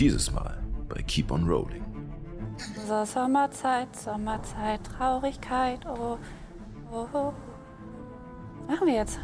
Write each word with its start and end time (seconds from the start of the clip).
Dieses 0.00 0.32
Mal 0.32 0.56
bei 0.88 1.02
Keep 1.02 1.30
on 1.30 1.46
Rolling. 1.46 1.84
So, 2.88 3.04
Sommerzeit, 3.04 3.94
Sommerzeit, 3.94 4.80
Traurigkeit, 4.82 5.84
oh, 5.84 6.16
oh, 6.90 7.06
oh. 7.12 7.34
Was 8.60 8.76
machen 8.76 8.86
wir 8.86 8.94
jetzt? 8.94 9.18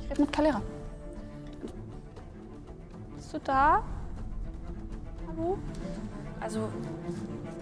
Ich 0.00 0.10
rede 0.10 0.22
mit 0.22 0.32
Kalera. 0.32 0.62
Bist 3.16 3.34
du 3.34 3.38
da? 3.40 3.82
Hallo? 5.28 5.58
Also, 6.40 6.70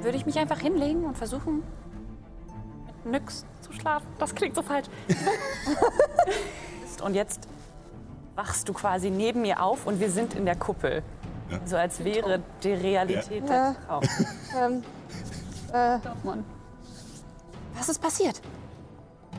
würde 0.01 0.17
ich 0.17 0.25
mich 0.25 0.39
einfach 0.39 0.61
hinlegen 0.61 1.07
und 1.07 1.19
versuchen, 1.19 1.65
mit 3.03 3.23
Nyx 3.23 3.45
zu 3.61 3.73
schlafen? 3.73 4.07
Das 4.21 4.33
klingt 4.37 4.55
so 4.55 4.63
falsch. 4.63 4.87
und 7.05 7.15
jetzt 7.15 7.49
wachst 8.37 8.69
du 8.69 8.73
quasi 8.73 9.11
neben 9.11 9.43
mir 9.43 9.61
auf 9.61 9.85
und 9.85 9.99
wir 9.99 10.11
sind 10.11 10.35
in 10.35 10.45
der 10.45 10.55
Kuppel. 10.55 11.03
So 11.65 11.77
als 11.77 12.03
wäre 12.05 12.41
die 12.63 12.73
Realität 12.73 13.49
der 13.49 13.77
Traum. 13.87 14.03
Ähm, 14.59 14.83
äh. 15.73 15.99
Was 17.77 17.89
ist 17.89 18.01
passiert? 18.01 18.41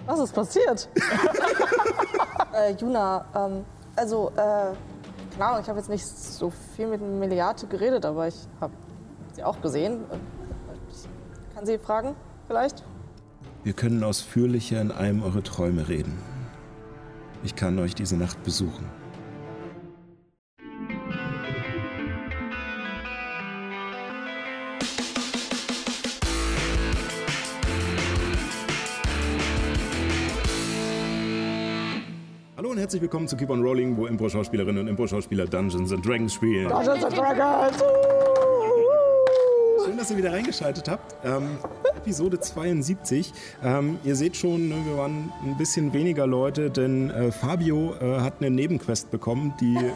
was 0.05 0.19
ist 0.19 0.33
passiert? 0.33 0.89
äh, 2.53 2.73
Juna, 2.73 3.25
ähm, 3.35 3.65
also, 3.95 4.29
äh, 4.35 4.35
keine 4.35 4.75
Ahnung, 5.39 5.61
ich 5.61 5.69
habe 5.69 5.79
jetzt 5.79 5.89
nicht 5.89 6.05
so 6.05 6.51
viel 6.75 6.87
mit 6.87 7.01
Meliate 7.01 7.67
geredet, 7.67 8.05
aber 8.05 8.27
ich 8.27 8.35
habe 8.61 8.73
sie 9.33 9.43
auch 9.43 9.61
gesehen. 9.61 10.03
Ich 10.89 11.55
kann 11.55 11.65
sie 11.65 11.77
fragen, 11.77 12.15
vielleicht? 12.47 12.83
Wir 13.63 13.73
können 13.73 14.03
ausführlicher 14.03 14.79
in 14.79 14.91
einem 14.91 15.23
eure 15.23 15.43
Träume 15.43 15.87
reden. 15.87 16.17
Ich 17.43 17.55
kann 17.55 17.79
euch 17.79 17.95
diese 17.95 18.15
Nacht 18.15 18.43
besuchen. 18.43 18.89
Herzlich 32.85 33.01
willkommen 33.01 33.27
zu 33.27 33.35
Keep 33.35 33.49
on 33.49 33.63
Rolling, 33.63 33.97
wo 33.97 34.05
Impro-Schauspielerinnen 34.05 34.81
und 34.81 34.87
Impro-Schauspieler 34.87 35.47
Dungeons 35.47 35.91
and 35.91 36.05
Dragons 36.05 36.35
spielen. 36.35 36.69
Dungeons 36.69 37.03
and 37.03 37.17
Dragons! 37.17 37.83
Schön, 39.83 39.97
dass 39.97 40.11
ihr 40.11 40.17
wieder 40.17 40.31
reingeschaltet 40.31 40.87
habt. 40.87 41.15
Ähm, 41.25 41.57
Episode 41.97 42.39
72. 42.39 43.33
Ähm, 43.63 43.97
ihr 44.03 44.15
seht 44.15 44.37
schon, 44.37 44.69
ne, 44.69 44.75
wir 44.85 44.97
waren 44.97 45.33
ein 45.43 45.57
bisschen 45.57 45.93
weniger 45.93 46.27
Leute, 46.27 46.69
denn 46.69 47.09
äh, 47.09 47.31
Fabio 47.31 47.95
äh, 47.99 48.19
hat 48.19 48.35
eine 48.39 48.51
Nebenquest 48.51 49.09
bekommen, 49.09 49.55
die 49.59 49.77
äh, 49.77 49.91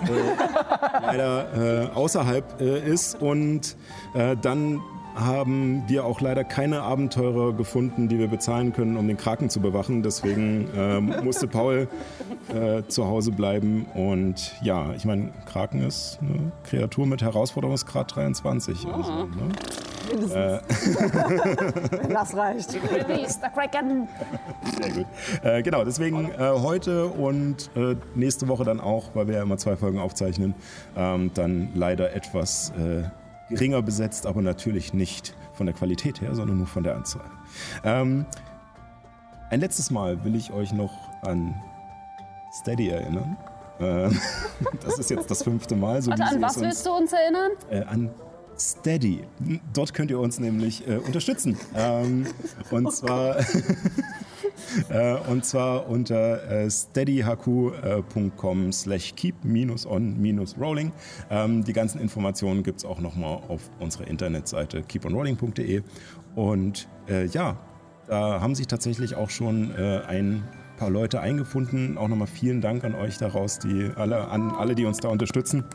leider 1.03 1.91
äh, 1.91 1.93
außerhalb 1.93 2.59
äh, 2.59 2.91
ist. 2.91 3.21
Und 3.21 3.77
äh, 4.15 4.35
dann 4.35 4.81
haben 5.19 5.83
wir 5.87 6.05
auch 6.05 6.21
leider 6.21 6.43
keine 6.43 6.81
Abenteurer 6.81 7.53
gefunden, 7.53 8.07
die 8.07 8.19
wir 8.19 8.27
bezahlen 8.27 8.73
können, 8.73 8.97
um 8.97 9.07
den 9.07 9.17
Kraken 9.17 9.49
zu 9.49 9.59
bewachen. 9.59 10.03
Deswegen 10.03 10.69
ähm, 10.75 11.13
musste 11.23 11.47
Paul 11.47 11.87
äh, 12.53 12.83
zu 12.87 13.05
Hause 13.05 13.31
bleiben. 13.31 13.85
Und 13.93 14.55
ja, 14.61 14.93
ich 14.93 15.05
meine, 15.05 15.31
Kraken 15.45 15.85
ist 15.85 16.19
eine 16.21 16.51
Kreatur 16.63 17.05
mit 17.05 17.21
Herausforderungsgrad 17.21 18.15
23. 18.15 18.85
Also, 18.87 19.11
ne? 19.11 19.29
Wenn 21.91 22.09
das 22.09 22.35
reicht. 22.35 22.73
Release 22.91 23.39
the 23.41 23.49
Kraken! 23.53 24.07
Sehr 24.81 24.91
gut. 24.91 25.05
Äh, 25.43 25.61
genau, 25.61 25.83
deswegen 25.85 26.31
äh, 26.31 26.51
heute 26.55 27.05
und 27.07 27.69
äh, 27.75 27.95
nächste 28.15 28.47
Woche 28.47 28.63
dann 28.63 28.79
auch, 28.79 29.11
weil 29.13 29.27
wir 29.27 29.35
ja 29.35 29.43
immer 29.43 29.57
zwei 29.57 29.75
Folgen 29.75 29.99
aufzeichnen, 29.99 30.55
ähm, 30.97 31.29
dann 31.33 31.69
leider 31.75 32.15
etwas 32.15 32.71
äh, 32.71 33.03
geringer 33.49 33.81
besetzt, 33.81 34.25
aber 34.25 34.41
natürlich 34.41 34.93
nicht 34.93 35.33
von 35.53 35.65
der 35.65 35.75
Qualität 35.75 36.21
her, 36.21 36.33
sondern 36.35 36.57
nur 36.57 36.67
von 36.67 36.83
der 36.83 36.95
Anzahl. 36.95 37.25
Ähm, 37.83 38.25
ein 39.49 39.59
letztes 39.59 39.89
Mal 39.91 40.23
will 40.23 40.35
ich 40.35 40.51
euch 40.53 40.71
noch 40.71 40.93
an 41.23 41.55
Steady 42.53 42.89
erinnern. 42.89 43.35
Äh, 43.79 44.09
das 44.85 44.99
ist 44.99 45.09
jetzt 45.09 45.29
das 45.31 45.43
fünfte 45.43 45.75
Mal. 45.75 46.01
So 46.01 46.11
Warte, 46.11 46.23
an 46.23 46.41
was 46.41 46.57
uns- 46.57 46.65
willst 46.65 46.85
du 46.85 46.91
uns 46.91 47.11
erinnern? 47.13 47.51
äh, 47.69 47.83
an 47.83 48.09
Steady. 48.57 49.23
Dort 49.73 49.93
könnt 49.93 50.11
ihr 50.11 50.19
uns 50.19 50.39
nämlich 50.39 50.87
äh, 50.87 50.97
unterstützen. 50.97 51.57
Ähm, 51.75 52.27
und 52.71 52.91
zwar 52.93 53.39
äh, 53.39 53.43
und 55.29 55.45
zwar 55.45 55.89
unter 55.89 56.49
äh, 56.49 56.69
steadyhq.com 56.69 58.71
slash 58.71 59.15
keep-on-rolling. 59.15 60.91
Ähm, 61.29 61.63
die 61.63 61.73
ganzen 61.73 61.99
Informationen 61.99 62.63
gibt 62.63 62.79
es 62.79 62.85
auch 62.85 62.99
nochmal 62.99 63.39
auf 63.47 63.69
unserer 63.79 64.07
Internetseite 64.07 64.83
keeponrolling.de. 64.83 65.81
Und 66.35 66.87
äh, 67.07 67.25
ja, 67.25 67.57
da 68.07 68.41
haben 68.41 68.55
sich 68.55 68.67
tatsächlich 68.67 69.15
auch 69.15 69.29
schon 69.29 69.71
äh, 69.75 70.01
ein 70.07 70.43
paar 70.77 70.89
Leute 70.89 71.19
eingefunden. 71.19 71.97
Auch 71.97 72.07
nochmal 72.07 72.27
vielen 72.27 72.61
Dank 72.61 72.83
an 72.83 72.95
euch 72.95 73.17
daraus, 73.17 73.59
die 73.59 73.91
alle, 73.95 74.29
an 74.29 74.51
alle, 74.51 74.75
die 74.75 74.85
uns 74.85 74.97
da 74.97 75.09
unterstützen. 75.09 75.65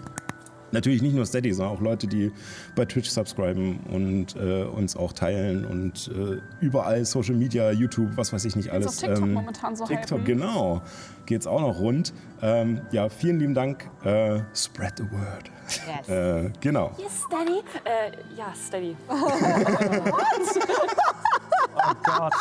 Natürlich 0.75 1.03
nicht 1.03 1.15
nur 1.15 1.25
Steady, 1.25 1.53
sondern 1.53 1.77
auch 1.77 1.81
Leute, 1.81 2.09
die 2.09 2.33
bei 2.75 2.85
Twitch 2.85 3.09
subscriben 3.09 3.79
und 3.91 4.35
äh, 4.37 4.65
uns 4.65 4.97
auch 4.97 5.12
teilen 5.12 5.65
und 5.65 6.09
äh, 6.09 6.41
überall 6.61 7.05
Social 7.05 7.37
Media, 7.37 7.71
YouTube, 7.71 8.17
was 8.17 8.33
weiß 8.33 8.45
ich 8.45 8.57
nicht 8.57 8.71
alles. 8.71 8.89
auf 8.89 8.97
TikTok 8.97 9.29
momentan 9.29 9.77
so 9.77 9.84
TikTok, 9.87 10.19
hypen. 10.21 10.25
genau. 10.25 10.83
Geht's 11.27 11.47
auch 11.47 11.61
noch 11.61 11.79
rund. 11.79 12.13
Ähm, 12.43 12.81
ja, 12.91 13.09
vielen 13.09 13.39
lieben 13.39 13.55
Dank. 13.55 13.89
Äh, 14.05 14.41
spread 14.55 14.95
the 14.99 15.05
word. 15.05 15.51
Yes. 15.87 16.09
Äh, 16.15 16.51
genau. 16.61 16.93
Yes, 16.99 17.23
Steady? 17.27 17.63
Äh, 17.84 18.11
ja, 18.37 18.53
Steady. 18.55 18.97
Gott. 22.05 22.33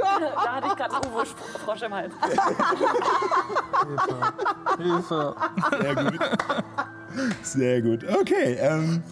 Da 0.00 0.52
hatte 0.54 0.66
ich 0.68 0.76
gerade 0.76 1.08
Uwe-Frosch 1.08 1.82
im 1.82 1.94
Hals. 1.94 2.12
Hilfe. 4.78 5.34
Sehr 5.80 5.94
gut. 5.94 6.18
Sehr 7.42 7.82
gut. 7.82 8.04
Okay, 8.20 8.56
ähm, 8.60 9.02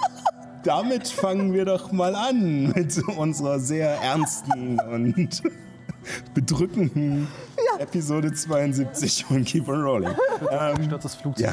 damit 0.62 1.08
fangen 1.08 1.52
wir 1.52 1.64
doch 1.64 1.92
mal 1.92 2.14
an 2.14 2.72
mit 2.72 2.98
unserer 3.16 3.58
sehr 3.58 4.00
ernsten 4.00 4.78
und 4.80 5.42
bedrückenden 6.34 7.28
Episode 7.78 8.32
72 8.32 9.24
von 9.24 9.44
Keep 9.44 9.68
on 9.68 9.82
Rolling. 9.82 10.14
Ähm, 10.50 10.84
Stürzt 10.84 11.04
das 11.04 11.14
Flugzeug. 11.14 11.46
ja, 11.46 11.52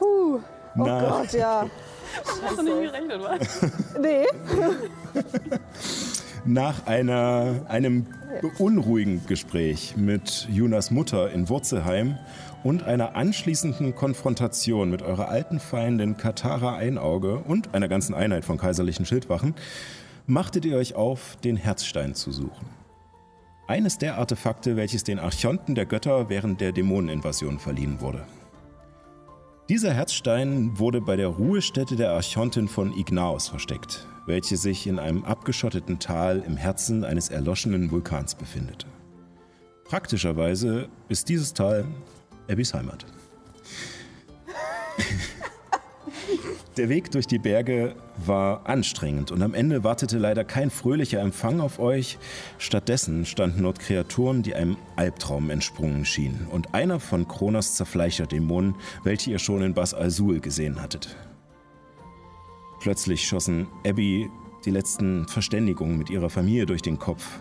Oh 0.00 0.40
nach, 0.84 1.22
Gott, 1.22 1.32
ja. 1.32 1.66
Hast 2.42 2.58
du 2.58 2.62
nicht 2.62 2.92
gerechnet, 2.92 3.20
was? 3.22 3.70
Nee. 4.00 4.26
nach 6.44 6.86
einer, 6.86 7.66
einem 7.68 8.06
beunruhigenden 8.40 9.26
Gespräch 9.26 9.94
mit 9.96 10.46
Jonas 10.50 10.90
Mutter 10.90 11.30
in 11.30 11.48
Wurzelheim 11.48 12.18
und 12.62 12.82
einer 12.84 13.16
anschließenden 13.16 13.94
Konfrontation 13.94 14.90
mit 14.90 15.02
eurer 15.02 15.28
alten 15.28 15.60
Feindin 15.60 16.16
Katara 16.16 16.76
Einauge 16.76 17.38
und 17.38 17.74
einer 17.74 17.88
ganzen 17.88 18.14
Einheit 18.14 18.44
von 18.44 18.58
kaiserlichen 18.58 19.06
Schildwachen, 19.06 19.54
machtet 20.26 20.64
ihr 20.64 20.76
euch 20.76 20.94
auf, 20.94 21.36
den 21.44 21.56
Herzstein 21.56 22.14
zu 22.14 22.32
suchen. 22.32 22.66
Eines 23.68 23.98
der 23.98 24.18
Artefakte, 24.18 24.76
welches 24.76 25.04
den 25.04 25.18
Archonten 25.18 25.74
der 25.74 25.86
Götter 25.86 26.28
während 26.28 26.60
der 26.60 26.72
Dämoneninvasion 26.72 27.58
verliehen 27.58 28.00
wurde. 28.00 28.24
Dieser 29.68 29.92
Herzstein 29.92 30.78
wurde 30.78 31.00
bei 31.00 31.16
der 31.16 31.26
Ruhestätte 31.26 31.96
der 31.96 32.12
Archontin 32.12 32.68
von 32.68 32.96
Ignaos 32.96 33.48
versteckt, 33.48 34.06
welche 34.24 34.56
sich 34.56 34.86
in 34.86 35.00
einem 35.00 35.24
abgeschotteten 35.24 35.98
Tal 35.98 36.44
im 36.46 36.56
Herzen 36.56 37.02
eines 37.02 37.30
erloschenen 37.30 37.90
Vulkans 37.90 38.36
befindet. 38.36 38.86
Praktischerweise 39.82 40.88
ist 41.08 41.28
dieses 41.28 41.52
Tal 41.52 41.84
Abbys 42.48 42.74
Heimat. 42.74 43.06
Der 46.76 46.90
Weg 46.90 47.10
durch 47.10 47.26
die 47.26 47.38
Berge 47.38 47.94
war 48.18 48.66
anstrengend 48.68 49.32
und 49.32 49.40
am 49.40 49.54
Ende 49.54 49.82
wartete 49.82 50.18
leider 50.18 50.44
kein 50.44 50.68
fröhlicher 50.68 51.20
Empfang 51.20 51.60
auf 51.60 51.78
euch. 51.78 52.18
Stattdessen 52.58 53.24
standen 53.24 53.62
dort 53.62 53.78
Kreaturen, 53.78 54.42
die 54.42 54.54
einem 54.54 54.76
Albtraum 54.94 55.48
entsprungen 55.48 56.04
schienen 56.04 56.46
und 56.50 56.74
einer 56.74 57.00
von 57.00 57.26
Kronos 57.26 57.76
Zerfleischerdämonen, 57.76 58.74
welche 59.04 59.30
ihr 59.30 59.38
schon 59.38 59.62
in 59.62 59.72
Bas 59.72 59.94
al-Sul 59.94 60.40
gesehen 60.40 60.82
hattet. 60.82 61.16
Plötzlich 62.80 63.26
schossen 63.26 63.68
Abby 63.86 64.28
die 64.66 64.70
letzten 64.70 65.26
Verständigungen 65.28 65.96
mit 65.96 66.10
ihrer 66.10 66.28
Familie 66.28 66.66
durch 66.66 66.82
den 66.82 66.98
Kopf. 66.98 67.40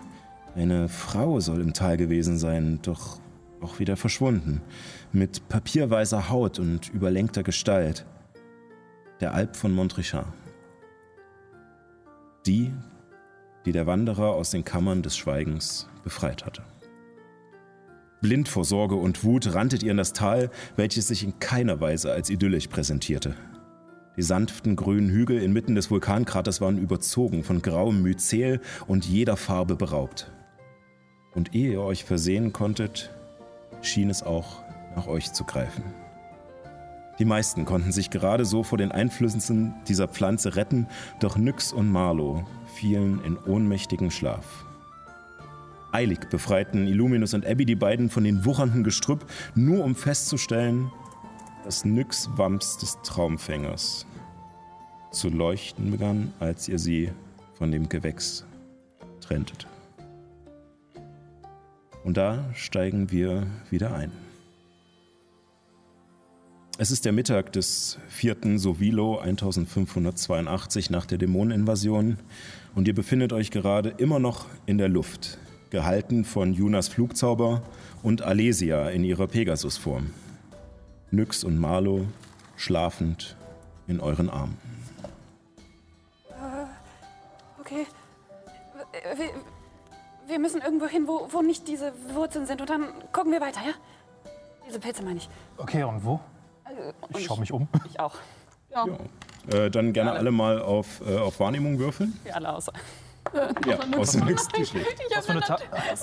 Eine 0.55 0.87
Frau 0.87 1.41
soll 1.41 1.59
im 1.59 1.73
Tal 1.73 1.97
gewesen 1.97 2.37
sein, 2.37 2.79
doch 2.83 3.19
auch 3.59 3.79
wieder 3.79 3.97
verschwunden, 3.97 4.61
mit 5.11 5.49
papierweißer 5.49 6.29
Haut 6.29 6.57
und 6.57 6.87
überlenkter 6.93 7.43
Gestalt. 7.43 8.05
Der 9.21 9.33
Alp 9.33 9.55
von 9.55 9.71
Montrichard. 9.71 10.27
Die, 12.45 12.73
die 13.65 13.71
der 13.71 13.87
Wanderer 13.87 14.33
aus 14.33 14.51
den 14.51 14.65
Kammern 14.65 15.03
des 15.03 15.15
Schweigens 15.15 15.87
befreit 16.03 16.45
hatte. 16.45 16.63
Blind 18.21 18.49
vor 18.49 18.65
Sorge 18.65 18.95
und 18.95 19.23
Wut 19.23 19.53
ranntet 19.53 19.83
ihr 19.83 19.91
in 19.91 19.97
das 19.97 20.11
Tal, 20.11 20.51
welches 20.75 21.07
sich 21.07 21.23
in 21.23 21.39
keiner 21.39 21.79
Weise 21.79 22.11
als 22.11 22.29
idyllisch 22.29 22.67
präsentierte. 22.67 23.35
Die 24.17 24.21
sanften 24.21 24.75
grünen 24.75 25.09
Hügel 25.09 25.41
inmitten 25.41 25.75
des 25.75 25.89
Vulkankraters 25.89 26.59
waren 26.59 26.77
überzogen 26.77 27.43
von 27.43 27.61
grauem 27.61 28.01
Myzel 28.01 28.59
und 28.85 29.05
jeder 29.05 29.37
Farbe 29.37 29.75
beraubt. 29.75 30.29
Und 31.33 31.55
ehe 31.55 31.71
ihr 31.71 31.81
euch 31.81 32.03
versehen 32.03 32.51
konntet, 32.51 33.11
schien 33.81 34.09
es 34.09 34.23
auch 34.23 34.61
nach 34.95 35.07
euch 35.07 35.31
zu 35.31 35.45
greifen. 35.45 35.83
Die 37.17 37.25
meisten 37.25 37.65
konnten 37.65 37.91
sich 37.91 38.09
gerade 38.09 38.43
so 38.45 38.63
vor 38.63 38.77
den 38.77 38.91
Einflüssen 38.91 39.73
dieser 39.87 40.07
Pflanze 40.07 40.55
retten, 40.55 40.87
doch 41.19 41.37
Nyx 41.37 41.71
und 41.71 41.89
Marlo 41.89 42.45
fielen 42.73 43.23
in 43.23 43.37
ohnmächtigen 43.37 44.11
Schlaf. 44.11 44.65
Eilig 45.93 46.29
befreiten 46.29 46.87
Illuminus 46.87 47.33
und 47.33 47.45
Abby 47.45 47.65
die 47.65 47.75
beiden 47.75 48.09
von 48.09 48.25
den 48.25 48.43
wuchernden 48.43 48.83
Gestrüpp, 48.83 49.25
nur 49.55 49.83
um 49.85 49.95
festzustellen, 49.95 50.91
dass 51.63 51.85
Nyx 51.85 52.29
Wamps 52.35 52.77
des 52.77 52.97
Traumfängers 53.03 54.05
zu 55.11 55.29
leuchten 55.29 55.91
begann, 55.91 56.33
als 56.41 56.67
ihr 56.67 56.79
sie 56.79 57.11
von 57.53 57.71
dem 57.71 57.87
Gewächs 57.87 58.45
trenntet. 59.21 59.67
Und 62.03 62.17
da 62.17 62.43
steigen 62.53 63.09
wir 63.09 63.47
wieder 63.71 63.95
ein. 63.95 64.24
Es 66.77 66.91
ist 66.91 67.05
der 67.05 67.13
Mittag 67.13 67.53
des 67.53 67.97
4. 68.09 68.59
Sovilo 68.59 69.19
1582 69.19 70.89
nach 70.89 71.05
der 71.05 71.17
Dämoneninvasion 71.17 72.17
und 72.75 72.89
ihr 72.89 72.93
befindet 72.93 73.31
euch 73.31 73.49
gerade 73.49 73.93
immer 73.97 74.19
noch 74.19 74.45
in 74.65 74.77
der 74.77 74.89
Luft, 74.89 75.37
gehalten 75.69 76.25
von 76.25 76.51
Junas 76.51 76.89
Flugzauber 76.89 77.61
und 78.03 78.23
Alesia 78.23 78.89
in 78.89 79.05
ihrer 79.05 79.27
Pegasusform. 79.27 80.11
Nyx 81.11 81.45
und 81.45 81.57
Marlo 81.57 82.07
schlafend 82.57 83.37
in 83.87 84.01
euren 84.01 84.29
Armen. 84.29 84.57
Okay. 87.61 87.85
Wir, 89.15 89.29
wir 90.27 90.39
müssen 90.39 90.59
irgendwo 90.59 90.87
hin, 90.87 91.07
wo, 91.07 91.29
wo 91.31 91.41
nicht 91.41 91.69
diese 91.69 91.93
Wurzeln 92.13 92.45
sind. 92.45 92.59
Und 92.59 92.69
dann 92.69 92.87
gucken 93.13 93.31
wir 93.31 93.39
weiter, 93.39 93.61
ja? 93.65 93.73
Diese 94.67 94.79
Pilze 94.79 95.03
meine 95.03 95.19
ich. 95.19 95.29
Okay, 95.57 95.83
und 95.83 96.03
wo? 96.03 96.19
Und 97.01 97.17
Ich 97.17 97.25
schaue 97.25 97.39
mich 97.39 97.51
um. 97.51 97.67
Ich 97.85 97.99
auch. 97.99 98.15
Ja. 98.71 98.85
Äh, 99.51 99.69
dann 99.69 99.93
gerne 99.93 100.11
alle 100.13 100.31
mal 100.31 100.59
auf, 100.61 101.01
äh, 101.07 101.17
auf 101.17 101.39
Wahrnehmung 101.39 101.77
würfeln. 101.79 102.19
Wir 102.23 102.35
alle 102.35 102.53
außer. 102.53 102.73
Ja, 103.65 103.79
aus 103.97 104.11
dem 104.11 104.25
nächsten 104.25 104.53
Tischlich. 104.53 104.85
Was 105.15 105.25
für 105.25 105.31
eine, 105.31 105.41
Ta 105.41 105.53
Natürlich 105.53 106.01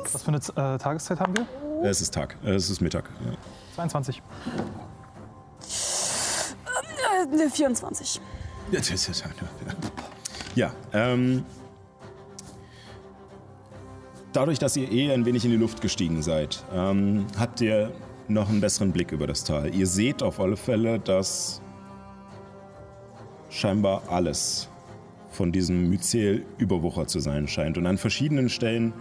eins. 0.00 0.14
was 0.14 0.22
für 0.22 0.28
eine 0.58 0.74
äh, 0.74 0.78
Tageszeit 0.78 1.20
haben 1.20 1.34
wir? 1.36 1.88
Es 1.88 2.00
ist 2.00 2.12
Tag, 2.14 2.36
äh, 2.44 2.50
es 2.54 2.68
ist 2.70 2.80
Mittag. 2.80 3.08
Ja. 3.24 3.36
22. 3.76 4.22
Äh, 7.44 7.48
24. 7.50 8.20
Ja, 8.70 8.78
das 8.78 8.90
ist 8.90 9.20
ja- 9.24 9.26
Ja, 10.54 10.72
ähm. 10.92 11.44
Dadurch, 14.32 14.58
dass 14.60 14.76
ihr 14.76 14.90
eh 14.90 15.12
ein 15.12 15.26
wenig 15.26 15.44
in 15.44 15.50
die 15.50 15.56
Luft 15.56 15.80
gestiegen 15.80 16.22
seid, 16.22 16.64
ähm, 16.72 17.26
habt 17.38 17.60
ihr 17.60 17.90
noch 18.30 18.48
einen 18.48 18.60
besseren 18.60 18.92
Blick 18.92 19.12
über 19.12 19.26
das 19.26 19.44
Tal. 19.44 19.74
Ihr 19.74 19.86
seht 19.86 20.22
auf 20.22 20.40
alle 20.40 20.56
Fälle, 20.56 20.98
dass 20.98 21.60
scheinbar 23.48 24.02
alles 24.08 24.68
von 25.30 25.52
diesem 25.52 25.88
Myzel 25.88 26.44
überwuchert 26.58 27.10
zu 27.10 27.20
sein 27.20 27.48
scheint. 27.48 27.78
Und 27.78 27.86
an 27.86 27.98
verschiedenen 27.98 28.48
Stellen 28.48 28.92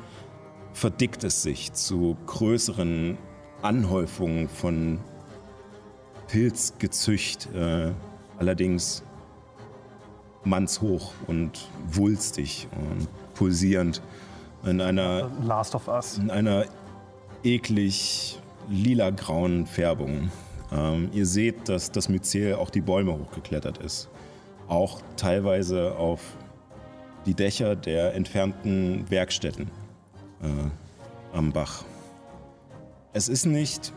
verdickt 0.74 1.24
es 1.24 1.42
sich 1.42 1.74
zu 1.74 2.18
größeren 2.26 3.18
Anhäufungen 3.62 4.48
von 4.48 5.00
Pilzgezücht, 6.28 7.50
äh, 7.54 7.92
allerdings 8.38 9.04
mannshoch 10.44 11.12
und 11.28 11.70
wulstig 11.92 12.68
und 12.72 13.08
pulsierend 13.34 14.02
in 14.64 14.82
einer, 14.82 15.30
Last 15.44 15.76
of 15.76 15.88
Us. 15.88 16.18
in 16.18 16.30
einer 16.30 16.66
eklig 17.44 18.40
lila-grauen 18.70 19.66
Färbung. 19.66 20.32
Ähm, 20.72 21.10
ihr 21.14 21.26
seht, 21.26 21.68
dass 21.70 21.92
das 21.92 22.10
Myzel 22.10 22.56
auch 22.56 22.70
die 22.70 22.82
Bäume 22.82 23.18
hochgeklettert 23.18 23.80
ist. 23.80 24.10
Auch 24.68 25.02
teilweise 25.18 25.96
auf 25.96 26.22
die 27.26 27.34
Dächer 27.34 27.76
der 27.76 28.14
entfernten 28.14 29.10
Werkstätten 29.10 29.70
äh, 30.42 31.36
am 31.36 31.52
Bach. 31.52 31.84
Es 33.14 33.28
ist 33.28 33.46
nicht 33.46 33.92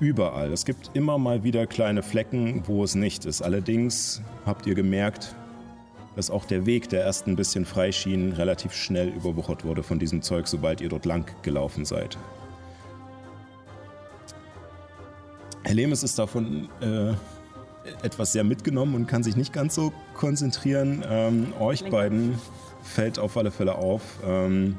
überall. 0.00 0.52
Es 0.52 0.64
gibt 0.64 0.90
immer 0.94 1.18
mal 1.18 1.44
wieder 1.44 1.66
kleine 1.66 2.02
Flecken, 2.02 2.62
wo 2.66 2.84
es 2.84 2.94
nicht 2.94 3.24
ist. 3.24 3.42
Allerdings 3.42 4.22
habt 4.46 4.66
ihr 4.66 4.74
gemerkt, 4.74 5.34
dass 6.16 6.30
auch 6.30 6.44
der 6.44 6.66
Weg, 6.66 6.88
der 6.88 7.00
erst 7.00 7.26
ein 7.26 7.36
bisschen 7.36 7.64
frei 7.64 7.90
schien, 7.90 8.32
relativ 8.32 8.74
schnell 8.74 9.08
überwuchert 9.08 9.64
wurde 9.64 9.82
von 9.82 9.98
diesem 9.98 10.22
Zeug, 10.22 10.46
sobald 10.46 10.80
ihr 10.80 10.88
dort 10.88 11.06
lang 11.06 11.30
gelaufen 11.42 11.84
seid. 11.84 12.18
Herr 15.64 15.74
Lemes 15.74 16.02
ist 16.02 16.18
davon 16.18 16.68
äh, 16.80 17.12
etwas 18.02 18.32
sehr 18.32 18.44
mitgenommen 18.44 18.94
und 18.94 19.06
kann 19.06 19.22
sich 19.22 19.36
nicht 19.36 19.52
ganz 19.52 19.74
so 19.74 19.92
konzentrieren. 20.14 21.04
Ähm, 21.08 21.52
euch 21.60 21.88
beiden 21.88 22.36
fällt 22.82 23.18
auf 23.18 23.36
alle 23.36 23.50
Fälle 23.50 23.76
auf, 23.76 24.02
ähm, 24.26 24.76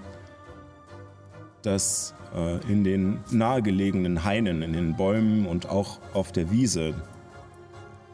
dass 1.61 2.13
äh, 2.35 2.59
in 2.69 2.83
den 2.83 3.19
nahegelegenen 3.31 4.25
Hainen, 4.25 4.61
in 4.61 4.73
den 4.73 4.95
Bäumen 4.95 5.45
und 5.45 5.69
auch 5.69 5.99
auf 6.13 6.31
der 6.33 6.51
Wiese 6.51 6.93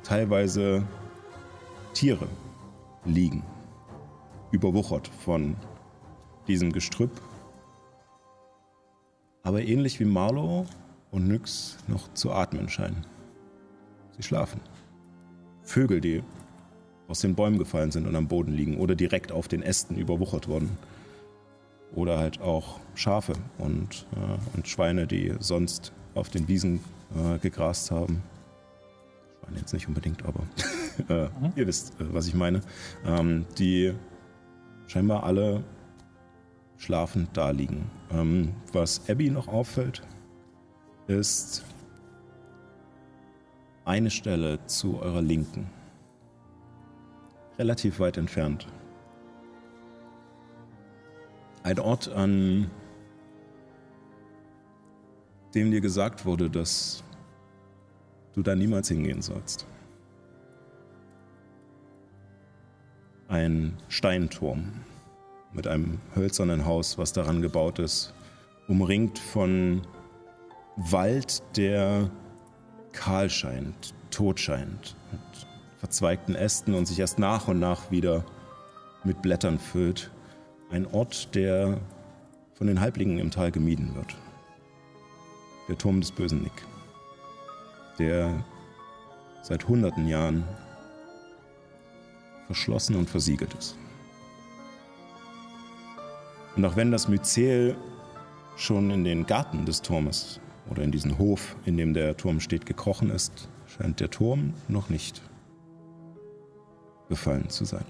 teilweise 0.04 0.84
Tiere 1.94 2.28
liegen, 3.04 3.44
überwuchert 4.52 5.08
von 5.08 5.56
diesem 6.48 6.72
Gestrüpp. 6.72 7.12
Aber 9.42 9.62
ähnlich 9.64 10.00
wie 10.00 10.06
Marlow 10.06 10.68
und 11.12 11.28
Nyx 11.28 11.78
noch 11.88 12.14
zu 12.14 12.32
atmen 12.32 12.70
scheinen. 12.70 13.06
Sie 14.18 14.24
schlafen. 14.24 14.62
Vögel, 15.64 16.02
die 16.02 16.24
aus 17.08 17.22
den 17.22 17.36
Bäumen 17.36 17.58
gefallen 17.58 17.92
sind 17.92 18.08
und 18.08 18.16
am 18.16 18.28
Boden 18.28 18.54
liegen 18.54 18.78
oder 18.78 18.96
direkt 18.96 19.32
auf 19.32 19.48
den 19.48 19.64
Ästen 19.64 19.98
überwuchert 19.98 20.48
wurden. 20.48 20.78
Oder 21.96 22.20
halt 22.20 22.40
auch 22.40 22.80
Schafe 22.94 23.34
und, 23.58 24.06
äh, 24.14 24.56
und 24.56 24.68
Schweine, 24.68 25.08
die 25.08 25.34
sonst 25.40 25.92
auf 26.14 26.30
den 26.30 26.48
Wiesen 26.48 26.82
äh, 27.16 27.40
gegrast 27.40 27.90
haben. 27.90 28.22
Schweine 29.42 29.58
jetzt 29.58 29.74
nicht 29.74 29.88
unbedingt, 29.88 30.24
aber 30.24 30.44
äh, 31.10 31.30
ihr 31.56 31.66
wisst, 31.66 32.00
äh, 32.00 32.14
was 32.14 32.28
ich 32.28 32.36
meine. 32.36 32.62
Ähm, 33.06 33.46
die 33.58 33.94
scheinbar 34.86 35.24
alle 35.24 35.64
schlafend 36.78 37.30
da 37.34 37.50
liegen. 37.50 37.90
Ähm, 38.12 38.54
was 38.72 39.10
Abby 39.10 39.32
noch 39.32 39.48
auffällt, 39.48 40.04
ist 41.10 41.64
eine 43.84 44.12
Stelle 44.12 44.64
zu 44.68 45.00
eurer 45.02 45.22
Linken. 45.22 45.68
Relativ 47.58 48.00
weit 48.00 48.18
entfernt. 48.18 48.68
Ein 51.64 51.80
Ort, 51.80 52.10
an 52.10 52.70
dem 55.56 55.72
dir 55.72 55.82
gesagt 55.82 56.26
wurde, 56.26 56.50
dass 56.50 57.04
du 58.34 58.44
da 58.44 58.56
niemals 58.56 58.88
hingehen 58.88 59.24
sollst. 59.24 59.66
Ein 63.28 63.78
Steinturm 63.88 64.72
mit 65.54 65.68
einem 65.68 66.00
hölzernen 66.16 66.66
Haus, 66.66 67.00
was 67.00 67.14
daran 67.14 67.42
gebaut 67.42 67.80
ist, 67.80 68.14
umringt 68.68 69.18
von 69.18 69.82
Wald, 70.76 71.44
der 71.58 72.10
kahl 72.92 73.30
scheint, 73.30 73.94
tot 74.12 74.40
scheint, 74.40 74.96
mit 75.12 75.22
verzweigten 75.78 76.36
Ästen 76.36 76.74
und 76.74 76.86
sich 76.86 77.00
erst 77.00 77.20
nach 77.20 77.48
und 77.48 77.60
nach 77.60 77.92
wieder 77.92 78.24
mit 79.04 79.22
Blättern 79.22 79.60
füllt. 79.60 80.12
Ein 80.72 80.86
Ort, 80.88 81.36
der 81.36 81.80
von 82.54 82.68
den 82.68 82.82
Halblingen 82.82 83.20
im 83.20 83.32
Tal 83.32 83.52
gemieden 83.52 83.96
wird. 83.96 84.16
Der 85.68 85.78
Turm 85.78 86.02
des 86.02 86.12
bösen 86.12 86.44
Nick, 86.44 86.66
der 87.98 88.44
seit 89.42 89.68
hunderten 89.68 90.08
Jahren 90.08 90.44
verschlossen 92.48 92.96
und 92.96 93.10
versiegelt 93.10 93.54
ist. 93.54 93.78
Und 96.56 96.66
auch 96.66 96.76
wenn 96.76 96.92
das 96.92 97.08
Myzel 97.08 97.78
schon 98.58 98.92
in 98.92 99.04
den 99.04 99.26
Garten 99.26 99.66
des 99.66 99.82
Turmes 99.82 100.42
oder 100.70 100.84
in 100.84 100.92
diesen 100.92 101.18
Hof, 101.18 101.56
in 101.66 101.78
dem 101.78 101.94
der 101.94 102.16
Turm 102.18 102.40
steht, 102.40 102.66
gekrochen 102.66 103.10
ist, 103.10 103.48
scheint 103.68 104.00
der 104.00 104.10
Turm 104.10 104.54
noch 104.68 104.90
nicht 104.90 105.22
gefallen 107.08 107.50
zu 107.50 107.66
sein. 107.66 107.86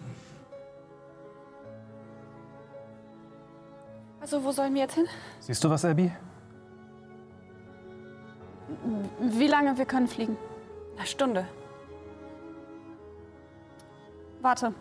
Also, 4.22 4.44
wo 4.44 4.52
sollen 4.52 4.74
wir 4.74 4.82
jetzt 4.82 4.96
hin? 4.96 5.08
Siehst 5.40 5.64
du 5.64 5.70
was, 5.70 5.84
Abby? 5.86 6.12
Wie 9.20 9.48
lange 9.48 9.78
wir 9.78 9.86
können 9.86 10.08
fliegen? 10.08 10.38
Eine 10.98 11.08
Stunde. 11.08 11.48
Warte. 14.42 14.74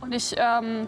Und 0.00 0.12
ich 0.12 0.34
ähm, 0.36 0.86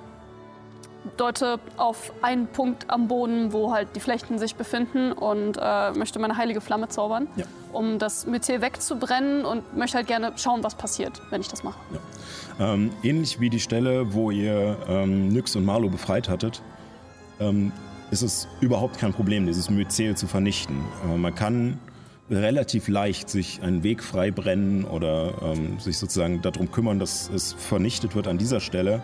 deute 1.16 1.58
auf 1.76 2.12
einen 2.22 2.46
Punkt 2.46 2.90
am 2.90 3.08
Boden, 3.08 3.52
wo 3.52 3.72
halt 3.72 3.88
die 3.94 4.00
Flechten 4.00 4.38
sich 4.38 4.54
befinden 4.56 5.12
und 5.12 5.58
äh, 5.60 5.92
möchte 5.92 6.18
meine 6.18 6.36
heilige 6.36 6.60
Flamme 6.60 6.88
zaubern, 6.88 7.28
Ja. 7.36 7.44
um 7.72 7.98
das 7.98 8.26
Myzel 8.26 8.60
wegzubrennen 8.60 9.44
und 9.44 9.76
möchte 9.76 9.96
halt 9.98 10.06
gerne 10.06 10.32
schauen, 10.36 10.62
was 10.64 10.74
passiert, 10.74 11.20
wenn 11.30 11.40
ich 11.40 11.48
das 11.48 11.62
mache. 11.64 11.78
Ähm, 12.58 12.90
ähnlich 13.02 13.40
wie 13.40 13.50
die 13.50 13.60
Stelle, 13.60 14.14
wo 14.14 14.30
ihr 14.30 14.76
ähm, 14.88 15.28
Nyx 15.28 15.56
und 15.56 15.64
Marlo 15.64 15.88
befreit 15.88 16.28
hattet, 16.28 16.62
ähm, 17.40 17.72
ist 18.10 18.22
es 18.22 18.48
überhaupt 18.60 18.98
kein 18.98 19.12
Problem, 19.12 19.46
dieses 19.46 19.68
Myzel 19.68 20.16
zu 20.16 20.26
vernichten. 20.26 20.84
Äh, 21.04 21.16
man 21.16 21.34
kann 21.34 21.78
relativ 22.30 22.88
leicht 22.88 23.30
sich 23.30 23.62
einen 23.62 23.82
Weg 23.82 24.02
frei 24.02 24.30
brennen 24.30 24.84
oder 24.84 25.32
ähm, 25.42 25.78
sich 25.78 25.98
sozusagen 25.98 26.42
darum 26.42 26.70
kümmern, 26.70 26.98
dass 26.98 27.30
es 27.30 27.52
vernichtet 27.52 28.14
wird 28.16 28.26
an 28.26 28.38
dieser 28.38 28.60
Stelle. 28.60 29.02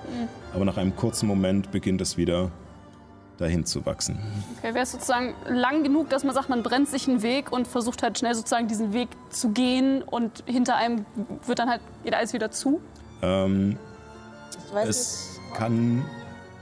Aber 0.54 0.64
nach 0.64 0.76
einem 0.76 0.96
kurzen 0.96 1.28
Moment 1.28 1.70
beginnt 1.70 2.00
es 2.00 2.16
wieder 2.16 2.50
dahin 3.38 3.64
zu 3.64 3.84
wachsen. 3.86 4.18
Okay, 4.58 4.74
wäre 4.74 4.84
es 4.84 4.92
sozusagen 4.92 5.34
lang 5.48 5.82
genug, 5.82 6.10
dass 6.10 6.24
man 6.24 6.34
sagt, 6.34 6.48
man 6.48 6.62
brennt 6.62 6.88
sich 6.88 7.08
einen 7.08 7.22
Weg 7.22 7.50
und 7.52 7.66
versucht 7.66 8.02
halt 8.02 8.18
schnell 8.18 8.34
sozusagen 8.34 8.68
diesen 8.68 8.92
Weg 8.92 9.08
zu 9.30 9.50
gehen 9.50 10.02
und 10.02 10.44
hinter 10.46 10.76
einem 10.76 11.04
wird 11.46 11.58
dann 11.58 11.70
halt 11.70 11.80
geht 12.04 12.14
alles 12.14 12.32
wieder 12.32 12.50
zu? 12.50 12.80
Ähm, 13.22 13.78
Ich 14.68 14.74
weiß 14.74 14.88
Es 14.88 15.40
kann, 15.54 16.04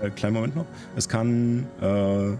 äh, 0.00 0.11
kleinen 0.11 0.35
Moment 0.35 0.57
noch, 0.57 0.67
es 0.97 1.09
kann 1.09 1.67
äh, 1.81 2.37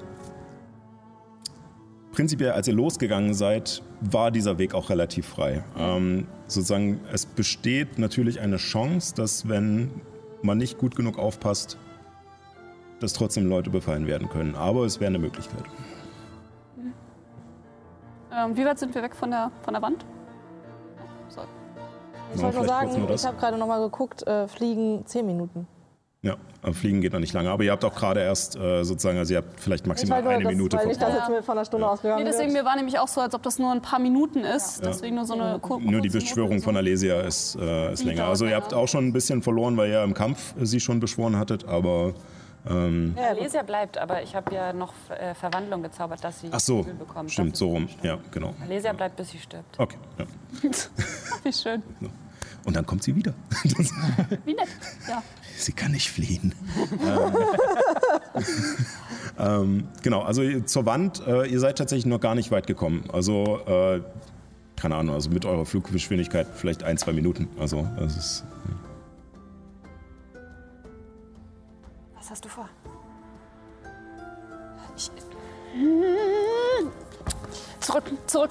prinzipiell, 2.13 2.53
als 2.53 2.69
ihr 2.69 2.75
losgegangen 2.75 3.35
seid, 3.35 3.83
war 4.01 4.31
dieser 4.31 4.59
Weg 4.59 4.75
auch 4.75 4.91
relativ 4.91 5.27
frei. 5.27 5.63
Ähm, 5.77 6.27
sozusagen, 6.47 7.01
es 7.13 7.27
besteht 7.27 7.99
natürlich 7.99 8.41
eine 8.41 8.57
Chance, 8.57 9.15
dass 9.15 9.49
wenn 9.49 9.91
man 10.43 10.59
nicht 10.59 10.79
gut 10.79 10.97
genug 10.97 11.19
aufpasst, 11.19 11.79
dass 13.01 13.13
trotzdem 13.13 13.47
Leute 13.49 13.71
befallen 13.71 14.07
werden 14.07 14.29
können. 14.29 14.55
Aber 14.55 14.85
es 14.85 15.01
wäre 15.01 15.09
eine 15.09 15.19
Möglichkeit. 15.19 15.65
Ähm, 18.33 18.57
wie 18.57 18.65
weit 18.65 18.79
sind 18.79 18.95
wir 18.95 19.03
weg 19.03 19.17
von 19.17 19.31
der, 19.31 19.51
von 19.63 19.75
der 19.75 19.83
Wand? 19.83 20.05
So. 21.29 21.41
Ich 22.33 22.39
Ja, 22.39 22.45
wollte 22.45 22.59
nur 22.59 22.67
sagen, 22.67 23.09
ich 23.13 23.27
habe 23.27 23.37
gerade 23.39 23.59
noch 23.59 23.67
mal 23.67 23.81
geguckt, 23.81 24.27
äh, 24.27 24.47
fliegen 24.47 25.05
10 25.05 25.27
Minuten. 25.27 25.67
Ja, 26.23 26.37
am 26.61 26.75
Fliegen 26.75 27.01
geht 27.01 27.15
noch 27.15 27.21
nicht 27.21 27.33
lange. 27.33 27.51
Aber 27.51 27.63
ihr 27.63 27.73
habt 27.73 27.83
auch 27.83 27.95
gerade 27.95 28.21
erst 28.21 28.55
äh, 28.55 28.83
sozusagen, 28.85 29.17
also 29.17 29.33
ihr 29.33 29.39
habt 29.39 29.59
vielleicht 29.59 29.85
Ich 29.85 29.89
maximal 29.89 30.27
eine 30.29 30.45
dass, 30.45 30.53
Minute 30.53 30.77
weil 30.77 30.89
dass 30.89 30.99
verbraucht. 30.99 31.31
jetzt 31.31 31.47
von 31.47 31.57
einer 31.57 31.65
Stunde 31.65 31.89
ausgegangen 31.89 32.25
Nee, 32.25 32.31
deswegen, 32.31 32.53
wird. 32.53 32.63
mir 32.63 32.69
war 32.69 32.77
nämlich 32.77 32.99
auch 32.99 33.09
so, 33.09 33.23
als 33.23 33.35
ob 33.35 33.43
das 33.43 33.59
nur 33.59 33.73
ein 33.73 33.81
paar 33.81 33.99
Minuten 34.01 34.41
ist. 34.41 34.85
Deswegen 34.85 35.17
nur 35.17 35.25
so 35.25 35.33
eine 35.33 35.59
kur 35.61 35.81
Nur 35.81 36.03
die 36.03 36.11
kurze 36.11 36.19
Beschwörung 36.27 36.61
von 36.61 36.77
Alesia 36.77 37.21
ist, 37.23 37.57
äh, 37.57 37.93
ist 37.95 38.05
länger. 38.05 38.27
Also 38.27 38.45
ihr 38.45 38.55
habt 38.57 38.75
auch 38.75 38.87
schon 38.87 39.07
ein 39.07 39.13
bisschen 39.15 39.41
verloren, 39.41 39.79
weil 39.79 39.91
ihr 39.91 40.03
im 40.05 40.13
Kampf 40.13 40.53
sie 40.61 40.79
schon 40.81 41.01
beschworen 41.01 41.39
hattet, 41.39 41.65
aber 41.67 42.13
ähm, 42.69 43.15
Ja. 43.17 43.29
Alesia 43.29 43.63
bleibt, 43.63 43.97
aber 43.97 44.23
ich 44.23 44.35
habe 44.35 44.55
ja 44.55 44.75
noch 44.75 44.93
äh, 45.09 45.35
Verwandlung 45.35 45.83
gezaubert, 45.83 46.23
dass 46.23 46.41
sie 46.41 46.49
ach 46.53 46.61
so, 46.61 46.81
Gefühl 46.81 46.95
bekommt. 46.97 47.31
stimmt, 47.33 47.53
Das 47.53 47.59
so 47.61 47.69
rum. 47.71 47.89
Ja, 48.03 48.19
genau. 48.31 48.53
Alesia 48.63 48.93
bleibt, 48.93 49.17
bis 49.17 49.31
sie 49.31 49.39
stirbt. 49.39 49.79
Okay, 49.79 49.97
ja. 50.19 50.27
Wie 51.45 51.53
schön. 51.55 51.83
Und 52.67 52.77
dann 52.77 52.85
kommt 52.85 53.03
sie 53.03 53.17
wieder. 53.17 53.33
Wie 54.45 54.53
nett. 54.53 54.69
Ja. 55.09 55.23
Sie 55.65 55.73
kann 55.73 55.93
nicht 55.93 56.11
fliehen. 56.11 56.55
ähm, 57.05 57.37
ähm, 59.39 59.89
genau, 60.03 60.23
also 60.23 60.61
zur 60.61 60.87
Wand, 60.87 61.27
äh, 61.27 61.47
ihr 61.47 61.61
seid 61.61 61.79
tatsächlich 61.79 62.07
noch 62.07 62.21
gar 62.21 62.35
nicht 62.35 62.51
weit 62.51 62.67
gekommen. 62.67 63.05
Also, 63.13 63.61
äh, 63.67 64.01
keine 64.77 64.97
Ahnung, 64.97 65.15
also 65.15 65.31
mit 65.31 65.45
eurer 65.45 65.67
Fluggeschwindigkeit 65.67 66.47
vielleicht 66.55 66.83
ein, 66.83 66.97
zwei 66.97 67.13
Minuten. 67.13 67.49
Also, 67.59 67.87
das 67.99 68.17
ist. 68.17 68.45
Was 72.17 72.31
hast 72.31 72.45
du 72.45 72.49
vor? 72.49 72.69
Ich, 74.97 75.11
zurück, 77.81 78.05
zurück. 78.27 78.51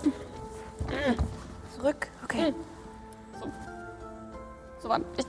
Zurück? 1.75 2.07
Okay. 2.23 2.53
So. 4.81 4.89
Ich, 5.17 5.25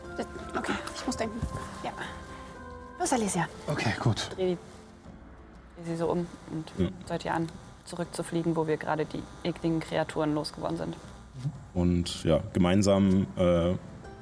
okay, 0.56 0.72
ich 0.94 1.06
muss 1.06 1.16
denken. 1.16 1.38
Ja. 1.82 1.90
Los, 2.98 3.12
Alesia. 3.12 3.48
Okay, 3.66 3.92
gut. 4.00 4.30
Dreh, 4.36 4.54
die, 4.54 4.58
dreh 5.82 5.90
sie 5.92 5.96
so 5.96 6.10
um 6.10 6.26
und 6.52 6.72
Ja. 6.78 6.88
seid 7.06 7.24
ihr 7.24 7.34
an, 7.34 7.46
zurückzufliegen, 7.84 8.54
wo 8.56 8.66
wir 8.66 8.76
gerade 8.76 9.06
die 9.06 9.22
ekligen 9.42 9.80
Kreaturen 9.80 10.34
losgeworden 10.34 10.76
sind. 10.76 10.96
Und 11.74 12.24
ja, 12.24 12.40
gemeinsam 12.52 13.26
äh, 13.36 13.74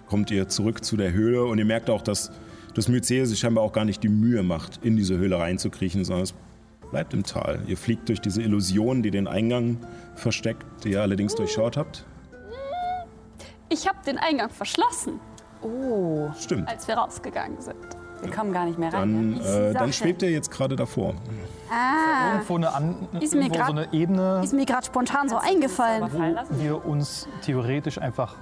kommt 0.08 0.30
ihr 0.30 0.48
zurück 0.48 0.84
zu 0.84 0.96
der 0.96 1.12
Höhle 1.12 1.44
und 1.44 1.58
ihr 1.58 1.64
merkt 1.64 1.90
auch, 1.90 2.02
dass 2.02 2.30
das 2.74 2.88
Myzel 2.88 3.26
sich 3.26 3.40
scheinbar 3.40 3.64
auch 3.64 3.72
gar 3.72 3.84
nicht 3.84 4.02
die 4.02 4.08
Mühe 4.08 4.42
macht, 4.42 4.78
in 4.84 4.96
diese 4.96 5.18
Höhle 5.18 5.38
reinzukriechen, 5.38 6.04
sondern 6.04 6.22
es 6.24 6.34
bleibt 6.90 7.12
im 7.12 7.24
Tal. 7.24 7.60
Ihr 7.66 7.76
fliegt 7.76 8.08
durch 8.08 8.20
diese 8.20 8.40
Illusion, 8.42 9.02
die 9.02 9.10
den 9.10 9.26
Eingang 9.26 9.78
versteckt, 10.14 10.64
die 10.84 10.92
ihr 10.92 11.02
allerdings 11.02 11.34
durchschaut 11.34 11.76
habt. 11.76 12.04
Ich 13.68 13.86
habe 13.88 13.98
den 14.06 14.18
Eingang 14.18 14.50
verschlossen, 14.50 15.20
Oh, 15.62 16.28
Stimmt. 16.38 16.68
als 16.68 16.86
wir 16.88 16.94
rausgegangen 16.96 17.60
sind. 17.60 17.76
wir 18.22 18.30
kommen 18.30 18.52
gar 18.52 18.64
nicht 18.64 18.78
mehr 18.78 18.92
rein. 18.92 19.36
Dann, 19.38 19.44
ja? 19.44 19.58
äh, 19.70 19.72
dann 19.74 19.92
schwebt 19.92 20.22
ihr 20.22 20.30
jetzt 20.30 20.50
gerade 20.50 20.76
davor. 20.76 21.14
Irgendwo, 22.32 22.54
eine 22.56 22.72
an, 22.74 23.08
Ist 23.20 23.34
mir 23.34 23.42
irgendwo 23.42 23.54
so 23.54 23.60
grad- 23.60 23.70
eine 23.70 23.92
Ebene, 23.92 24.40
Ist 24.42 24.52
mir 24.54 24.64
gerade 24.66 24.86
spontan 24.86 25.28
so 25.28 25.36
eingefallen. 25.36 26.02
wo 26.12 26.58
wir 26.62 26.84
uns 26.86 27.28
theoretisch 27.42 27.98
einfach. 27.98 28.36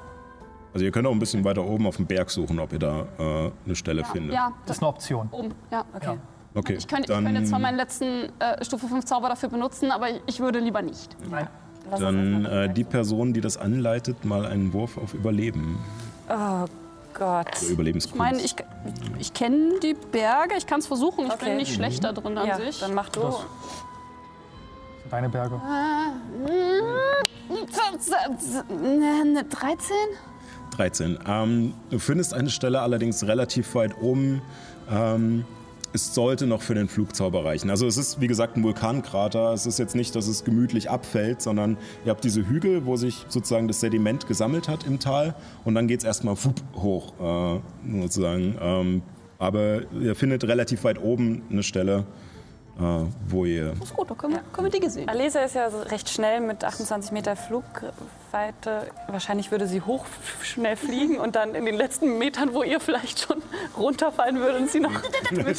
Also 0.74 0.84
ihr 0.84 0.92
könnt 0.92 1.06
auch 1.06 1.12
ein 1.12 1.18
bisschen 1.18 1.42
weiter 1.44 1.64
oben 1.64 1.86
auf 1.86 1.96
dem 1.96 2.06
Berg 2.06 2.30
suchen, 2.30 2.58
ob 2.60 2.72
ihr 2.72 2.78
da 2.78 3.06
äh, 3.18 3.50
eine 3.64 3.74
Stelle 3.74 4.04
findet. 4.04 4.34
Ja, 4.34 4.52
Das 4.66 4.76
ist 4.76 4.82
eine 4.82 4.88
Option. 4.90 5.28
oben. 5.32 5.54
Ja. 5.70 5.84
Okay. 5.94 6.18
Okay, 6.54 6.74
Ich 6.74 6.86
könnte, 6.88 7.12
ich 7.12 7.18
könnte 7.18 7.44
zwar 7.44 7.58
meinen 7.58 7.76
letzten 7.76 8.30
äh, 8.38 8.64
Stufe 8.64 8.86
5 8.86 9.04
Zauber 9.04 9.28
dafür 9.28 9.48
benutzen, 9.50 9.90
aber 9.90 10.08
ich, 10.10 10.22
ich 10.26 10.40
würde 10.40 10.58
lieber 10.58 10.80
nicht. 10.82 11.14
Nein. 11.30 11.48
Dann 11.98 12.44
äh, 12.44 12.72
die 12.72 12.84
Person, 12.84 13.32
die 13.32 13.40
das 13.40 13.56
anleitet, 13.56 14.24
mal 14.24 14.44
einen 14.46 14.72
Wurf 14.72 14.98
auf 14.98 15.14
Überleben. 15.14 15.78
Oh 16.28 16.64
Gott. 17.14 17.46
Oder 17.62 17.70
Überlebenskunst. 17.70 18.14
Ich 18.14 18.18
meine, 18.18 18.40
ich, 18.42 18.54
ich 19.18 19.32
kenne 19.32 19.78
die 19.82 19.94
Berge, 19.94 20.54
ich 20.58 20.66
kann 20.66 20.80
es 20.80 20.86
versuchen. 20.86 21.26
Ich 21.26 21.32
Okay. 21.32 21.46
bin 21.46 21.56
nicht 21.58 21.74
schlechter 21.74 22.12
drin 22.12 22.36
an 22.36 22.46
Ja, 22.48 22.56
sich. 22.56 22.80
dann 22.80 22.94
mach 22.94 23.08
du. 23.08 23.20
Das- 23.20 23.46
Deine 25.10 25.28
Berge. 25.28 25.60
Eine 28.68 29.44
13? 29.44 29.96
13. 30.76 31.18
Ähm, 31.26 31.74
du 31.90 31.98
findest 31.98 32.34
eine 32.34 32.50
Stelle 32.50 32.80
allerdings 32.80 33.24
relativ 33.24 33.74
weit 33.74 33.96
oben. 34.00 34.42
Ähm, 34.90 35.44
es 35.96 36.14
sollte 36.14 36.46
noch 36.46 36.62
für 36.62 36.74
den 36.74 36.88
Flugzauber 36.88 37.44
reichen. 37.44 37.70
Also 37.70 37.86
es 37.86 37.96
ist, 37.96 38.20
wie 38.20 38.26
gesagt, 38.26 38.56
ein 38.56 38.62
Vulkankrater. 38.62 39.52
Es 39.52 39.66
ist 39.66 39.78
jetzt 39.78 39.96
nicht, 39.96 40.14
dass 40.14 40.28
es 40.28 40.44
gemütlich 40.44 40.90
abfällt, 40.90 41.40
sondern 41.40 41.78
ihr 42.04 42.10
habt 42.10 42.22
diese 42.22 42.46
Hügel, 42.46 42.84
wo 42.84 42.96
sich 42.96 43.24
sozusagen 43.28 43.66
das 43.66 43.80
Sediment 43.80 44.26
gesammelt 44.26 44.68
hat 44.68 44.86
im 44.86 45.00
Tal. 45.00 45.34
Und 45.64 45.74
dann 45.74 45.88
geht 45.88 46.00
es 46.00 46.04
erstmal 46.04 46.36
hoch, 46.76 47.14
äh, 47.18 48.00
sozusagen. 48.00 48.56
Ähm, 48.60 49.02
aber 49.38 49.82
ihr 50.00 50.14
findet 50.14 50.44
relativ 50.44 50.84
weit 50.84 51.02
oben 51.02 51.42
eine 51.50 51.62
Stelle, 51.62 52.06
wo 53.28 53.44
ihr... 53.46 53.72
Ist 53.82 53.94
gut, 53.94 54.10
dann 54.10 54.18
können 54.18 54.34
wir, 54.34 54.42
können 54.52 54.66
wir 54.66 54.70
die 54.70 54.80
gesehen. 54.80 55.08
Alesia 55.08 55.42
ist 55.42 55.54
ja 55.54 55.66
recht 55.66 56.10
schnell 56.10 56.40
mit 56.40 56.62
28 56.62 57.10
Meter 57.12 57.34
Flugweite. 57.34 58.88
Wahrscheinlich 59.08 59.50
würde 59.50 59.66
sie 59.66 59.80
hoch 59.80 60.04
schnell 60.42 60.76
fliegen 60.76 61.18
und 61.18 61.36
dann 61.36 61.54
in 61.54 61.64
den 61.64 61.74
letzten 61.74 62.18
Metern, 62.18 62.52
wo 62.52 62.62
ihr 62.62 62.78
vielleicht 62.80 63.20
schon 63.20 63.42
runterfallen 63.78 64.36
würde 64.36 64.58
und 64.58 64.70
sie 64.70 64.80
noch 64.80 64.92
mit 65.32 65.58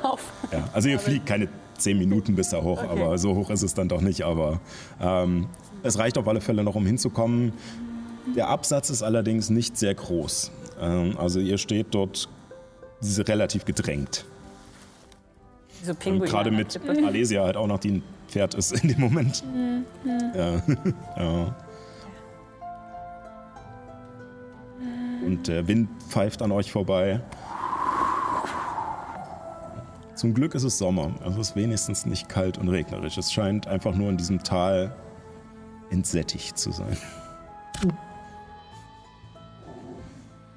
auf. 0.02 0.20
Ja, 0.50 0.68
also 0.72 0.88
ihr 0.88 0.98
fliegt 0.98 1.26
keine 1.26 1.48
zehn 1.78 1.96
Minuten 1.98 2.34
bis 2.34 2.50
da 2.50 2.60
hoch, 2.62 2.82
Okay. 2.82 2.88
aber 3.02 3.16
so 3.18 3.34
hoch 3.36 3.50
ist 3.50 3.62
es 3.62 3.74
dann 3.74 3.88
doch 3.88 4.00
nicht. 4.00 4.22
Aber 4.22 4.60
ähm, 5.00 5.46
es 5.82 5.98
reicht 5.98 6.18
auf 6.18 6.26
alle 6.26 6.40
Fälle 6.40 6.64
noch, 6.64 6.74
um 6.74 6.86
hinzukommen. 6.86 7.52
Der 8.36 8.48
Absatz 8.48 8.90
ist 8.90 9.02
allerdings 9.02 9.48
nicht 9.48 9.76
sehr 9.76 9.94
groß. 9.94 10.50
Ähm, 10.80 11.16
also 11.18 11.38
ihr 11.40 11.56
steht 11.58 11.88
dort 11.92 12.28
relativ 13.02 13.64
gedrängt. 13.64 14.24
So 15.82 15.92
Und 15.92 15.98
Pinguine. 15.98 16.30
gerade 16.30 16.50
mit 16.50 16.68
Klippe. 16.68 17.06
Alesia 17.06 17.44
halt 17.44 17.56
auch 17.56 17.66
noch, 17.66 17.78
die 17.78 17.92
ein 17.92 18.02
Pferd 18.28 18.54
ist 18.54 18.72
in 18.72 18.88
dem 18.90 19.00
Moment. 19.00 19.42
Ja. 20.34 20.62
ja. 21.16 21.56
Und 25.24 25.48
der 25.48 25.66
Wind 25.68 25.88
pfeift 26.08 26.40
an 26.42 26.52
euch 26.52 26.70
vorbei. 26.72 27.20
Zum 30.14 30.34
Glück 30.34 30.54
ist 30.54 30.64
es 30.64 30.78
Sommer. 30.78 31.12
Es 31.26 31.36
ist 31.36 31.56
wenigstens 31.56 32.06
nicht 32.06 32.28
kalt 32.28 32.58
und 32.58 32.68
regnerisch. 32.68 33.16
Es 33.18 33.32
scheint 33.32 33.66
einfach 33.66 33.94
nur 33.94 34.08
in 34.10 34.16
diesem 34.16 34.42
Tal 34.42 34.94
entsättigt 35.90 36.58
zu 36.58 36.72
sein. 36.72 36.96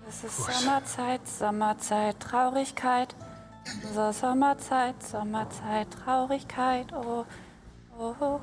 Es 0.07 0.23
ist 0.23 0.37
Sommerzeit, 0.37 1.27
Sommerzeit, 1.27 2.19
Traurigkeit. 2.19 3.15
So 3.93 4.11
Sommerzeit, 4.11 5.01
Sommerzeit, 5.01 5.87
Traurigkeit. 5.91 6.87
Oh, 6.93 7.25
oh, 7.97 8.13
oh. 8.19 8.39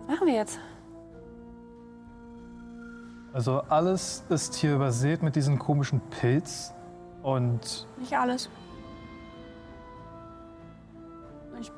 Was 0.00 0.08
machen 0.08 0.26
wir 0.26 0.34
jetzt? 0.34 0.58
Also 3.32 3.62
alles 3.68 4.24
ist 4.28 4.54
hier 4.54 4.74
übersät 4.74 5.22
mit 5.22 5.36
diesem 5.36 5.58
komischen 5.58 6.00
Pilz. 6.00 6.72
Und 7.22 7.86
Nicht 7.98 8.16
alles. 8.16 8.48
Ich 11.60 11.72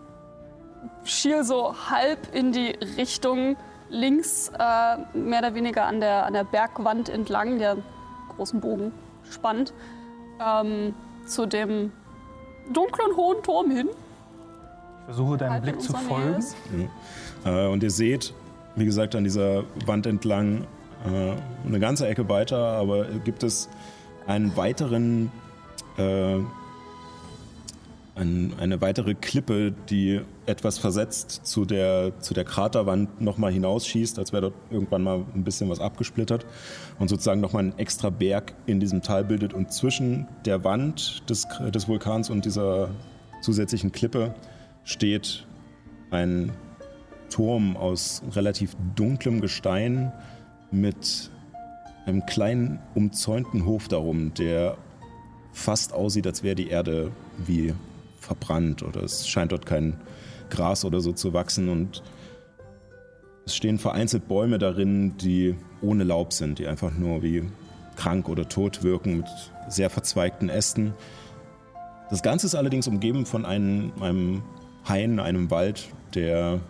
schiel 1.05 1.43
so 1.43 1.75
halb 1.91 2.35
in 2.35 2.53
die 2.53 2.71
Richtung 2.97 3.57
links, 3.89 4.51
äh, 4.59 4.99
mehr 5.17 5.39
oder 5.39 5.55
weniger 5.55 5.87
an 5.87 6.01
der, 6.01 6.27
an 6.27 6.35
der 6.35 6.45
Bergwand 6.45 7.09
entlang, 7.09 7.59
der 7.59 7.79
großen 8.37 8.61
Bogen 8.61 8.93
spannt, 9.31 9.73
ähm, 10.41 10.95
zu 11.25 11.47
dem 11.47 11.93
dunklen 12.73 13.17
hohen 13.17 13.43
Turm 13.43 13.71
hin. 13.71 13.89
ich 13.89 15.05
versuche 15.05 15.37
deinem 15.37 15.53
halb 15.53 15.65
in 15.65 15.73
Blick 15.73 15.83
zu 15.83 15.93
folgen. 15.95 16.35
ist. 16.37 16.57
Äh, 17.45 17.67
und 17.67 17.83
ihr 17.83 17.91
seht, 17.91 18.35
wie 18.77 18.85
gesagt, 18.85 19.15
an 19.15 19.25
dieser 19.25 19.65
Wand 19.87 20.07
entlang 20.07 20.67
äh, 21.07 21.67
eine 21.67 21.81
ganze 21.81 22.07
Ecke 22.09 22.29
weiter, 22.29 22.59
aber 22.59 23.07
gibt 23.25 23.43
es 23.43 23.69
einen 24.27 24.57
weiteren, 24.57 25.31
äh, 25.97 26.37
ein, 28.17 28.53
eine 28.61 28.81
weitere 28.81 29.15
Klippe, 29.15 29.73
die 29.89 30.21
etwas 30.49 30.79
versetzt 30.79 31.43
zu 31.45 31.65
der, 31.65 32.19
zu 32.21 32.33
der 32.33 32.45
Kraterwand 32.45 33.21
nochmal 33.21 33.53
hinausschießt, 33.53 34.19
als 34.19 34.33
wäre 34.33 34.43
dort 34.43 34.55
irgendwann 34.71 35.03
mal 35.03 35.25
ein 35.35 35.45
bisschen 35.45 35.69
was 35.69 35.79
abgesplittert 35.79 36.47
und 36.99 37.09
sozusagen 37.09 37.41
nochmal 37.41 37.65
einen 37.65 37.79
extra 37.79 38.11
Berg 38.11 38.55
in 38.67 38.81
diesem 38.81 39.03
Tal 39.03 39.25
bildet. 39.25 39.53
Und 39.53 39.73
zwischen 39.73 40.27
der 40.47 40.65
Wand 40.65 41.29
des, 41.29 41.47
des 41.73 41.87
Vulkans 41.87 42.31
und 42.31 42.45
dieser 42.45 42.89
zusätzlichen 43.43 43.93
Klippe 43.93 44.35
steht 44.85 45.47
ein 46.11 46.53
Turm 47.29 47.77
aus 47.77 48.23
relativ 48.33 48.75
dunklem 48.97 49.43
Gestein 49.43 50.13
mit 50.71 51.31
einem 52.07 52.25
kleinen 52.25 52.79
umzäunten 52.95 53.67
Hof 53.67 53.89
darum, 53.89 54.33
der 54.33 54.79
fast 55.53 55.93
aussieht, 55.93 56.27
als 56.27 56.43
wäre 56.43 56.55
die 56.55 56.69
Erde 56.69 57.13
wie 57.37 57.75
verbrannt 58.19 58.83
oder 58.83 59.03
es 59.03 59.29
scheint 59.29 59.53
dort 59.53 59.67
kein 59.67 59.99
Gras 60.51 60.85
oder 60.85 61.01
so 61.01 61.13
zu 61.13 61.33
wachsen 61.33 61.69
und 61.69 62.03
es 63.47 63.57
stehen 63.57 63.79
vereinzelt 63.79 64.29
Bäume 64.29 64.59
darin, 64.59 65.17
die 65.17 65.57
ohne 65.81 66.05
Laub 66.05 66.33
sind, 66.33 66.59
die 66.59 66.67
einfach 66.67 66.93
nur 66.93 67.23
wie 67.23 67.45
krank 67.97 68.29
oder 68.29 68.49
tot 68.49 68.83
wirken 68.83 69.19
mit 69.19 69.27
sehr 69.69 69.91
verzweigten 69.91 70.49
Ästen. 70.49 70.95
Das 72.11 72.23
Ganze 72.23 72.47
ist 72.47 72.55
allerdings 72.55 72.87
umgeben 72.89 73.27
von 73.27 73.45
einem, 73.45 73.93
einem 74.01 74.43
Hain, 74.87 75.19
einem 75.21 75.51
Wald, 75.51 75.89
der 76.15 76.61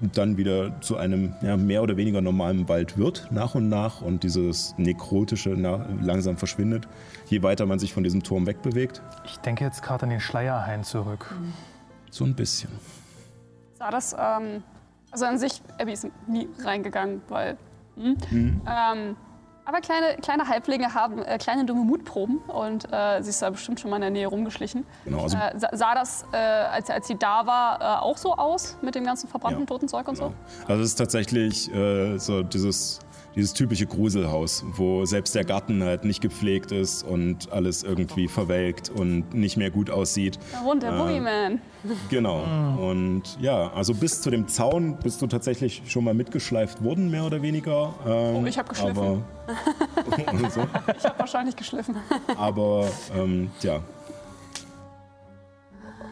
dann 0.00 0.36
wieder 0.36 0.80
zu 0.80 0.96
einem 0.96 1.34
ja, 1.42 1.56
mehr 1.56 1.82
oder 1.82 1.96
weniger 1.96 2.20
normalen 2.20 2.68
Wald 2.68 2.98
wird, 2.98 3.28
nach 3.30 3.54
und 3.54 3.68
nach, 3.68 4.02
und 4.02 4.22
dieses 4.22 4.74
Nekrotische 4.76 5.54
langsam 5.54 6.36
verschwindet, 6.36 6.86
je 7.28 7.42
weiter 7.42 7.66
man 7.66 7.78
sich 7.78 7.94
von 7.94 8.04
diesem 8.04 8.22
Turm 8.22 8.46
wegbewegt. 8.46 9.00
Ich 9.24 9.38
denke 9.38 9.64
jetzt 9.64 9.82
gerade 9.82 10.04
an 10.04 10.10
den 10.10 10.20
Schleierhain 10.20 10.84
zurück. 10.84 11.34
So 12.10 12.24
ein 12.24 12.34
bisschen. 12.34 12.70
Sah 13.78 13.90
das, 13.90 14.14
ähm, 14.18 14.62
also 15.10 15.26
an 15.26 15.38
sich, 15.38 15.62
Abby 15.78 15.92
ist 15.92 16.06
nie 16.26 16.48
reingegangen, 16.62 17.22
weil. 17.28 17.56
Hm? 17.96 18.16
Ähm, 18.30 19.16
aber 19.64 19.80
kleine, 19.80 20.16
kleine 20.22 20.46
Halblinge 20.46 20.94
haben 20.94 21.22
äh, 21.22 21.38
kleine 21.38 21.64
dumme 21.64 21.82
Mutproben 21.82 22.38
und 22.38 22.86
äh, 22.92 23.20
sie 23.20 23.30
ist 23.30 23.42
da 23.42 23.50
bestimmt 23.50 23.80
schon 23.80 23.90
mal 23.90 23.96
in 23.96 24.02
der 24.02 24.10
Nähe 24.10 24.28
rumgeschlichen. 24.28 24.86
Genau, 25.04 25.22
also 25.22 25.36
Äh, 25.36 25.58
sah, 25.72 25.94
das, 25.94 26.24
äh, 26.32 26.36
als, 26.36 26.88
als 26.88 27.08
sie 27.08 27.16
da 27.18 27.46
war, 27.46 27.80
äh, 27.80 27.84
auch 28.00 28.16
so 28.16 28.34
aus 28.36 28.76
mit 28.80 28.94
dem 28.94 29.04
ganzen 29.04 29.28
verbrannten 29.28 29.62
Ja, 29.62 29.66
toten 29.66 29.88
Zeug 29.88 30.06
und 30.06 30.16
so? 30.16 30.32
Also 30.68 30.82
es 30.82 30.90
ist 30.90 30.96
tatsächlich 30.96 31.74
äh, 31.74 32.16
so 32.18 32.44
dieses, 32.44 33.00
dieses 33.36 33.52
typische 33.52 33.86
Gruselhaus, 33.86 34.64
wo 34.72 35.04
selbst 35.04 35.34
der 35.34 35.44
Garten 35.44 35.84
halt 35.84 36.04
nicht 36.04 36.22
gepflegt 36.22 36.72
ist 36.72 37.02
und 37.02 37.52
alles 37.52 37.82
irgendwie 37.82 38.28
verwelkt 38.28 38.88
und 38.88 39.34
nicht 39.34 39.58
mehr 39.58 39.70
gut 39.70 39.90
aussieht. 39.90 40.38
Da 40.52 40.64
wohnt 40.64 40.82
der 40.82 40.92
Boogeyman. 40.92 41.60
Genau. 42.08 42.42
Und 42.80 43.38
ja, 43.38 43.70
also 43.72 43.94
bis 43.94 44.22
zu 44.22 44.30
dem 44.30 44.48
Zaun 44.48 44.96
bist 44.96 45.20
du 45.20 45.26
tatsächlich 45.26 45.82
schon 45.86 46.04
mal 46.04 46.14
mitgeschleift 46.14 46.82
worden, 46.82 47.10
mehr 47.10 47.24
oder 47.24 47.42
weniger. 47.42 47.94
Ähm, 48.06 48.36
Oh, 48.36 48.46
ich 48.46 48.58
hab 48.58 48.68
geschliffen. 48.68 48.98
Aber, 48.98 50.50
so. 50.50 50.66
Ich 50.96 51.04
habe 51.04 51.18
wahrscheinlich 51.18 51.56
geschliffen. 51.56 51.96
aber 52.38 52.88
ähm, 53.14 53.50
ja. 53.60 53.80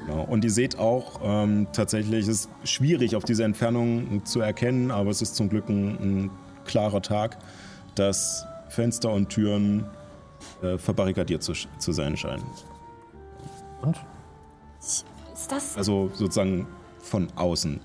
Genau. 0.07 0.25
Und 0.25 0.45
ihr 0.45 0.51
seht 0.51 0.79
auch, 0.79 1.21
ähm, 1.25 1.69
tatsächlich 1.73 2.29
es 2.29 2.47
ist 2.47 2.51
schwierig 2.65 3.17
auf 3.17 3.25
diese 3.25 3.45
Entfernung 3.45 4.27
zu 4.27 4.41
erkennen, 4.41 4.91
aber 4.91 5.09
es 5.11 5.23
ist 5.23 5.35
zum 5.35 5.49
Glück 5.49 5.71
ein, 5.71 5.89
ein 6.27 6.31
klarer 6.65 7.03
Tag, 7.03 7.37
dass 7.95 8.47
Fenster 8.69 9.11
und 9.11 9.29
Türen 9.29 9.87
äh, 10.63 10.79
verbarrikadiert 10.79 11.43
zu, 11.43 11.53
zu 11.79 11.93
sein 11.93 12.17
scheinen. 12.17 12.45
Und? 13.83 14.01
Ist 14.81 15.05
das? 15.49 15.77
Also 15.77 16.11
sozusagen 16.15 16.67
von 17.01 17.29
außen, 17.37 17.81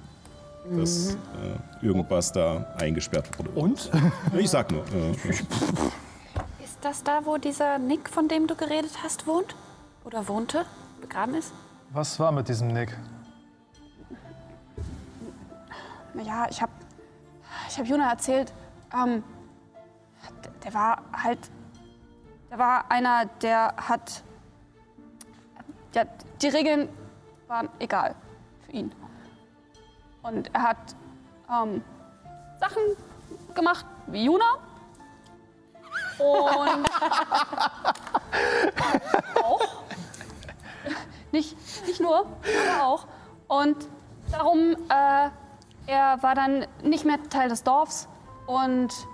dass 0.78 1.16
äh, 1.16 1.86
irgendwas 1.86 2.32
da 2.32 2.66
eingesperrt 2.78 3.38
wurde. 3.38 3.50
Und? 3.52 3.92
Ich 4.38 4.50
sag 4.50 4.72
nur. 4.72 4.84
Äh, 4.94 5.12
Ist 6.64 6.78
das 6.82 7.04
da, 7.04 7.26
wo 7.26 7.38
dieser 7.38 7.78
Nick, 7.78 8.10
von 8.10 8.28
dem 8.28 8.48
du 8.48 8.56
geredet 8.56 9.04
hast, 9.04 9.28
wohnt? 9.28 9.56
Oder 10.06 10.28
wohnte? 10.28 10.66
Begraben 11.02 11.36
ist? 11.36 11.52
Was 11.92 12.20
war 12.20 12.32
mit 12.32 12.48
diesem 12.48 12.70
Nick? 12.70 12.96
Naja, 16.14 16.48
ich 16.50 16.62
habe 16.62 16.72
ich 17.70 17.78
hab 17.78 17.86
Juna 17.86 18.10
erzählt, 18.10 18.52
ähm, 18.94 19.24
der 20.64 20.74
war 20.74 21.04
halt, 21.14 21.52
der 22.50 22.58
war 22.58 22.90
einer, 22.90 23.26
der 23.42 23.74
hat, 23.78 24.24
ja, 25.94 26.04
die 26.42 26.48
Regeln 26.48 26.90
waren 27.48 27.70
egal 27.80 28.16
für 28.66 28.72
ihn. 28.72 28.94
Und 30.22 30.54
er 30.54 30.62
hat 30.62 30.96
ähm, 31.50 31.84
Sachen 32.60 32.84
gemacht 33.56 33.86
wie 34.08 34.26
Juna. 34.26 34.58
Und 36.20 36.90
auch. 39.44 39.84
Nicht, 41.32 41.56
nicht 41.86 42.02
nur, 42.02 42.26
aber 42.76 42.84
auch. 42.84 43.08
Und 43.48 43.88
darum, 44.32 44.76
äh, 44.90 45.30
er 45.88 46.22
war 46.22 46.36
dann 46.36 46.68
nicht 46.84 47.06
mehr 47.06 47.22
Teil 47.30 47.50
des 47.50 47.64
Dorfs 47.64 48.09
und 48.50 49.08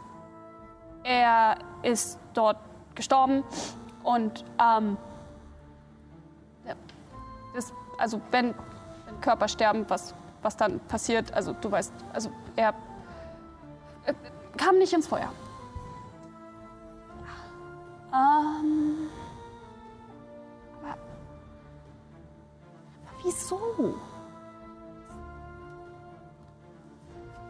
er 1.04 1.58
ist 1.84 2.17
dort 2.34 2.58
gestorben. 2.95 3.43
Und 4.02 4.45
ähm, 4.62 4.98
ja, 6.65 6.74
das, 7.54 7.74
also 7.98 8.21
wenn, 8.32 8.56
wenn 9.06 9.19
Körper 9.19 9.50
sterben, 9.50 9.86
was, 9.89 10.15
was 10.41 10.56
dann 10.56 10.80
passiert, 10.88 11.34
also 11.34 11.52
du 11.52 11.69
weißt, 11.69 11.93
also 12.13 12.32
er 12.56 12.74
äh, 14.06 14.13
kam 14.56 14.78
nicht 14.78 14.93
ins 14.93 15.08
Feuer. 15.08 15.32
Ähm, 18.13 19.10
aber, 20.80 20.91
aber 20.91 20.98
wieso? 23.21 23.60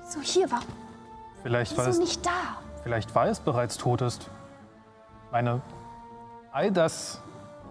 Wieso 0.02 0.22
hier? 0.22 0.50
Warum? 0.50 0.85
Vielleicht 1.46 1.78
weil, 1.78 1.86
Wieso 1.86 2.02
es, 2.02 2.10
nicht 2.10 2.26
da? 2.26 2.32
vielleicht 2.82 3.14
weil 3.14 3.30
es 3.30 3.40
bereits 3.40 3.78
tot 3.78 4.02
ist. 4.02 4.32
Meine, 5.32 5.62
all 6.52 6.72
das, 6.72 7.22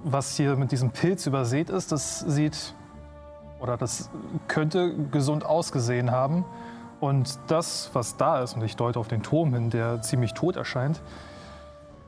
was 0.04 0.36
hier 0.36 0.54
mit 0.54 0.70
diesem 0.70 0.92
Pilz 0.92 1.26
übersät 1.26 1.70
ist, 1.70 1.90
das 1.90 2.20
sieht 2.20 2.72
oder 3.58 3.76
das 3.76 4.10
könnte 4.46 4.94
gesund 5.10 5.44
ausgesehen 5.44 6.12
haben. 6.12 6.44
Und 7.00 7.36
das, 7.48 7.90
was 7.94 8.16
da 8.16 8.44
ist, 8.44 8.54
und 8.54 8.62
ich 8.62 8.76
deute 8.76 9.00
auf 9.00 9.08
den 9.08 9.24
Turm 9.24 9.52
hin, 9.52 9.70
der 9.70 10.00
ziemlich 10.02 10.34
tot 10.34 10.54
erscheint, 10.54 11.02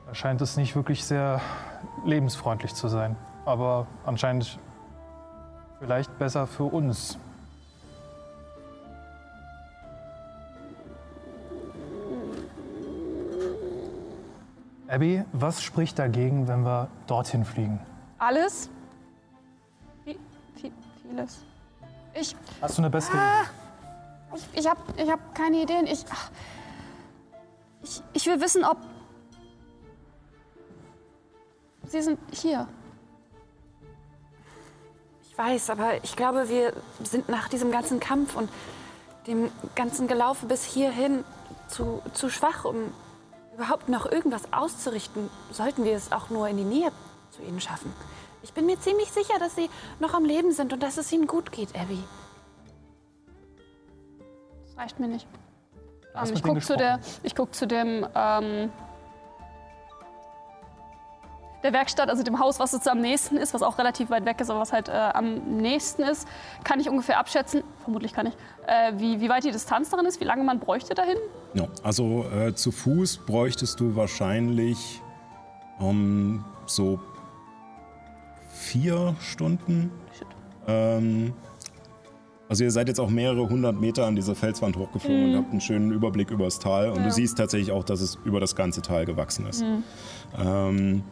erscheint 0.07 0.39
es 0.39 0.55
nicht 0.55 0.73
wirklich 0.73 1.03
sehr 1.03 1.41
lebensfreundlich 2.05 2.75
zu 2.75 2.87
sein. 2.87 3.17
Aber 3.43 3.87
anscheinend 4.05 4.57
vielleicht 5.79 6.17
besser 6.17 6.47
für 6.47 6.63
uns. 6.63 7.19
Abby, 14.87 15.23
was 15.33 15.61
spricht 15.61 15.99
dagegen, 15.99 16.47
wenn 16.47 16.61
wir 16.63 16.87
dorthin 17.07 17.43
fliegen? 17.43 17.79
Alles? 18.19 18.69
Wie, 20.05 20.17
viel, 20.55 20.71
vieles. 21.01 21.39
Ich, 22.13 22.35
Hast 22.61 22.77
du 22.77 22.81
eine 22.81 22.89
bessere 22.89 23.17
Ah. 23.17 23.41
Idee? 23.43 23.49
ich, 24.53 24.59
ich 24.59 24.69
habe 24.69 24.79
ich 24.95 25.09
hab 25.11 25.35
keine 25.35 25.57
Ideen. 25.61 25.87
Ich, 25.87 26.05
ach, 26.09 26.31
ich, 27.83 28.01
ich 28.13 28.25
will 28.25 28.39
wissen, 28.41 28.63
ob. 28.63 28.77
Sie 31.87 32.01
sind 32.01 32.19
hier. 32.31 32.67
Ich 35.29 35.37
weiß, 35.37 35.69
aber 35.69 36.03
ich 36.03 36.15
glaube, 36.15 36.49
wir 36.49 36.73
sind 37.03 37.29
nach 37.29 37.47
diesem 37.49 37.71
ganzen 37.71 37.99
Kampf 37.99 38.35
und 38.35 38.49
dem 39.27 39.51
ganzen 39.75 40.07
Gelaufe 40.07 40.45
bis 40.47 40.63
hierhin 40.63 41.23
zu, 41.67 42.01
zu 42.13 42.29
schwach, 42.29 42.65
um 42.65 42.75
überhaupt 43.57 43.89
noch 43.89 44.05
irgendwas 44.05 44.53
auszurichten, 44.53 45.29
sollten 45.51 45.83
wir 45.83 45.95
es 45.95 46.11
auch 46.11 46.29
nur 46.29 46.47
in 46.47 46.57
die 46.57 46.63
Nähe 46.63 46.91
zu 47.31 47.41
ihnen 47.41 47.59
schaffen. 47.59 47.91
Ich 48.43 48.53
bin 48.53 48.67
mir 48.67 48.79
ziemlich 48.79 49.11
sicher, 49.11 49.39
dass 49.39 49.55
sie 49.55 49.67
noch 49.99 50.13
am 50.13 50.23
Leben 50.25 50.51
sind 50.51 50.71
und 50.73 50.83
dass 50.83 50.97
es 50.97 51.11
ihnen 51.11 51.25
gut 51.27 51.51
geht, 51.51 51.75
Abby. 51.75 52.01
Das 54.67 54.77
reicht 54.77 54.99
mir 54.99 55.07
nicht. 55.07 55.27
Ähm, 56.15 56.31
ich 56.33 56.43
gucke 56.43 56.61
zu, 56.61 56.77
der- 56.77 56.99
ich 57.23 57.35
guck 57.35 57.53
zu 57.55 57.65
dem 57.67 58.05
ähm, 58.15 58.71
der 61.63 61.73
Werkstatt, 61.73 62.09
also 62.09 62.23
dem 62.23 62.39
Haus, 62.39 62.59
was 62.59 62.71
jetzt 62.71 62.87
am 62.87 63.01
nächsten 63.01 63.37
ist, 63.37 63.53
was 63.53 63.63
auch 63.63 63.77
relativ 63.77 64.09
weit 64.09 64.25
weg 64.25 64.39
ist, 64.39 64.49
aber 64.49 64.59
was 64.59 64.73
halt 64.73 64.89
äh, 64.89 64.91
am 64.91 65.57
nächsten 65.57 66.03
ist, 66.03 66.27
kann 66.63 66.79
ich 66.79 66.89
ungefähr 66.89 67.19
abschätzen, 67.19 67.63
vermutlich 67.83 68.13
kann 68.13 68.27
ich, 68.27 68.33
äh, 68.67 68.93
wie, 68.97 69.19
wie 69.21 69.29
weit 69.29 69.43
die 69.43 69.51
Distanz 69.51 69.89
darin 69.89 70.05
ist, 70.05 70.19
wie 70.21 70.25
lange 70.25 70.43
man 70.43 70.59
bräuchte 70.59 70.93
dahin. 70.93 71.17
Ja, 71.53 71.67
also 71.83 72.25
äh, 72.25 72.53
zu 72.53 72.71
Fuß 72.71 73.17
bräuchtest 73.25 73.79
du 73.79 73.95
wahrscheinlich 73.95 75.01
ähm, 75.79 76.43
so 76.65 76.99
vier 78.49 79.15
Stunden. 79.19 79.91
Ähm, 80.67 81.33
also 82.49 82.63
ihr 82.63 82.71
seid 82.71 82.87
jetzt 82.87 82.99
auch 82.99 83.09
mehrere 83.09 83.49
hundert 83.49 83.79
Meter 83.79 84.05
an 84.05 84.15
dieser 84.15 84.33
Felswand 84.33 84.77
hochgeflogen 84.77 85.31
und 85.31 85.37
habt 85.37 85.51
einen 85.51 85.59
schönen 85.61 85.91
Überblick 85.91 86.31
über 86.31 86.45
das 86.45 86.59
Tal. 86.59 86.91
Und 86.91 87.03
du 87.03 87.11
siehst 87.11 87.37
tatsächlich 87.37 87.71
auch, 87.71 87.83
dass 87.83 87.99
es 87.99 88.17
über 88.23 88.39
das 88.39 88.55
ganze 88.55 88.81
Tal 88.81 89.05
gewachsen 89.05 89.47
ist. 89.47 89.65
Ähm, 90.37 91.03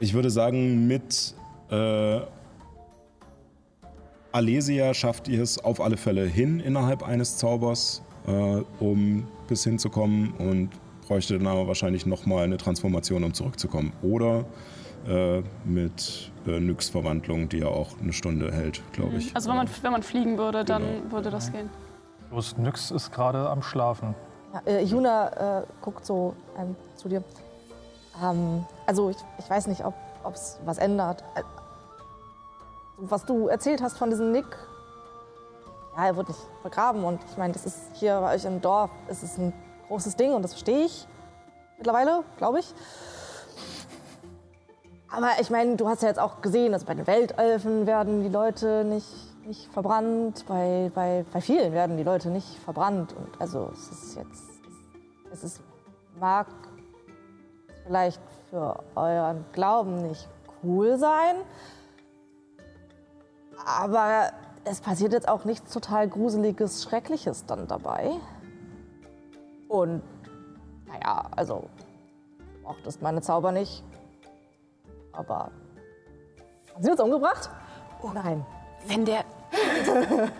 ich 0.00 0.14
würde 0.14 0.30
sagen, 0.30 0.86
mit 0.86 1.34
äh, 1.70 2.20
Alesia 4.32 4.92
schafft 4.94 5.28
ihr 5.28 5.42
es 5.42 5.62
auf 5.62 5.80
alle 5.80 5.96
Fälle 5.96 6.24
hin 6.26 6.60
innerhalb 6.60 7.02
eines 7.02 7.36
Zaubers, 7.36 8.02
äh, 8.26 8.62
um 8.80 9.26
bis 9.48 9.64
hinzukommen 9.64 10.32
und 10.38 10.70
bräuchte 11.06 11.38
dann 11.38 11.46
aber 11.46 11.68
wahrscheinlich 11.68 12.06
nochmal 12.06 12.44
eine 12.44 12.56
Transformation, 12.56 13.22
um 13.24 13.34
zurückzukommen. 13.34 13.92
Oder 14.02 14.44
äh, 15.06 15.42
mit 15.64 16.32
äh, 16.46 16.58
Nyx-Verwandlung, 16.58 17.48
die 17.48 17.58
ja 17.58 17.66
auch 17.68 17.90
eine 18.00 18.12
Stunde 18.12 18.50
hält, 18.52 18.82
glaube 18.92 19.16
ich. 19.16 19.34
Also 19.36 19.50
wenn 19.50 19.56
man, 19.56 19.68
wenn 19.82 19.92
man 19.92 20.02
fliegen 20.02 20.38
würde, 20.38 20.64
dann 20.64 20.82
Genau. 20.82 21.12
würde 21.12 21.30
das 21.30 21.52
gehen. 21.52 21.68
Bloß 22.30 22.56
Nyx 22.58 22.90
ist 22.90 23.12
gerade 23.12 23.48
am 23.48 23.62
Schlafen. 23.62 24.14
Ja, 24.54 24.62
äh, 24.72 24.82
Juna 24.82 25.60
äh, 25.60 25.64
guckt 25.82 26.04
so 26.06 26.34
ähm, 26.58 26.74
zu 26.96 27.08
dir. 27.08 27.22
Ähm, 28.22 28.64
also 28.86 29.10
ich, 29.10 29.16
ich 29.38 29.48
weiß 29.48 29.66
nicht, 29.66 29.84
ob 29.84 29.94
es 30.32 30.58
was 30.64 30.78
ändert. 30.78 31.22
Äh, 31.34 31.42
was 32.96 33.24
du 33.24 33.48
erzählt 33.48 33.82
hast 33.82 33.98
von 33.98 34.10
diesem 34.10 34.32
Nick, 34.32 34.46
ja, 35.96 36.06
er 36.06 36.16
wird 36.16 36.28
nicht 36.28 36.62
begraben 36.62 37.04
und 37.04 37.20
ich 37.30 37.36
meine, 37.36 37.52
das 37.52 37.66
ist 37.66 37.78
hier 37.94 38.20
bei 38.20 38.34
euch 38.34 38.44
im 38.44 38.60
Dorf, 38.60 38.90
es 39.08 39.22
ist 39.22 39.38
ein 39.38 39.52
großes 39.88 40.16
Ding 40.16 40.32
und 40.32 40.42
das 40.42 40.52
verstehe 40.52 40.84
ich 40.84 41.06
mittlerweile, 41.76 42.24
glaube 42.38 42.60
ich. 42.60 42.74
Aber 45.10 45.28
ich 45.40 45.50
meine, 45.50 45.76
du 45.76 45.88
hast 45.88 46.02
ja 46.02 46.08
jetzt 46.08 46.18
auch 46.18 46.40
gesehen, 46.40 46.72
also 46.72 46.86
bei 46.86 46.94
den 46.94 47.06
Weltelfen 47.06 47.86
werden 47.86 48.22
die 48.22 48.28
Leute 48.28 48.84
nicht, 48.84 49.06
nicht 49.46 49.72
verbrannt, 49.72 50.44
bei, 50.48 50.90
bei, 50.92 51.24
bei 51.32 51.40
vielen 51.40 51.72
werden 51.72 51.96
die 51.96 52.02
Leute 52.02 52.30
nicht 52.30 52.58
verbrannt. 52.64 53.12
Und 53.12 53.40
also 53.40 53.70
es 53.72 53.90
ist 53.90 54.16
jetzt, 54.16 54.42
es 55.32 55.44
ist, 55.44 55.60
mag 56.18 56.48
vielleicht 57.84 58.20
für 58.50 58.82
euren 58.94 59.44
Glauben 59.52 60.08
nicht 60.08 60.28
cool 60.62 60.98
sein, 60.98 61.36
aber 63.64 64.30
es 64.64 64.80
passiert 64.80 65.12
jetzt 65.12 65.28
auch 65.28 65.44
nichts 65.44 65.72
total 65.72 66.08
Gruseliges, 66.08 66.82
Schreckliches 66.82 67.46
dann 67.46 67.66
dabei. 67.66 68.10
Und 69.68 70.02
naja, 70.86 71.24
also 71.36 71.68
mochtest 72.62 73.02
meine 73.02 73.20
Zauber 73.20 73.52
nicht. 73.52 73.82
Aber 75.12 75.50
haben 76.74 76.82
sie 76.82 76.90
uns 76.90 77.00
umgebracht? 77.00 77.50
Oh 78.02 78.10
nein. 78.12 78.44
Wenn 78.86 79.04
der. 79.04 79.24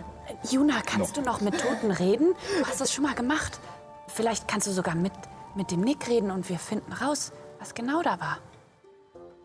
Juna, 0.49 0.81
kannst 0.85 1.17
du 1.17 1.21
noch 1.21 1.41
mit 1.41 1.59
Toten 1.59 1.91
reden? 1.91 2.33
Du 2.59 2.65
hast 2.65 2.81
das 2.81 2.91
schon 2.91 3.03
mal 3.03 3.15
gemacht. 3.15 3.59
Vielleicht 4.07 4.47
kannst 4.47 4.67
du 4.67 4.71
sogar 4.71 4.95
mit, 4.95 5.13
mit 5.55 5.71
dem 5.71 5.81
Nick 5.81 6.07
reden 6.07 6.31
und 6.31 6.49
wir 6.49 6.59
finden 6.59 6.91
raus, 6.93 7.31
was 7.59 7.73
genau 7.73 8.01
da 8.01 8.19
war. 8.19 8.37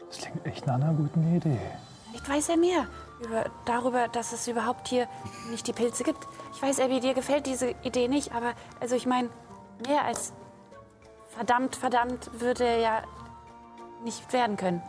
Das 0.09 0.19
klingt 0.19 0.45
echt 0.45 0.67
nach 0.67 0.75
einer 0.75 0.93
guten 0.93 1.37
Idee. 1.37 1.61
Vielleicht 2.09 2.29
weiß 2.29 2.49
er 2.49 2.57
mehr 2.57 2.87
über, 3.23 3.45
darüber, 3.65 4.09
dass 4.09 4.33
es 4.33 4.49
überhaupt 4.49 4.89
hier 4.89 5.07
nicht 5.51 5.67
die 5.67 5.73
Pilze 5.73 6.03
gibt. 6.03 6.27
Ich 6.53 6.61
weiß, 6.61 6.81
Abby, 6.81 7.01
dir 7.01 7.15
gefällt 7.15 7.47
diese 7.47 7.71
Idee 7.83 8.09
nicht, 8.09 8.35
aber 8.35 8.53
also 8.81 8.97
ich 8.97 9.07
meine, 9.07 9.29
mehr 9.87 10.05
als 10.05 10.33
verdammt, 11.29 11.77
verdammt 11.77 12.31
würde 12.41 12.65
er 12.65 12.79
ja 12.79 13.03
nicht 14.03 14.33
werden 14.33 14.57
können. 14.57 14.83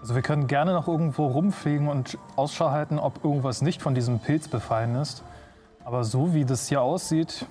Also 0.00 0.14
wir 0.14 0.22
können 0.22 0.46
gerne 0.46 0.74
noch 0.74 0.86
irgendwo 0.86 1.26
rumfliegen 1.26 1.88
und 1.88 2.18
Ausschau 2.36 2.70
halten, 2.70 2.98
ob 2.98 3.24
irgendwas 3.24 3.62
nicht 3.62 3.80
von 3.80 3.94
diesem 3.94 4.18
Pilz 4.20 4.48
befallen 4.48 4.94
ist. 4.96 5.24
Aber 5.82 6.04
so 6.04 6.34
wie 6.34 6.44
das 6.44 6.68
hier 6.68 6.82
aussieht, 6.82 7.46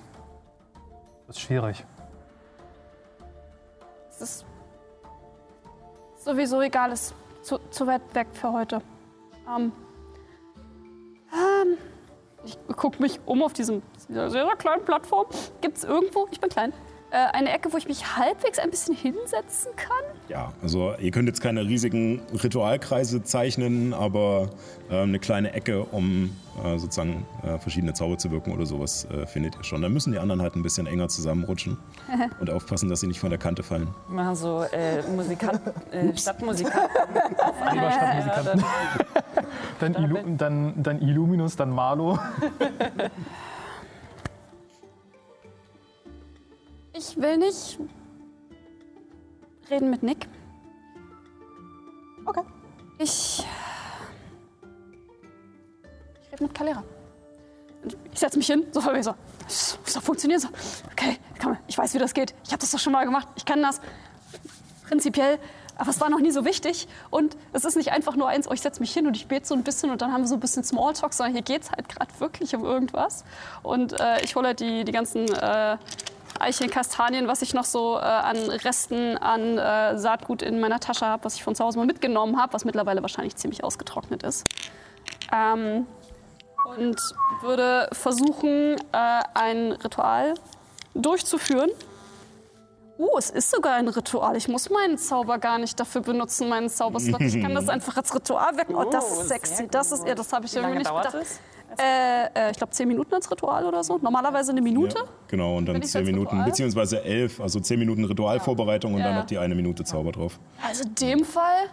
ist 1.28 1.40
schwierig. 1.40 1.84
Es 4.10 4.20
ist 4.20 4.46
sowieso 6.16 6.60
egal, 6.60 6.92
es 6.92 7.10
ist 7.10 7.14
zu, 7.42 7.58
zu 7.70 7.86
weit 7.86 8.02
weg 8.14 8.28
für 8.32 8.52
heute. 8.52 8.80
Ähm, 9.48 9.72
ähm, 11.32 11.78
ich 12.44 12.58
gucke 12.76 13.00
mich 13.00 13.20
um 13.26 13.42
auf 13.42 13.52
diesem 13.52 13.82
dieser 14.08 14.30
sehr 14.30 14.46
kleinen 14.56 14.84
Plattform. 14.84 15.26
Gibt 15.60 15.78
es 15.78 15.84
irgendwo, 15.84 16.28
ich 16.30 16.40
bin 16.40 16.50
klein, 16.50 16.72
eine 17.14 17.52
Ecke, 17.52 17.72
wo 17.72 17.76
ich 17.76 17.86
mich 17.86 18.16
halbwegs 18.16 18.58
ein 18.58 18.70
bisschen 18.70 18.94
hinsetzen 18.94 19.70
kann? 19.76 20.04
Ja, 20.28 20.52
also 20.62 20.94
ihr 20.98 21.10
könnt 21.10 21.28
jetzt 21.28 21.40
keine 21.40 21.62
riesigen 21.62 22.20
Ritualkreise 22.42 23.22
zeichnen, 23.22 23.92
aber 23.94 24.50
äh, 24.90 25.02
eine 25.02 25.18
kleine 25.18 25.52
Ecke, 25.52 25.84
um 25.84 26.34
äh, 26.64 26.78
sozusagen 26.78 27.26
äh, 27.42 27.58
verschiedene 27.58 27.94
Zauber 27.94 28.18
zu 28.18 28.30
wirken 28.30 28.52
oder 28.52 28.66
sowas, 28.66 29.06
äh, 29.10 29.26
findet 29.26 29.56
ihr 29.56 29.64
schon. 29.64 29.82
Dann 29.82 29.92
müssen 29.92 30.12
die 30.12 30.18
anderen 30.18 30.42
halt 30.42 30.56
ein 30.56 30.62
bisschen 30.62 30.86
enger 30.86 31.08
zusammenrutschen 31.08 31.76
und 32.40 32.50
aufpassen, 32.50 32.88
dass 32.88 33.00
sie 33.00 33.06
nicht 33.06 33.20
von 33.20 33.30
der 33.30 33.38
Kante 33.38 33.62
fallen. 33.62 33.88
Machen 34.08 34.34
so 34.34 34.62
äh, 34.72 35.02
Musikanten, 35.14 35.72
äh, 35.92 36.16
Stadtmusikanten. 36.16 36.90
Lieber 37.72 37.90
Stadtmusikanten. 37.90 38.64
Dann, 39.80 39.94
Ilu 39.94 40.18
dann, 40.38 40.82
dann 40.82 41.02
Illuminus, 41.02 41.56
dann 41.56 41.70
Marlo. 41.70 42.18
Ich 46.96 47.16
will 47.16 47.38
nicht 47.38 47.78
reden 49.68 49.90
mit 49.90 50.04
Nick. 50.04 50.28
Okay. 52.24 52.42
Ich. 52.98 53.44
Ich 56.22 56.32
rede 56.32 56.44
mit 56.44 56.54
Kalera. 56.54 56.84
Und 57.82 57.96
Ich 58.12 58.20
setze 58.20 58.38
mich 58.38 58.46
hin, 58.46 58.64
so 58.70 58.80
von 58.80 58.92
mir 58.92 59.02
so. 59.02 59.14
Das 59.42 59.78
doch 59.92 60.02
funktionieren 60.02 60.40
so. 60.40 60.48
Okay, 60.92 61.18
komm, 61.42 61.56
ich 61.66 61.76
weiß, 61.76 61.94
wie 61.94 61.98
das 61.98 62.14
geht. 62.14 62.32
Ich 62.44 62.52
habe 62.52 62.60
das 62.60 62.70
doch 62.70 62.78
schon 62.78 62.92
mal 62.92 63.04
gemacht. 63.04 63.26
Ich 63.34 63.44
kann 63.44 63.60
das. 63.60 63.80
Prinzipiell. 64.86 65.40
Aber 65.76 65.90
es 65.90 66.00
war 66.00 66.08
noch 66.08 66.20
nie 66.20 66.30
so 66.30 66.44
wichtig. 66.44 66.86
Und 67.10 67.36
es 67.52 67.64
ist 67.64 67.76
nicht 67.76 67.90
einfach 67.90 68.14
nur 68.14 68.28
eins, 68.28 68.48
oh, 68.48 68.52
ich 68.52 68.60
setze 68.60 68.80
mich 68.80 68.92
hin 68.92 69.08
und 69.08 69.16
ich 69.16 69.26
bete 69.26 69.44
so 69.44 69.54
ein 69.54 69.64
bisschen 69.64 69.90
und 69.90 70.00
dann 70.00 70.12
haben 70.12 70.22
wir 70.22 70.28
so 70.28 70.34
ein 70.34 70.40
bisschen 70.40 70.62
Smalltalk, 70.62 71.12
sondern 71.12 71.32
hier 71.32 71.42
geht 71.42 71.62
es 71.62 71.72
halt 71.72 71.88
gerade 71.88 72.12
wirklich 72.20 72.54
um 72.54 72.64
irgendwas. 72.64 73.24
Und 73.64 73.98
äh, 74.00 74.22
ich 74.22 74.36
hole 74.36 74.46
halt 74.46 74.60
die, 74.60 74.84
die 74.84 74.92
ganzen 74.92 75.28
äh, 75.28 75.76
Kastanien, 76.70 77.28
was 77.28 77.42
ich 77.42 77.54
noch 77.54 77.64
so 77.64 77.96
äh, 77.96 78.00
an 78.02 78.36
Resten 78.36 79.16
an 79.18 79.58
äh, 79.58 79.98
Saatgut 79.98 80.42
in 80.42 80.60
meiner 80.60 80.80
Tasche 80.80 81.06
habe, 81.06 81.24
was 81.24 81.34
ich 81.36 81.44
von 81.44 81.54
zu 81.54 81.64
Hause 81.64 81.78
mal 81.78 81.86
mitgenommen 81.86 82.40
habe, 82.40 82.52
was 82.52 82.64
mittlerweile 82.64 83.02
wahrscheinlich 83.02 83.36
ziemlich 83.36 83.64
ausgetrocknet 83.64 84.22
ist. 84.22 84.44
Ähm, 85.32 85.86
und 86.76 86.96
würde 87.42 87.88
versuchen, 87.92 88.76
äh, 88.92 89.22
ein 89.34 89.72
Ritual 89.72 90.34
durchzuführen. 90.94 91.70
Uh, 92.96 93.18
es 93.18 93.28
ist 93.30 93.50
sogar 93.50 93.74
ein 93.74 93.88
Ritual. 93.88 94.36
Ich 94.36 94.46
muss 94.46 94.70
meinen 94.70 94.98
Zauber 94.98 95.38
gar 95.38 95.58
nicht 95.58 95.80
dafür 95.80 96.00
benutzen, 96.00 96.48
meinen 96.48 96.68
Zauberslot. 96.68 97.20
Ich 97.22 97.42
kann 97.42 97.52
das 97.54 97.68
einfach 97.70 97.96
als 97.96 98.14
Ritual 98.14 98.56
wirken. 98.56 98.76
Oh, 98.76 98.84
das 98.88 99.04
Oh, 99.04 99.08
ist 99.08 99.16
sehr 99.16 99.26
sexy. 99.26 99.68
Das 99.68 99.90
ist, 99.90 100.06
ja, 100.06 100.14
das 100.14 100.32
habe 100.32 100.46
ich 100.46 100.52
Wie 100.54 100.58
irgendwie 100.58 100.84
lange 100.84 101.02
nicht 101.02 101.12
bedacht. 101.12 101.14
es? 101.26 101.40
Äh, 101.78 102.26
äh, 102.48 102.50
ich 102.50 102.56
glaube, 102.56 102.72
zehn 102.72 102.88
Minuten 102.88 103.14
als 103.14 103.30
Ritual 103.30 103.64
oder 103.66 103.82
so. 103.84 103.98
Normalerweise 103.98 104.52
eine 104.52 104.62
Minute. 104.62 104.96
Ja, 104.98 105.04
genau, 105.28 105.56
und 105.56 105.66
dann 105.66 105.82
zehn 105.82 106.04
Minuten, 106.04 106.28
Ritual? 106.30 106.44
beziehungsweise 106.44 107.02
elf, 107.04 107.40
also 107.40 107.60
zehn 107.60 107.78
Minuten 107.78 108.04
Ritualvorbereitung 108.04 108.92
und 108.94 108.98
Ja, 109.00 109.04
dann 109.06 109.14
ja. 109.14 109.20
noch 109.20 109.26
die 109.26 109.38
eine 109.38 109.54
Minute 109.54 109.84
Zauber 109.84 110.12
drauf. 110.12 110.38
Also 110.66 110.84
in 110.84 110.94
dem 110.94 111.24
Fall 111.24 111.68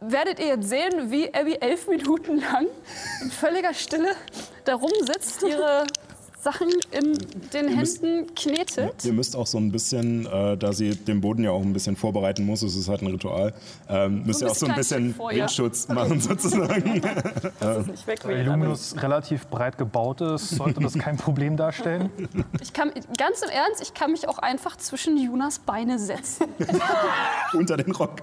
werdet 0.00 0.38
ihr 0.38 0.46
jetzt 0.46 0.68
sehen, 0.68 1.10
wie 1.10 1.32
Abby 1.34 1.56
elf 1.60 1.86
Minuten 1.88 2.40
lang 2.40 2.66
in 3.22 3.30
völliger 3.30 3.74
Stille 3.74 4.12
da 4.64 4.74
rumsitzt, 4.74 5.42
ihre 5.42 5.84
Sachen 6.42 6.68
in 6.90 7.18
den 7.52 7.76
müsst- 7.76 8.02
Händen 8.02 8.34
knetet. 8.34 9.04
Ihr 9.04 9.12
müsst 9.12 9.36
auch 9.36 9.46
so 9.46 9.58
ein 9.58 9.70
bisschen, 9.70 10.26
äh, 10.26 10.56
da 10.56 10.72
sie 10.72 10.94
den 10.96 11.20
Boden 11.20 11.44
ja 11.44 11.50
auch 11.50 11.60
ein 11.62 11.72
bisschen 11.72 11.96
vorbereiten 11.96 12.46
muss, 12.46 12.62
es 12.62 12.76
ist 12.76 12.88
halt 12.88 13.02
ein 13.02 13.08
Ritual, 13.08 13.52
ähm, 13.88 14.22
müsst 14.24 14.40
So 14.40 14.46
ihr 14.46 14.50
auch 14.50 14.54
so 14.54 14.66
ein 14.66 14.74
bisschen. 14.74 15.14
Windschutz 15.18 15.88
machen 15.88 16.20
sozusagen. 16.20 17.02
Das 17.60 17.78
ist 17.82 17.86
nicht 17.88 18.06
weg. 18.06 18.20
Da 18.22 18.30
Illuminus 18.30 18.94
relativ 19.02 19.46
breit 19.48 19.76
gebaut 19.76 20.20
ist, 20.22 20.50
sollte 20.50 20.80
das 20.80 20.94
kein 20.98 21.16
Problem 21.16 21.56
darstellen. 21.56 22.10
Ich 22.62 22.72
kann, 22.72 22.92
ganz 23.18 23.42
im 23.42 23.48
Ernst, 23.50 23.82
ich 23.82 23.94
kann 23.94 24.12
mich 24.12 24.28
auch 24.28 24.38
einfach 24.38 24.76
zwischen 24.76 25.16
Junas 25.16 25.58
Beine 25.58 25.98
setzen. 25.98 26.46
Unter 27.52 27.76
den 27.76 27.92
Rock. 27.92 28.16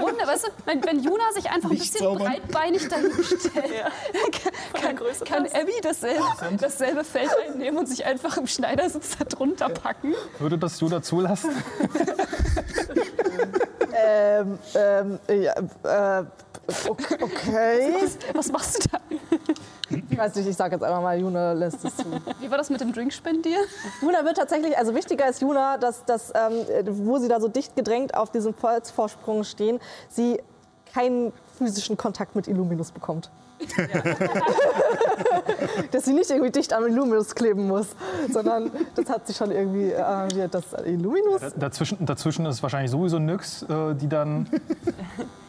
Runde, 0.00 0.26
weißt 0.26 0.46
du, 0.46 0.50
wenn, 0.66 0.84
wenn 0.84 1.02
Juna 1.02 1.24
sich 1.34 1.48
einfach 1.50 1.70
ein 1.70 1.76
Nicht 1.76 1.92
bisschen 1.92 2.06
zaubern. 2.06 2.26
breitbeinig 2.32 2.88
dahin 2.88 3.10
stellt, 3.24 3.54
der 3.54 4.80
kann, 4.80 4.96
kann 4.96 5.06
passt. 5.46 5.54
Abby 5.56 5.72
dasselbe, 5.82 6.22
dasselbe 6.60 6.97
Feld 7.04 7.30
einnehmen 7.46 7.78
und 7.78 7.86
sich 7.86 8.04
einfach 8.04 8.36
im 8.36 8.46
Schneidersitz 8.46 9.16
da 9.18 9.24
drunter 9.24 9.68
packen. 9.68 10.14
Würde 10.38 10.58
das 10.58 10.80
Judah 10.80 11.02
zulassen? 11.02 11.50
Ähm, 14.00 14.58
ähm, 14.74 15.18
ja, 15.28 15.54
äh, 16.20 16.24
okay. 16.88 17.16
okay. 17.20 17.94
Was 18.34 18.52
machst 18.52 18.84
du 18.84 18.88
da? 18.90 18.98
Ich 20.10 20.18
weiß 20.18 20.34
nicht, 20.36 20.48
ich 20.48 20.56
sage 20.56 20.76
jetzt 20.76 20.82
einfach 20.82 21.02
mal, 21.02 21.18
Juna 21.18 21.52
lässt 21.52 21.84
es 21.84 21.96
zu. 21.96 22.04
Wie 22.40 22.50
war 22.50 22.58
das 22.58 22.70
mit 22.70 22.80
dem 22.80 22.92
Drink 22.92 23.12
spendieren? 23.12 23.64
Juna 24.00 24.24
wird 24.24 24.36
tatsächlich, 24.36 24.76
also 24.76 24.94
wichtiger 24.94 25.28
ist 25.28 25.40
Juna, 25.40 25.78
dass, 25.78 26.04
dass 26.04 26.32
ähm, 26.34 26.52
wo 27.06 27.18
sie 27.18 27.28
da 27.28 27.40
so 27.40 27.48
dicht 27.48 27.74
gedrängt 27.74 28.14
auf 28.14 28.30
diesem 28.30 28.54
Holzvorsprung 28.62 29.44
stehen, 29.44 29.80
sie 30.08 30.40
keinen 30.92 31.32
physischen 31.56 31.96
Kontakt 31.96 32.36
mit 32.36 32.46
Illuminus 32.48 32.92
bekommt. 32.92 33.30
dass 35.90 36.04
sie 36.04 36.12
nicht 36.12 36.30
irgendwie 36.30 36.50
dicht 36.50 36.72
am 36.72 36.86
Illuminus 36.86 37.34
kleben 37.34 37.66
muss, 37.66 37.88
sondern 38.32 38.70
das 38.94 39.10
hat 39.10 39.26
sie 39.26 39.34
schon 39.34 39.50
irgendwie 39.50 39.90
äh, 39.90 39.96
arrangiert, 39.96 40.54
dass 40.54 40.72
Illuminus 40.84 41.40
Dazwischen, 41.56 42.04
dazwischen 42.06 42.46
ist 42.46 42.62
wahrscheinlich 42.62 42.90
sowieso 42.90 43.18
nix, 43.18 43.62
äh, 43.62 43.94
die 43.94 44.08
dann 44.08 44.48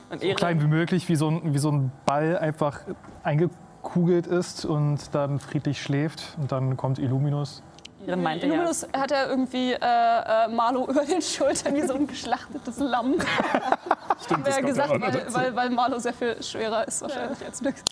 Und 0.10 0.22
so 0.22 0.34
klein 0.34 0.62
wie 0.62 0.68
möglich 0.68 1.08
wie 1.08 1.16
so, 1.16 1.30
ein, 1.30 1.54
wie 1.54 1.60
so 1.60 1.72
ein 1.72 1.92
Ball 2.06 2.38
einfach 2.38 2.82
eingekugelt 3.24 4.28
ist 4.28 4.66
und 4.66 5.14
dann 5.14 5.40
friedlich 5.40 5.82
schläft. 5.82 6.38
Und 6.40 6.52
dann 6.52 6.78
kommt 6.78 7.00
Illuminus. 7.00 7.64
Ihren 8.10 8.24
meinte 8.24 8.48
ja. 8.48 8.54
Illuminus 8.54 8.88
hat 8.92 9.12
ja 9.12 9.28
irgendwie 9.28 9.74
äh, 9.74 9.78
äh, 9.78 10.48
Marlo 10.48 10.88
über 10.88 11.06
den 11.06 11.22
Schultern 11.22 11.76
wie 11.76 11.84
so 11.84 11.94
ein 11.94 12.08
geschlachtetes 12.08 12.80
Lamm. 12.80 13.16
Stimmt, 14.26 14.46
kommt 14.46 14.66
gesagt, 14.66 14.90
weil, 14.90 15.12
dazu. 15.12 15.34
weil, 15.36 15.56
weil 15.56 15.70
Marlo 15.70 16.00
sehr 16.00 16.14
viel 16.14 16.42
schwerer 16.42 16.88
ist 16.88 17.04
wahrscheinlich 17.04 17.46
als 17.46 17.62
Nyx. 17.62 17.84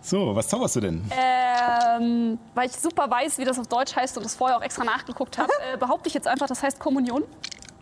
So, 0.00 0.34
was 0.34 0.48
zauberst 0.48 0.76
du 0.76 0.80
denn? 0.80 1.10
Ähm, 1.10 2.38
weil 2.54 2.66
ich 2.66 2.76
super 2.76 3.10
weiß, 3.10 3.38
wie 3.38 3.44
das 3.44 3.58
auf 3.58 3.66
Deutsch 3.66 3.94
heißt 3.94 4.16
und 4.16 4.24
das 4.24 4.34
vorher 4.34 4.56
auch 4.56 4.62
extra 4.62 4.84
nachgeguckt 4.84 5.36
habe, 5.36 5.50
äh, 5.74 5.76
behaupte 5.76 6.08
ich 6.08 6.14
jetzt 6.14 6.28
einfach, 6.28 6.46
das 6.46 6.62
heißt 6.62 6.78
Kommunion. 6.78 7.24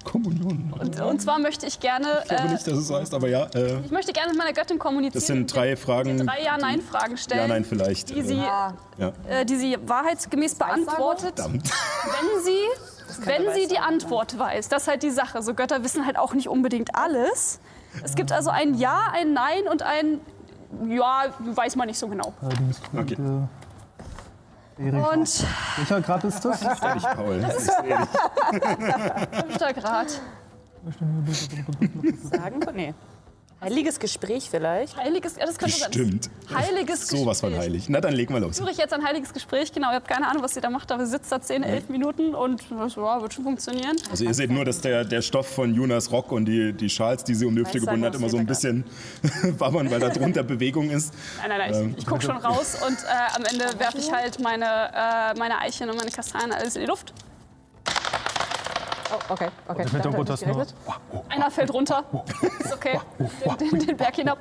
Kommunion. 0.05 0.73
Und, 0.79 1.01
und 1.01 1.21
zwar 1.23 1.39
möchte 1.39 1.67
ich 1.67 1.81
gerne, 1.81 2.21
Ich 2.23 2.29
glaube 2.29 2.49
äh, 2.49 2.53
nicht, 2.53 2.67
dass 2.67 2.75
es 2.79 2.91
heißt, 2.91 3.13
aber 3.15 3.29
ja. 3.29 3.45
Äh, 3.55 3.81
ich 3.85 3.91
möchte 3.91 4.13
gerne 4.13 4.31
mit 4.31 4.39
meiner 4.39 4.53
Göttin 4.53 4.79
kommunizieren. 4.79 5.13
das 5.21 5.27
sind 5.27 5.55
drei 5.55 5.77
Fragen. 5.77 6.25
drei 6.27 6.43
Ja-Nein-Fragen 6.43 7.17
stellen, 7.17 7.41
Ja, 7.43 7.49
nein, 7.49 7.65
vielleicht. 7.65 8.11
die 8.11 8.23
sie, 8.23 8.39
Ah, 8.39 8.75
ja. 8.97 9.13
äh, 9.29 9.45
die 9.45 9.57
sie 9.57 9.77
wahrheitsgemäß 9.87 10.55
beantwortet, 10.55 11.35
Verdammt. 11.37 11.71
wenn 12.05 12.43
sie, 12.45 13.25
wenn 13.27 13.55
sie 13.55 13.67
die 13.69 13.79
Antwort 13.79 14.39
weiß. 14.39 14.69
Das 14.69 14.83
ist 14.83 14.89
halt 14.89 15.03
die 15.03 15.11
Sache. 15.11 15.43
So 15.43 15.55
Götter 15.55 15.83
wissen 15.85 16.07
halt 16.07 16.19
auch 16.19 16.35
nicht 16.35 16.49
unbedingt 16.49 16.95
alles. 16.95 17.61
Es 18.05 18.15
gibt 18.15 18.33
also 18.33 18.51
ein 18.51 18.75
Ja, 18.75 19.09
ein 19.13 19.33
Nein 19.33 19.67
und 19.71 19.83
ein 19.83 20.21
Ja, 20.89 21.25
weiß 21.41 21.77
man 21.77 21.87
nicht 21.89 21.99
so 21.99 22.09
genau. 22.09 22.33
Okay. 22.97 23.17
Und 24.79 25.45
Welcher 25.77 26.01
Grad 26.03 26.25
ist 26.25 26.45
das? 26.45 26.63
Ehrlich, 26.63 27.03
Paul. 27.03 27.45
Ich 27.49 27.65
sehe 27.65 27.83
dich. 27.83 29.41
fünfter 29.41 29.73
Grad. 29.75 30.21
Sagen? 32.31 32.61
Nee. 32.75 32.95
Heiliges 33.61 33.99
Gespräch 33.99 34.49
vielleicht. 34.49 34.97
Heiliges, 34.97 35.35
ja, 35.37 35.45
das 35.45 35.59
könnte 35.59 35.77
sein. 35.77 35.93
Stimmt. 35.93 36.31
Heiliges 36.55 37.09
Sowas 37.09 37.41
von 37.41 37.51
Gespräch. 37.51 37.71
heilig. 37.71 37.89
Na, 37.89 38.01
dann 38.01 38.15
legen 38.15 38.33
wir 38.33 38.39
los. 38.41 38.57
Suche 38.57 38.71
ich 38.71 38.77
jetzt 38.77 38.93
ein 38.93 39.05
heiliges 39.05 39.33
Gespräch, 39.33 39.73
genau. 39.73 39.89
Ich 39.89 39.97
habe 39.97 40.07
keine 40.07 40.29
Ahnung, 40.29 40.45
was 40.45 40.55
sie 40.55 40.61
da 40.61 40.71
macht, 40.71 40.93
aber 40.93 41.05
sie 41.05 41.11
sitzt 41.11 41.33
da 41.33 41.41
10, 41.41 41.65
11 41.65 41.89
Minuten 41.89 42.37
und 42.37 42.63
das 42.71 42.95
ja, 42.95 43.21
wird 43.21 43.35
schon 43.35 43.43
funktionieren. 43.43 43.97
Also 44.11 44.25
ihr 44.25 44.35
seht 44.35 44.51
nur, 44.51 44.65
dass 44.65 44.81
der, 44.81 45.05
der 45.05 45.23
Stoff 45.23 45.49
von 45.49 45.75
Junas 45.75 46.13
Rock 46.13 46.31
und 46.31 46.45
die, 46.45 46.73
die 46.73 46.89
Schals, 46.89 47.25
die 47.25 47.35
sie 47.35 47.47
um 47.47 47.57
die 47.57 47.63
Hüfte 47.63 47.81
gebunden 47.81 48.03
sein, 48.03 48.13
hat, 48.13 48.15
immer 48.15 48.29
so 48.29 48.37
ein 48.37 48.47
bisschen 48.47 48.85
wabbern, 49.59 49.91
weil 49.91 49.99
da 49.99 50.11
drunter 50.11 50.45
Bewegung 50.45 50.91
ist. 50.91 51.13
Nein, 51.39 51.49
nein, 51.49 51.71
nein, 51.73 51.91
ich, 51.91 51.99
ich 51.99 52.07
gucke 52.07 52.23
schon 52.23 52.37
raus 52.37 52.77
und 52.87 52.97
äh, 52.97 53.37
am 53.37 53.45
Ende 53.45 53.65
werfe 53.81 53.99
ich 53.99 54.13
halt 54.13 54.41
meine, 54.41 54.65
äh, 54.65 55.37
meine 55.37 55.59
Eicheln 55.59 55.91
und 55.91 55.97
meine 55.97 56.13
Kastanien 56.13 56.53
alles 56.53 56.77
in 56.77 56.83
die 56.83 56.89
Luft. 56.89 57.13
Oh, 59.11 59.33
okay, 59.33 59.49
okay. 59.67 59.87
Damit 60.03 60.05
du 60.05 60.35
ich 60.35 60.47
nur. 60.47 60.55
gerechnet. 60.55 60.75
Einer 61.29 61.51
fällt 61.51 61.73
runter. 61.73 62.05
Ist 62.61 62.75
okay. 62.75 63.01
Den, 63.19 63.71
den, 63.71 63.79
den 63.87 63.97
Berg 63.97 64.17
hinab. 64.17 64.39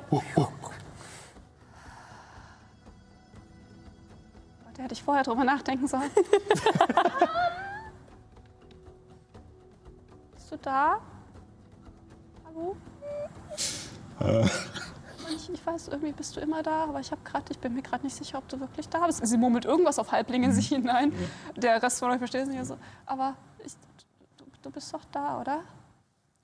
Da 4.74 4.82
hätte 4.82 4.92
ich 4.92 5.02
vorher 5.02 5.24
drüber 5.24 5.44
nachdenken 5.44 5.88
sollen. 5.88 6.10
Bist 10.34 10.52
du 10.52 10.56
da? 10.58 10.98
Hallo? 12.46 12.76
Ich, 15.34 15.50
ich 15.52 15.66
weiß, 15.66 15.88
irgendwie 15.88 16.12
bist 16.12 16.36
du 16.36 16.40
immer 16.40 16.62
da, 16.62 16.84
aber 16.84 17.00
ich, 17.00 17.12
hab 17.12 17.24
grad, 17.24 17.50
ich 17.50 17.58
bin 17.58 17.74
mir 17.74 17.82
gerade 17.82 18.02
nicht 18.04 18.16
sicher, 18.16 18.38
ob 18.38 18.48
du 18.48 18.58
wirklich 18.58 18.88
da 18.88 19.06
bist. 19.06 19.26
Sie 19.26 19.36
murmelt 19.36 19.64
irgendwas 19.66 19.98
auf 19.98 20.10
Halbling 20.10 20.42
in 20.44 20.52
sich 20.52 20.68
hinein. 20.68 21.12
Der 21.54 21.82
Rest 21.82 21.98
von 21.98 22.10
euch 22.10 22.18
versteht 22.18 22.42
es 22.42 22.48
nicht 22.48 22.64
so. 22.64 22.78
Aber 23.04 23.36
du, 24.62 24.70
bist 24.70 24.92
doch 24.92 25.04
da, 25.12 25.40
oder? 25.40 25.62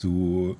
Du 0.00 0.56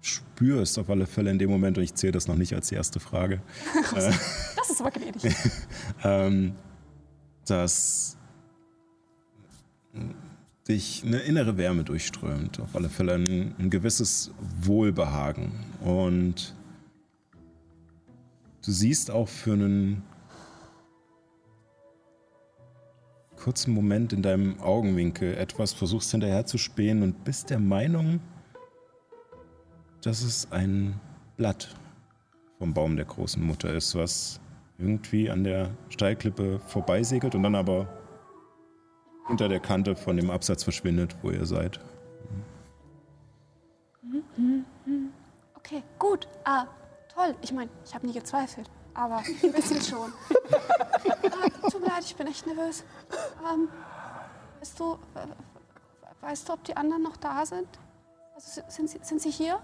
spürst 0.00 0.78
auf 0.78 0.88
alle 0.90 1.06
Fälle 1.06 1.30
in 1.30 1.38
dem 1.38 1.50
Moment, 1.50 1.78
und 1.78 1.84
ich 1.84 1.94
zähle 1.94 2.12
das 2.12 2.28
noch 2.28 2.36
nicht 2.36 2.54
als 2.54 2.68
die 2.68 2.74
erste 2.74 3.00
Frage, 3.00 3.40
Das 3.94 4.70
ist 4.70 4.80
aber 4.80 4.90
gnädig. 4.90 5.34
ähm, 6.04 6.54
dass 7.46 8.16
dich 10.68 11.04
eine 11.04 11.18
innere 11.18 11.56
Wärme 11.56 11.84
durchströmt. 11.84 12.60
Auf 12.60 12.74
alle 12.74 12.88
Fälle 12.88 13.14
ein, 13.14 13.54
ein 13.58 13.70
gewisses 13.70 14.32
Wohlbehagen. 14.60 15.52
Und 15.80 16.54
du 18.64 18.72
siehst 18.72 19.10
auch 19.10 19.28
für 19.28 19.52
einen 19.52 20.02
kurzen 23.46 23.74
Moment 23.74 24.12
in 24.12 24.22
deinem 24.22 24.58
Augenwinkel 24.58 25.36
etwas, 25.36 25.72
versuchst 25.72 26.10
hinterher 26.10 26.46
zu 26.46 26.58
spähen 26.58 27.04
und 27.04 27.22
bist 27.22 27.48
der 27.48 27.60
Meinung, 27.60 28.18
dass 30.02 30.22
es 30.22 30.50
ein 30.50 30.98
Blatt 31.36 31.72
vom 32.58 32.74
Baum 32.74 32.96
der 32.96 33.04
großen 33.04 33.40
Mutter 33.40 33.72
ist, 33.72 33.94
was 33.94 34.40
irgendwie 34.78 35.30
an 35.30 35.44
der 35.44 35.70
Steilklippe 35.90 36.58
vorbeisegelt 36.58 37.36
und 37.36 37.44
dann 37.44 37.54
aber 37.54 37.86
unter 39.28 39.48
der 39.48 39.60
Kante 39.60 39.94
von 39.94 40.16
dem 40.16 40.28
Absatz 40.28 40.64
verschwindet, 40.64 41.14
wo 41.22 41.30
ihr 41.30 41.46
seid. 41.46 41.78
Okay, 45.54 45.84
gut. 46.00 46.26
Ah, 46.42 46.66
toll. 47.14 47.36
Ich 47.42 47.52
meine, 47.52 47.70
ich 47.84 47.94
habe 47.94 48.08
nie 48.08 48.12
gezweifelt, 48.12 48.68
aber 48.96 49.18
ein 49.18 49.52
bisschen 49.52 49.80
schon. 49.82 50.12
ah, 50.52 51.68
tut 51.70 51.80
mir 51.80 51.88
leid, 51.88 52.04
ich 52.04 52.16
bin 52.16 52.26
echt 52.26 52.46
nervös. 52.46 52.84
Ähm, 53.52 53.68
weißt 54.60 54.80
du, 54.80 54.94
äh, 55.14 56.22
weißt 56.22 56.48
du, 56.48 56.52
ob 56.54 56.64
die 56.64 56.76
anderen 56.76 57.02
noch 57.02 57.16
da 57.16 57.44
sind? 57.46 57.68
Also, 58.34 58.60
si- 58.60 58.66
sind, 58.68 58.90
sie, 58.90 58.98
sind 59.02 59.20
sie 59.22 59.30
hier? 59.30 59.60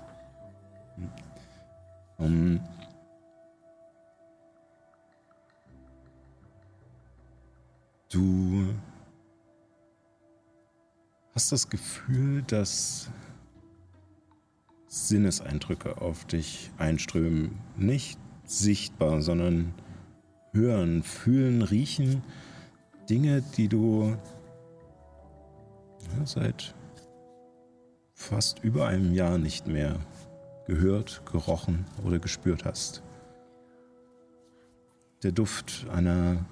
Um, 2.18 2.60
du 8.10 8.74
hast 11.34 11.52
das 11.52 11.68
Gefühl, 11.68 12.42
dass 12.42 13.08
Sinneseindrücke 14.86 16.00
auf 16.00 16.24
dich 16.26 16.70
einströmen. 16.78 17.58
Nicht 17.76 18.18
sichtbar, 18.44 19.22
sondern 19.22 19.74
hören, 20.52 21.02
fühlen, 21.02 21.62
riechen. 21.62 22.22
Dinge, 23.09 23.42
die 23.57 23.68
du 23.68 24.16
ja, 26.18 26.26
seit 26.26 26.74
fast 28.14 28.61
über 28.61 28.87
einem 28.87 29.12
Jahr 29.12 29.38
nicht 29.38 29.66
mehr 29.66 29.96
gehört, 30.66 31.22
gerochen 31.31 31.85
oder 32.05 32.18
gespürt 32.18 32.64
hast. 32.64 33.02
Der 35.22 35.33
Duft 35.33 35.87
einer, 35.92 36.44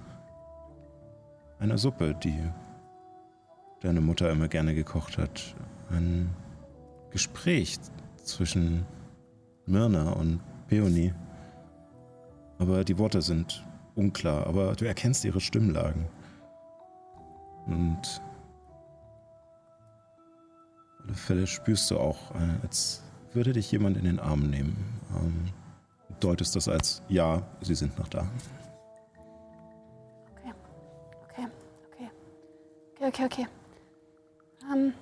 einer 1.58 1.78
Suppe, 1.78 2.14
die 2.22 2.38
deine 3.80 4.00
Mutter 4.00 4.30
immer 4.30 4.48
gerne 4.48 4.74
gekocht 4.74 5.18
hat. 5.18 5.54
Ein 5.90 6.30
Gespräch 7.10 7.78
zwischen 8.22 8.86
Myrna 9.66 10.12
und 10.12 10.40
Peony. 10.68 11.12
Aber 12.60 12.84
die 12.84 12.98
Worte 12.98 13.22
sind 13.22 13.64
unklar, 13.94 14.46
aber 14.46 14.74
du 14.76 14.84
erkennst 14.84 15.24
ihre 15.24 15.40
Stimmlagen. 15.40 16.06
Und 17.66 18.20
auf 20.98 21.04
alle 21.04 21.14
Fälle 21.14 21.46
spürst 21.46 21.90
du 21.90 21.98
auch, 21.98 22.34
äh, 22.34 22.62
als 22.62 23.02
würde 23.32 23.54
dich 23.54 23.72
jemand 23.72 23.96
in 23.96 24.04
den 24.04 24.20
Arm 24.20 24.50
nehmen. 24.50 24.76
Ähm, 25.16 25.48
deutest 26.20 26.54
das 26.54 26.68
als 26.68 27.02
ja, 27.08 27.42
sie 27.62 27.74
sind 27.74 27.98
noch 27.98 28.08
da. 28.08 28.28
Okay. 30.36 30.52
Okay. 31.24 31.48
Okay. 31.92 32.10
Okay, 32.96 33.06
okay, 33.08 33.24
okay. 33.24 33.46
Ähm. 34.70 34.92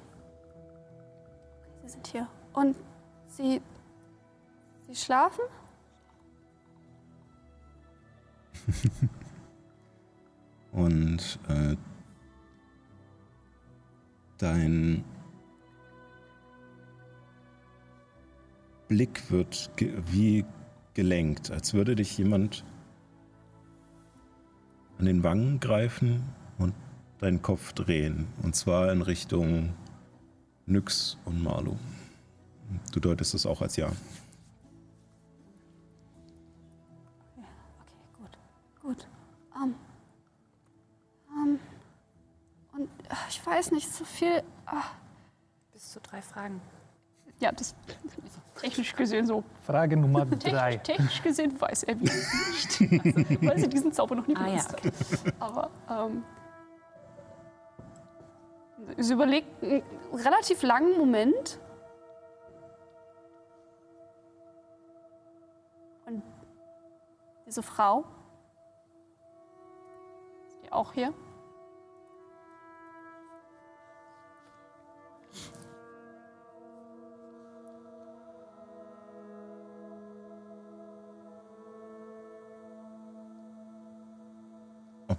Sie 1.83 1.89
sind 1.89 2.07
hier. 2.07 2.29
Und 2.53 2.77
Sie. 3.27 3.61
Sie 4.87 4.95
schlafen? 4.95 5.43
Und 10.73 11.39
äh, 11.49 11.77
dein 14.39 15.05
Blick 18.89 19.31
wird 19.31 19.71
ge 19.77 19.93
wie 20.07 20.45
gelenkt, 20.95 21.51
als 21.51 21.75
würde 21.75 21.95
dich 21.95 22.17
jemand 22.19 22.65
an 24.99 25.07
den 25.07 25.23
Wangen 25.23 25.61
greifen 25.61 26.23
und 26.59 26.75
deinen 27.19 27.43
Kopf 27.43 27.73
drehen. 27.73 28.27
Und 28.43 28.57
zwar 28.57 28.93
in 28.93 29.03
Richtung 29.03 29.75
Nyx 30.67 31.19
und 31.25 31.43
Marlo. 31.43 31.77
Du 32.93 33.01
deutest 33.01 33.35
es 33.35 33.47
auch 33.47 33.63
als 33.63 33.77
ja. 33.77 33.91
Ich 43.29 43.45
weiß 43.47 43.71
nicht, 43.73 43.91
so 43.93 44.05
viel. 44.05 44.43
ah, 44.67 44.85
Bis 45.73 45.93
zu 45.93 46.01
drei 46.01 46.21
Fragen. 46.23 46.61
ja, 47.41 47.53
das 47.53 47.75
technisch 48.57 48.95
gesehen 48.97 49.27
so. 49.27 49.45
Frage 49.65 49.97
Nummer 49.97 50.29
Technisch, 50.29 50.53
drei. 50.53 50.77
technisch 50.79 51.23
gesehen 51.23 51.61
weiß 51.61 51.85
er 51.85 51.97
wie 52.01 52.05
nicht. 52.05 52.81
Also, 52.81 53.43
weil 53.49 53.59
sie 53.59 53.69
diesen 53.69 53.93
Zauber 53.93 54.17
noch 54.17 54.27
nie 54.27 54.35
Ah, 54.37 54.47
ja, 54.49 54.63
benutzt 54.65 55.25
hat. 55.25 55.35
Aber 55.41 55.71
ähm, 55.89 56.25
sie 58.97 59.13
überlegt 59.13 59.63
einen 59.63 59.83
relativ 60.13 60.63
langen 60.63 60.99
Moment. 60.99 61.61
Und 66.07 66.23
diese 67.47 67.63
Frau, 67.63 68.05
ist 70.49 70.59
die 70.65 70.73
auch 70.73 70.93
hier? 70.93 71.13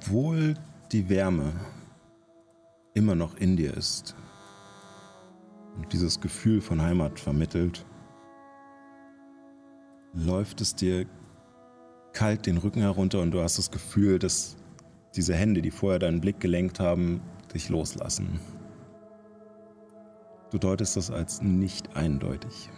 Obwohl 0.01 0.53
die 0.93 1.09
Wärme 1.09 1.51
immer 2.93 3.15
noch 3.15 3.35
in 3.35 3.57
dir 3.57 3.75
ist 3.75 4.15
und 5.75 5.91
dieses 5.91 6.21
Gefühl 6.21 6.61
von 6.61 6.81
Heimat 6.81 7.19
vermittelt, 7.19 7.85
läuft 10.13 10.61
es 10.61 10.73
dir 10.73 11.05
kalt 12.13 12.45
den 12.45 12.57
Rücken 12.57 12.79
herunter 12.79 13.19
und 13.19 13.31
du 13.31 13.41
hast 13.41 13.57
das 13.57 13.71
Gefühl, 13.71 14.19
dass 14.19 14.55
diese 15.15 15.35
Hände, 15.35 15.61
die 15.61 15.69
vorher 15.69 15.99
deinen 15.99 16.21
Blick 16.21 16.39
gelenkt 16.39 16.79
haben, 16.79 17.21
dich 17.53 17.67
loslassen. 17.67 18.39
Du 20.49 20.57
deutest 20.57 20.95
das 20.95 21.11
als 21.11 21.41
nicht 21.41 21.95
eindeutig. 21.95 22.69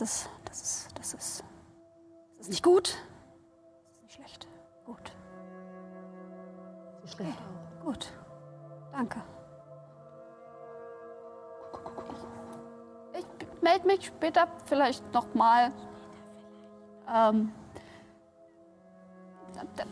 Das 0.00 0.10
ist, 0.10 0.30
das 0.44 0.62
ist, 0.62 0.98
das 0.98 1.14
ist, 1.14 1.44
das 2.36 2.46
ist 2.46 2.50
nicht 2.50 2.62
gut. 2.62 2.88
Das 2.88 3.96
ist 3.96 4.02
nicht 4.02 4.14
schlecht. 4.14 4.48
Gut. 4.84 5.12
Okay, 7.02 7.34
gut. 7.82 8.12
Danke. 8.92 9.20
Ich 13.14 13.26
melde 13.60 13.86
mich 13.88 14.06
später 14.06 14.46
vielleicht 14.66 15.12
nochmal. 15.12 15.72
Ähm, 17.12 17.52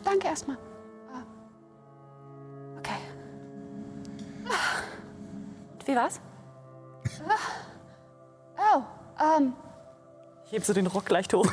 danke 0.05 0.29
erstmal. 0.29 0.57
Ah. 1.13 1.23
Okay. 2.79 3.01
Wie 5.85 5.97
war's? 5.97 6.21
Oh, 8.57 8.83
ähm, 9.21 9.55
Ich 10.57 10.61
heb 10.61 10.65
so 10.69 10.73
den 10.73 10.87
Rock 10.87 11.11
leicht 11.11 11.35
hoch. 11.35 11.47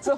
So, 0.00 0.12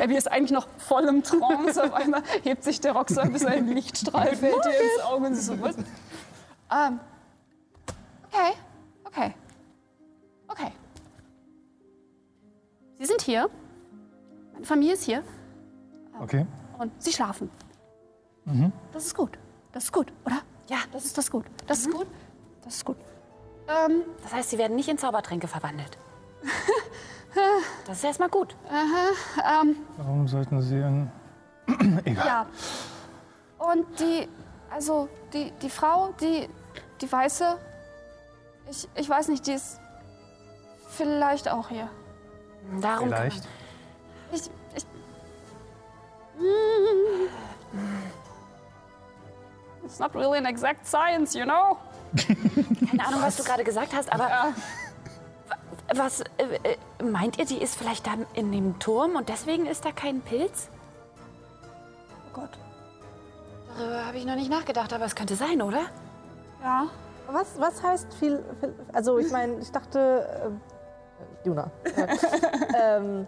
Abby 0.00 0.14
ist 0.14 0.30
eigentlich 0.30 0.52
noch 0.52 0.68
voll 0.78 1.02
im 1.08 1.20
Trance. 1.24 1.82
Auf 1.82 1.92
einmal 1.94 2.22
hebt 2.44 2.62
sich 2.62 2.80
der 2.80 2.92
Rock 2.92 3.08
so 3.10 3.20
ein 3.20 3.32
bisschen 3.32 3.48
ein 3.48 3.66
Lichtstrahl, 3.66 4.36
fällt 4.36 4.54
ihr 4.66 4.70
ins 4.94 5.02
Auge 5.04 5.26
und 5.26 5.34
sie 5.34 5.40
so, 5.40 5.60
was? 5.60 5.74
Ähm, 5.76 7.00
okay, 8.30 8.52
okay, 9.04 9.34
okay. 10.46 10.70
Sie 13.00 13.06
sind 13.06 13.20
hier. 13.22 13.50
Meine 14.52 14.64
Familie 14.64 14.92
ist 14.94 15.02
hier. 15.02 15.24
Okay. 16.20 16.46
Und 16.78 16.92
sie 17.02 17.10
schlafen. 17.12 17.50
Das 18.92 19.06
ist 19.06 19.14
gut. 19.16 19.36
Das 19.72 19.84
ist 19.84 19.92
gut, 19.92 20.12
oder? 20.24 20.38
Ja, 20.68 20.78
das 20.92 21.04
ist 21.04 21.18
das 21.18 21.32
gut. 21.32 21.46
Das 21.66 21.80
ist 21.80 21.90
gut. 21.90 22.06
Das 22.62 22.76
ist 22.76 22.84
gut. 22.84 22.96
Ähm, 23.66 24.02
Das 24.22 24.32
heißt, 24.32 24.50
sie 24.50 24.58
werden 24.58 24.76
nicht 24.76 24.88
in 24.88 24.98
Zaubertränke 24.98 25.48
verwandelt. 25.48 25.98
Das 27.86 27.98
ist 27.98 28.04
erstmal 28.04 28.30
gut. 28.30 28.56
ähm, 28.70 29.76
Warum 29.98 30.26
sollten 30.26 30.62
Sie 30.62 30.76
in. 30.78 31.10
Egal. 32.04 32.26
Ja. 32.26 32.46
Und 33.58 33.86
die, 34.00 34.26
also 34.70 35.08
die, 35.32 35.50
die 35.62 35.70
Frau, 35.70 36.14
die, 36.20 36.48
die 37.00 37.12
Weiße, 37.12 37.58
ich, 38.70 38.88
ich 38.94 39.08
weiß 39.08 39.28
nicht, 39.28 39.46
die 39.46 39.52
ist 39.52 39.80
vielleicht 40.88 41.48
auch 41.48 41.68
hier. 41.68 41.88
Darum 42.80 43.10
kann 43.10 43.18
Vielleicht. 43.30 43.48
Ich, 44.32 44.50
ich. 44.74 44.86
It's 49.84 49.98
not 49.98 50.14
really 50.14 50.38
an 50.38 50.46
exact 50.46 50.86
science, 50.86 51.34
you 51.34 51.44
know? 51.44 51.76
keine 52.90 53.06
Ahnung, 53.06 53.20
was 53.22 53.36
du 53.36 53.44
gerade 53.44 53.62
gesagt 53.62 53.92
hast, 53.94 54.12
aber 54.12 54.28
Ja. 54.28 54.54
Was 55.94 56.20
äh, 56.20 56.24
äh, 56.62 57.04
meint 57.04 57.38
ihr, 57.38 57.44
die 57.44 57.62
ist 57.62 57.76
vielleicht 57.76 58.06
da 58.06 58.14
in 58.34 58.52
dem 58.52 58.78
Turm 58.78 59.16
und 59.16 59.28
deswegen 59.28 59.66
ist 59.66 59.84
da 59.84 59.92
kein 59.92 60.20
Pilz? 60.20 60.68
Oh 62.28 62.40
Gott. 62.40 62.58
Darüber 63.76 64.06
habe 64.06 64.16
ich 64.16 64.24
noch 64.24 64.34
nicht 64.34 64.50
nachgedacht, 64.50 64.92
aber 64.92 65.04
es 65.04 65.14
könnte 65.14 65.36
sein, 65.36 65.62
oder? 65.62 65.82
Ja. 66.62 66.86
Was, 67.28 67.58
was 67.58 67.82
heißt 67.82 68.14
viel, 68.14 68.44
viel 68.60 68.74
also 68.92 69.18
ich 69.18 69.30
meine, 69.32 69.58
ich 69.58 69.70
dachte, 69.72 70.42
ähm, 70.44 70.60
Juna, 71.44 71.70
ja. 71.96 72.06
ähm, 72.96 73.26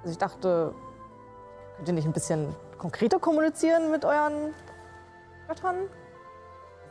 also 0.00 0.12
ich 0.12 0.18
dachte, 0.18 0.74
könnt 1.76 1.88
ihr 1.88 1.94
nicht 1.94 2.06
ein 2.06 2.12
bisschen 2.12 2.54
konkreter 2.78 3.18
kommunizieren 3.18 3.90
mit 3.90 4.04
euren 4.04 4.54
Göttern? 5.48 5.88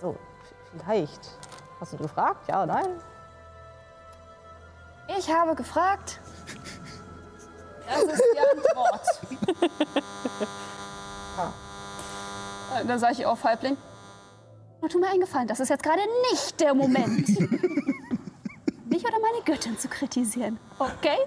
So, 0.02 0.16
vielleicht. 0.72 1.38
Hast 1.80 1.94
du 1.94 1.98
gefragt? 1.98 2.48
Ja, 2.48 2.66
nein? 2.66 3.00
Ich 5.08 5.30
habe 5.32 5.56
gefragt. 5.56 6.20
Das 7.88 8.04
ist 8.04 8.24
die 8.34 8.40
Antwort. 8.40 9.02
Äh, 12.76 12.86
Dann 12.86 12.98
sage 12.98 13.14
ich 13.14 13.26
auf 13.26 13.44
Halbling. 13.44 13.78
Na, 14.82 14.88
tu 14.88 15.00
mir 15.00 15.08
eingefallen, 15.10 15.48
das 15.48 15.60
ist 15.60 15.70
jetzt 15.70 15.84
gerade 15.84 16.02
nicht 16.32 16.60
der 16.60 16.74
Moment. 16.74 17.28
Mich 18.86 19.06
oder 19.06 19.20
meine 19.20 19.44
Göttin 19.46 19.78
zu 19.78 19.88
kritisieren. 19.88 20.60
Okay? 20.80 21.18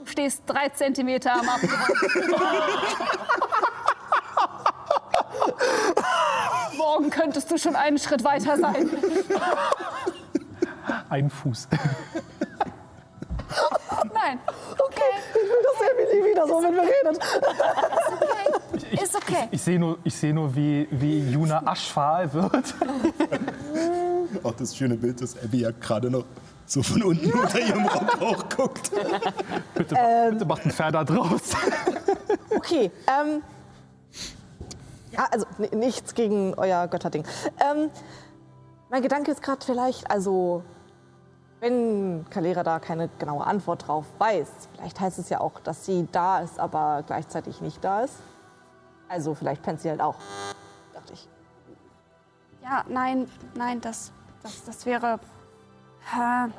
Du 0.00 0.06
stehst 0.10 0.42
drei 0.46 0.68
Zentimeter 0.70 1.32
am 1.32 1.48
Abgrund. 1.48 1.70
Morgen 6.76 7.10
könntest 7.10 7.50
du 7.50 7.58
schon 7.58 7.76
einen 7.76 7.98
Schritt 7.98 8.24
weiter 8.24 8.56
sein. 8.56 8.90
Ein 11.10 11.28
Fuß. 11.28 11.68
Nein. 14.14 14.38
Okay. 14.72 15.02
Das 15.34 15.78
sehen 15.78 15.96
wir 15.98 16.06
nie 16.14 16.30
wieder 16.30 16.46
so, 16.46 16.62
wenn 16.62 16.74
wir 16.74 16.82
reden. 16.82 17.18
okay. 18.72 19.02
Ist 19.02 19.16
okay. 19.16 19.48
Ich 19.50 19.60
sehe 19.60 19.78
nur, 19.78 19.98
ich 20.04 20.14
seh 20.14 20.32
nur 20.32 20.54
wie, 20.54 20.86
wie 20.90 21.30
Juna 21.30 21.62
aschfahl 21.66 22.32
wird. 22.32 22.74
Auch 24.44 24.54
das 24.54 24.76
schöne 24.76 24.94
Bild, 24.94 25.20
dass 25.20 25.36
Abby 25.42 25.62
ja 25.62 25.72
gerade 25.72 26.10
noch 26.10 26.24
so 26.64 26.82
von 26.82 27.02
unten 27.02 27.32
unter 27.38 27.58
ihrem 27.58 27.84
Rock 27.86 28.22
auch 28.22 28.48
guckt. 28.48 28.92
Bitte, 29.74 29.96
bitte 30.30 30.44
macht 30.44 30.64
ein 30.64 30.70
Pferd 30.70 30.94
da 30.94 31.02
draus. 31.02 31.50
Okay, 32.54 32.92
ähm. 33.08 33.42
Ja, 35.10 35.26
also 35.32 35.44
nichts 35.74 36.14
gegen 36.14 36.54
euer 36.54 36.86
Götterding. 36.86 37.24
Ähm, 37.58 37.90
mein 38.90 39.02
Gedanke 39.02 39.32
ist 39.32 39.42
gerade 39.42 39.66
vielleicht, 39.66 40.08
also, 40.08 40.62
wenn 41.60 42.24
Kalera 42.30 42.62
da 42.62 42.78
keine 42.78 43.08
genaue 43.18 43.44
Antwort 43.46 43.86
drauf 43.86 44.06
weiß, 44.18 44.68
vielleicht 44.74 44.98
heißt 44.98 45.18
es 45.18 45.28
ja 45.28 45.40
auch, 45.40 45.60
dass 45.60 45.84
sie 45.84 46.08
da 46.10 46.40
ist, 46.40 46.58
aber 46.58 47.04
gleichzeitig 47.06 47.60
nicht 47.60 47.84
da 47.84 48.02
ist. 48.02 48.16
Also, 49.08 49.34
vielleicht 49.34 49.62
pennt 49.62 49.80
sie 49.80 49.90
halt 49.90 50.00
auch. 50.00 50.16
Dachte 50.94 51.12
ich. 51.12 51.28
Ja, 52.62 52.84
nein, 52.88 53.28
nein, 53.54 53.80
das, 53.80 54.12
das, 54.42 54.64
das 54.64 54.86
wäre. 54.86 55.18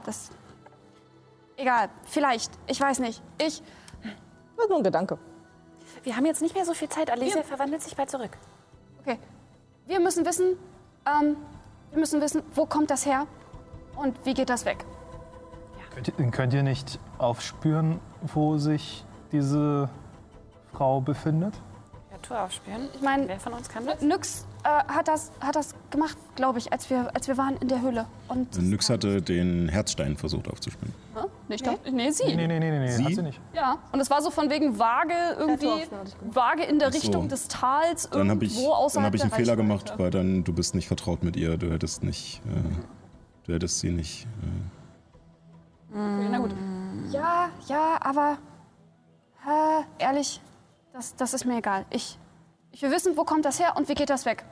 Das. 0.05 0.29
Egal, 1.57 1.89
vielleicht. 2.03 2.51
Ich 2.67 2.79
weiß 2.79 2.99
nicht. 2.99 3.21
Ich. 3.37 3.63
Das 4.55 4.65
ist 4.65 4.69
nur 4.69 4.77
ein 4.79 4.83
Gedanke. 4.83 5.17
Wir 6.03 6.15
haben 6.15 6.25
jetzt 6.25 6.41
nicht 6.41 6.55
mehr 6.55 6.65
so 6.65 6.73
viel 6.73 6.89
Zeit. 6.89 7.09
Alicia 7.09 7.43
verwandelt 7.43 7.81
sich 7.81 7.95
bald 7.95 8.09
zurück. 8.09 8.37
Okay. 9.01 9.17
Wir 9.87 9.99
müssen 9.99 10.25
wissen. 10.25 10.57
Ähm, 11.05 11.37
wir 11.89 11.99
müssen 11.99 12.21
wissen, 12.21 12.43
wo 12.53 12.65
kommt 12.65 12.91
das 12.91 13.05
her? 13.05 13.25
Und 13.95 14.15
wie 14.25 14.33
geht 14.33 14.49
das 14.49 14.65
weg? 14.65 14.85
Könnt 15.93 16.07
ihr, 16.07 16.31
könnt 16.31 16.53
ihr 16.53 16.63
nicht 16.63 16.99
aufspüren, 17.17 17.99
wo 18.21 18.57
sich 18.57 19.03
diese 19.31 19.89
Frau 20.71 21.01
befindet? 21.01 21.53
Kreatur 22.21 22.43
aufspüren. 22.43 22.89
Ich 22.93 23.01
meine, 23.01 23.27
Wer 23.27 23.39
von 23.39 23.53
uns 23.53 23.67
kann 23.69 23.85
das? 23.85 24.01
Nyx 24.01 24.45
äh, 24.63 24.67
hat, 24.69 25.07
das, 25.07 25.31
hat 25.39 25.55
das 25.55 25.75
gemacht, 25.89 26.17
glaube 26.35 26.59
ich, 26.59 26.71
als 26.71 26.89
wir, 26.89 27.09
als 27.13 27.27
wir 27.27 27.37
waren 27.37 27.57
in 27.57 27.67
der 27.67 27.81
Höhle. 27.81 28.05
Und 28.27 28.61
Nyx 28.61 28.89
hatte 28.89 29.21
den 29.21 29.69
Herzstein 29.69 30.15
versucht 30.17 30.47
aufzuspüren. 30.49 30.93
Hä? 31.15 31.21
Nee, 31.47 31.55
ich 31.55 31.63
nee, 31.91 32.11
sie. 32.11 32.23
Nee, 32.35 32.47
nee, 32.47 32.47
nee, 32.47 32.59
nee, 32.59 32.79
nee 32.79 32.91
Sie? 32.91 33.03
hat 33.03 33.13
sie 33.15 33.23
nicht. 33.23 33.39
Ja, 33.53 33.77
und 33.91 33.99
es 33.99 34.09
war 34.09 34.21
so 34.21 34.29
von 34.29 34.49
wegen 34.49 34.77
vage 34.77 35.13
irgendwie, 35.37 35.87
vage 36.29 36.63
in 36.63 36.79
der 36.79 36.89
Ach 36.89 36.93
so. 36.93 36.99
Richtung 36.99 37.27
des 37.27 37.47
Tals, 37.47 38.09
Dann 38.09 38.29
habe 38.29 38.45
ich, 38.45 38.53
irgendwo 38.55 38.73
außerhalb 38.73 38.93
dann 38.93 39.05
hab 39.05 39.15
ich 39.15 39.21
einen 39.21 39.31
Fehler 39.31 39.55
gemacht, 39.55 39.93
weil 39.97 40.11
dann 40.11 40.43
du 40.43 40.53
bist 40.53 40.75
nicht 40.75 40.87
vertraut 40.87 41.23
mit 41.23 41.35
ihr. 41.35 41.57
Du 41.57 41.71
hättest 41.71 42.03
nicht, 42.03 42.41
äh, 42.45 42.59
du 43.45 43.53
hättest 43.53 43.79
sie 43.79 43.91
nicht. 43.91 44.25
Äh, 44.25 44.81
Okay, 45.93 46.27
na 46.31 46.37
gut. 46.39 46.55
Ja, 47.09 47.49
ja, 47.67 47.97
aber 48.01 48.37
äh, 49.45 49.83
ehrlich, 50.01 50.41
das, 50.93 51.15
das 51.15 51.33
ist 51.33 51.43
mir 51.43 51.57
egal. 51.57 51.85
Ich, 51.89 52.17
ich 52.71 52.81
will 52.81 52.91
wissen, 52.91 53.17
wo 53.17 53.25
kommt 53.25 53.43
das 53.43 53.59
her 53.59 53.73
und 53.75 53.89
wie 53.89 53.93
geht 53.93 54.09
das 54.09 54.25
weg? 54.25 54.45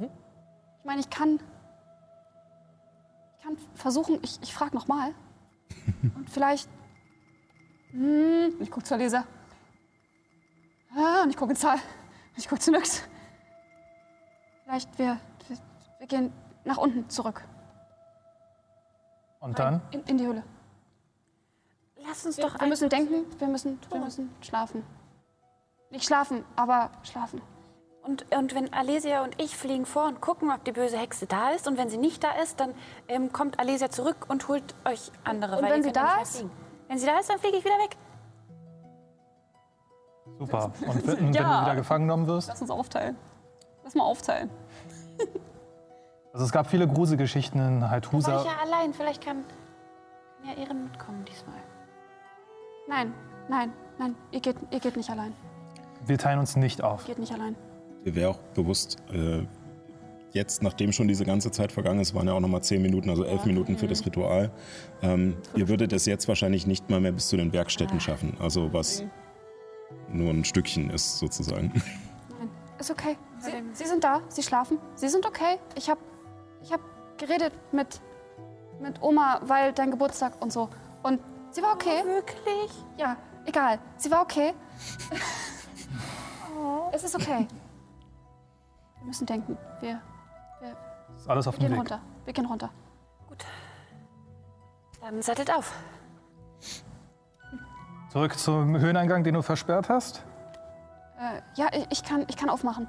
Ich 0.00 0.84
meine, 0.84 1.00
ich 1.00 1.08
kann, 1.08 1.40
ich 3.38 3.42
kann 3.44 3.56
versuchen, 3.74 4.18
ich, 4.22 4.38
ich 4.42 4.52
frage 4.52 4.74
nochmal. 4.74 5.14
und 6.14 6.28
vielleicht, 6.28 6.68
hm, 7.92 8.52
ich 8.60 8.70
gucke 8.70 8.84
zur 8.84 8.98
Leser. 8.98 9.24
Ah, 10.94 11.22
und 11.22 11.30
ich 11.30 11.36
gucke 11.36 11.52
in 11.52 11.56
Zahl. 11.56 11.78
Ich 12.36 12.48
gucke 12.48 12.60
zu 12.60 12.70
Nyx. 12.70 13.02
Vielleicht 14.64 14.98
wir, 14.98 15.18
wir, 15.48 15.56
wir 15.98 16.06
gehen 16.06 16.32
nach 16.68 16.76
unten 16.78 17.08
zurück. 17.10 17.42
Und 19.40 19.58
dann? 19.58 19.80
In, 19.90 20.02
in 20.04 20.18
die 20.18 20.26
Höhle. 20.26 20.42
Lass 22.06 22.24
uns 22.26 22.36
Wir, 22.36 22.44
doch 22.46 22.60
wir 22.60 22.66
müssen 22.68 22.88
denken, 22.88 23.24
wir 23.38 23.48
müssen, 23.48 23.78
wir 23.90 24.00
müssen 24.00 24.30
schlafen. 24.40 24.84
Nicht 25.90 26.04
schlafen, 26.04 26.44
aber 26.56 26.90
schlafen. 27.02 27.40
Und, 28.02 28.24
und 28.34 28.54
wenn 28.54 28.72
Alesia 28.72 29.22
und 29.22 29.40
ich 29.40 29.56
fliegen 29.56 29.84
vor 29.84 30.06
und 30.06 30.20
gucken, 30.20 30.50
ob 30.50 30.64
die 30.64 30.72
böse 30.72 30.96
Hexe 30.96 31.26
da 31.26 31.50
ist. 31.50 31.66
Und 31.68 31.76
wenn 31.76 31.90
sie 31.90 31.98
nicht 31.98 32.22
da 32.24 32.30
ist, 32.42 32.58
dann 32.60 32.74
ähm, 33.08 33.32
kommt 33.32 33.58
Alesia 33.58 33.90
zurück 33.90 34.26
und 34.28 34.48
holt 34.48 34.74
euch 34.86 35.10
andere. 35.24 35.56
Und 35.56 35.62
weil 35.64 35.72
wenn 35.72 35.82
sie 35.82 35.92
da 35.92 36.20
ist? 36.22 36.36
fliegen. 36.36 36.50
Wenn 36.88 36.98
sie 36.98 37.06
da 37.06 37.18
ist, 37.18 37.28
dann 37.28 37.38
fliege 37.38 37.58
ich 37.58 37.64
wieder 37.64 37.74
weg. 37.78 37.96
Super. 40.38 40.72
Und 40.86 41.06
wenn, 41.06 41.18
wenn 41.18 41.32
Ja. 41.34 41.58
du 41.60 41.66
wieder 41.66 41.76
gefangen 41.76 42.04
genommen 42.06 42.26
wirst? 42.26 42.48
Lass 42.48 42.62
uns 42.62 42.70
aufteilen. 42.70 43.16
Lass 43.84 43.94
mal 43.94 44.04
aufteilen. 44.04 44.50
Also 46.32 46.44
es 46.44 46.52
gab 46.52 46.68
viele 46.68 46.86
Gruselgeschichten 46.86 47.60
in 47.60 47.80
War 47.80 47.90
Haithusa. 47.90 48.40
ich 48.40 48.46
ja 48.46 48.56
allein. 48.62 48.92
Vielleicht 48.92 49.24
kann, 49.24 49.44
kann 50.42 50.56
ja 50.56 50.62
Ehren 50.62 50.84
mitkommen 50.84 51.24
diesmal. 51.24 51.56
Nein, 52.88 53.12
nein, 53.48 53.72
nein, 53.98 54.14
ihr 54.30 54.40
geht, 54.40 54.56
ihr 54.70 54.80
geht 54.80 54.96
nicht 54.96 55.10
allein. 55.10 55.32
Wir 56.06 56.18
teilen 56.18 56.38
uns 56.38 56.56
nicht 56.56 56.82
auf. 56.82 57.04
Geht 57.04 57.18
nicht 57.18 57.32
allein. 57.32 57.54
Dir 58.04 58.14
wäre 58.14 58.30
auch 58.30 58.38
bewusst, 58.54 58.96
äh, 59.12 59.42
jetzt, 60.32 60.62
nachdem 60.62 60.92
schon 60.92 61.08
diese 61.08 61.24
ganze 61.24 61.50
Zeit 61.50 61.72
vergangen 61.72 62.00
ist, 62.00 62.14
waren 62.14 62.26
ja 62.28 62.34
auch 62.34 62.40
noch 62.40 62.48
mal 62.48 62.62
zehn 62.62 62.80
Minuten, 62.80 63.10
also 63.10 63.24
elf 63.24 63.44
Minuten 63.44 63.76
für 63.76 63.88
das 63.88 64.06
Ritual. 64.06 64.50
Ähm, 65.02 65.36
ihr 65.54 65.68
würdet 65.68 65.92
es 65.92 66.06
jetzt 66.06 66.28
wahrscheinlich 66.28 66.66
nicht 66.66 66.88
mal 66.88 67.00
mehr 67.00 67.12
bis 67.12 67.28
zu 67.28 67.36
den 67.36 67.52
Werkstätten 67.52 68.00
schaffen. 68.00 68.36
Also 68.40 68.72
was 68.72 69.02
nur 70.10 70.30
ein 70.30 70.44
Stückchen 70.44 70.90
ist 70.90 71.18
sozusagen. 71.18 71.72
Nein, 72.38 72.50
ist 72.78 72.90
okay. 72.90 73.16
Sie, 73.40 73.50
sie 73.72 73.84
sind 73.84 74.04
da, 74.04 74.20
sie 74.28 74.42
schlafen. 74.42 74.78
Sie 74.94 75.08
sind 75.08 75.26
okay. 75.26 75.58
Ich 75.74 75.90
hab, 75.90 75.98
ich 76.62 76.72
hab 76.72 76.80
geredet 77.16 77.52
mit, 77.72 78.00
mit 78.80 79.02
Oma, 79.02 79.40
weil 79.42 79.72
dein 79.72 79.90
Geburtstag 79.90 80.32
und 80.40 80.52
so. 80.52 80.68
Und 81.02 81.20
sie 81.50 81.62
war 81.62 81.74
okay. 81.74 82.04
Wirklich? 82.04 82.70
Ja, 82.96 83.16
egal. 83.44 83.78
Sie 83.96 84.10
war 84.10 84.22
okay. 84.22 84.54
Es 86.92 87.04
ist 87.04 87.14
okay. 87.14 87.46
Wir 88.98 89.06
müssen 89.06 89.26
denken. 89.26 89.56
Wir, 89.80 90.00
wir 90.60 90.76
Ist 91.16 91.28
alles 91.28 91.46
auf 91.46 91.54
dem 91.56 91.60
gehen 91.60 91.70
Weg. 91.72 91.78
runter. 91.78 92.00
Wir 92.24 92.32
gehen 92.32 92.46
runter. 92.46 92.70
Dann 95.00 95.22
sattelt 95.22 95.50
auf. 95.54 95.72
Zurück 98.10 98.38
zum 98.38 98.76
Höheneingang, 98.78 99.22
den 99.22 99.34
du 99.34 99.42
versperrt 99.42 99.88
hast. 99.88 100.24
Äh, 101.18 101.40
ja, 101.54 101.68
ich, 101.72 101.86
ich, 101.90 102.02
kann, 102.02 102.24
ich 102.28 102.36
kann 102.36 102.50
aufmachen. 102.50 102.88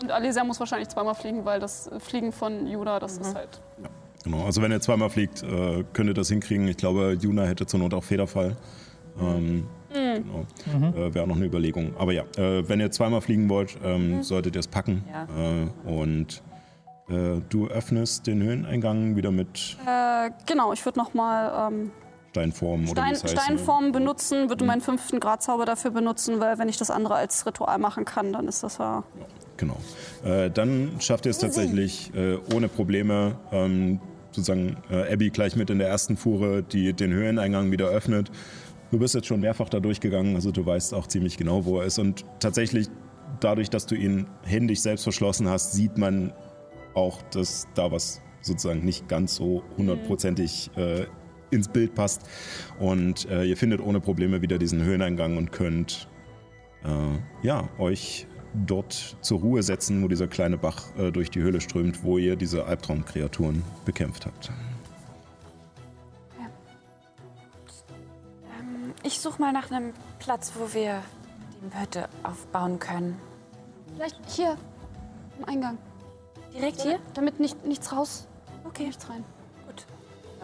Und 0.00 0.10
Alesia 0.10 0.44
muss 0.44 0.58
wahrscheinlich 0.60 0.88
zweimal 0.88 1.14
fliegen, 1.14 1.44
weil 1.44 1.60
das 1.60 1.90
Fliegen 1.98 2.32
von 2.32 2.66
Judah, 2.66 2.98
das 3.00 3.18
ist 3.18 3.34
halt. 3.34 3.60
Genau, 4.24 4.44
also 4.44 4.62
wenn 4.62 4.70
ihr 4.70 4.80
zweimal 4.80 5.10
fliegt, 5.10 5.42
äh, 5.42 5.84
könnt 5.92 6.08
ihr 6.08 6.14
das 6.14 6.28
hinkriegen. 6.28 6.68
Ich 6.68 6.76
glaube, 6.76 7.16
Juna 7.20 7.44
hätte 7.44 7.66
zur 7.66 7.80
Not 7.80 7.92
auch 7.94 8.04
Federfall. 8.04 8.56
Ähm, 9.20 9.66
genau. 9.92 10.46
äh, 10.96 11.14
Wäre 11.14 11.24
auch 11.24 11.28
noch 11.28 11.36
eine 11.36 11.44
Überlegung. 11.46 11.94
Aber 11.98 12.12
ja, 12.12 12.22
äh, 12.36 12.68
wenn 12.68 12.80
ihr 12.80 12.90
zweimal 12.90 13.20
fliegen 13.20 13.48
wollt, 13.48 13.76
ähm, 13.84 14.22
solltet 14.22 14.54
ihr 14.56 14.60
es 14.60 14.68
packen. 14.68 15.04
Ja. 15.10 15.24
Äh, 15.24 15.90
und 15.90 16.42
äh, 17.08 17.40
du 17.48 17.66
öffnest 17.68 18.26
den 18.26 18.42
Höheneingang 18.42 19.16
wieder 19.16 19.30
mit 19.30 19.76
Äh, 19.86 20.30
genau, 20.46 20.72
ich 20.72 20.84
würde 20.84 20.98
nochmal 20.98 21.72
ähm, 21.72 21.90
Steinformen 22.32 22.88
oder 22.88 23.02
Stein, 23.02 23.10
wie 23.10 23.14
es 23.14 23.24
heißt, 23.24 23.34
ne? 23.34 23.40
Steinformen 23.40 23.92
benutzen, 23.92 24.48
würde 24.48 24.64
meinen 24.64 24.80
fünften 24.80 25.20
Gradzauber 25.20 25.66
dafür 25.66 25.90
benutzen, 25.90 26.40
weil 26.40 26.58
wenn 26.58 26.68
ich 26.68 26.78
das 26.78 26.90
andere 26.90 27.14
als 27.14 27.44
Ritual 27.46 27.78
machen 27.78 28.06
kann, 28.06 28.32
dann 28.32 28.48
ist 28.48 28.62
das 28.62 28.78
ja. 28.78 29.04
Genau. 29.58 29.76
Äh, 30.24 30.50
dann 30.50 30.96
schafft 30.98 31.26
ihr 31.26 31.30
es 31.30 31.38
tatsächlich 31.38 32.10
äh, 32.14 32.38
ohne 32.54 32.68
Probleme, 32.68 33.36
ähm, 33.52 34.00
sozusagen 34.30 34.78
äh, 34.90 35.12
Abby 35.12 35.28
gleich 35.28 35.56
mit 35.56 35.68
in 35.68 35.78
der 35.78 35.88
ersten 35.88 36.16
Fuhre, 36.16 36.62
die 36.62 36.94
den 36.94 37.12
Höheneingang 37.12 37.70
wieder 37.70 37.88
öffnet. 37.88 38.30
Du 38.90 38.98
bist 38.98 39.14
jetzt 39.14 39.26
schon 39.26 39.40
mehrfach 39.40 39.68
da 39.68 39.80
durchgegangen, 39.80 40.34
also 40.34 40.52
du 40.52 40.64
weißt 40.64 40.94
auch 40.94 41.06
ziemlich 41.06 41.36
genau, 41.36 41.66
wo 41.66 41.80
er 41.80 41.86
ist. 41.86 41.98
Und 41.98 42.24
tatsächlich, 42.40 42.88
dadurch, 43.40 43.68
dass 43.68 43.84
du 43.84 43.94
ihn 43.94 44.26
händisch 44.42 44.80
selbst 44.80 45.02
verschlossen 45.02 45.48
hast, 45.48 45.72
sieht 45.72 45.98
man 45.98 46.32
auch, 46.94 47.20
dass 47.30 47.68
da 47.74 47.92
was 47.92 48.22
sozusagen 48.40 48.84
nicht 48.84 49.06
ganz 49.08 49.34
so 49.34 49.62
hundertprozentig 49.76 50.70
äh, 50.76 51.06
ins 51.52 51.68
Bild 51.68 51.94
passt. 51.94 52.22
Und 52.78 53.28
äh, 53.30 53.44
ihr 53.44 53.56
findet 53.56 53.80
ohne 53.80 54.00
Probleme 54.00 54.42
wieder 54.42 54.58
diesen 54.58 54.82
Höheneingang 54.82 55.36
und 55.36 55.52
könnt 55.52 56.08
äh, 56.84 57.46
ja, 57.46 57.68
euch 57.78 58.26
dort 58.54 59.16
zur 59.20 59.40
Ruhe 59.40 59.62
setzen, 59.62 60.02
wo 60.02 60.08
dieser 60.08 60.26
kleine 60.26 60.58
Bach 60.58 60.84
äh, 60.98 61.10
durch 61.10 61.30
die 61.30 61.40
Höhle 61.40 61.60
strömt, 61.60 62.02
wo 62.02 62.18
ihr 62.18 62.36
diese 62.36 62.66
Albtraumkreaturen 62.66 63.62
bekämpft 63.84 64.26
habt. 64.26 64.50
Ich 69.04 69.18
suche 69.18 69.40
mal 69.40 69.52
nach 69.52 69.70
einem 69.70 69.92
Platz, 70.20 70.52
wo 70.56 70.72
wir 70.74 71.02
die 71.60 71.80
Hütte 71.80 72.08
aufbauen 72.22 72.78
können. 72.78 73.18
Vielleicht 73.94 74.16
hier 74.28 74.56
im 75.38 75.44
Eingang. 75.48 75.78
Direkt 76.54 76.82
hier? 76.82 76.98
Damit 77.14 77.40
nicht, 77.40 77.64
nichts 77.64 77.92
raus, 77.92 78.28
Okay, 78.64 78.86
nichts 78.86 79.08
rein. 79.08 79.24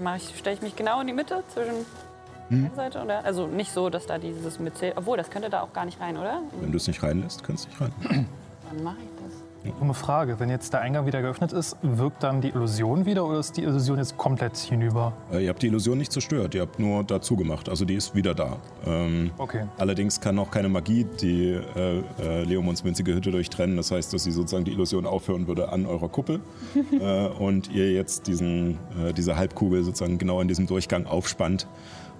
Dann 0.00 0.32
stelle 0.36 0.56
ich 0.56 0.62
mich 0.62 0.76
genau 0.76 1.00
in 1.00 1.06
die 1.06 1.12
Mitte 1.12 1.42
zwischen 1.52 1.84
Hm? 2.50 2.62
der 2.68 2.74
Seite 2.74 3.02
oder? 3.02 3.24
Also 3.24 3.46
nicht 3.46 3.72
so, 3.72 3.90
dass 3.90 4.06
da 4.06 4.18
dieses 4.18 4.58
mit 4.58 4.74
Obwohl, 4.96 5.16
das 5.18 5.28
könnte 5.30 5.50
da 5.50 5.60
auch 5.62 5.72
gar 5.72 5.84
nicht 5.84 6.00
rein, 6.00 6.16
oder? 6.16 6.40
Wenn 6.60 6.72
du 6.72 6.78
es 6.78 6.86
nicht 6.86 7.02
reinlässt, 7.02 7.44
kannst 7.44 7.66
du 7.66 7.68
nicht 7.68 7.80
rein. 7.80 7.92
Dann 8.70 8.82
mache 8.82 8.96
ich 9.00 9.08
das. 9.16 9.17
Dumme 9.78 9.94
Frage, 9.94 10.40
wenn 10.40 10.50
jetzt 10.50 10.72
der 10.72 10.80
Eingang 10.80 11.06
wieder 11.06 11.22
geöffnet 11.22 11.52
ist, 11.52 11.76
wirkt 11.82 12.22
dann 12.22 12.40
die 12.40 12.48
Illusion 12.48 13.06
wieder 13.06 13.26
oder 13.26 13.38
ist 13.38 13.56
die 13.56 13.62
Illusion 13.62 13.98
jetzt 13.98 14.16
komplett 14.16 14.56
hinüber? 14.56 15.12
Äh, 15.32 15.44
ihr 15.44 15.50
habt 15.50 15.62
die 15.62 15.66
Illusion 15.68 15.98
nicht 15.98 16.12
zerstört, 16.12 16.54
ihr 16.54 16.62
habt 16.62 16.78
nur 16.78 17.04
dazu 17.04 17.36
gemacht. 17.36 17.68
Also 17.68 17.84
die 17.84 17.94
ist 17.94 18.14
wieder 18.14 18.34
da. 18.34 18.56
Ähm, 18.86 19.30
Okay. 19.38 19.64
Allerdings 19.78 20.20
kann 20.20 20.38
auch 20.38 20.50
keine 20.50 20.68
Magie 20.68 21.06
die 21.20 21.50
äh, 21.52 22.02
äh, 22.20 22.42
Leomons 22.44 22.84
winzige 22.84 23.14
Hütte 23.14 23.30
durchtrennen. 23.30 23.76
Das 23.76 23.90
heißt, 23.90 24.12
dass 24.12 24.24
sie 24.24 24.30
sozusagen 24.30 24.64
die 24.64 24.72
Illusion 24.72 25.06
aufhören 25.06 25.46
würde 25.46 25.70
an 25.70 25.86
eurer 25.86 26.08
Kuppel 26.08 26.40
äh, 27.00 27.26
und 27.28 27.70
ihr 27.72 27.92
jetzt 27.92 28.26
diesen, 28.26 28.78
äh, 29.02 29.12
diese 29.12 29.36
Halbkugel 29.36 29.84
sozusagen 29.84 30.18
genau 30.18 30.40
in 30.40 30.48
diesem 30.48 30.66
Durchgang 30.66 31.06
aufspannt. 31.06 31.66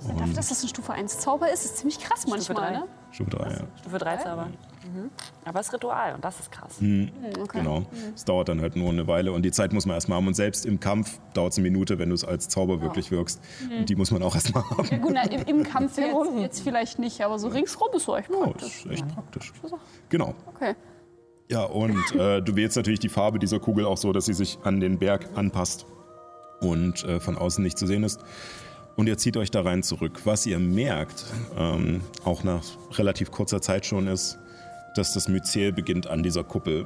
Dafür, 0.07 0.35
dass 0.35 0.49
das 0.49 0.63
ein 0.63 0.69
Stufe 0.69 0.93
1 0.93 1.19
Zauber 1.21 1.51
ist, 1.53 1.65
ist 1.65 1.79
ziemlich 1.79 1.99
krass 1.99 2.27
manchmal, 2.29 2.57
drei. 2.57 2.71
ne? 2.79 2.85
Stufe 3.11 3.31
3, 3.31 3.51
ja. 3.51 3.59
Stufe 3.81 3.99
3 3.99 4.17
Zauber. 4.19 4.47
Mhm. 4.47 5.11
Aber 5.45 5.61
es 5.61 5.67
ist 5.69 5.73
Ritual 5.75 6.15
und 6.15 6.25
das 6.25 6.41
ist 6.41 6.51
krass. 6.53 6.77
Genau. 6.79 7.83
Es 8.15 8.25
dauert 8.25 8.49
dann 8.49 8.61
halt 8.61 8.77
nur 8.77 8.91
eine 8.91 9.07
Weile 9.07 9.33
und 9.33 9.43
die 9.43 9.51
Zeit 9.51 9.73
muss 9.73 9.87
man 9.87 9.95
erstmal 9.95 10.19
haben. 10.19 10.27
Und 10.29 10.35
selbst 10.35 10.65
im 10.67 10.81
Kampf 10.81 11.19
dauert 11.35 11.53
es 11.53 11.59
eine 11.59 11.69
Minute, 11.69 11.99
wenn 11.99 12.09
du 12.11 12.15
es 12.15 12.25
als 12.25 12.49
Zauber 12.49 12.81
wirklich 12.81 13.11
wirkst. 13.11 13.41
Und 13.77 13.89
die 13.89 13.97
muss 13.97 14.11
man 14.11 14.23
auch 14.23 14.35
erstmal 14.35 14.63
haben. 14.71 14.89
Ja, 14.91 14.99
gut, 14.99 15.13
na, 15.15 15.23
im, 15.25 15.43
im 15.59 15.63
Kampf 15.65 15.97
jetzt, 15.99 16.15
jetzt 16.39 16.61
vielleicht 16.61 16.99
nicht, 16.99 17.21
aber 17.23 17.39
so 17.39 17.49
ringsrum 17.49 17.89
ist 17.95 18.05
so 18.05 18.17
echt 18.17 18.31
Oh, 18.31 18.45
praktisch. 18.45 18.85
ist 18.87 18.91
echt 18.93 19.09
praktisch. 19.09 19.53
Genau. 20.09 20.35
Okay. 20.55 20.75
Ja, 21.51 21.65
und 21.65 21.97
äh, 22.15 22.41
du 22.43 22.57
wählst 22.57 22.77
natürlich 22.77 23.01
die 23.01 23.09
Farbe 23.09 23.39
dieser 23.39 23.59
Kugel 23.59 23.85
auch 23.87 23.97
so, 23.97 24.13
dass 24.13 24.27
sie 24.27 24.35
sich 24.35 24.59
an 24.65 24.81
den 24.81 24.99
Berg 24.99 25.29
anpasst 25.35 25.87
und 26.61 27.05
äh, 27.05 27.21
von 27.21 27.37
außen 27.39 27.63
nicht 27.65 27.79
zu 27.79 27.87
sehen 27.87 28.05
ist. 28.05 28.21
Und 28.99 29.07
ihr 29.07 29.17
zieht 29.17 29.37
euch 29.37 29.53
da 29.53 29.61
rein 29.63 29.85
zurück. 29.85 30.23
Was 30.25 30.45
ihr 30.45 30.59
merkt, 30.59 31.25
ähm, 31.57 32.01
auch 32.25 32.43
nach 32.43 32.65
relativ 32.95 33.31
kurzer 33.31 33.63
Zeit 33.63 33.87
schon, 33.87 34.09
ist, 34.09 34.41
dass 34.97 35.15
das 35.15 35.29
Myzel 35.29 35.73
beginnt 35.73 36.09
an 36.09 36.25
dieser 36.25 36.43
Kuppel 36.43 36.85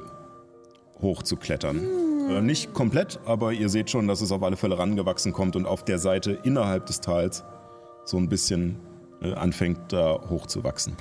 hochzuklettern. 1.01 1.81
Äh, 2.29 2.41
nicht 2.41 2.71
komplett, 2.75 3.19
aber 3.25 3.51
ihr 3.51 3.67
seht 3.67 3.89
schon, 3.89 4.07
dass 4.07 4.21
es 4.21 4.31
auf 4.31 4.43
alle 4.43 4.57
Fälle 4.57 4.77
rangewachsen 4.77 5.33
kommt 5.33 5.55
und 5.55 5.65
auf 5.65 5.83
der 5.85 5.97
Seite 5.97 6.33
innerhalb 6.43 6.85
des 6.85 7.01
Tals 7.01 7.43
so 8.05 8.17
ein 8.17 8.29
bisschen 8.29 8.79
äh, 9.23 9.33
anfängt 9.33 9.91
da 9.91 10.21
hochzuwachsen. 10.29 10.95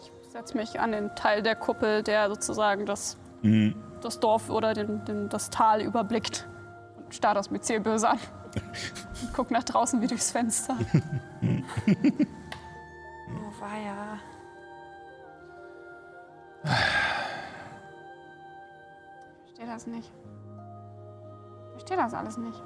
Ich 0.00 0.32
setze 0.32 0.56
mich 0.56 0.80
an 0.80 0.92
den 0.92 1.14
Teil 1.14 1.42
der 1.42 1.56
Kuppel, 1.56 2.02
der 2.02 2.30
sozusagen 2.30 2.86
das, 2.86 3.18
das 4.00 4.18
Dorf 4.18 4.48
oder 4.48 4.72
den, 4.72 5.04
den, 5.04 5.28
das 5.28 5.50
Tal 5.50 5.82
überblickt. 5.82 6.48
Und 6.96 7.14
starr 7.14 7.34
das 7.34 7.50
Myzel 7.50 7.80
böse 7.80 8.08
an. 8.08 8.18
Und 8.56 9.32
guck 9.34 9.50
nach 9.50 9.64
draußen 9.64 10.00
wie 10.00 10.06
durchs 10.06 10.30
Fenster. 10.30 10.76
Oh, 13.28 13.60
war 13.60 13.76
ja. 13.76 14.18
Ich 19.44 19.52
verstehe 19.56 19.66
das 19.66 19.86
nicht. 19.88 20.12
Ich 21.66 21.72
verstehe 21.72 21.96
das 21.96 22.14
alles 22.14 22.36
nicht. 22.36 22.62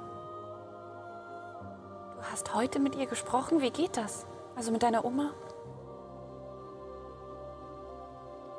Du 2.15 2.23
hast 2.31 2.53
heute 2.53 2.79
mit 2.79 2.95
ihr 2.95 3.07
gesprochen? 3.07 3.61
Wie 3.61 3.71
geht 3.71 3.97
das? 3.97 4.27
Also 4.55 4.71
mit 4.71 4.83
deiner 4.83 5.03
Oma? 5.03 5.31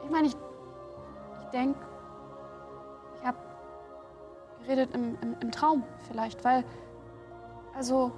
Ich 0.04 0.10
meine, 0.10 0.26
ich, 0.26 0.36
ich 1.44 1.50
denke, 1.50 1.78
ich 3.20 3.24
habe 3.24 3.38
geredet 4.62 4.94
im, 4.94 5.16
im, 5.22 5.36
im 5.40 5.52
Traum 5.52 5.84
vielleicht, 6.08 6.44
weil, 6.44 6.64
also, 7.74 8.12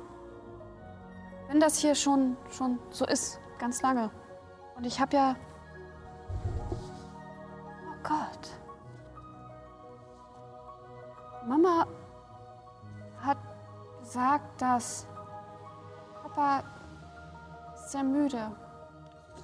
wenn 1.48 1.60
das 1.60 1.78
hier 1.78 1.94
schon, 1.94 2.36
schon 2.50 2.78
so 2.90 3.06
ist, 3.06 3.40
ganz 3.58 3.82
lange, 3.82 4.10
und 4.76 4.84
ich 4.84 5.00
habe 5.00 5.16
ja, 5.16 5.36
oh 7.86 7.96
Gott, 8.02 8.50
Mama 11.46 11.86
hat 13.20 13.38
gesagt, 14.00 14.60
dass 14.60 15.06
Papa 16.22 16.64
sehr 17.86 18.02
müde 18.02 18.50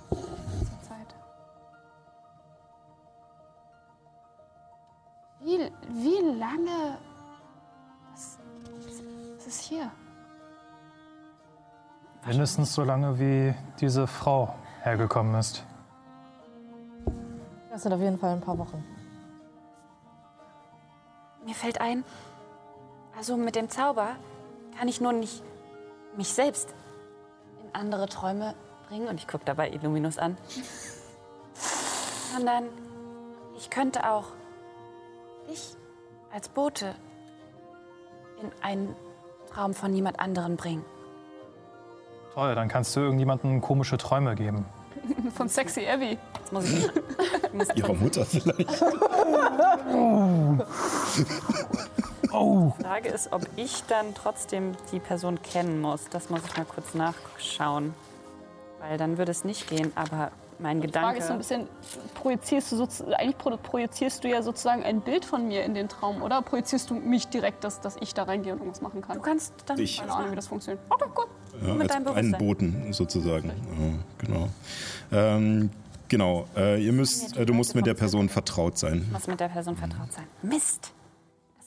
zur 0.08 0.80
Zeit. 0.82 1.14
Wie, 5.40 5.70
wie 5.88 6.38
lange 6.38 6.98
ist 9.50 9.60
hier? 9.62 9.90
Mindestens 12.26 12.74
so 12.74 12.84
lange, 12.84 13.18
wie 13.18 13.54
diese 13.80 14.06
Frau 14.06 14.54
hergekommen 14.82 15.34
ist. 15.36 15.64
Das 17.70 17.82
sind 17.82 17.92
auf 17.92 18.00
jeden 18.00 18.18
Fall 18.18 18.32
ein 18.32 18.40
paar 18.40 18.58
Wochen. 18.58 18.84
Mir 21.44 21.54
fällt 21.54 21.80
ein, 21.80 22.04
also 23.16 23.36
mit 23.36 23.56
dem 23.56 23.70
Zauber 23.70 24.16
kann 24.78 24.88
ich 24.88 25.00
nur 25.00 25.12
nicht 25.12 25.42
mich 26.16 26.28
selbst 26.28 26.74
in 27.62 27.74
andere 27.74 28.06
Träume 28.06 28.54
bringen. 28.88 29.08
Und 29.08 29.16
ich 29.16 29.26
gucke 29.26 29.44
dabei 29.44 29.70
Illuminus 29.70 30.18
an. 30.18 30.36
Sondern 32.34 32.64
ich 33.56 33.70
könnte 33.70 34.10
auch 34.10 34.26
dich 35.48 35.76
als 36.32 36.48
Bote 36.48 36.94
in 38.40 38.50
einen 38.62 38.94
Traum 39.52 39.74
von 39.74 39.94
jemand 39.94 40.20
anderem 40.20 40.56
bringen. 40.56 40.84
Toll, 42.34 42.54
dann 42.54 42.68
kannst 42.68 42.94
du 42.96 43.00
irgendjemandem 43.00 43.60
komische 43.60 43.96
Träume 43.98 44.34
geben. 44.34 44.64
Von 45.34 45.48
Sexy 45.48 45.86
Abby. 45.86 46.18
Jetzt 46.38 46.52
muss 46.52 46.64
ich. 46.70 46.88
Ihrer 47.76 47.94
Mutter 47.94 48.24
vielleicht. 48.24 48.58
Die 52.32 52.82
Frage 52.84 53.08
ist, 53.08 53.32
ob 53.32 53.42
ich 53.56 53.82
dann 53.88 54.14
trotzdem 54.14 54.76
die 54.92 55.00
Person 55.00 55.42
kennen 55.42 55.80
muss. 55.80 56.08
Das 56.10 56.30
muss 56.30 56.40
ich 56.46 56.56
mal 56.56 56.64
kurz 56.64 56.94
nachschauen. 56.94 57.92
Weil 58.80 58.96
dann 58.98 59.18
würde 59.18 59.32
es 59.32 59.44
nicht 59.44 59.68
gehen, 59.68 59.92
aber 59.96 60.30
mein 60.60 60.80
Die 60.80 60.88
Frage 60.88 61.18
ist 61.18 61.26
so 61.26 61.32
ein 61.34 61.40
Gedanke. 61.40 61.66
bisschen, 61.80 62.14
projizierst 62.14 62.70
du 62.72 62.76
sozusagen, 62.76 63.14
eigentlich 63.14 63.36
pro- 63.38 63.56
projizierst 63.56 64.22
du 64.22 64.28
ja 64.28 64.42
sozusagen 64.42 64.84
ein 64.84 65.00
Bild 65.00 65.24
von 65.24 65.48
mir 65.48 65.64
in 65.64 65.74
den 65.74 65.88
Traum, 65.88 66.22
oder? 66.22 66.40
Projizierst 66.40 66.88
du 66.90 66.94
mich 66.94 67.26
direkt, 67.28 67.64
dass, 67.64 67.80
dass 67.80 67.96
ich 68.00 68.14
da 68.14 68.22
reingehe 68.22 68.52
und 68.52 68.60
irgendwas 68.60 68.80
machen 68.80 69.02
kann? 69.02 69.16
Du 69.16 69.22
kannst 69.22 69.52
dann. 69.66 69.78
Ich. 69.78 69.98
Keine 69.98 70.12
Ahnung, 70.14 70.30
wie 70.32 70.36
das 70.36 70.46
funktioniert. 70.46 70.82
Okay, 70.88 71.06
gut. 71.14 71.26
Ja, 71.66 71.74
mit 71.74 71.82
als 71.90 72.04
deinem 72.04 72.16
einen. 72.16 72.32
Boten 72.38 72.92
sozusagen. 72.92 73.48
Ja, 73.48 74.24
genau. 74.26 74.48
Ähm, 75.12 75.70
genau. 76.08 76.46
Äh, 76.56 76.84
ihr 76.84 76.92
müsst, 76.92 77.36
äh, 77.36 77.44
du 77.46 77.52
musst 77.54 77.74
mit 77.74 77.86
der 77.86 77.94
Person 77.94 78.28
vertraut 78.28 78.78
sein. 78.78 79.06
muss 79.12 79.26
mit 79.26 79.40
der 79.40 79.48
Person 79.48 79.76
vertraut 79.76 80.12
sein. 80.12 80.24
Mist! 80.42 80.92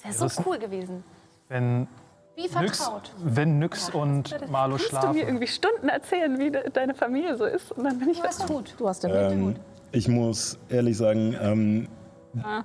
Das 0.03 0.19
wäre 0.19 0.29
so 0.29 0.43
cool 0.45 0.57
gewesen. 0.59 1.03
Wenn 1.49 1.87
Wie 2.35 2.43
Nyx, 2.43 2.77
vertraut. 2.79 3.11
wenn 3.23 3.59
Nyx 3.59 3.89
und 3.91 4.35
Marlo 4.49 4.75
Kannst 4.77 4.91
du 4.91 4.95
mir 4.95 5.01
schlafen. 5.01 5.17
irgendwie 5.19 5.47
Stunden 5.47 5.89
erzählen, 5.89 6.37
wie 6.39 6.51
de 6.51 6.69
deine 6.71 6.93
Familie 6.93 7.37
so 7.37 7.45
ist? 7.45 7.71
Und 7.71 7.83
dann 7.85 7.99
bin 7.99 8.09
ich 8.09 8.17
Du 8.19 8.23
hast 8.23 8.47
gut. 8.47 8.75
Du 8.77 8.87
hast 8.87 9.03
den 9.03 9.11
Ähm, 9.11 9.55
ich 9.91 10.07
muss 10.07 10.57
ehrlich 10.69 10.97
sagen, 10.97 11.35
ähm, 11.39 11.87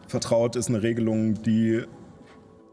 vertraut 0.06 0.56
ist 0.56 0.68
eine 0.68 0.82
Regelung, 0.82 1.34
die 1.42 1.84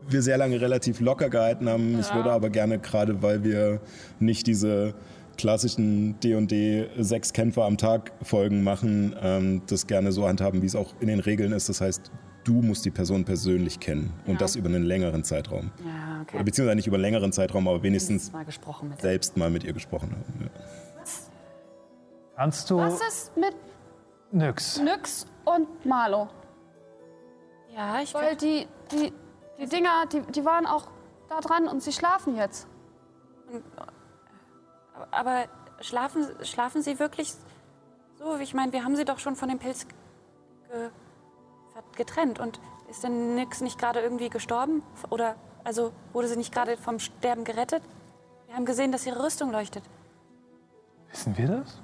wir 0.08 0.22
sehr 0.22 0.38
lange 0.38 0.60
relativ 0.62 1.00
locker 1.00 1.30
gehalten 1.30 1.70
haben. 1.70 2.00
Ich 2.00 2.14
würde 2.14 2.32
aber 2.32 2.50
gerne, 2.50 2.80
gerade 2.80 3.22
weil 3.22 3.44
wir 3.44 3.82
nicht 4.20 4.48
diese 4.48 4.94
klassischen 5.38 6.20
D&D 6.20 6.90
sechs 6.98 7.34
Kämpfer 7.34 7.66
am 7.66 7.78
Tag 7.78 8.12
Folgen 8.22 8.64
machen, 8.64 9.16
ähm, 9.22 9.62
das 9.68 9.88
gerne 9.88 10.12
so 10.12 10.28
handhaben, 10.28 10.62
wie 10.62 10.66
es 10.66 10.76
auch 10.76 10.94
in 11.00 11.08
den 11.08 11.20
Regeln 11.20 11.52
ist. 11.52 11.68
Das 11.68 11.82
heißt, 11.82 12.12
du 12.46 12.62
musst 12.62 12.86
die 12.86 12.92
Person 12.92 13.26
persönlich 13.26 13.80
kennen 13.80 14.14
und 14.28 14.40
das 14.40 14.56
über 14.56 14.70
einen 14.70 14.84
längeren 14.84 15.24
Zeitraum. 15.24 15.72
Ja, 15.84 16.22
okay. 16.22 16.36
Oder 16.36 16.44
beziehungsweise 16.46 16.76
nicht 16.78 16.88
über 16.88 16.96
einen 16.96 17.04
längeren 17.04 17.32
Zeitraum, 17.32 17.68
aber 17.68 17.84
wenigstens 17.84 18.32
mal 18.32 18.46
gesprochen 18.46 18.90
mit 18.90 19.00
der. 19.00 19.10
selbst 19.10 19.36
mal 19.36 19.50
mit 19.50 19.64
ihr 19.64 19.74
gesprochen 19.74 20.12
haben. 20.12 20.42
Ja. 20.42 20.50
Kannst 22.36 22.70
du 22.70 22.78
Was 22.78 23.00
ist 23.08 23.38
mit 23.38 23.56
Nyx? 24.32 24.82
Nyx 24.82 25.26
und 25.46 25.86
Marlo? 25.86 26.28
Ja, 27.74 28.02
ich 28.02 28.14
Weil 28.14 28.36
die, 28.36 28.68
die, 28.92 29.12
die 29.60 29.68
Dinger, 29.68 30.06
die, 30.08 30.22
die 30.22 30.46
waren 30.46 30.66
auch 30.66 30.88
da 31.30 31.40
dran 31.40 31.68
und 31.68 31.82
sie 31.82 31.92
schlafen 31.92 32.36
jetzt. 32.36 32.68
Aber 35.12 35.46
schlafen, 35.82 36.28
schlafen 36.44 36.82
Sie 36.82 37.00
wirklich 37.00 37.34
so? 38.18 38.38
Ich 38.38 38.54
meine, 38.54 38.72
wir 38.74 38.84
haben 38.84 38.96
Sie 38.96 39.06
doch 39.06 39.20
schon 39.20 39.36
von 39.36 39.50
dem 39.50 39.60
Pilz 39.60 39.88
ge, 39.88 40.90
getrennt. 41.96 42.40
Und 42.40 42.60
ist 42.90 43.04
denn 43.04 43.36
nix 43.36 43.62
nicht 43.62 43.80
gerade 43.80 44.00
irgendwie 44.00 44.30
gestorben? 44.30 44.84
Oder 45.10 45.36
also 45.64 45.92
wurde 46.14 46.28
sie 46.28 46.38
nicht 46.38 46.54
gerade 46.54 46.78
vom 46.78 47.00
Sterben 47.00 47.44
gerettet? 47.44 47.84
Wir 48.48 48.56
haben 48.56 48.66
gesehen, 48.66 48.92
dass 48.92 49.06
ihre 49.06 49.24
Rüstung 49.24 49.52
leuchtet. 49.52 49.84
Wissen 51.10 51.38
wir 51.38 51.48
das? 51.48 51.82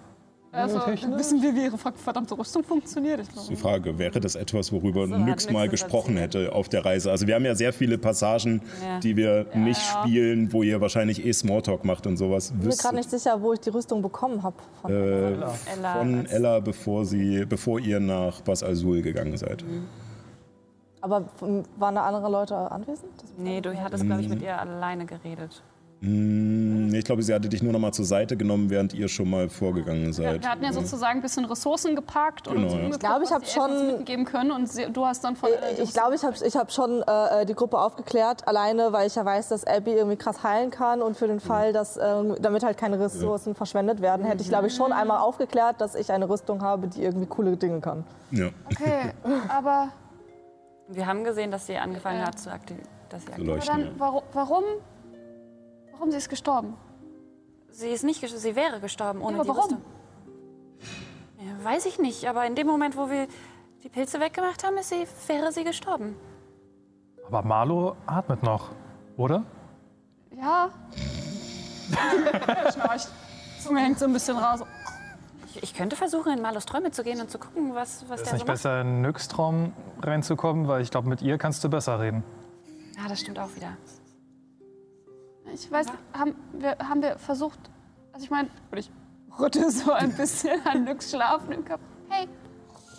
Also, 0.54 0.80
Wissen 1.18 1.42
wir, 1.42 1.56
wie 1.56 1.64
ihre 1.64 1.78
verdammte 1.78 2.38
Rüstung 2.38 2.64
funktioniert? 2.64 3.22
Ich 3.22 3.30
glaube. 3.30 3.48
Die 3.48 3.56
Frage, 3.56 3.98
wäre 3.98 4.20
das 4.20 4.36
etwas, 4.36 4.72
worüber 4.74 5.08
So, 5.08 5.16
hat 5.16 5.22
Nyx 5.22 5.50
mal 5.50 5.70
das 5.70 5.80
gesprochen 5.82 6.18
hätte 6.18 6.52
auf 6.52 6.68
der 6.68 6.84
Reise? 6.84 7.10
Also 7.10 7.26
wir 7.26 7.36
haben 7.36 7.46
ja 7.46 7.56
sehr 7.56 7.72
viele 7.72 7.98
Passagen, 7.98 8.62
Ja. 8.86 9.00
die 9.00 9.16
wir 9.16 9.46
nicht 9.56 9.82
ja. 9.94 10.02
spielen, 10.04 10.52
wo 10.52 10.62
ihr 10.62 10.82
wahrscheinlich 10.82 11.26
eh 11.26 11.32
Smalltalk 11.32 11.86
macht 11.86 12.06
und 12.06 12.18
sowas. 12.18 12.52
Ich 12.52 12.60
bin 12.60 12.68
mir 12.68 12.76
gerade 12.76 12.96
nicht 12.98 13.10
sicher, 13.10 13.42
wo 13.42 13.54
ich 13.54 13.62
die 13.62 13.70
Rüstung 13.70 14.02
bekommen 14.02 14.44
habe. 14.44 14.56
äh, 14.90 15.34
Ella 15.34 15.54
von 15.98 16.26
Ella, 16.26 16.60
bevor, 16.60 17.06
sie, 17.06 17.46
bevor 17.46 17.80
ihr 17.80 18.02
nach 18.02 18.42
Bas 18.42 18.62
Azul 18.62 19.02
gegangen 19.02 19.38
seid. 19.38 19.64
Aber 21.00 21.30
ähm, 21.42 21.64
waren 21.78 21.96
da 21.96 22.04
andere 22.04 22.30
Leute 22.30 22.56
anwesend? 22.56 23.10
Das 23.22 23.30
Nee, 23.38 23.62
du 23.62 23.74
hattest, 23.82 24.06
glaube 24.06 24.22
ich, 24.22 24.30
mit 24.30 24.42
ihr 24.42 24.60
alleine 24.60 25.06
geredet. 25.06 25.64
Nee, 26.04 26.98
ich 26.98 27.06
glaube, 27.06 27.22
sie 27.22 27.32
hatte 27.32 27.48
dich 27.48 27.62
nur 27.62 27.72
noch 27.74 27.80
mal 27.80 27.92
zur 27.92 28.06
Seite 28.06 28.36
genommen, 28.36 28.72
während 28.72 28.96
ihr 28.96 29.08
schon 29.08 29.30
mal 29.30 29.50
vorgegangen 29.50 30.12
seid. 30.14 30.42
wir 30.42 30.50
hatten 30.50 30.64
ja 30.64 30.74
sozusagen 30.74 31.20
ein 31.20 31.22
bisschen 31.22 31.46
Ressourcen 31.46 31.96
geparkt 31.96 32.48
und 32.48 32.56
Genau, 32.56 32.74
uns 32.74 32.82
ja. 32.82 32.90
Ich 32.90 33.00
glaube, 33.00 33.24
ich 33.24 33.30
was 33.30 33.36
hab 33.36 33.44
die 33.44 33.48
Elfen 33.50 33.62
uns 33.72 33.80
schon- 33.90 33.98
mitgeben 33.98 34.26
können 34.26 34.52
und 34.52 34.68
sie, 34.68 34.86
du 34.92 35.06
hast 35.06 35.24
dann 35.24 35.36
von 35.36 35.50
Ich, 35.74 35.80
ich 35.80 35.94
glaube, 35.94 36.16
ich 36.16 36.24
habe 36.24 36.36
ich 36.44 36.56
hab 36.56 36.72
schon 36.72 37.04
äh, 37.04 37.46
die 37.46 37.54
Gruppe 37.54 37.78
aufgeklärt, 37.78 38.48
alleine 38.48 38.92
weil 38.94 39.06
ich 39.06 39.14
ja 39.16 39.24
weiß, 39.24 39.50
dass 39.50 39.64
Abby 39.64 39.92
irgendwie 39.92 40.18
krass 40.18 40.44
heilen 40.44 40.72
kann 40.72 41.04
und 41.04 41.16
für 41.18 41.28
den 41.28 41.40
Fall, 41.40 41.72
dass 41.72 41.98
ähm, 42.02 42.36
damit 42.42 42.64
halt 42.64 42.78
keine 42.80 43.00
Ressourcen 43.00 43.54
verschwendet 43.54 44.02
werden, 44.02 44.26
hätte 44.26 44.42
ich 44.42 44.50
glaube 44.50 44.68
ich 44.68 44.74
schon 44.76 44.92
einmal 44.94 45.20
aufgeklärt, 45.20 45.80
dass 45.82 45.94
ich 45.94 46.12
eine 46.12 46.28
Rüstung 46.28 46.64
habe, 46.64 46.88
die 46.88 47.04
irgendwie 47.04 47.28
coole 47.28 47.56
Dinge 47.58 47.80
kann. 47.80 48.06
Ja, 48.32 48.48
Okay, 48.66 49.12
aber, 49.50 49.90
Wir 50.88 51.06
haben 51.06 51.24
gesehen, 51.24 51.52
dass 51.52 51.68
sie 51.68 51.78
angefangen 51.78 52.26
hat 52.26 52.40
zu 52.40 52.52
aktivieren. 52.52 52.88
Dass 53.10 53.22
sie, 53.22 53.28
zu 53.28 53.32
aktiv 53.34 53.46
aber 53.48 53.56
leuchten. 53.56 53.78
dann, 53.84 54.00
warum, 54.00 54.22
warum, 54.34 54.64
warum 56.02 56.10
sie 56.12 56.18
ist 56.18 56.30
gestorben? 56.30 56.76
sie 57.70 57.90
ist 57.90 58.04
nicht 58.04 58.22
gestorben, 58.22 58.42
sie 58.42 58.56
wäre 58.56 58.80
gestorben 58.80 59.22
ohne 59.22 59.36
aber 59.36 59.44
die 59.44 59.50
warum? 59.50 59.64
Rüstung. 59.64 59.82
Ja, 61.40 61.64
weiß 61.64 61.86
ich 61.86 62.00
nicht, 62.00 62.28
aber 62.28 62.46
in 62.48 62.56
dem 62.56 62.66
Moment, 62.66 62.98
wo 62.98 63.08
wir 63.12 63.28
die 63.84 63.90
Pilze 63.90 64.20
weggemacht 64.20 64.64
haben, 64.64 64.78
ist 64.78 64.90
sie, 64.90 65.08
wäre 65.28 65.52
sie 65.52 65.64
gestorben. 65.64 66.16
Aber 67.28 67.44
Marlo 67.44 67.96
atmet 68.08 68.42
noch, 68.42 68.72
oder? 69.16 69.44
Ja. 70.36 70.70
Schnarcht. 72.74 73.10
Zunge 73.64 73.82
hängt 73.82 74.00
so 74.00 74.06
ein 74.06 74.14
bisschen 74.14 74.38
raus. 74.38 74.62
Ich, 75.54 75.62
ich 75.62 75.74
könnte 75.76 75.96
versuchen, 75.96 76.34
in 76.34 76.42
Malus 76.42 76.66
Träume 76.66 76.90
zu 76.90 77.04
gehen 77.04 77.22
und 77.22 77.30
zu 77.30 77.38
gucken, 77.38 77.76
was, 77.76 78.06
was 78.10 78.22
Ist 78.22 78.26
der 78.26 78.34
nicht 78.34 78.42
so 78.42 78.48
macht. 78.48 78.48
besser, 78.48 78.82
in 78.82 79.02
Nyx 79.04 79.28
Traum 79.28 79.74
reinzukommen, 80.02 80.68
weil 80.68 80.82
ich 80.82 80.90
glaube, 80.90 81.08
mit 81.10 81.22
ihr 81.22 81.38
kannst 81.38 81.64
du 81.64 81.70
besser 81.70 82.00
reden. 82.00 82.24
Ja, 82.98 83.08
das 83.08 83.20
stimmt 83.20 83.38
auch 83.38 83.56
wieder. 83.56 83.78
Ich 85.54 85.72
weiß, 85.72 85.88
haben 86.14 86.36
wir, 86.54 86.78
haben 86.80 87.02
wir 87.02 87.18
versucht, 87.18 87.60
also 88.14 88.24
ich 88.24 88.30
meine, 88.32 88.50
ich 88.76 88.90
rüttel 89.40 89.70
so 89.70 89.92
ein 89.92 90.14
bisschen 90.18 90.66
an 90.66 90.84
Nyx 90.86 91.12
Schlafen 91.12 91.52
im 91.52 91.66
Kopf. 91.66 91.82
Hey, 92.10 92.28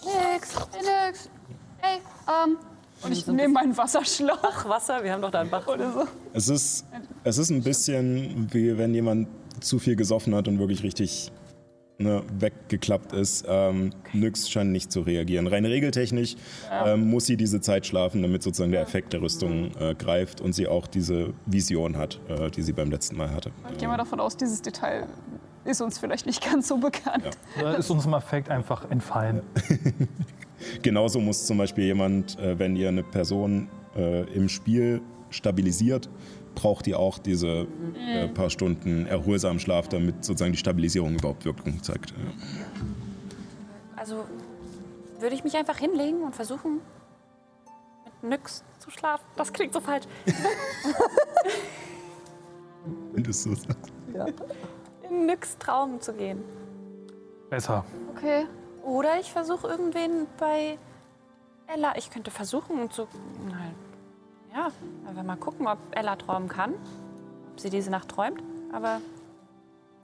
Nyx, 0.05 0.55
hey 0.73 1.09
Nyx, 1.09 1.31
hey, 1.79 1.99
ähm. 2.29 2.59
Und 3.05 3.13
ich 3.13 3.27
nehme 3.27 3.55
meinen 3.55 3.77
Wasserschlauch 3.77 4.39
Ach, 4.43 4.69
Wasser, 4.69 5.03
wir 5.03 5.13
haben 5.13 5.23
doch 5.23 5.31
da 5.33 5.41
einen 5.41 5.51
Bach. 5.51 5.67
oder 5.67 5.91
so. 5.93 6.05
Es 6.35 6.49
ist, 6.49 6.85
es 7.25 7.39
ist 7.39 7.51
ein 7.51 7.63
bisschen 7.63 8.49
wie 8.53 8.79
wenn 8.79 8.95
jemand 8.95 9.27
zu 9.59 9.81
viel 9.81 9.97
gesoffen 9.97 10.35
hat 10.35 10.47
und 10.47 10.61
wirklich 10.61 10.85
richtig 10.85 11.33
ne, 12.03 12.23
weggeklappt 12.39 13.13
ist. 13.13 13.45
Ähm, 13.49 13.91
Nyx 14.13 14.51
scheint 14.51 14.73
nicht 14.73 14.93
zu 14.93 15.01
reagieren. 15.01 15.47
Rein 15.47 15.65
regeltechnisch 15.65 16.37
ähm, 16.85 17.11
muss 17.11 17.27
sie 17.27 17.37
diese 17.37 17.61
Zeit 17.61 17.87
schlafen, 17.87 18.23
damit 18.23 18.43
sozusagen 18.43 18.73
der 18.73 18.83
Effekt 18.83 19.13
der 19.13 19.23
Rüstung 19.23 19.71
äh, 19.79 19.95
greift 19.95 20.41
und 20.41 20.55
sie 20.55 20.67
auch 20.67 20.87
diese 20.87 21.33
Vision 21.47 21.97
hat, 21.97 22.21
äh, 22.29 22.51
die 22.51 22.63
sie 22.63 22.73
beim 22.73 22.91
letzten 22.91 23.17
Mal 23.17 23.31
hatte. 23.31 23.53
Ich 23.71 23.79
gehe 23.79 23.89
mal 23.89 23.97
davon 23.97 24.21
aus, 24.21 24.37
dieses 24.37 24.63
Detail 24.63 25.07
ist 25.65 25.81
uns 25.81 25.99
vielleicht 25.99 26.27
nicht 26.27 26.45
ganz 26.45 26.69
so 26.69 26.77
bekannt. 26.79 27.31
Oder 27.61 27.79
ist 27.79 27.91
uns 27.91 28.05
im 28.05 28.15
Effekt 28.15 28.49
einfach 28.49 28.91
entfallen? 28.91 29.43
Genauso 30.83 31.21
muss 31.21 31.47
zum 31.47 31.59
Beispiel 31.59 31.85
jemand, 31.85 32.39
äh, 32.39 32.59
wenn 32.59 32.77
ihr 32.77 32.89
eine 32.89 33.03
Person 33.03 33.69
äh, 33.97 34.23
im 34.33 34.49
Spiel 34.49 35.01
stabilisiert, 35.31 36.09
braucht 36.55 36.87
ihr 36.87 36.99
auch 36.99 37.19
diese 37.19 37.67
äh, 37.97 38.29
paar 38.29 38.51
Stunden 38.51 39.07
erholsamen 39.07 39.59
Schlaf, 39.59 39.89
damit 39.89 40.25
sozusagen 40.25 40.53
die 40.53 40.59
Stabilisierung 40.59 41.15
überhaupt 41.15 41.45
Wirkung 41.45 41.83
zeigt. 41.83 42.11
Ja. 42.11 42.17
Also 43.97 44.25
würde 45.19 45.35
ich 45.35 45.45
mich 45.45 45.57
einfach 45.57 45.79
hinlegen 45.79 46.23
und 46.23 46.35
versuchen, 46.35 46.81
mit 48.05 48.31
Nyx 48.31 48.65
zu 48.79 48.91
schlafen. 48.91 49.25
Das 49.37 49.53
klingt 49.53 49.73
so 49.73 49.81
falsch. 49.81 50.05
Wenn 53.13 53.23
du 53.23 53.31
es 53.31 53.43
so 53.43 53.55
sagst. 53.55 53.93
In 55.09 55.27
Nyx 55.27 55.57
Traum 55.59 56.01
zu 56.01 56.13
gehen. 56.13 56.43
Besser. 57.51 57.85
Okay. 58.17 58.47
Oder 58.83 59.21
ich 59.21 59.31
versuche 59.31 59.69
irgendwen 59.69 60.27
bei 60.39 60.79
Ella. 61.67 61.97
Ich 61.97 62.11
könnte 62.11 62.31
versuchen 62.31 62.91
zu. 62.91 63.07
Nein. 63.49 63.75
Ja, 64.55 64.71
aber 65.09 65.23
mal 65.23 65.37
gucken, 65.37 65.67
ob 65.67 65.79
Ella 65.93 66.17
träumen 66.17 66.49
kann. 66.49 66.75
Ob 67.53 67.61
sie 67.61 67.71
diese 67.71 67.91
Nacht 67.91 68.09
träumt. 68.09 68.43
Aber 68.73 69.01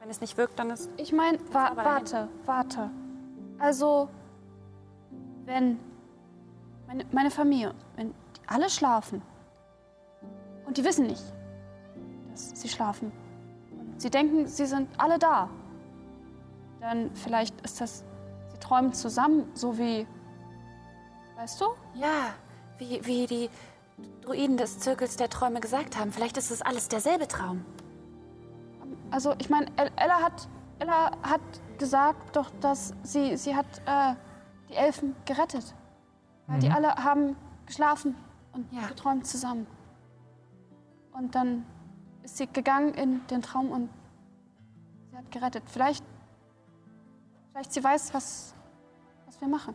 wenn 0.01 0.09
es 0.09 0.21
nicht 0.21 0.37
wirkt, 0.37 0.59
dann 0.59 0.71
ist. 0.71 0.89
Ich 0.97 1.13
meine, 1.13 1.39
wa 1.53 1.73
warte, 1.75 2.29
warte. 2.47 2.91
Also, 3.59 4.09
wenn 5.45 5.79
meine, 6.87 7.05
meine 7.13 7.31
Familie, 7.31 7.75
wenn 7.97 8.09
die 8.09 8.41
alle 8.47 8.71
schlafen 8.71 9.21
und 10.67 10.79
die 10.79 10.85
wissen 10.85 11.07
nicht, 11.07 11.23
dass 12.31 12.61
sie 12.61 12.69
schlafen 12.69 13.13
und 13.71 14.01
sie 14.01 14.11
denken, 14.11 14.47
sie 14.47 14.67
sind 14.67 14.89
alle 14.99 15.19
da, 15.19 15.51
dann 16.81 17.11
vielleicht 17.15 17.61
ist 17.63 17.81
das, 17.81 18.05
sie 18.53 18.59
träumen 18.61 18.93
zusammen, 18.93 19.51
so 19.55 19.77
wie, 19.77 20.07
weißt 21.37 21.61
du? 21.61 21.67
Ja, 21.95 22.31
wie, 22.79 23.05
wie 23.05 23.27
die 23.27 23.51
Druiden 24.23 24.57
des 24.57 24.79
Zirkels 24.79 25.17
der 25.17 25.29
Träume 25.31 25.61
gesagt 25.61 25.97
haben. 25.99 26.13
Vielleicht 26.13 26.37
ist 26.37 26.51
es 26.51 26.63
alles 26.63 26.89
derselbe 26.89 27.29
Traum. 27.29 27.65
Also 29.11 29.35
ich 29.39 29.49
meine, 29.49 29.67
El- 29.77 29.91
Ella 29.97 30.23
hat, 30.23 30.49
Ella 30.79 31.13
hat 31.23 31.41
gesagt 31.79 32.37
doch, 32.37 32.51
dass 32.61 32.93
sie, 33.03 33.37
sie 33.37 33.57
hat 33.57 33.67
äh, 33.87 34.15
die 34.69 34.75
Elfen 34.75 35.15
gerettet. 35.25 35.75
Weil 36.47 36.61
die 36.61 36.71
alle 36.71 36.95
haben 36.95 37.37
geschlafen 37.67 38.15
und 38.53 38.71
Ja. 38.73 38.87
geträumt 38.87 39.27
zusammen. 39.27 39.67
Und 41.13 41.35
dann 41.35 41.67
ist 42.23 42.37
sie 42.37 42.47
gegangen 42.47 42.95
in 42.95 43.27
den 43.29 43.43
Traum 43.43 43.71
und 43.71 43.91
sie 45.11 45.17
hat 45.17 45.31
gerettet. 45.31 45.63
Vielleicht, 45.67 46.05
vielleicht 47.53 47.73
sie 47.73 47.83
weiß, 47.85 48.15
was, 48.15 48.55
was 49.27 49.41
wir 49.41 49.49
machen. 49.49 49.75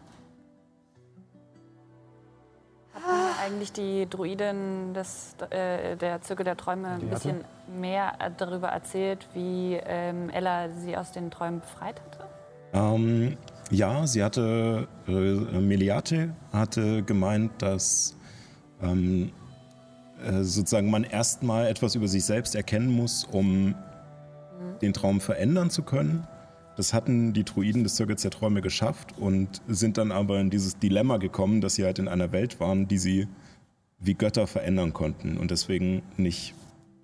Eigentlich 3.44 3.72
die 3.72 4.08
Druidin 4.10 4.94
des, 4.94 5.36
äh, 5.50 5.96
der 5.98 6.22
Zirkel 6.22 6.44
der 6.44 6.58
Träume 6.58 6.90
ein 6.90 7.10
bisschen 7.10 7.44
mehr 7.80 8.14
darüber 8.38 8.70
erzählt, 8.70 9.28
wie 9.34 9.80
ähm, 9.86 10.30
Ella 10.30 10.70
sie 10.70 10.96
aus 10.96 11.12
den 11.12 11.30
Träumen 11.32 11.60
befreit 11.60 12.02
hatte? 12.02 12.28
Ähm, 12.74 13.38
ja, 13.70 14.08
sie 14.08 14.24
hatte, 14.24 14.88
äh, 15.08 15.12
Meliate 15.12 16.34
hatte 16.52 17.04
gemeint, 17.04 17.52
dass 17.62 18.18
ähm, 18.82 19.32
äh, 20.24 20.44
sozusagen 20.44 20.90
man 20.90 21.04
erstmal 21.04 21.68
etwas 21.68 21.96
über 21.96 22.08
sich 22.08 22.26
selbst 22.26 22.56
erkennen 22.56 22.92
muss, 22.92 23.26
um 23.26 23.76
den 24.82 24.94
Traum 24.94 25.22
verändern 25.22 25.70
zu 25.70 25.84
können. 25.84 26.28
Das 26.76 26.94
hatten 26.94 27.34
die 27.34 27.44
Druiden 27.44 27.84
des 27.84 27.96
Zirkels 27.96 28.22
der 28.24 28.32
Träume 28.32 28.62
geschafft 28.62 29.18
und 29.18 29.62
sind 29.68 29.98
dann 29.98 30.12
aber 30.12 30.40
in 30.40 30.50
dieses 30.50 30.78
Dilemma 30.78 31.18
gekommen, 31.18 31.62
dass 31.62 31.76
sie 31.76 31.86
halt 31.86 32.00
in 32.00 32.08
einer 32.08 32.32
Welt 32.32 32.60
waren, 32.60 32.88
die 32.88 32.98
sie 32.98 33.28
wie 34.00 34.16
Götter 34.16 34.48
verändern 34.48 34.94
konnten 34.94 35.38
und 35.38 35.52
deswegen 35.52 36.02
nicht 36.18 36.54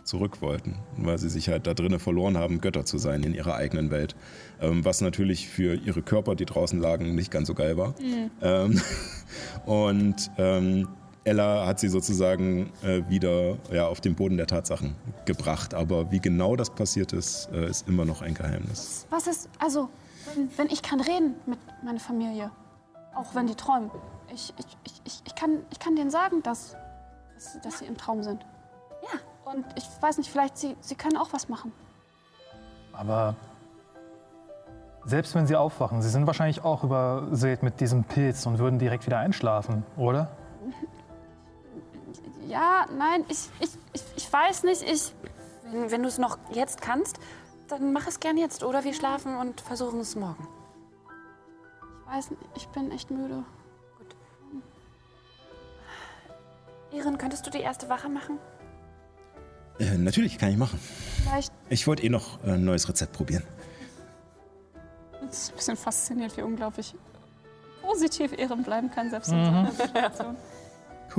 zurück 0.03 0.41
wollten, 0.41 0.75
weil 0.97 1.19
sie 1.19 1.29
sich 1.29 1.49
halt 1.49 1.67
da 1.67 1.73
drinnen 1.73 1.99
verloren 1.99 2.35
haben, 2.35 2.61
Götter 2.61 2.83
zu 2.83 2.97
sein 2.97 3.21
in 3.23 3.35
ihrer 3.35 3.55
eigenen 3.55 3.91
Welt. 3.91 4.15
Ähm, 4.59 4.83
was 4.83 5.01
natürlich 5.01 5.47
für 5.47 5.75
ihre 5.75 6.01
Körper, 6.01 6.35
die 6.35 6.45
draußen 6.45 6.79
lagen, 6.79 7.13
nicht 7.13 7.31
ganz 7.31 7.47
so 7.47 7.53
geil 7.53 7.77
war. 7.77 7.93
Ähm, 8.41 8.81
und 9.65 10.31
ähm, 10.37 10.87
Ella 11.23 11.65
hat 11.65 11.79
sie 11.79 11.89
sozusagen 11.89 12.71
äh, 12.83 13.01
wieder 13.09 13.57
ja, 13.71 13.87
auf 13.87 14.01
den 14.01 14.15
Boden 14.15 14.37
der 14.37 14.47
Tatsachen 14.47 14.95
gebracht. 15.25 15.73
Aber 15.73 16.11
wie 16.11 16.19
genau 16.19 16.55
das 16.55 16.69
passiert 16.69 17.13
ist, 17.13 17.49
äh, 17.51 17.69
ist 17.69 17.87
immer 17.87 18.05
noch 18.05 18.21
ein 18.21 18.33
Geheimnis. 18.33 19.05
Was 19.09 19.27
ist, 19.27 19.49
also, 19.59 19.89
wenn, 20.57 20.67
ich 20.67 20.81
kann 20.81 21.01
reden 21.01 21.35
mit 21.45 21.59
meiner 21.83 21.99
Familie, 21.99 22.51
auch 23.15 23.35
wenn 23.35 23.47
die 23.47 23.55
träumen, 23.55 23.91
ich, 24.33 24.53
ich, 24.57 24.65
ich, 24.83 25.01
ich, 25.03 25.21
ich, 25.25 25.35
kann, 25.35 25.59
ich 25.71 25.79
kann 25.79 25.95
denen 25.95 26.11
sagen, 26.11 26.41
dass, 26.43 26.75
dass, 27.35 27.61
dass 27.61 27.79
sie 27.79 27.85
im 27.85 27.97
Traum 27.97 28.23
sind. 28.23 28.45
Ja. 29.03 29.19
Und 29.51 29.65
ich 29.75 29.85
weiß 29.99 30.17
nicht, 30.17 30.29
vielleicht 30.29 30.57
sie, 30.57 30.75
sie 30.79 30.95
können 30.95 31.17
auch 31.17 31.33
was 31.33 31.49
machen. 31.49 31.71
Aber 32.93 33.35
selbst 35.05 35.33
wenn 35.35 35.47
sie 35.47 35.55
aufwachen, 35.55 36.01
sie 36.01 36.09
sind 36.09 36.27
wahrscheinlich 36.27 36.63
auch 36.63 36.83
übersät 36.83 37.63
mit 37.63 37.79
diesem 37.79 38.03
Pilz 38.03 38.45
und 38.45 38.59
würden 38.59 38.79
direkt 38.79 39.05
wieder 39.05 39.17
einschlafen, 39.17 39.83
oder? 39.97 40.29
Ja, 42.49 42.87
nein, 42.97 43.25
ich, 43.29 43.47
ich, 43.59 43.69
ich, 43.93 44.01
ich 44.15 44.33
weiß 44.33 44.63
nicht, 44.63 44.81
ich, 44.81 45.13
Wenn, 45.71 45.91
wenn 45.91 46.01
du 46.01 46.09
es 46.09 46.17
noch 46.17 46.39
jetzt 46.51 46.81
kannst, 46.81 47.19
dann 47.67 47.93
mach 47.93 48.07
es 48.07 48.19
gern 48.19 48.37
jetzt. 48.37 48.63
Oder 48.63 48.83
wir 48.83 48.93
schlafen 48.95 49.37
und 49.37 49.61
versuchen 49.61 49.99
es 49.99 50.15
morgen. 50.15 50.47
weiß 52.07 52.31
nicht, 52.31 52.41
ich 52.55 52.67
bin 52.69 52.91
echt 52.91 53.11
müde. 53.11 53.43
Iren, 56.91 57.19
könntest 57.19 57.45
du 57.45 57.51
die 57.51 57.59
erste 57.59 57.87
Wache 57.87 58.09
machen? 58.09 58.39
Äh, 59.77 59.95
natürlich, 59.99 60.39
kann 60.39 60.49
ich 60.49 60.57
machen. 60.57 60.79
Vielleicht 61.21 61.53
Ich 61.69 61.85
wollte 61.85 62.01
eh 62.01 62.09
noch 62.09 62.43
äh, 62.43 62.53
ein 62.53 62.65
neues 62.65 62.89
Rezept 62.89 63.13
probieren. 63.13 63.43
Das 65.21 65.37
ist 65.43 65.51
ein 65.51 65.55
bisschen 65.55 65.77
fasziniert, 65.77 66.35
wie 66.35 66.41
unglaublich 66.41 66.95
positiv 67.83 68.35
Ehren 68.35 68.63
bleiben 68.63 68.89
kann, 68.89 69.11
selbst 69.11 69.31
in 69.31 69.45
so 69.45 69.51
einer 69.51 69.71
Situation. 69.71 70.35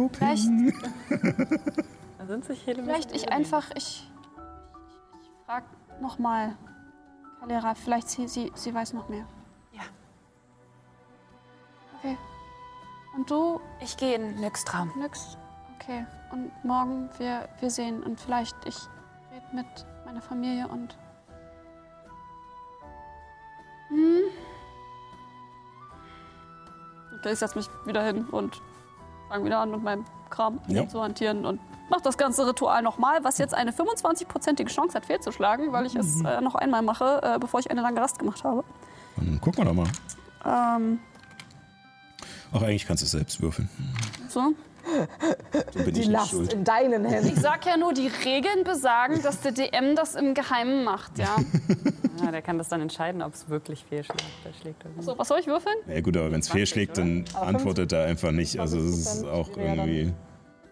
Vielleicht, 0.08 0.48
Da 2.18 2.26
sind 2.26 2.44
sich 2.44 2.66
Helemis 2.66 2.86
vielleicht 2.90 3.12
ich 3.12 3.32
einfach, 3.32 3.70
ich, 3.74 4.10
ich 5.22 5.46
frage 5.46 5.66
nochmal 6.00 6.56
Kalera, 7.40 7.74
vielleicht 7.74 8.08
sie, 8.10 8.28
sie, 8.28 8.52
sie 8.54 8.74
weiß 8.74 8.92
noch 8.92 9.08
mehr. 9.08 9.26
Ja. 9.72 9.82
Okay. 11.98 12.18
Und 13.16 13.30
du, 13.30 13.60
Ich 13.80 13.96
gehe 13.96 14.14
in 14.14 14.38
Nix-Traum. 14.40 14.92
nix? 14.98 15.38
Okay. 15.76 16.06
Und 16.30 16.52
morgen, 16.64 17.08
wir, 17.18 17.48
wir 17.58 17.70
sehen 17.70 18.02
und 18.02 18.20
vielleicht 18.20 18.54
ich 18.66 18.76
rede 19.32 19.46
mit 19.54 19.66
meiner 20.04 20.20
Familie 20.22 20.68
und... 20.68 20.96
Hm? 23.88 24.20
Okay, 27.18 27.32
ich 27.32 27.38
setze 27.38 27.58
mich 27.58 27.68
wieder 27.86 28.04
hin 28.04 28.26
und 28.26 28.62
fange 29.30 29.44
wieder 29.44 29.60
an 29.60 29.70
mit 29.70 29.82
meinem 29.82 30.04
Kram 30.28 30.60
Ja. 30.66 30.86
zu 30.88 31.00
hantieren 31.02 31.46
und 31.46 31.60
mache 31.88 32.02
das 32.02 32.18
ganze 32.18 32.46
Ritual 32.46 32.82
nochmal, 32.82 33.22
was 33.24 33.38
jetzt 33.38 33.54
eine 33.54 33.70
25-prozentige 33.72 34.68
Chance 34.68 34.94
hat, 34.94 35.06
fehlzuschlagen, 35.06 35.72
weil 35.72 35.86
ich 35.86 35.94
es 35.94 36.20
äh, 36.22 36.40
noch 36.40 36.54
einmal 36.56 36.82
mache, 36.82 37.20
äh, 37.22 37.38
bevor 37.38 37.60
ich 37.60 37.70
eine 37.70 37.80
lange 37.80 38.00
Rast 38.00 38.18
gemacht 38.18 38.44
habe. 38.44 38.64
Dann 39.16 39.40
gucken 39.40 39.64
wir 39.64 39.64
doch 39.64 39.74
mal. 39.74 39.88
Ähm, 40.76 40.98
Ach, 42.52 42.62
eigentlich 42.62 42.86
kannst 42.86 43.02
du 43.02 43.06
es 43.06 43.12
selbst 43.12 43.40
würfeln. 43.40 43.68
so. 44.28 44.52
Die 45.86 46.02
Last 46.04 46.30
schuld. 46.30 46.52
in 46.52 46.64
deinen 46.64 47.04
Händen. 47.04 47.28
Ich 47.28 47.40
sag 47.40 47.64
ja 47.66 47.76
nur, 47.76 47.92
die 47.92 48.08
Regeln 48.24 48.64
besagen, 48.64 49.22
dass 49.22 49.40
der 49.40 49.52
DM 49.52 49.94
das 49.96 50.14
im 50.14 50.34
Geheimen 50.34 50.84
macht, 50.84 51.18
ja. 51.18 51.36
Ja, 52.22 52.30
der 52.30 52.42
kann 52.42 52.58
das 52.58 52.68
dann 52.68 52.82
entscheiden, 52.82 53.22
ob 53.22 53.32
es 53.32 53.48
wirklich 53.48 53.82
fehlschlägt 53.88 54.84
oder. 54.84 55.02
So, 55.02 55.16
was 55.18 55.28
soll 55.28 55.38
ich 55.40 55.46
würfeln? 55.46 55.74
Ja 55.88 56.02
gut, 56.02 56.14
aber 56.18 56.30
wenn 56.30 56.40
es 56.40 56.46
20, 56.48 56.52
fehlschlägt, 56.52 56.98
dann 56.98 57.24
Aber 57.32 57.46
antwortet 57.46 57.92
er 57.94 58.04
einfach 58.04 58.30
nicht. 58.30 58.60
Also 58.60 58.76
das 58.76 58.84
ist 58.94 59.24
50% 59.24 59.30
auch 59.30 59.48
irgendwie... 59.56 60.12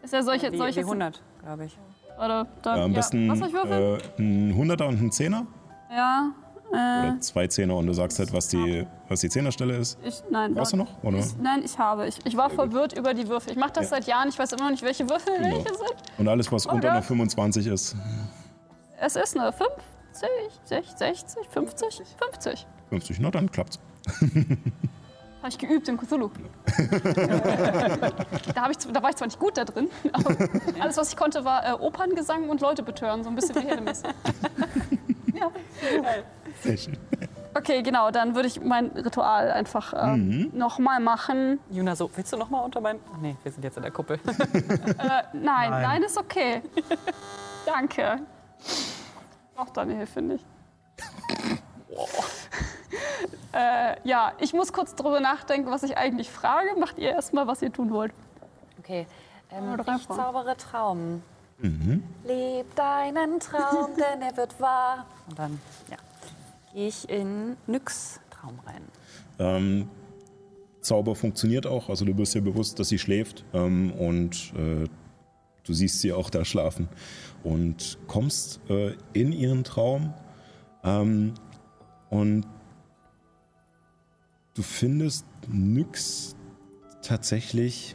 Ist 0.03 0.13
ja 0.13 0.23
solche, 0.23 0.53
Wie, 0.53 0.59
solche 0.59 0.81
wie 0.81 0.85
100, 0.85 1.23
glaube 1.43 1.65
ich. 1.65 1.79
Oder 2.19 2.47
dann, 2.61 2.77
Ja, 2.79 2.85
am 2.85 2.91
ja. 2.93 2.97
besten 2.99 3.31
Was 3.31 3.39
soll 3.39 3.49
ich 3.49 3.55
würfeln? 3.55 3.99
äh, 4.19 4.23
ein 4.23 4.55
Hunderter 4.57 4.89
und 4.89 5.01
ein 5.01 5.11
Zehner. 5.11 5.47
ja, 5.91 6.33
Oder 6.71 7.17
zwei 7.21 7.47
Zehner 7.47 7.77
und 7.77 7.87
du 7.87 7.93
sagst 7.95 8.19
halt, 8.19 8.33
was 8.33 8.49
die, 8.49 8.87
was 9.09 9.21
die 9.21 9.29
Zehnerstelle 9.29 9.77
ist. 9.77 9.99
ich, 10.05 10.23
nein. 10.31 10.55
Brauchst 10.55 10.73
du 10.73 10.77
noch? 10.77 11.03
Oder? 11.03 11.19
Ich, 11.19 11.37
nein, 11.39 11.63
ich 11.65 11.79
habe. 11.79 12.07
Ich, 12.07 12.19
ich 12.25 12.37
war 12.37 12.51
verwirrt 12.51 12.97
über 12.99 13.15
die 13.15 13.27
Würfel. 13.29 13.53
Ich 13.53 13.59
mache 13.59 13.73
das 13.73 13.85
Ja. 13.85 13.91
seit 13.97 14.07
Jahren. 14.07 14.29
Ich 14.29 14.39
weiß 14.39 14.53
immer 14.53 14.65
noch 14.65 14.71
nicht, 14.73 14.83
welche 14.83 15.09
Würfel 15.09 15.33
Genau. 15.37 15.57
welche 15.57 15.75
sind. 15.75 15.95
Und 16.19 16.29
alles, 16.29 16.53
was 16.53 16.67
unter 16.67 16.79
Oder? 16.79 16.93
einer 16.93 17.03
25 17.03 17.67
ist, 17.67 17.97
Es 19.01 19.17
ist 19.17 19.37
eine 19.39 19.53
50, 19.53 20.29
60, 20.65 20.97
60, 20.97 21.49
50, 21.51 22.03
50. 22.19 22.67
50. 22.91 23.21
Na, 23.21 23.31
dann 23.31 23.51
klappt's. 23.51 23.79
Habe 25.49 25.57
ich 25.63 25.67
geübt 25.67 25.89
in 25.89 25.97
Cthulhu. 25.97 26.29
da, 28.55 28.69
ich, 28.69 28.77
da 28.93 29.03
war 29.03 29.09
ich 29.09 29.17
zwar 29.17 29.29
nicht 29.29 29.39
gut 29.39 29.57
da 29.57 29.65
drin, 29.65 29.89
aber 30.13 30.37
alles, 30.79 30.99
was 30.99 31.09
ich 31.09 31.17
konnte, 31.17 31.43
war 31.43 31.67
äh, 31.67 31.73
Operngesang 31.73 32.51
und 32.51 32.61
Leute 32.61 32.83
betören. 32.83 33.25
So 33.25 33.31
ein 33.31 33.35
bisschen 33.35 33.55
wie 33.55 33.61
Helemis. 33.61 34.03
ja. 35.33 35.51
Sehr 36.63 36.77
schön. 36.77 36.99
Okay, 37.55 37.83
genau. 37.83 38.11
Dann 38.11 38.35
würde 38.35 38.47
ich 38.47 38.61
mein 38.61 38.89
Ritual 38.89 39.51
einfach 39.51 39.95
ähm, 39.97 40.51
nochmal 40.53 41.01
machen. 41.01 41.61
Juna 41.71 41.97
so, 41.97 42.11
willst 42.15 42.31
du 42.31 42.37
noch 42.37 42.51
mal 42.51 42.61
unter 42.61 42.83
meinen... 42.83 43.01
Ach 43.11 43.17
nee, 43.23 43.35
wir 43.43 43.51
sind 43.51 43.65
jetzt 43.65 43.79
in 43.79 43.85
der 43.85 43.93
Kuppel. 43.93 44.21
Äh, 44.27 45.23
nein, 45.33 45.71
nein, 45.71 46.03
ist 46.03 46.19
okay. 46.19 46.61
Danke. 47.65 48.19
Braucht 49.55 49.75
deine 49.79 49.95
Hilfe 49.95 50.21
nicht. 50.21 50.45
äh, 53.53 53.97
ja, 54.05 54.33
ich 54.39 54.53
muss 54.53 54.73
kurz 54.73 54.95
drüber 54.95 55.21
nachdenken, 55.21 55.71
was 55.71 55.83
ich 55.83 55.97
eigentlich 55.97 56.31
frage. 56.31 56.69
Macht 56.79 56.99
ihr 56.99 57.11
erstmal, 57.11 57.47
was 57.47 57.63
ihr 57.63 57.73
tun 57.73 57.91
wollt. 57.91 58.13
Okay. 58.79 59.07
Ähm, 59.51 59.79
ich 59.81 59.89
einfach. 59.89 60.17
zaubere 60.17 60.57
Traum. 60.57 61.23
Leb 62.25 62.75
deinen 62.77 63.41
Traum, 63.41 63.91
denn 63.97 64.23
er 64.23 64.37
wird 64.37 64.61
wahr. 64.61 65.07
Und 65.29 65.39
dann, 65.39 65.61
ja, 65.91 65.97
gehe 66.73 66.89
ich 66.89 67.09
in 67.09 67.57
Nyx 67.67 68.21
Traum 68.31 68.59
rein. 68.65 68.83
Ähm, 69.39 69.89
Zauber 70.81 71.15
funktioniert 71.15 71.67
auch. 71.67 71.89
Also 71.89 72.05
du 72.05 72.15
bist 72.15 72.35
dir 72.35 72.43
bewusst, 72.43 72.79
dass 72.79 72.89
sie 72.89 72.99
schläft. 72.99 73.45
Ähm, 73.53 73.93
und 73.93 74.53
äh, 74.57 74.89
du 75.65 75.73
siehst 75.73 76.01
sie 76.01 76.13
auch 76.13 76.31
da 76.31 76.45
schlafen. 76.45 76.89
Und 77.43 77.99
kommst 78.07 78.61
äh, 78.71 78.95
in 79.13 79.33
ihren 79.33 79.65
Traum. 79.65 80.15
Ähm, 80.85 81.35
und 82.11 82.47
du 84.59 84.63
findest 84.65 85.25
Nyx 85.49 86.35
tatsächlich 87.01 87.95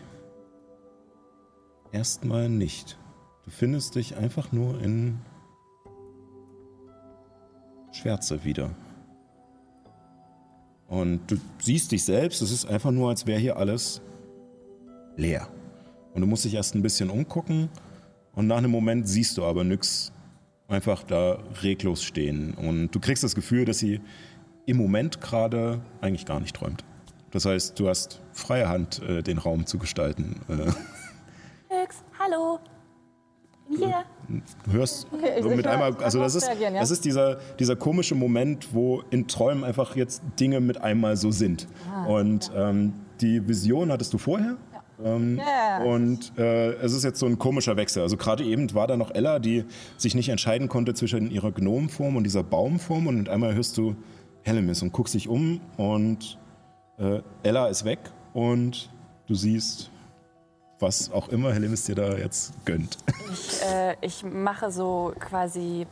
erstmal 1.91 2.47
nicht. 2.47 2.97
Du 3.43 3.51
findest 3.51 3.95
dich 3.95 4.15
einfach 4.15 4.53
nur 4.53 4.81
in 4.81 5.19
Schwärze 7.91 8.45
wieder. 8.45 8.73
Und 10.87 11.29
du 11.29 11.35
siehst 11.59 11.91
dich 11.91 12.05
selbst, 12.05 12.41
es 12.41 12.51
ist 12.51 12.65
einfach 12.65 12.91
nur, 12.91 13.09
als 13.09 13.27
wäre 13.27 13.41
hier 13.41 13.57
alles 13.57 14.01
leer. 15.17 15.49
Und 16.13 16.21
du 16.21 16.27
musst 16.27 16.45
dich 16.45 16.53
erst 16.53 16.75
ein 16.75 16.81
bisschen 16.81 17.09
umgucken 17.09 17.67
und 18.31 18.47
nach 18.47 18.57
einem 18.57 18.71
Moment 18.71 19.09
siehst 19.09 19.37
du 19.37 19.43
aber 19.43 19.65
nix 19.65 20.13
einfach 20.69 21.03
da 21.03 21.43
reglos 21.61 22.03
stehen. 22.03 22.53
Und 22.53 22.91
du 22.91 23.01
kriegst 23.01 23.21
das 23.21 23.35
Gefühl, 23.35 23.65
dass 23.65 23.79
sie 23.79 23.99
im 24.65 24.77
Moment 24.77 25.21
gerade 25.21 25.81
eigentlich 26.01 26.25
gar 26.25 26.39
nicht 26.39 26.55
träumt. 26.55 26.83
Das 27.31 27.45
heißt, 27.45 27.79
du 27.79 27.89
hast 27.89 28.21
freie 28.31 28.69
Hand, 28.69 29.01
äh, 29.03 29.23
den 29.23 29.37
Raum 29.37 29.65
zu 29.65 29.77
gestalten. 29.77 30.39
Äh, 30.49 30.53
Nyx, 31.73 32.03
hallo. 32.19 32.59
Bin 33.69 33.77
hier. 33.79 34.03
Du 34.65 34.71
hörst 34.73 35.07
Okay, 35.11 35.31
ich- 35.39 35.45
ich 35.45 35.55
mit 35.55 35.65
hör- 35.65 35.73
einmal, 35.73 35.91
ich 35.91 35.99
also 35.99 36.19
das 36.19 36.35
ist, 36.35 36.49
ja? 36.59 36.69
das 36.71 36.91
ist 36.91 37.05
dieser, 37.05 37.37
dieser 37.59 37.75
komische 37.75 38.13
Moment, 38.13 38.73
wo 38.73 39.01
in 39.09 39.27
Träumen 39.27 39.63
einfach 39.63 39.95
jetzt 39.95 40.21
Dinge 40.39 40.59
mit 40.59 40.81
einmal 40.81 41.17
so 41.17 41.31
sind. 41.31 41.67
Ah, 41.91 42.05
und 42.05 42.51
ähm, 42.55 42.93
die 43.21 43.45
Vision 43.47 43.91
hattest 43.91 44.13
du 44.13 44.17
vorher. 44.17 44.57
Ähm, 45.03 45.37
Ja. 45.39 45.83
Und 45.83 46.37
äh, 46.37 46.73
es 46.73 46.93
ist 46.93 47.03
jetzt 47.03 47.19
so 47.19 47.25
ein 47.25 47.39
komischer 47.39 47.75
Wechsel. 47.77 48.03
Also 48.03 48.15
gerade 48.15 48.43
eben 48.43 48.73
war 48.75 48.85
da 48.85 48.95
noch 48.95 49.11
Ella, 49.15 49.39
die 49.39 49.65
sich 49.97 50.13
nicht 50.13 50.29
entscheiden 50.29 50.67
konnte 50.69 50.93
zwischen 50.93 51.31
ihrer 51.31 51.51
Gnomenform 51.51 52.15
und 52.15 52.23
dieser 52.25 52.43
Baumform. 52.43 53.07
Und 53.07 53.17
mit 53.17 53.29
einmal 53.29 53.55
hörst 53.55 53.77
du 53.77 53.95
Hellemis 54.43 54.81
und 54.81 54.91
guckst 54.91 55.13
dich 55.13 55.27
um 55.27 55.61
und 55.77 56.37
äh, 56.97 57.21
Ella 57.43 57.67
ist 57.67 57.85
weg 57.85 57.99
und 58.33 58.89
du 59.27 59.35
siehst, 59.35 59.89
was 60.79 61.11
auch 61.11 61.29
immer 61.29 61.53
Hellemis 61.53 61.85
dir 61.85 61.95
da 61.95 62.17
jetzt 62.17 62.53
gönnt. 62.65 62.97
Ich, 63.33 63.63
äh, 63.63 63.95
ich 64.01 64.23
mache 64.23 64.71
so 64.71 65.11
quasi 65.19 65.87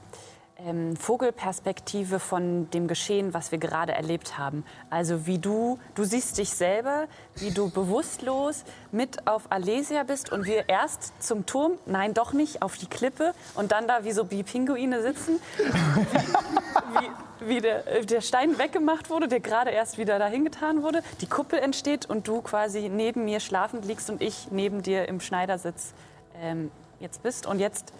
ähm, 0.65 0.95
Vogelperspektive 0.95 2.19
von 2.19 2.69
dem 2.69 2.87
Geschehen, 2.87 3.33
was 3.33 3.51
wir 3.51 3.57
gerade 3.57 3.93
erlebt 3.93 4.37
haben. 4.37 4.63
Also 4.89 5.25
wie 5.25 5.39
du, 5.39 5.79
du 5.95 6.03
siehst 6.03 6.37
dich 6.37 6.49
selber, 6.49 7.07
wie 7.37 7.51
du 7.51 7.69
bewusstlos 7.69 8.63
mit 8.91 9.27
auf 9.27 9.51
Alesia 9.51 10.03
bist 10.03 10.31
und 10.31 10.45
wir 10.45 10.69
erst 10.69 11.23
zum 11.23 11.45
Turm, 11.45 11.73
nein 11.85 12.13
doch 12.13 12.33
nicht, 12.33 12.61
auf 12.61 12.77
die 12.77 12.87
Klippe 12.87 13.33
und 13.55 13.71
dann 13.71 13.87
da 13.87 14.03
wie 14.03 14.11
so 14.11 14.29
wie 14.29 14.43
Pinguine 14.43 15.01
sitzen, 15.01 15.39
wie, 15.57 16.99
wie 16.99 17.09
der, 17.41 17.87
äh, 17.87 18.05
der 18.05 18.21
Stein 18.21 18.57
weggemacht 18.57 19.09
wurde, 19.09 19.27
der 19.27 19.39
gerade 19.39 19.71
erst 19.71 19.97
wieder 19.97 20.19
dahin 20.19 20.43
getan 20.45 20.83
wurde, 20.83 21.01
die 21.21 21.27
Kuppel 21.27 21.59
entsteht 21.59 22.05
und 22.09 22.27
du 22.27 22.41
quasi 22.41 22.87
neben 22.89 23.25
mir 23.25 23.39
schlafend 23.39 23.85
liegst 23.85 24.09
und 24.09 24.21
ich 24.21 24.47
neben 24.51 24.81
dir 24.83 25.07
im 25.07 25.19
Schneidersitz 25.19 25.93
ähm, 26.41 26.71
jetzt 26.99 27.23
bist. 27.23 27.45
Und 27.47 27.59
jetzt 27.59 27.93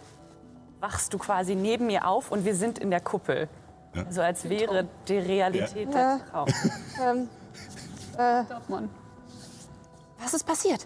wachst 0.79 1.13
du 1.13 1.17
quasi 1.17 1.55
neben 1.55 1.87
mir 1.87 2.07
auf 2.07 2.31
und 2.31 2.45
wir 2.45 2.55
sind 2.55 2.79
in 2.79 2.91
der 2.91 3.01
Kuppel. 3.01 3.47
Also 3.93 4.21
als 4.21 4.47
wäre 4.47 4.87
die 5.07 5.17
Realität 5.17 5.93
Ja. 5.93 6.17
der 6.17 6.25
Traum. 6.31 6.47
Ähm, 8.17 8.47
Darf 8.47 8.69
man. 8.69 8.89
Was 10.19 10.33
ist 10.33 10.45
passiert? 10.45 10.85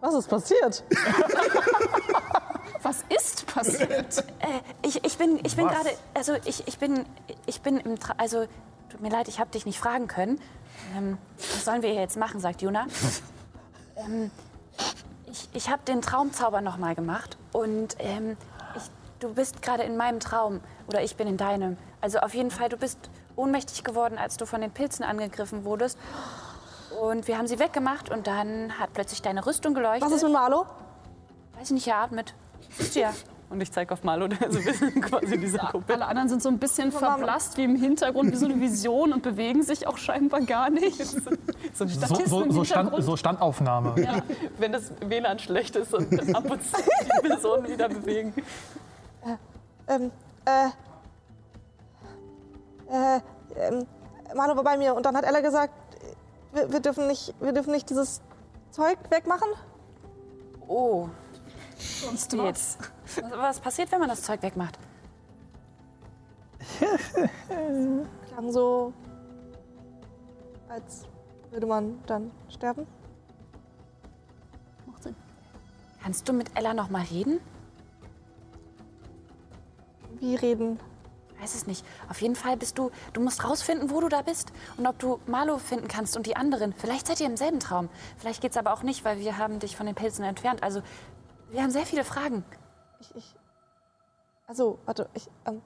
was 0.00 0.14
ist 0.14 0.28
passiert? 0.28 0.82
Was 2.82 3.04
ist 3.08 3.46
passiert? 3.46 4.24
Äh, 4.42 4.60
ich, 4.84 5.04
ich 5.04 5.18
bin, 5.18 5.38
ich 5.44 5.54
bin 5.54 5.68
gerade, 5.68 5.90
also 6.14 6.34
ich, 6.44 6.66
ich 6.66 6.78
bin, 6.78 7.06
ich 7.46 7.60
bin 7.60 7.78
im, 7.78 8.00
Tra 8.00 8.14
also 8.16 8.46
tut 8.90 9.00
mir 9.00 9.08
leid, 9.08 9.28
ich 9.28 9.38
habe 9.38 9.50
dich 9.50 9.66
nicht 9.66 9.78
fragen 9.78 10.08
können. 10.08 10.40
Ähm, 10.96 11.16
was 11.36 11.64
sollen 11.64 11.82
wir 11.82 11.90
hier 11.90 12.00
jetzt 12.00 12.16
machen, 12.16 12.40
sagt 12.40 12.60
Juna. 12.60 12.86
ähm, 13.96 14.32
ich 15.26 15.48
ich 15.52 15.70
habe 15.70 15.82
den 15.86 16.02
Traumzauber 16.02 16.60
noch 16.60 16.76
mal 16.76 16.96
gemacht 16.96 17.36
und 17.52 17.94
ähm, 18.00 18.36
ich, 18.76 18.82
du 19.20 19.32
bist 19.32 19.62
gerade 19.62 19.84
in 19.84 19.96
meinem 19.96 20.18
Traum 20.18 20.60
oder 20.88 21.02
ich 21.04 21.14
bin 21.14 21.28
in 21.28 21.36
deinem. 21.36 21.76
Also 22.00 22.18
auf 22.18 22.34
jeden 22.34 22.50
Fall, 22.50 22.68
du 22.68 22.76
bist 22.76 22.98
ohnmächtig 23.36 23.84
geworden, 23.84 24.18
als 24.18 24.36
du 24.38 24.46
von 24.46 24.60
den 24.60 24.72
Pilzen 24.72 25.04
angegriffen 25.04 25.64
wurdest. 25.64 25.98
Und 27.00 27.28
wir 27.28 27.38
haben 27.38 27.46
sie 27.46 27.58
weggemacht 27.58 28.10
und 28.10 28.26
dann 28.26 28.78
hat 28.78 28.92
plötzlich 28.92 29.22
deine 29.22 29.46
Rüstung 29.46 29.72
geleuchtet. 29.72 30.02
Was 30.02 30.16
ist 30.16 30.24
mit 30.24 30.32
Marlo? 30.32 30.66
Weiß 31.54 31.68
ich 31.68 31.70
nicht, 31.70 31.86
er 31.86 31.98
atmet. 31.98 32.34
Siehst 32.78 32.96
du 32.96 33.00
ja. 33.00 33.12
Und 33.52 33.60
ich 33.60 33.70
zeige 33.70 33.92
auf 33.92 34.02
Malo, 34.02 34.28
der 34.28 34.50
so 34.50 34.58
ein 34.58 34.64
bisschen 34.64 35.00
quasi 35.02 35.38
diese 35.38 35.58
Gruppe. 35.58 35.92
Alle 35.92 36.06
anderen 36.06 36.30
sind 36.30 36.42
so 36.42 36.48
ein 36.48 36.58
bisschen 36.58 36.90
verblasst 36.90 37.58
wie 37.58 37.64
im 37.64 37.76
Hintergrund, 37.76 38.32
wie 38.32 38.36
so 38.36 38.46
eine 38.46 38.58
Vision 38.58 39.12
und 39.12 39.22
bewegen 39.22 39.62
sich 39.62 39.86
auch 39.86 39.98
scheinbar 39.98 40.40
gar 40.40 40.70
nicht. 40.70 40.98
So 41.74 41.84
ein 41.84 41.90
So, 42.26 42.50
so, 42.50 42.64
Stand, 42.64 42.92
so 43.02 43.16
Standaufnahme. 43.16 43.94
Wenn 44.58 44.72
das 44.72 44.90
WLAN 45.00 45.38
schlecht 45.38 45.76
ist 45.76 45.94
und 45.94 46.34
ab 46.34 46.50
und 46.50 46.62
zu 46.62 46.76
die 46.82 47.28
Personen 47.28 47.68
wieder 47.68 47.88
bewegen. 47.88 48.34
Ähm, 49.88 50.10
äh, 50.44 50.68
äh, 52.90 53.20
ähm, 53.56 53.86
Marlo 54.34 54.56
war 54.56 54.64
bei 54.64 54.76
mir 54.76 54.94
und 54.94 55.06
dann 55.06 55.16
hat 55.16 55.24
Ella 55.24 55.40
gesagt, 55.40 55.72
wir, 56.52 56.72
wir, 56.72 56.80
dürfen 56.80 57.06
nicht, 57.06 57.34
wir 57.40 57.52
dürfen 57.52 57.72
nicht 57.72 57.88
dieses 57.88 58.20
Zeug 58.70 58.98
wegmachen. 59.10 59.48
Oh, 60.68 61.08
Sonst 61.82 62.32
jetzt. 62.32 62.78
Was, 63.16 63.30
was 63.30 63.60
passiert, 63.60 63.92
wenn 63.92 64.00
man 64.00 64.08
das 64.08 64.22
Zeug 64.22 64.42
wegmacht? 64.42 64.78
Klang 68.28 68.52
so, 68.52 68.92
als 70.68 71.06
würde 71.50 71.66
man 71.66 72.02
dann 72.06 72.30
sterben. 72.48 72.86
Macht 74.86 75.02
Sinn. 75.02 75.16
Kannst 76.02 76.28
du 76.28 76.32
mit 76.32 76.56
Ella 76.56 76.74
noch 76.74 76.88
mal 76.88 77.04
reden? 77.04 77.40
Wie 80.18 80.34
reden? 80.34 80.78
Weiß 81.40 81.56
es 81.56 81.66
nicht. 81.66 81.84
Auf 82.08 82.22
jeden 82.22 82.36
Fall 82.36 82.56
bist 82.56 82.78
du, 82.78 82.92
du 83.12 83.20
musst 83.20 83.42
rausfinden, 83.42 83.90
wo 83.90 84.00
du 84.00 84.08
da 84.08 84.22
bist 84.22 84.52
und 84.76 84.86
ob 84.86 84.98
du 85.00 85.18
Marlo 85.26 85.58
finden 85.58 85.88
kannst 85.88 86.16
und 86.16 86.26
die 86.26 86.36
anderen. 86.36 86.72
Vielleicht 86.72 87.08
seid 87.08 87.20
ihr 87.20 87.26
im 87.26 87.36
selben 87.36 87.58
Traum. 87.58 87.88
Vielleicht 88.16 88.40
geht's 88.40 88.56
aber 88.56 88.72
auch 88.72 88.84
nicht, 88.84 89.04
weil 89.04 89.18
wir 89.18 89.38
haben 89.38 89.58
dich 89.58 89.76
von 89.76 89.86
den 89.86 89.96
Pilzen 89.96 90.24
entfernt. 90.24 90.62
Also, 90.62 90.82
wir 91.52 91.62
haben 91.62 91.70
sehr 91.70 91.86
viele 91.86 92.04
Fragen. 92.04 92.44
Ich, 93.00 93.14
ich. 93.14 93.34
Also, 94.46 94.78
warte, 94.84 95.08
ich. 95.14 95.28
Ähm, 95.46 95.62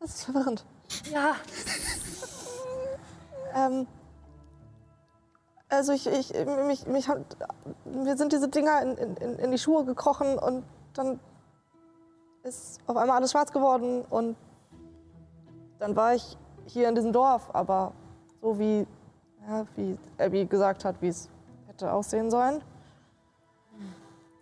das 0.00 0.14
ist 0.14 0.24
verwirrend. 0.24 0.64
Ja. 1.10 1.36
Ähm, 3.54 3.86
also 5.68 5.92
ich, 5.92 6.06
ich, 6.06 6.32
mich, 6.66 6.86
mich 6.86 7.08
hat, 7.08 7.36
mir 7.84 8.16
sind 8.16 8.32
diese 8.32 8.48
Dinger 8.48 8.82
in, 8.82 8.96
in, 8.96 9.38
in 9.38 9.50
die 9.50 9.58
Schuhe 9.58 9.84
gekrochen 9.84 10.38
und 10.38 10.64
dann 10.94 11.20
ist 12.42 12.80
auf 12.86 12.96
einmal 12.96 13.16
alles 13.16 13.30
schwarz 13.30 13.52
geworden 13.52 14.02
und 14.08 14.36
dann 15.78 15.96
war 15.96 16.14
ich 16.14 16.36
hier 16.66 16.88
in 16.88 16.94
diesem 16.94 17.12
Dorf, 17.12 17.50
aber 17.54 17.92
so 18.40 18.58
wie, 18.58 18.86
ja, 19.48 19.66
wie 19.76 19.98
Abby 20.18 20.46
gesagt 20.46 20.84
hat, 20.84 20.96
wie 21.00 21.08
es 21.08 21.28
hätte 21.66 21.92
aussehen 21.92 22.30
sollen. 22.30 22.62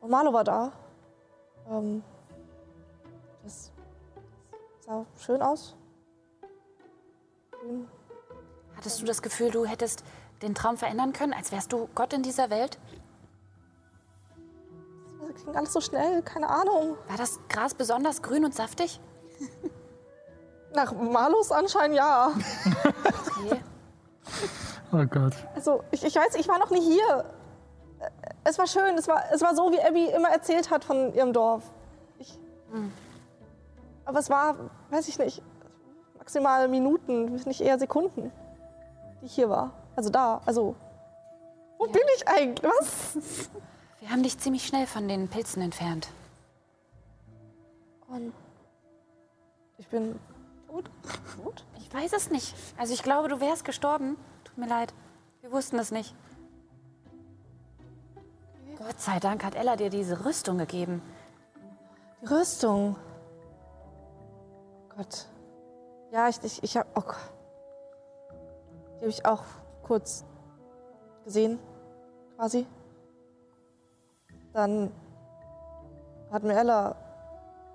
Und 0.01 0.11
Marlo 0.11 0.32
war 0.32 0.44
da. 0.44 0.72
Ähm, 1.68 2.03
das 3.44 3.70
sah 4.80 5.05
schön 5.18 5.42
aus. 5.42 5.76
Grün. 7.51 7.88
Hattest 8.76 9.01
du 9.01 9.07
das 9.07 9.20
Gefühl, 9.22 9.51
du 9.51 9.66
hättest 9.66 10.05
den 10.42 10.55
Traum 10.55 10.76
verändern 10.76 11.12
können, 11.12 11.34
als 11.34 11.53
wärst 11.53 11.72
du 11.72 11.88
Gott 11.94 12.12
in 12.12 12.22
dieser 12.22 12.48
Welt? 12.48 12.78
Das 15.32 15.44
ging 15.44 15.55
alles 15.55 15.72
so 15.72 15.80
schnell, 15.80 16.22
keine 16.22 16.48
Ahnung. 16.48 16.96
War 17.09 17.16
das 17.16 17.38
Gras 17.48 17.74
besonders 17.74 18.22
grün 18.22 18.44
und 18.44 18.55
saftig? 18.55 19.01
Nach 20.74 20.92
Marlos 20.92 21.53
Anschein 21.53 21.92
ja. 21.92 22.32
Okay. 23.36 23.61
Oh 24.92 25.05
Gott. 25.05 25.34
Also 25.55 25.84
ich, 25.90 26.05
ich 26.05 26.14
weiß, 26.14 26.34
ich 26.34 26.48
war 26.48 26.59
noch 26.59 26.70
nie 26.70 26.80
hier. 26.80 27.24
Es 28.45 28.59
war 28.59 28.66
schön, 28.66 28.97
es 28.97 29.07
war, 29.07 29.22
es 29.32 29.43
war 29.43 29.55
so, 29.55 29.70
wie 29.70 29.80
Abby 29.80 30.07
immer 30.07 30.28
erzählt 30.28 30.70
hat 30.70 30.84
von 30.84 31.12
ihrem 31.14 31.32
Dorf. 31.32 31.62
Ich, 32.18 32.38
aber 34.05 34.18
es 34.18 34.30
war, 34.30 34.57
weiß 34.91 35.09
ich 35.09 35.18
nicht, 35.18 35.43
maximal 36.18 36.68
Minuten, 36.68 37.34
nicht 37.47 37.61
eher 37.61 37.78
Sekunden, 37.78 38.32
die 39.20 39.26
ich 39.26 39.34
hier 39.34 39.51
war. 39.51 39.72
Also 39.95 40.11
da, 40.11 40.41
also 40.47 40.74
wo 41.78 41.86
bin 41.86 42.03
ich 42.16 42.28
eigentlich? 42.28 42.70
Was? 42.78 43.51
Wir 44.01 44.11
haben 44.11 44.22
dich 44.22 44.38
ziemlich 44.38 44.66
schnell 44.66 44.86
von 44.86 45.09
den 45.09 45.28
Pilzen 45.28 45.62
entfernt. 45.62 46.09
Und 48.09 48.32
ich 49.78 49.86
bin 49.88 50.18
tot. 50.68 50.91
Tot? 51.43 51.64
Ich 51.78 51.93
weiß 51.93 52.12
es 52.12 52.30
nicht. 52.30 52.55
Also 52.76 52.93
ich 52.93 53.03
glaube, 53.03 53.28
du 53.28 53.41
wärst 53.41 53.64
gestorben. 53.64 54.16
Tut 54.45 54.59
mir 54.59 54.66
leid. 54.66 54.93
Wir 55.41 55.53
wussten 55.53 55.78
es 55.78 55.91
nicht. 55.91 56.14
Gott 58.81 58.99
sei 58.99 59.18
Dank 59.20 59.45
hat 59.45 59.57
Ella 59.57 59.76
dir 59.76 59.91
diese 59.91 60.24
Rüstung 60.24 60.57
gegeben. 60.57 61.03
Die 62.22 62.26
Rüstung. 62.26 62.97
Gott. 64.97 65.26
Ja, 66.11 66.31
ich, 66.31 66.43
ich, 66.43 66.62
ich 66.62 66.76
habe. 66.78 66.89
Oh 66.95 67.03
Gott. 67.03 67.31
Die 68.95 69.01
habe 69.01 69.09
ich 69.11 69.26
auch 69.26 69.43
kurz 69.83 70.24
gesehen, 71.24 71.59
quasi. 72.37 72.66
Dann 74.55 74.91
hat 76.33 76.43
mir 76.43 76.55
Ella 76.55 76.97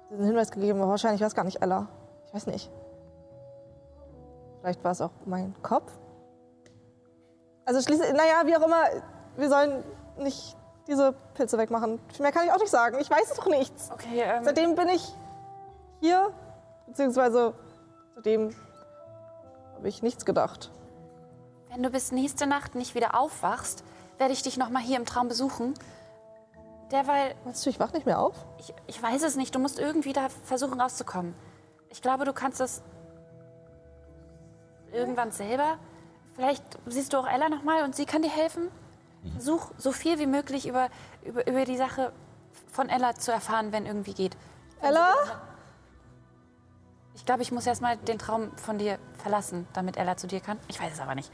diesen 0.09 0.25
Hinweis 0.25 0.49
gegeben, 0.49 0.81
aber 0.81 0.89
wahrscheinlich 0.89 1.21
war 1.21 1.27
es 1.27 1.35
gar 1.35 1.45
nicht 1.45 1.61
Ella. 1.61 1.87
Ich 2.25 2.33
weiß 2.33 2.47
nicht. 2.47 2.71
Vielleicht 4.59 4.83
war 4.83 4.91
es 4.91 5.01
auch 5.01 5.11
mein 5.25 5.53
Kopf. 5.61 5.91
Also 7.63 7.79
schließlich, 7.81 8.11
naja, 8.11 8.41
wie 8.45 8.57
auch 8.57 8.65
immer, 8.65 8.85
wir 9.35 9.49
sollen 9.49 9.83
nicht 10.17 10.57
diese 10.87 11.13
Pilze 11.33 11.57
wegmachen. 11.57 11.99
Mehr 12.19 12.31
kann 12.31 12.45
ich 12.45 12.51
auch 12.51 12.59
nicht 12.59 12.69
sagen. 12.69 12.97
Ich 12.99 13.09
weiß 13.09 13.33
doch 13.35 13.47
nichts. 13.47 13.89
Okay, 13.91 14.21
ähm, 14.23 14.43
Seitdem 14.43 14.75
bin 14.75 14.89
ich 14.89 15.13
hier, 15.99 16.31
beziehungsweise 16.87 17.53
seitdem 18.15 18.55
habe 19.75 19.87
ich 19.87 20.03
nichts 20.03 20.25
gedacht. 20.25 20.71
wenn 21.69 21.81
du 21.83 21.89
bis 21.89 22.11
nächste 22.11 22.45
Nacht 22.47 22.75
nicht 22.75 22.95
wieder 22.95 23.19
aufwachst, 23.19 23.83
werde 24.17 24.31
ich 24.33 24.43
dich 24.43 24.57
noch 24.57 24.69
mal 24.69 24.81
hier 24.81 24.97
im 24.97 25.05
Traum 25.05 25.27
besuchen. 25.27 25.73
Derweil, 26.91 27.33
Meinst 27.43 27.65
du, 27.65 27.69
ich 27.71 27.79
wach 27.79 27.91
nicht 27.93 28.05
mehr 28.05 28.19
auf? 28.19 28.35
ich, 28.59 28.73
ich 28.87 29.01
weiß 29.01 29.23
es 29.23 29.35
nicht, 29.35 29.53
du 29.55 29.59
musst 29.59 29.79
irgendwie 29.79 30.13
da 30.13 30.27
versuchen 30.43 30.79
rauszukommen. 30.79 31.33
Ich 31.89 32.01
glaube, 32.01 32.25
du 32.25 32.31
kannst 32.33 32.59
das 32.59 32.81
irgendwann 34.93 35.31
selber. 35.31 35.77
Vielleicht 36.35 36.63
siehst 36.85 37.13
du 37.13 37.17
auch 37.17 37.27
Ella 37.27 37.49
noch 37.49 37.63
mal 37.63 37.83
und 37.83 37.95
sie 37.95 38.05
kann 38.05 38.21
dir 38.21 38.29
helfen. 38.29 38.69
Versuch 39.33 39.71
so 39.77 39.91
viel 39.91 40.19
wie 40.19 40.27
möglich 40.27 40.67
über, 40.67 40.89
über, 41.23 41.47
über 41.47 41.65
die 41.65 41.77
Sache 41.77 42.11
von 42.71 42.89
Ella 42.89 43.15
zu 43.15 43.31
erfahren, 43.31 43.71
wenn 43.71 43.85
irgendwie 43.85 44.13
geht. 44.13 44.37
Ella? 44.81 45.13
Ich 47.15 47.25
glaube, 47.25 47.41
ich 47.41 47.51
muss 47.51 47.65
erst 47.65 47.81
mal 47.81 47.97
den 47.97 48.19
Traum 48.19 48.51
von 48.57 48.77
dir 48.77 48.99
verlassen, 49.17 49.67
damit 49.73 49.97
Ella 49.97 50.17
zu 50.17 50.27
dir 50.27 50.41
kann. 50.41 50.57
Ich 50.67 50.79
weiß 50.79 50.93
es 50.93 50.99
aber 50.99 51.15
nicht. 51.15 51.31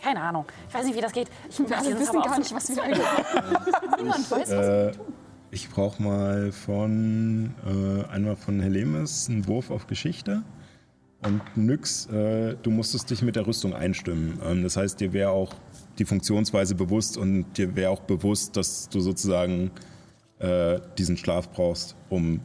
Keine 0.00 0.20
Ahnung. 0.20 0.44
Ich 0.68 0.74
weiß 0.74 0.84
nicht, 0.84 0.96
wie 0.96 1.00
das 1.00 1.12
geht. 1.12 1.28
Ich 1.48 1.58
Wir 1.58 1.76
alle 1.76 1.98
wissen 1.98 2.22
gar 2.22 2.38
nicht, 2.38 2.54
was 2.54 2.68
wir 2.68 2.82
eigentlich 2.82 2.98
machen. 2.98 3.96
Niemand 3.98 4.30
weiß, 4.30 4.50
was 4.50 4.50
Äh, 4.50 4.92
ich 5.50 5.70
brauche 5.70 6.02
mal 6.02 6.52
von 6.52 7.54
äh, 7.66 8.12
einmal 8.12 8.36
von 8.36 8.60
Helemis 8.60 9.28
einen 9.28 9.46
Wurf 9.48 9.70
auf 9.70 9.86
Geschichte. 9.86 10.42
Und 11.22 11.42
Nyx, 11.56 12.06
äh, 12.06 12.54
du 12.62 12.70
musstest 12.70 13.10
dich 13.10 13.22
mit 13.22 13.34
der 13.34 13.46
Rüstung 13.46 13.74
einstimmen. 13.74 14.40
Ähm, 14.44 14.62
das 14.62 14.76
heißt, 14.76 15.00
dir 15.00 15.12
wäre 15.12 15.30
auch 15.30 15.52
die 15.98 16.04
Funktionsweise 16.04 16.74
bewusst 16.74 17.16
und 17.16 17.46
dir 17.56 17.76
wäre 17.76 17.90
auch 17.90 18.00
bewusst, 18.00 18.56
dass 18.56 18.88
du 18.88 19.00
sozusagen 19.00 19.70
äh, 20.38 20.80
diesen 20.96 21.16
Schlaf 21.16 21.50
brauchst, 21.50 21.96
um 22.08 22.40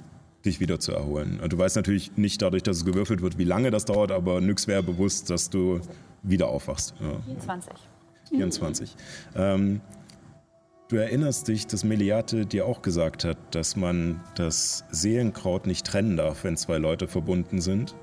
dich 0.45 0.59
wieder 0.59 0.79
zu 0.79 0.91
erholen. 0.91 1.39
Und 1.41 1.53
Du 1.53 1.57
weißt 1.57 1.75
natürlich 1.75 2.17
nicht 2.17 2.41
dadurch, 2.41 2.63
dass 2.63 2.77
es 2.77 2.85
gewürfelt 2.85 3.21
wird, 3.21 3.37
wie 3.37 3.43
lange 3.43 3.71
das 3.71 3.85
dauert, 3.85 4.11
aber 4.11 4.41
Nyx 4.41 4.67
wäre 4.67 4.83
bewusst, 4.83 5.29
dass 5.29 5.49
du 5.49 5.79
wieder 6.21 6.47
aufwachst. 6.47 6.95
Ja. 6.99 7.39
20. 7.39 7.73
24. 8.29 8.95
Ähm, 9.35 9.81
du 10.89 10.95
erinnerst 10.95 11.47
dich, 11.47 11.67
dass 11.67 11.83
Meliate 11.83 12.45
dir 12.45 12.65
auch 12.65 12.81
gesagt 12.81 13.25
hat, 13.25 13.37
dass 13.51 13.75
man 13.75 14.21
das 14.35 14.85
Seelenkraut 14.91 15.67
nicht 15.67 15.85
trennen 15.85 16.17
darf, 16.17 16.43
wenn 16.43 16.57
zwei 16.57 16.77
Leute 16.77 17.07
verbunden 17.07 17.61
sind. 17.61 17.95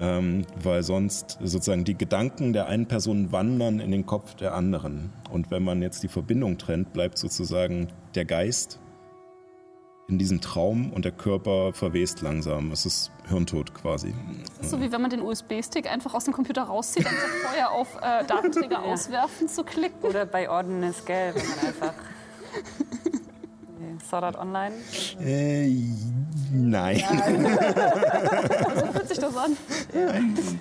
Ähm, 0.00 0.44
weil 0.62 0.84
sonst 0.84 1.38
sozusagen 1.42 1.84
die 1.84 1.98
Gedanken 1.98 2.52
der 2.52 2.66
einen 2.66 2.86
Person 2.86 3.32
wandern 3.32 3.80
in 3.80 3.90
den 3.90 4.06
Kopf 4.06 4.34
der 4.36 4.54
anderen. 4.54 5.12
Und 5.30 5.50
wenn 5.50 5.64
man 5.64 5.82
jetzt 5.82 6.02
die 6.04 6.08
Verbindung 6.08 6.56
trennt, 6.56 6.92
bleibt 6.92 7.18
sozusagen 7.18 7.88
der 8.14 8.24
Geist 8.24 8.78
in 10.08 10.18
diesem 10.18 10.40
Traum 10.40 10.92
und 10.92 11.04
der 11.04 11.12
Körper 11.12 11.72
verwest 11.72 12.22
langsam. 12.22 12.72
Es 12.72 12.86
ist 12.86 13.10
Hirntod 13.28 13.74
quasi. 13.74 14.14
ist 14.60 14.70
so 14.70 14.80
wie 14.80 14.90
wenn 14.90 15.02
man 15.02 15.10
den 15.10 15.20
USB-Stick 15.20 15.90
einfach 15.90 16.14
aus 16.14 16.24
dem 16.24 16.32
Computer 16.32 16.62
rauszieht, 16.62 17.06
anstatt 17.06 17.30
vorher 17.42 17.70
auf 17.72 17.96
äh, 17.96 18.24
Datenträger 18.24 18.82
auswerfen 18.84 19.48
zu 19.48 19.64
klicken. 19.64 20.08
Oder 20.08 20.24
bei 20.24 20.48
Ordnance 20.48 21.02
Gell, 21.04 21.34
wenn 21.34 21.46
man 21.46 21.58
einfach. 21.58 21.94
Nee, 23.98 24.04
Sword 24.08 24.24
Art 24.24 24.38
Online. 24.38 24.74
Äh, 25.20 25.72
Nein, 26.52 26.96
Fühlt 28.92 29.08
sich 29.08 29.18
das 29.18 29.36
an? 29.36 29.56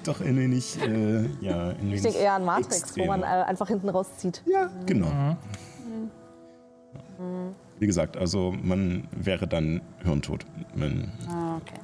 doch 0.03 0.19
ein 0.21 0.37
wenig, 0.37 0.77
äh, 0.81 1.25
ja, 1.41 1.69
ein 1.69 1.77
wenig 1.79 1.95
Ich 1.95 2.01
denke 2.01 2.17
eher 2.19 2.33
an 2.33 2.43
Matrix, 2.45 2.81
extremer. 2.81 3.05
wo 3.05 3.09
man 3.11 3.23
äh, 3.23 3.25
einfach 3.25 3.67
hinten 3.69 3.87
rauszieht. 3.89 4.41
Ja, 4.45 4.69
genau. 4.85 5.07
Wie 7.79 7.87
gesagt, 7.87 8.17
also 8.17 8.53
man 8.61 9.07
wäre 9.11 9.47
dann 9.47 9.81
hirntot. 10.03 10.45
Man, 10.75 11.11
Ah, 11.29 11.57
okay. 11.57 11.79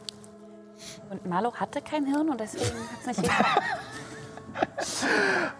Und 1.09 1.25
Marlo 1.27 1.53
hatte 1.53 1.81
kein 1.81 2.05
Hirn 2.05 2.29
und 2.29 2.39
deswegen 2.39 2.65
hat 2.65 2.99
es 3.01 3.07
nicht 3.07 3.21
geklappt. 3.23 3.61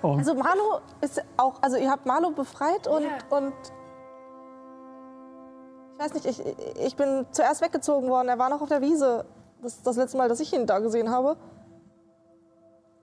Also 0.02 0.34
Marlo 0.36 0.82
ist 1.02 1.24
auch, 1.38 1.62
also 1.62 1.78
ihr 1.78 1.90
habt 1.90 2.06
Marlo 2.06 2.32
befreit 2.32 2.88
und, 2.88 3.04
Ja. 3.04 3.10
und 3.38 3.54
weiß 6.04 6.14
nicht, 6.14 6.26
ich, 6.26 6.78
ich 6.78 6.96
bin 6.96 7.26
zuerst 7.32 7.62
weggezogen 7.62 8.10
worden. 8.10 8.28
Er 8.30 8.40
war 8.40 8.50
noch 8.50 8.62
auf 8.62 8.70
der 8.70 8.82
Wiese. 8.82 9.26
Das 9.62 9.76
ist 9.76 9.88
das 9.88 9.96
letzte 9.96 10.18
Mal, 10.18 10.28
dass 10.30 10.40
ich 10.40 10.52
ihn 10.54 10.66
da 10.68 10.80
gesehen 10.80 11.10
habe. 11.10 11.38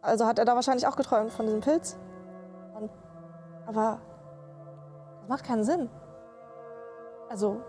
Also 0.03 0.27
hat 0.27 0.39
er 0.39 0.45
da 0.45 0.55
wahrscheinlich 0.55 0.87
auch 0.87 0.97
geträumt 0.97 1.33
von 1.33 1.47
diesem 1.47 1.61
Pilz. 1.61 1.97
Und, 2.75 2.91
aber 3.67 4.01
das 5.21 5.29
macht 5.29 5.45
keinen 5.45 5.65
Sinn. 5.65 5.89
Also, 7.29 7.61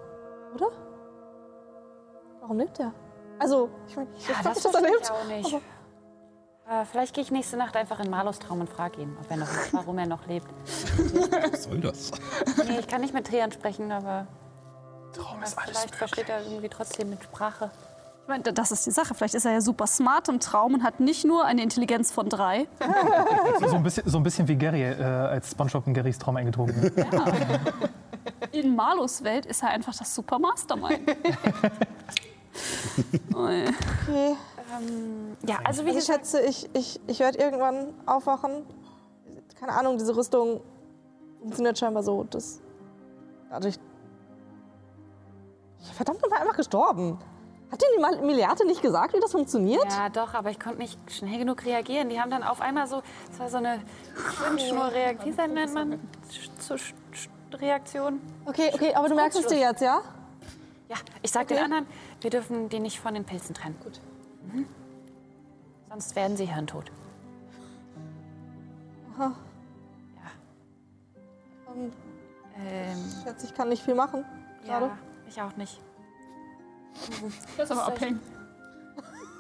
oder? 0.56 0.68
Warum 2.42 2.58
lebt 2.58 2.80
er? 2.80 2.94
Also, 3.40 3.70
ich 3.88 3.96
meine, 3.96 4.10
ich 4.16 4.28
Ja, 4.28 4.36
weiß 4.36 4.44
das 4.44 4.56
nicht, 4.56 4.66
dass 4.66 4.74
er 4.74 4.80
verstehe 4.80 4.92
lebt. 4.92 5.04
ich 5.04 5.12
auch 5.12 5.26
nicht. 5.52 5.54
Äh, 6.70 6.86
vielleicht 6.86 7.14
gehe 7.16 7.24
ich 7.24 7.32
nächste 7.32 7.58
Nacht 7.58 7.76
einfach 7.76 8.00
in 8.00 8.10
Marlos 8.10 8.40
Traum 8.40 8.62
und 8.62 8.70
frage 8.70 9.02
ihn, 9.02 9.16
ob 9.20 9.30
er 9.30 9.38
noch, 9.38 9.48
warum 9.72 9.98
er 9.98 10.08
noch 10.08 10.26
lebt. 10.28 10.48
was 11.52 11.64
soll 11.64 11.80
das? 11.80 12.12
Nee, 12.68 12.80
ich 12.80 12.88
kann 12.88 13.02
nicht 13.02 13.14
mit 13.14 13.28
Trian 13.28 13.52
sprechen, 13.52 13.92
aber 13.92 14.28
Traum 15.12 15.40
ja, 15.40 15.46
ist 15.46 15.58
alles 15.58 15.78
vielleicht 15.78 15.96
versteht 15.96 16.30
er 16.30 16.44
irgendwie 16.44 16.70
trotzdem 16.70 17.10
mit 17.10 17.24
Sprache. 17.24 17.72
Ich 18.24 18.28
meine, 18.28 18.44
das 18.44 18.72
ist 18.72 18.86
die 18.86 18.92
Sache. 18.92 19.14
Vielleicht 19.14 19.34
ist 19.34 19.46
er 19.46 19.52
ja 19.54 19.62
super 19.62 19.88
smart 19.88 20.30
im 20.30 20.40
Traum 20.40 20.76
und 20.76 20.84
hat 20.84 21.00
nicht 21.00 21.26
nur 21.26 21.44
eine 21.46 21.64
Intelligenz 21.64 22.12
von 22.12 22.30
drei. 22.30 22.68
So, 23.60 23.68
so, 23.68 23.76
ein 23.76 23.84
bisschen, 23.84 24.10
so 24.10 24.18
ein 24.18 24.24
bisschen 24.24 24.48
wie 24.48 24.56
Gary, 24.56 24.84
äh, 24.84 25.04
als 25.04 25.52
Spongebob 25.52 25.86
in 25.88 25.94
Garys 25.94 26.18
Traum 26.18 26.38
eingezogen 26.38 26.82
wird. 26.82 26.94
In 28.52 28.76
Marlos 28.76 29.24
Welt 29.24 29.46
ist 29.46 29.62
er 29.62 29.70
einfach 29.70 29.96
das 29.96 30.14
super 30.14 30.40
Mastermind. 30.40 31.02
Okay. 33.34 34.36
Ja, 35.48 35.60
also 35.64 35.86
wie 35.86 35.90
Also 35.90 35.90
ich 35.90 35.96
gesagt, 35.96 36.20
schätze, 36.20 36.42
ich, 36.42 36.70
ich, 36.74 37.00
ich 37.08 37.20
werde 37.20 37.38
irgendwann 37.38 37.94
aufwachen. 38.06 38.66
Keine 39.60 39.74
Ahnung, 39.74 39.98
diese 39.98 40.16
Rüstung 40.16 40.62
funktioniert 41.40 41.78
scheinbar 41.78 42.04
so, 42.04 42.24
dass 42.24 42.60
dadurch. 43.50 43.76
Verdammt 45.94 46.22
nochmal 46.22 46.42
einfach 46.42 46.56
gestorben. 46.56 47.18
Hat 47.72 47.82
dir 47.82 47.86
die 48.20 48.26
Milliarde 48.26 48.66
nicht 48.66 48.82
gesagt, 48.82 49.14
wie 49.16 49.20
das 49.20 49.32
funktioniert? 49.32 49.86
ja 49.86 50.10
doch, 50.10 50.34
aber 50.34 50.52
ich 50.52 50.60
konnte 50.60 50.80
nicht 50.80 51.00
schnell 51.10 51.40
genug 51.40 51.64
reagieren. 51.66 52.10
Die 52.10 52.20
haben 52.20 52.30
dann 52.30 52.44
auf 52.44 52.60
einmal 52.60 52.86
so, 52.88 53.02
es 53.32 53.40
war 53.40 53.50
so 53.50 53.58
eine 53.58 53.82
Schwimmschnurreaktion, 54.36 55.38
wie 55.38 55.48
nennt 55.54 55.74
man? 55.74 56.00
Reaktion. 57.54 58.22
Okay, 58.46 58.72
okay, 58.74 58.94
aber 58.94 59.10
du 59.10 59.16
merkst 59.16 59.40
es 59.40 59.48
dir 59.48 59.60
jetzt, 59.60 59.82
ja? 59.82 60.02
Ja, 60.90 60.98
ich 61.22 61.32
sag 61.32 61.44
Okay. 61.44 61.56
den 61.56 61.64
anderen, 61.64 61.86
wir 62.20 62.30
dürfen 62.30 62.70
die 62.70 62.80
nicht 62.80 63.00
von 63.00 63.14
den 63.14 63.24
Pilzen 63.24 63.56
trennen. 63.56 63.78
Gut. 63.84 64.00
Mhm. 64.52 64.66
Sonst 65.90 66.16
werden 66.16 66.36
sie 66.38 66.46
hirntot. 66.46 66.92
Ähm, 69.20 69.36
Ähm, 72.66 72.98
ich 73.08 73.24
schätze, 73.24 73.46
ich 73.48 73.54
kann 73.54 73.70
nicht 73.70 73.84
viel 73.84 73.96
machen. 73.96 74.26
Gerade. 74.66 74.88
ja, 74.88 74.98
ich 75.32 75.42
auch 75.42 75.56
nicht. 75.58 75.80
Das 77.58 77.70
ist 77.70 77.72
aber 77.72 77.88
abhängig. 77.88 78.20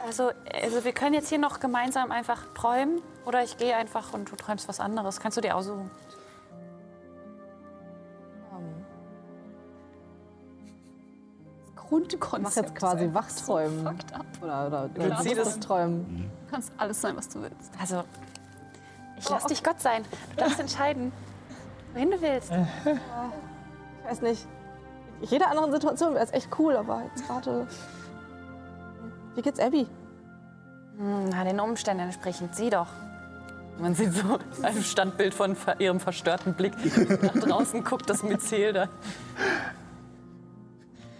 Also, 0.05 0.31
also 0.51 0.83
wir 0.83 0.93
können 0.93 1.13
jetzt 1.13 1.29
hier 1.29 1.37
noch 1.37 1.59
gemeinsam 1.59 2.11
einfach 2.11 2.51
träumen 2.55 3.01
oder 3.25 3.43
ich 3.43 3.57
gehe 3.57 3.75
einfach 3.75 4.13
und 4.13 4.31
du 4.31 4.35
träumst 4.35 4.67
was 4.67 4.79
anderes. 4.79 5.19
Kannst 5.19 5.37
du 5.37 5.41
dir 5.41 5.55
aussuchen. 5.55 5.91
Grundkonzept. 11.75 12.75
Quasi 12.75 13.13
Wachträumen. 13.13 13.79
So 13.83 13.89
fucked 13.89 14.13
up. 14.13 14.25
Oder, 14.41 14.67
oder 14.95 15.09
das 15.09 15.25
ist- 15.25 15.63
Träumen. 15.63 16.31
Du 16.45 16.51
kannst 16.51 16.71
alles 16.77 16.99
sein, 17.01 17.15
was 17.17 17.27
du 17.29 17.41
willst. 17.41 17.71
Also, 17.79 18.03
ich 19.17 19.29
lass 19.29 19.45
dich 19.45 19.63
Gott 19.63 19.79
sein. 19.81 20.03
Du 20.31 20.37
darfst 20.37 20.59
entscheiden, 20.65 21.11
wohin 21.93 22.11
du 22.11 22.21
willst. 22.21 22.51
Ich 22.51 24.09
weiß 24.09 24.21
nicht. 24.21 24.47
In 25.21 25.27
jeder 25.27 25.49
anderen 25.49 25.71
Situation 25.71 26.13
wäre 26.13 26.23
es 26.23 26.33
echt 26.33 26.49
cool, 26.59 26.75
aber 26.75 27.03
jetzt 27.03 27.27
gerade. 27.27 27.67
Wie 29.35 29.41
geht's 29.41 29.59
Abby? 29.59 29.87
Hm, 30.97 31.29
Na, 31.29 31.43
den 31.43 31.59
Umständen 31.59 32.03
entsprechend. 32.03 32.55
Sieh 32.55 32.69
doch. 32.69 32.87
Man 33.79 33.95
sieht 33.95 34.13
so 34.13 34.37
ein 34.63 34.81
Standbild 34.83 35.33
von 35.33 35.55
ihrem 35.79 35.99
verstörten 35.99 36.53
Blick 36.53 36.73
nach 37.23 37.33
draußen, 37.33 37.83
guckt 37.83 38.09
das 38.09 38.21
Myzel 38.23 38.73
da. 38.73 38.89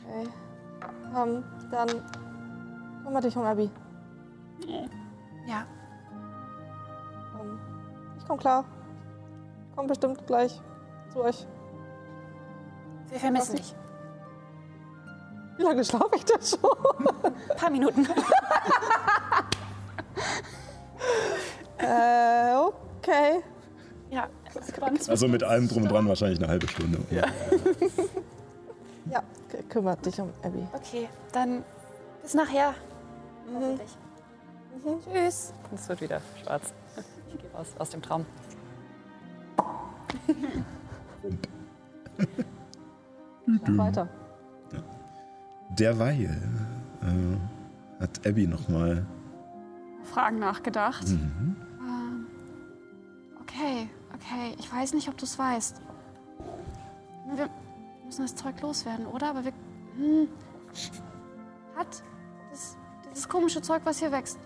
Okay. 0.08 0.30
Ähm, 1.16 1.44
dann 1.72 1.88
kümmere 3.04 3.22
dich 3.22 3.36
um 3.38 3.44
Abby. 3.46 3.70
Ja, 5.48 5.66
Ähm, 7.40 7.60
ich 8.18 8.26
komme 8.28 8.40
klar. 8.40 8.66
Komm 9.76 9.88
bestimmt 9.88 10.26
gleich 10.28 10.62
zu 11.12 11.24
euch. 11.24 11.48
wir 13.10 13.20
vermissen 13.20 13.56
dich. 13.56 13.76
Wie 15.58 15.64
lange 15.64 15.84
schlafe 15.86 16.16
ich 16.16 16.26
denn 16.26 16.42
schon? 16.42 16.70
Ein 17.24 17.58
paar 17.58 17.70
Minuten. 17.70 18.06
äh, 21.78 22.56
okay. 22.56 23.44
Ja, 24.10 24.28
Also 25.08 25.28
mit 25.28 25.44
allem 25.44 25.68
drum 25.68 25.84
und 25.84 25.92
dran 25.92 26.08
wahrscheinlich 26.08 26.40
eine 26.40 26.48
halbe 26.48 26.68
Stunde. 26.68 27.00
Ja. 27.10 27.24
Ja, 29.10 29.24
kümmert 29.70 30.06
dich 30.06 30.20
um 30.20 30.30
Abby. 30.44 30.68
okay. 30.74 31.10
Dann 31.32 31.64
bis 32.22 32.34
nachher. 32.34 32.74
Hoffentlich. 33.54 33.98
Tschüss. 35.04 35.54
Es 35.74 35.90
wird 35.90 36.02
wieder 36.02 36.22
schwarz. 36.42 36.74
Ich 37.34 37.42
gehe 37.42 37.52
raus 37.52 37.68
aus 37.78 37.90
dem 37.90 38.02
Traum. 38.02 38.26
Mach 43.46 43.78
weiter. 43.78 44.08
Derweil 45.78 46.38
äh, 47.02 48.02
hat 48.02 48.26
Abby 48.28 48.48
nochmal 48.48 49.06
Fragen 50.04 50.40
nachgedacht. 50.40 51.08
Ähm, 51.08 51.56
okay, 53.42 53.90
okay. 54.14 54.56
Ich 54.60 54.72
weiß 54.72 54.94
nicht, 54.94 55.08
ob 55.08 55.18
du 55.18 55.26
es 55.26 55.38
weißt. 55.38 55.82
Wir 57.36 57.50
müssen 58.06 58.24
das 58.24 58.36
Zeug 58.36 58.60
loswerden, 58.62 59.06
oder? 59.06 59.30
Aber 59.30 59.46
wir. 59.46 59.54
Hm, 59.98 60.28
hat 61.76 62.04
das, 62.50 62.78
dieses 63.10 63.30
komische 63.30 63.62
Zeug, 63.62 63.82
was 63.86 64.00
hier 64.00 64.12
wächst, 64.12 64.40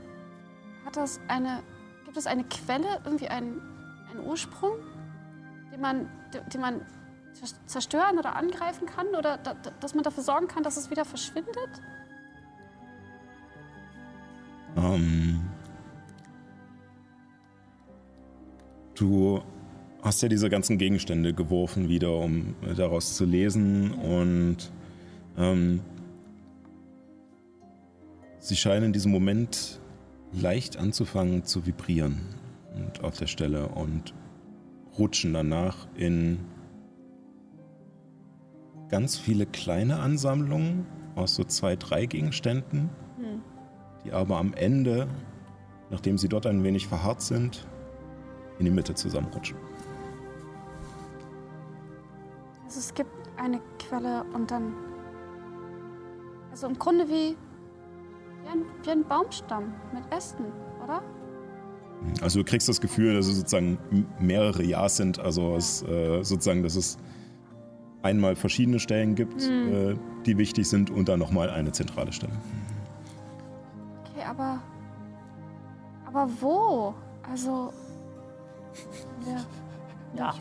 hat 0.85 0.95
das 0.95 1.19
eine. 1.27 1.63
Gibt 2.05 2.17
es 2.17 2.27
eine 2.27 2.43
Quelle, 2.43 3.01
irgendwie 3.03 3.27
einen, 3.27 3.61
einen 4.11 4.25
Ursprung, 4.25 4.73
den 5.71 5.81
man, 5.81 6.07
den, 6.53 6.61
man 6.61 6.81
zerstören 7.65 8.17
oder 8.17 8.35
angreifen 8.35 8.85
kann? 8.85 9.07
Oder 9.09 9.37
da, 9.37 9.53
da, 9.53 9.71
dass 9.79 9.93
man 9.93 10.03
dafür 10.03 10.23
sorgen 10.23 10.47
kann, 10.47 10.63
dass 10.63 10.77
es 10.77 10.89
wieder 10.89 11.05
verschwindet? 11.05 11.69
Ähm, 14.77 15.41
du 18.95 19.41
hast 20.01 20.21
ja 20.21 20.29
diese 20.29 20.49
ganzen 20.49 20.77
Gegenstände 20.77 21.33
geworfen 21.33 21.89
wieder, 21.89 22.15
um 22.15 22.55
daraus 22.75 23.15
zu 23.15 23.25
lesen 23.25 23.91
und 23.93 24.71
ähm, 25.37 25.81
sie 28.39 28.55
scheinen 28.55 28.85
in 28.85 28.93
diesem 28.93 29.11
Moment 29.11 29.79
leicht 30.31 30.77
anzufangen 30.77 31.43
zu 31.43 31.65
vibrieren 31.65 32.21
und 32.75 33.03
auf 33.03 33.17
der 33.17 33.27
Stelle 33.27 33.69
und 33.69 34.13
rutschen 34.97 35.33
danach 35.33 35.87
in 35.95 36.39
ganz 38.95 39.17
viele 39.17 39.45
kleine 39.45 39.99
Ansammlungen 39.99 40.85
aus 41.15 41.35
so 41.35 41.43
zwei, 41.43 41.75
drei 41.75 42.05
Gegenständen 42.05 42.89
die 44.05 44.11
aber 44.11 44.37
am 44.37 44.53
Ende, 44.53 45.07
nachdem 45.89 46.17
sie 46.17 46.29
dort 46.29 46.45
ein 46.45 46.63
wenig 46.63 46.87
verharrt 46.87 47.21
sind, 47.21 47.67
in 48.59 48.65
die 48.65 48.71
Mitte 48.71 48.93
zusammenrutschen. 48.93 49.57
Also 52.65 52.79
es 52.79 52.93
gibt 52.93 53.09
eine 53.37 53.59
Quelle 53.79 54.23
und 54.33 54.49
dann. 54.49 54.73
Also 56.51 56.67
im 56.67 56.79
Grunde 56.79 57.05
wie, 57.07 57.35
wie, 57.35 58.49
ein, 58.49 58.63
wie 58.83 58.91
ein 58.91 59.03
Baumstamm 59.03 59.73
mit 59.93 60.03
Ästen, 60.13 60.45
oder? 60.83 61.01
Also 62.21 62.39
du 62.39 62.45
kriegst 62.45 62.69
das 62.69 62.79
Gefühl, 62.79 63.15
dass 63.15 63.27
es 63.27 63.37
sozusagen 63.37 63.77
mehrere 64.19 64.63
Ja's 64.63 64.97
sind, 64.97 65.19
also 65.19 65.55
es, 65.55 65.81
äh, 65.83 66.23
sozusagen, 66.23 66.63
dass 66.63 66.75
es 66.75 66.97
einmal 68.05 68.35
verschiedene 68.35 68.79
Stellen 68.79 69.15
gibt, 69.15 69.41
äh, 69.43 69.95
die 70.25 70.37
wichtig 70.37 70.69
sind 70.69 70.89
und 70.89 71.09
dann 71.09 71.19
nochmal 71.19 71.49
eine 71.49 71.71
zentrale 71.71 72.13
Stelle. 72.13 72.33
Okay, 74.03 74.23
aber. 74.25 74.59
Aber 76.05 76.29
wo? 76.39 76.93
Also. 77.29 77.73
Ja. 79.25 79.43
Ja. 80.15 80.33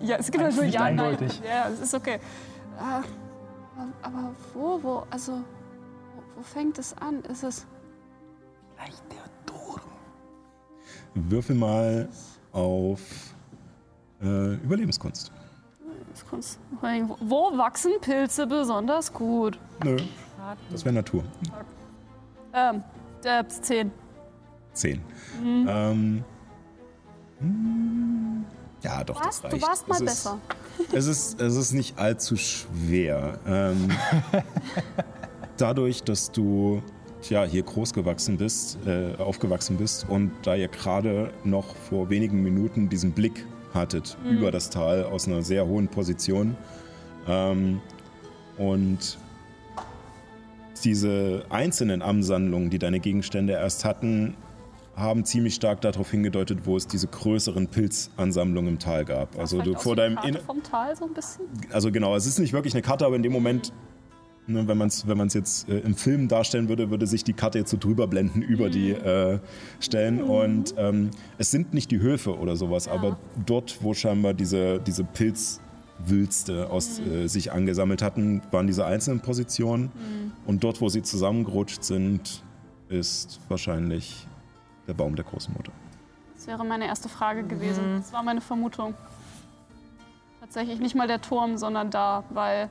Ja, 0.00 0.16
es 0.16 0.30
gibt 0.30 0.42
halt 0.42 0.54
nur 0.56 0.64
Nicht 0.64 0.74
Ja, 0.74 0.80
nein. 0.80 0.98
eindeutig. 0.98 1.40
Ja, 1.46 1.68
es 1.68 1.80
ist 1.80 1.94
okay. 1.94 2.14
Äh, 2.14 3.02
aber, 4.02 4.34
wo? 4.54 4.82
Wo? 4.82 5.02
Also. 5.10 5.32
Wo, 5.32 6.38
wo 6.38 6.42
fängt 6.42 6.78
es 6.78 6.96
an? 6.98 7.20
Ist 7.30 7.44
es. 7.44 7.66
Würfel 11.14 11.56
mal 11.56 12.08
auf 12.52 13.00
äh, 14.22 14.54
Überlebenskunst. 14.54 15.32
Das. 16.30 16.58
Wo 17.20 17.56
wachsen 17.56 17.92
Pilze 18.00 18.46
besonders 18.46 19.12
gut? 19.12 19.58
Nö, 19.84 19.96
das 20.70 20.84
wäre 20.84 20.94
Natur. 20.94 21.24
Ähm, 22.52 22.82
der 23.22 23.48
10. 23.48 23.90
Zehn. 24.72 25.00
Ähm, 25.42 26.24
hm, 27.38 28.44
ja, 28.82 29.04
doch, 29.04 29.20
Was? 29.24 29.40
das 29.42 29.50
Du 29.50 29.56
reicht. 29.56 29.68
warst 29.68 29.88
mal 29.88 29.94
es 29.96 30.00
ist, 30.00 30.06
besser. 30.06 30.38
Es 30.92 31.06
ist, 31.06 31.40
es 31.40 31.56
ist 31.56 31.72
nicht 31.72 31.98
allzu 31.98 32.36
schwer. 32.36 33.38
Ähm, 33.46 33.90
dadurch, 35.58 36.02
dass 36.02 36.30
du 36.32 36.82
tja, 37.20 37.44
hier 37.44 37.62
groß 37.62 37.92
gewachsen 37.92 38.38
bist, 38.38 38.78
äh, 38.86 39.14
aufgewachsen 39.16 39.76
bist 39.76 40.06
und 40.08 40.32
da 40.42 40.54
ihr 40.54 40.68
gerade 40.68 41.32
noch 41.44 41.76
vor 41.76 42.08
wenigen 42.08 42.42
Minuten 42.42 42.88
diesen 42.88 43.12
Blick 43.12 43.46
hattet 43.74 44.16
über 44.28 44.50
das 44.50 44.70
Tal 44.70 45.04
aus 45.04 45.26
einer 45.26 45.42
sehr 45.42 45.66
hohen 45.66 45.88
Position 45.88 46.56
ähm, 47.28 47.80
und 48.58 49.18
diese 50.84 51.44
einzelnen 51.50 52.02
Ansammlungen, 52.02 52.70
die 52.70 52.78
deine 52.78 53.00
Gegenstände 53.00 53.52
erst 53.52 53.84
hatten, 53.84 54.34
haben 54.96 55.24
ziemlich 55.24 55.54
stark 55.54 55.80
darauf 55.80 56.10
hingedeutet, 56.10 56.60
wo 56.64 56.76
es 56.76 56.86
diese 56.86 57.06
größeren 57.06 57.68
Pilzansammlungen 57.68 58.74
im 58.74 58.78
Tal 58.78 59.04
gab. 59.04 59.38
Also 59.38 59.62
du 59.62 59.74
vor 59.74 59.96
deinem 59.96 60.16
Karte 60.16 60.40
vom 60.40 60.62
Tal 60.62 60.94
so 60.94 61.06
ein 61.06 61.14
bisschen. 61.14 61.46
also 61.72 61.90
genau, 61.90 62.14
es 62.16 62.26
ist 62.26 62.38
nicht 62.38 62.52
wirklich 62.52 62.74
eine 62.74 62.82
Karte, 62.82 63.06
aber 63.06 63.16
in 63.16 63.22
dem 63.22 63.32
Moment, 63.32 63.72
ne, 64.52 64.68
wenn 64.68 64.78
man 64.78 64.88
es 64.88 65.06
wenn 65.06 65.18
man's 65.18 65.34
jetzt 65.34 65.68
äh, 65.68 65.78
im 65.78 65.94
Film 65.94 66.28
darstellen 66.28 66.68
würde, 66.68 66.90
würde 66.90 67.06
sich 67.06 67.24
die 67.24 67.32
Karte 67.32 67.58
jetzt 67.58 67.70
so 67.70 67.76
drüber 67.76 68.06
blenden 68.06 68.42
über 68.42 68.70
die 68.70 68.90
äh, 68.90 69.38
Stellen. 69.80 70.22
Und 70.22 70.74
ähm, 70.76 71.10
es 71.38 71.50
sind 71.50 71.74
nicht 71.74 71.90
die 71.90 72.00
Höfe 72.00 72.38
oder 72.38 72.56
sowas, 72.56 72.88
aber 72.88 73.18
dort, 73.46 73.82
wo 73.82 73.94
scheinbar 73.94 74.34
diese, 74.34 74.80
diese 74.80 75.04
Pilzwülste 75.04 76.70
aus 76.70 77.00
äh, 77.00 77.26
sich 77.26 77.52
angesammelt 77.52 78.02
hatten, 78.02 78.42
waren 78.50 78.66
diese 78.66 78.84
einzelnen 78.86 79.20
Positionen. 79.20 79.90
Und 80.46 80.64
dort, 80.64 80.80
wo 80.80 80.88
sie 80.88 81.02
zusammengerutscht 81.02 81.84
sind, 81.84 82.42
ist 82.88 83.40
wahrscheinlich 83.48 84.26
der 84.86 84.94
Baum 84.94 85.14
der 85.14 85.24
großen 85.24 85.54
Mutter. 85.54 85.72
Das 86.34 86.46
wäre 86.46 86.64
meine 86.64 86.86
erste 86.86 87.08
Frage 87.08 87.44
gewesen. 87.44 87.98
Das 87.98 88.12
war 88.12 88.22
meine 88.22 88.40
Vermutung. 88.40 88.94
Tatsächlich 90.40 90.80
nicht 90.80 90.94
mal 90.94 91.06
der 91.06 91.20
Turm, 91.20 91.58
sondern 91.58 91.90
da, 91.90 92.24
weil 92.30 92.70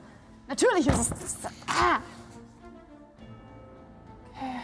natürlich 0.50 0.86
ist 0.88 1.12
es. 1.24 1.36
Ah! 1.66 2.00
Okay, 4.34 4.60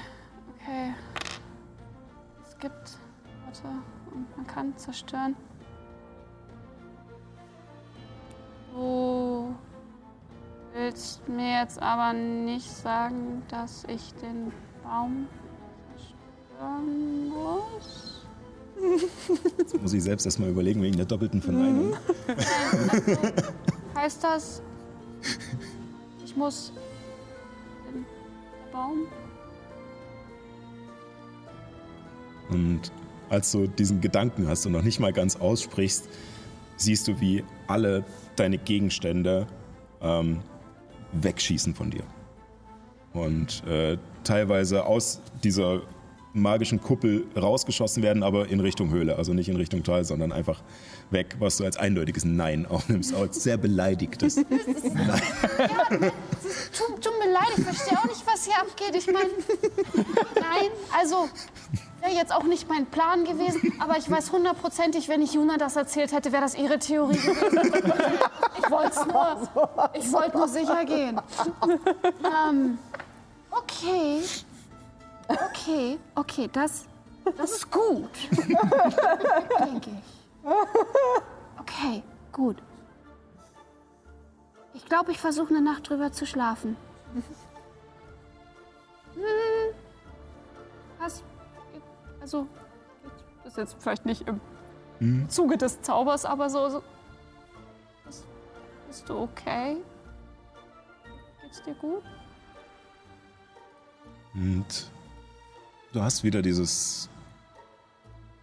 okay. 0.54 0.94
Es 2.44 2.58
gibt. 2.58 2.98
Warte, 3.44 3.68
und 4.12 4.36
man 4.36 4.46
kann 4.46 4.76
zerstören. 4.76 5.36
Du 8.74 9.54
willst 10.74 11.26
mir 11.28 11.60
jetzt 11.60 11.80
aber 11.80 12.12
nicht 12.12 12.70
sagen, 12.70 13.42
dass 13.48 13.84
ich 13.84 14.12
den 14.14 14.52
Baum 14.82 15.28
zerstören 15.96 17.28
muss? 17.28 18.26
Jetzt 19.58 19.80
muss 19.80 19.94
ich 19.94 20.02
selbst 20.02 20.26
erstmal 20.26 20.50
überlegen 20.50 20.82
wegen 20.82 20.98
der 20.98 21.06
doppelten 21.06 21.40
Verneinung. 21.40 21.94
Heißt 23.94 24.22
das, 24.22 24.60
muss 26.36 26.72
den 27.92 28.04
Baum? 28.72 29.06
Und 32.50 32.92
als 33.28 33.50
du 33.52 33.66
diesen 33.66 34.00
Gedanken 34.00 34.46
hast 34.48 34.66
und 34.66 34.72
noch 34.72 34.82
nicht 34.82 35.00
mal 35.00 35.12
ganz 35.12 35.36
aussprichst, 35.36 36.08
siehst 36.76 37.08
du, 37.08 37.20
wie 37.20 37.44
alle 37.66 38.04
deine 38.36 38.58
Gegenstände 38.58 39.46
ähm, 40.00 40.40
wegschießen 41.12 41.74
von 41.74 41.90
dir. 41.90 42.04
Und 43.12 43.64
äh, 43.66 43.98
teilweise 44.24 44.84
aus 44.84 45.20
dieser 45.42 45.82
magischen 46.36 46.80
Kuppel 46.80 47.26
rausgeschossen 47.36 48.02
werden, 48.02 48.22
aber 48.22 48.48
in 48.48 48.60
Richtung 48.60 48.90
Höhle. 48.90 49.16
Also 49.16 49.32
nicht 49.32 49.48
in 49.48 49.56
Richtung 49.56 49.82
Tal, 49.82 50.04
sondern 50.04 50.32
einfach 50.32 50.62
weg, 51.10 51.36
was 51.38 51.56
du 51.56 51.64
als 51.64 51.76
eindeutiges 51.76 52.24
Nein 52.24 52.66
aufnimmst. 52.66 53.14
Als 53.14 53.42
sehr 53.42 53.56
beleidigtes. 53.56 54.36
Tut, 56.76 57.02
tut 57.02 57.12
mir 57.18 57.32
leid, 57.32 57.48
ich 57.56 57.64
verstehe 57.64 57.98
auch 57.98 58.04
nicht, 58.04 58.24
was 58.26 58.44
hier 58.44 58.58
abgeht. 58.60 58.94
Ich 58.94 59.06
meine, 59.06 59.30
nein, 60.34 60.70
also 60.98 61.28
wäre 62.00 62.12
jetzt 62.12 62.32
auch 62.32 62.44
nicht 62.44 62.68
mein 62.68 62.86
Plan 62.86 63.24
gewesen, 63.24 63.72
aber 63.78 63.96
ich 63.98 64.10
weiß 64.10 64.32
hundertprozentig, 64.32 65.08
wenn 65.08 65.22
ich 65.22 65.34
Juna 65.34 65.56
das 65.56 65.76
erzählt 65.76 66.12
hätte, 66.12 66.32
wäre 66.32 66.42
das 66.42 66.56
ihre 66.56 66.78
Theorie 66.78 67.16
gewesen. 67.16 67.60
Ich 68.58 68.70
wollte 68.70 68.92
es 68.92 69.06
nur, 69.06 69.48
ich 69.94 70.12
wollte 70.12 70.36
nur 70.36 70.48
sicher 70.48 70.84
gehen. 70.84 71.20
Ähm, 72.24 72.78
okay, 73.50 74.20
okay, 75.28 75.98
okay, 76.14 76.48
das, 76.52 76.86
das 77.36 77.52
ist 77.52 77.70
gut, 77.70 78.10
denke 78.30 79.90
ich. 79.90 80.50
Okay, 81.58 82.02
gut. 82.32 82.56
Ich 84.74 84.84
glaube, 84.84 85.10
ich 85.10 85.18
versuche 85.18 85.48
eine 85.48 85.62
Nacht 85.62 85.88
drüber 85.88 86.12
zu 86.12 86.26
schlafen. 86.26 86.76
Hm. 89.14 89.22
Was? 90.98 91.24
Also, 92.20 92.46
das 93.42 93.52
ist 93.52 93.58
jetzt 93.58 93.76
vielleicht 93.80 94.06
nicht 94.06 94.24
im 95.00 95.28
Zuge 95.28 95.56
des 95.56 95.80
Zaubers, 95.82 96.24
aber 96.24 96.50
so. 96.50 96.68
so 96.68 96.82
bist, 98.04 98.26
bist 98.86 99.08
du 99.08 99.18
okay? 99.18 99.78
Geht's 101.42 101.62
dir 101.62 101.74
gut? 101.74 102.02
Und 104.34 104.90
du 105.96 106.02
hast 106.02 106.22
wieder 106.24 106.42
dieses, 106.42 107.08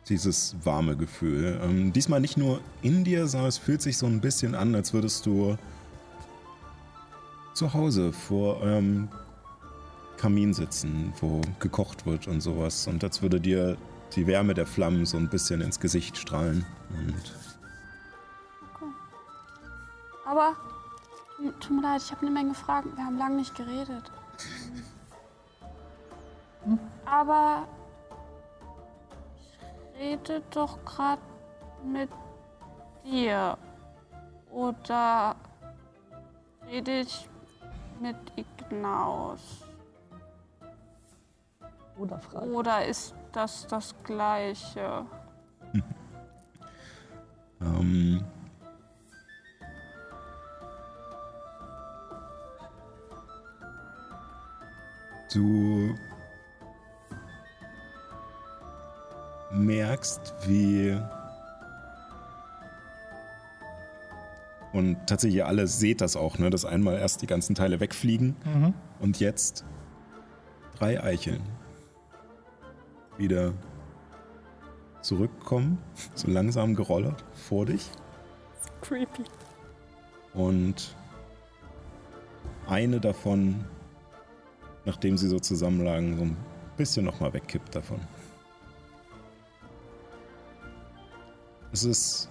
dieses 0.10 0.56
warme 0.64 0.98
Gefühl. 0.98 1.60
Ähm, 1.64 1.94
diesmal 1.94 2.20
nicht 2.20 2.36
nur 2.36 2.60
in 2.82 3.04
dir, 3.04 3.28
sondern 3.28 3.50
es 3.50 3.60
fühlt 3.60 3.82
sich 3.82 3.98
so 3.98 4.08
ein 4.08 4.22
bisschen 4.22 4.56
an, 4.56 4.74
als 4.74 4.94
würdest 4.94 5.26
du 5.26 5.58
zu 7.54 7.74
Hause 7.74 8.12
vor 8.12 8.58
eurem 8.62 9.08
Kamin 10.18 10.54
sitzen, 10.54 11.14
wo 11.22 11.42
gekocht 11.60 12.06
wird 12.08 12.28
und 12.28 12.42
sowas. 12.42 12.88
Und 12.88 13.04
als 13.04 13.22
würde 13.22 13.40
dir 13.40 13.78
die 14.16 14.26
Wärme 14.26 14.54
der 14.56 14.66
Flammen 14.66 15.06
so 15.06 15.18
ein 15.18 15.30
bisschen 15.30 15.62
ins 15.62 15.80
Gesicht 15.80 16.18
strahlen. 16.18 16.66
Und 16.90 17.34
Aber, 20.26 20.56
tut- 21.38 21.60
tut 21.60 21.76
mir 21.76 21.82
leid, 21.84 22.02
ich 22.04 22.12
habe 22.12 22.22
eine 22.22 22.32
Menge 22.32 22.54
Fragen. 22.56 22.96
Wir 22.96 23.06
haben 23.06 23.18
lange 23.18 23.36
nicht 23.36 23.56
geredet. 23.56 24.12
Aber 27.06 27.68
ich 29.36 30.00
rede 30.00 30.42
doch 30.52 30.84
gerade 30.86 31.22
mit 31.84 32.10
dir. 33.04 33.58
Oder 34.52 35.36
rede 36.68 37.02
ich 37.02 37.28
mit 38.00 38.16
Ignaus? 38.36 39.64
Oder 41.98 42.20
Frage. 42.20 42.52
Oder 42.52 42.86
ist 42.86 43.14
das 43.32 43.68
das 43.68 43.94
Gleiche? 44.04 45.06
ähm, 47.62 48.24
du 55.32 55.96
merkst, 59.54 60.34
wie 60.48 60.98
und 64.74 64.98
tatsächlich 65.06 65.38
ihr 65.38 65.48
alle 65.48 65.68
seht 65.68 66.02
das 66.02 66.16
auch, 66.16 66.40
ne, 66.40 66.50
dass 66.50 66.66
einmal 66.66 66.98
erst 66.98 67.22
die 67.22 67.28
ganzen 67.28 67.54
Teile 67.54 67.80
wegfliegen 67.80 68.36
und 69.00 69.20
jetzt 69.20 69.64
drei 70.76 71.02
Eicheln 71.02 71.42
wieder 73.18 73.54
zurückkommen, 75.02 75.78
so 76.16 76.30
langsam 76.30 76.74
gerollert 76.74 77.24
vor 77.34 77.66
dich 77.66 77.92
Creepy. 78.82 79.24
und 80.34 80.96
eine 82.68 83.00
davon, 83.00 83.66
nachdem 84.86 85.18
sie 85.18 85.28
so 85.28 85.38
zusammenlagen, 85.40 86.18
so 86.18 86.24
ein 86.24 86.38
bisschen 86.78 87.06
nochmal 87.06 87.34
wegkippt 87.34 87.76
davon. 87.76 88.00
Es 91.74 91.84
ist 91.84 92.30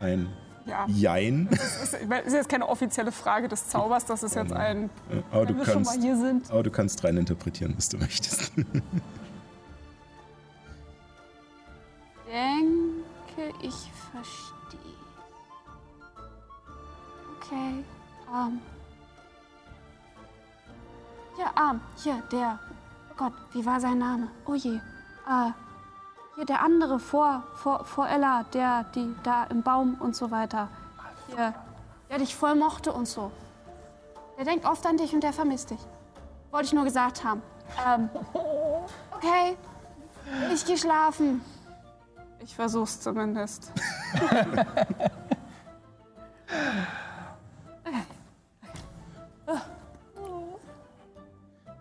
ein 0.00 0.28
Ja. 0.64 0.86
Jein, 0.88 1.48
Das 1.50 1.82
ist, 1.82 1.94
ist 2.26 2.32
jetzt 2.32 2.48
keine 2.48 2.66
offizielle 2.68 3.12
Frage 3.12 3.48
des 3.48 3.68
Zaubers, 3.68 4.06
das 4.06 4.22
ist 4.22 4.34
jetzt 4.36 4.52
ein. 4.52 4.88
aber 5.30 5.44
du 5.46 5.54
kannst, 5.62 5.94
mal 5.94 6.00
hier 6.00 6.16
sind. 6.16 6.50
aber 6.50 6.62
du 6.62 6.70
kannst 6.70 7.02
rein 7.04 7.16
interpretieren, 7.18 7.74
was 7.76 7.88
du 7.90 7.98
möchtest. 7.98 8.52
denke, 13.38 13.54
ich 13.62 13.90
verstehe. 14.12 14.80
Okay. 17.36 17.84
Ähm. 18.34 18.60
Ja, 21.38 21.70
ähm, 21.70 21.80
hier, 21.96 22.22
der. 22.32 22.58
Oh 23.10 23.14
Gott, 23.16 23.32
wie 23.52 23.64
war 23.64 23.80
sein 23.80 23.98
Name? 23.98 24.28
Oh 24.46 24.54
je. 24.54 24.76
Äh, 24.76 25.50
hier 26.38 26.46
der 26.46 26.62
andere 26.62 27.00
vor, 27.00 27.42
vor, 27.56 27.84
vor 27.84 28.08
Ella, 28.08 28.44
der, 28.54 28.84
die 28.94 29.12
da 29.24 29.42
im 29.50 29.62
Baum 29.62 29.96
und 29.98 30.14
so 30.14 30.30
weiter. 30.30 30.68
Hier, 31.26 31.52
der 32.08 32.18
dich 32.18 32.36
voll 32.36 32.54
mochte 32.54 32.92
und 32.92 33.08
so. 33.08 33.32
Der 34.36 34.44
denkt 34.44 34.64
oft 34.64 34.86
an 34.86 34.96
dich 34.96 35.12
und 35.12 35.24
der 35.24 35.32
vermisst 35.32 35.70
dich. 35.70 35.80
Wollte 36.52 36.66
ich 36.66 36.72
nur 36.72 36.84
gesagt 36.84 37.24
haben. 37.24 37.42
Ähm, 37.84 38.08
okay, 39.10 39.56
ich 40.54 40.64
geh 40.64 40.76
schlafen. 40.76 41.40
Ich 42.38 42.54
versuch's 42.54 43.00
zumindest. 43.00 43.72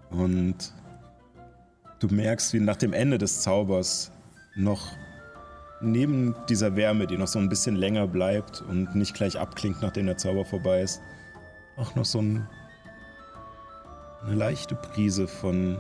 Und 0.09 0.73
du 1.99 2.07
merkst, 2.07 2.53
wie 2.53 2.59
nach 2.59 2.75
dem 2.75 2.91
Ende 2.91 3.19
des 3.19 3.41
Zaubers 3.43 4.11
noch 4.57 4.91
neben 5.79 6.35
dieser 6.49 6.75
Wärme, 6.75 7.07
die 7.07 7.17
noch 7.17 7.27
so 7.27 7.39
ein 7.39 7.49
bisschen 7.49 7.75
länger 7.75 8.07
bleibt 8.07 8.61
und 8.61 8.95
nicht 8.95 9.13
gleich 9.13 9.39
abklingt, 9.39 9.81
nachdem 9.81 10.07
der 10.07 10.17
Zauber 10.17 10.43
vorbei 10.43 10.81
ist, 10.81 11.01
auch 11.77 11.95
noch 11.95 12.05
so 12.05 12.19
ein, 12.19 12.47
eine 14.25 14.35
leichte 14.35 14.75
Prise 14.75 15.27
von 15.27 15.79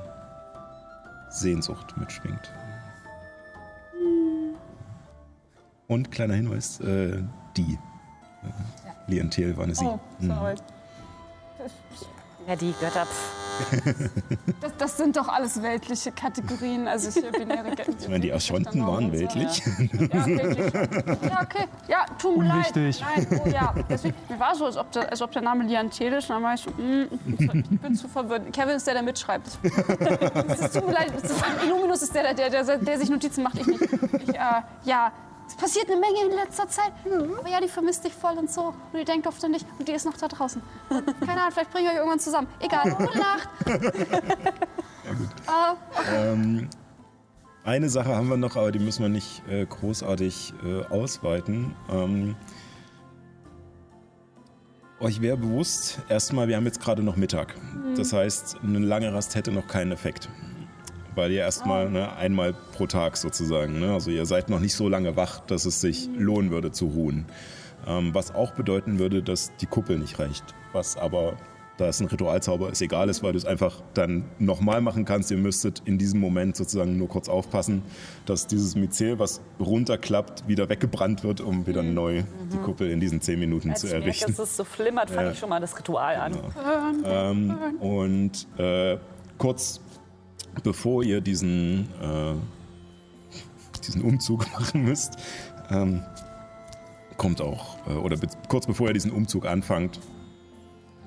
Sehnsucht 1.29 1.97
mitschwingt. 1.97 2.53
Und 5.87 6.11
kleiner 6.11 6.35
Hinweis, 6.35 6.79
äh, 6.81 7.23
die. 7.55 7.73
Äh, 8.43 9.11
Lientel 9.11 9.55
war 9.55 9.63
eine 9.63 9.73
Sie. 9.73 9.85
Oh, 9.85 9.99
sorry. 10.19 10.55
Ja, 12.45 12.55
die 12.55 12.73
Götter. 12.79 13.05
Pff. 13.05 13.46
Das, 14.61 14.71
das 14.77 14.97
sind 14.97 15.15
doch 15.17 15.27
alles 15.27 15.61
weltliche 15.61 16.11
Kategorien. 16.11 16.87
Also 16.87 17.09
ich 17.19 17.31
binäre 17.31 17.71
Ich 17.99 18.07
meine, 18.07 18.19
die 18.19 18.33
Aschonten 18.33 18.85
waren 18.85 19.11
weltlich. 19.11 19.61
Ja, 19.65 20.25
wirklich. 20.25 20.73
Ja, 20.73 21.41
okay. 21.41 21.65
Ja, 21.87 22.05
tut 22.19 22.37
mir 22.37 22.47
leid. 22.47 22.71
Nein, 22.75 23.41
oh 23.45 23.49
ja. 23.49 23.73
Deswegen, 23.89 24.15
mir 24.29 24.39
war 24.39 24.55
so, 24.55 24.65
als 24.65 24.77
ob 24.77 24.91
der, 24.91 25.09
als 25.09 25.21
ob 25.21 25.31
der 25.31 25.41
Name 25.41 25.63
Liantel 25.65 26.13
ist. 26.13 26.29
Und 26.29 26.35
dann 26.35 26.43
war 26.43 26.53
ich 26.53 26.61
so, 26.61 26.71
mm, 26.71 27.07
ich 27.71 27.79
bin 27.81 27.95
zu- 27.95 28.07
verwirrt. 28.07 28.51
Kevin 28.53 28.75
ist 28.77 28.87
der, 28.87 28.95
der 28.95 29.03
mitschreibt. 29.03 29.47
Es 29.47 30.59
ist, 30.59 30.73
tut 30.73 30.87
mir 30.87 30.93
leid. 30.93 31.11
Ist, 31.21 31.33
Illuminus 31.65 32.01
ist 32.01 32.15
der, 32.15 32.33
der, 32.33 32.49
der, 32.49 32.77
der 32.77 32.97
sich 32.99 33.09
Notizen 33.09 33.43
macht, 33.43 33.59
ich 33.59 33.67
nicht. 33.67 33.81
Ich, 33.83 34.29
äh, 34.29 34.39
ja, 34.85 35.11
es 35.47 35.55
passiert 35.55 35.89
eine 35.89 35.99
Menge 35.99 36.25
in 36.25 36.31
letzter 36.31 36.67
Zeit. 36.67 36.91
Aber 37.05 37.49
ja, 37.49 37.61
die 37.61 37.67
vermisst 37.67 38.03
dich 38.03 38.13
voll 38.13 38.37
und 38.37 38.51
so. 38.51 38.73
Und 38.91 38.99
die 38.99 39.05
denkt 39.05 39.27
oft 39.27 39.43
an 39.43 39.53
dich. 39.53 39.65
Und 39.79 39.87
die 39.87 39.93
ist 39.93 40.05
noch 40.05 40.17
da 40.17 40.27
draußen. 40.27 40.61
Keine 40.89 41.41
Ahnung, 41.41 41.51
vielleicht 41.51 41.71
bringen 41.71 41.85
wir 41.85 41.91
euch 41.91 41.97
irgendwann 41.97 42.19
zusammen. 42.19 42.47
Egal. 42.59 42.91
Gute 42.97 43.17
Nacht. 43.17 43.49
Ähm, 46.13 46.69
eine 47.63 47.89
Sache 47.89 48.15
haben 48.15 48.29
wir 48.29 48.37
noch, 48.37 48.55
aber 48.55 48.71
die 48.71 48.79
müssen 48.79 49.03
wir 49.03 49.09
nicht 49.09 49.41
äh, 49.47 49.65
großartig 49.65 50.53
äh, 50.65 50.83
ausweiten. 50.85 51.75
Ähm, 51.89 52.35
euch 54.99 55.21
wäre 55.21 55.37
bewusst, 55.37 55.99
erstmal, 56.09 56.47
wir 56.47 56.55
haben 56.55 56.65
jetzt 56.65 56.81
gerade 56.81 57.03
noch 57.03 57.15
Mittag. 57.15 57.55
Das 57.95 58.13
heißt, 58.13 58.57
eine 58.63 58.79
lange 58.79 59.13
Rast 59.13 59.35
hätte 59.35 59.51
noch 59.51 59.67
keinen 59.67 59.91
Effekt. 59.91 60.29
Weil 61.17 61.31
ihr 61.31 61.39
erstmal 61.39 61.89
ne, 61.89 62.15
einmal 62.15 62.53
pro 62.73 62.85
Tag 62.85 63.17
sozusagen, 63.17 63.79
ne? 63.79 63.91
also 63.91 64.11
ihr 64.11 64.27
seid 64.27 64.49
noch 64.49 64.59
nicht 64.59 64.75
so 64.75 64.87
lange 64.87 65.15
wach, 65.15 65.39
dass 65.39 65.65
es 65.65 65.81
sich 65.81 66.07
lohnen 66.15 66.51
würde 66.51 66.71
zu 66.71 66.85
ruhen. 66.85 67.25
Ähm, 67.87 68.13
was 68.13 68.35
auch 68.35 68.51
bedeuten 68.51 68.99
würde, 68.99 69.23
dass 69.23 69.51
die 69.57 69.65
Kuppel 69.65 69.97
nicht 69.97 70.19
reicht. 70.19 70.43
Was 70.73 70.95
aber, 70.95 71.37
da 71.77 71.87
es 71.87 71.99
ein 72.01 72.07
Ritualzauber 72.07 72.69
ist, 72.71 72.81
egal 72.83 73.09
ist, 73.09 73.23
weil 73.23 73.31
du 73.31 73.37
es 73.39 73.45
einfach 73.45 73.81
dann 73.95 74.25
nochmal 74.37 74.79
machen 74.81 75.05
kannst. 75.05 75.31
Ihr 75.31 75.37
müsstet 75.37 75.81
in 75.85 75.97
diesem 75.97 76.19
Moment 76.19 76.55
sozusagen 76.55 76.97
nur 76.99 77.07
kurz 77.07 77.29
aufpassen, 77.29 77.81
dass 78.27 78.45
dieses 78.45 78.75
Myzel, 78.75 79.17
was 79.17 79.41
runterklappt, 79.59 80.47
wieder 80.47 80.69
weggebrannt 80.69 81.23
wird, 81.23 81.41
um 81.41 81.65
wieder 81.65 81.81
neu 81.81 82.23
die 82.53 82.57
Kuppel 82.57 82.91
in 82.91 82.99
diesen 82.99 83.21
zehn 83.21 83.39
Minuten 83.39 83.71
Als 83.71 83.81
zu 83.81 83.87
ich 83.87 83.93
merke, 83.93 84.05
errichten. 84.05 84.35
dass 84.35 84.49
es 84.51 84.57
so 84.57 84.63
flimmert, 84.63 85.09
fange 85.09 85.27
Ja. 85.27 85.31
ich 85.33 85.39
schon 85.39 85.49
mal 85.49 85.61
das 85.61 85.75
Ritual 85.79 86.15
an. 86.15 86.37
Ähm, 87.05 87.57
und 87.79 88.47
äh, 88.59 88.97
kurz 89.39 89.81
bevor 90.63 91.03
ihr 91.03 91.21
diesen, 91.21 91.89
äh, 92.01 92.33
diesen 93.85 94.01
Umzug 94.01 94.51
machen 94.59 94.83
müsst, 94.83 95.17
ähm, 95.69 96.03
kommt 97.17 97.41
auch, 97.41 97.77
äh, 97.87 97.93
oder 97.93 98.17
be 98.17 98.27
kurz 98.47 98.65
bevor 98.65 98.87
ihr 98.87 98.93
diesen 98.93 99.11
Umzug 99.11 99.45
anfangt, 99.45 99.99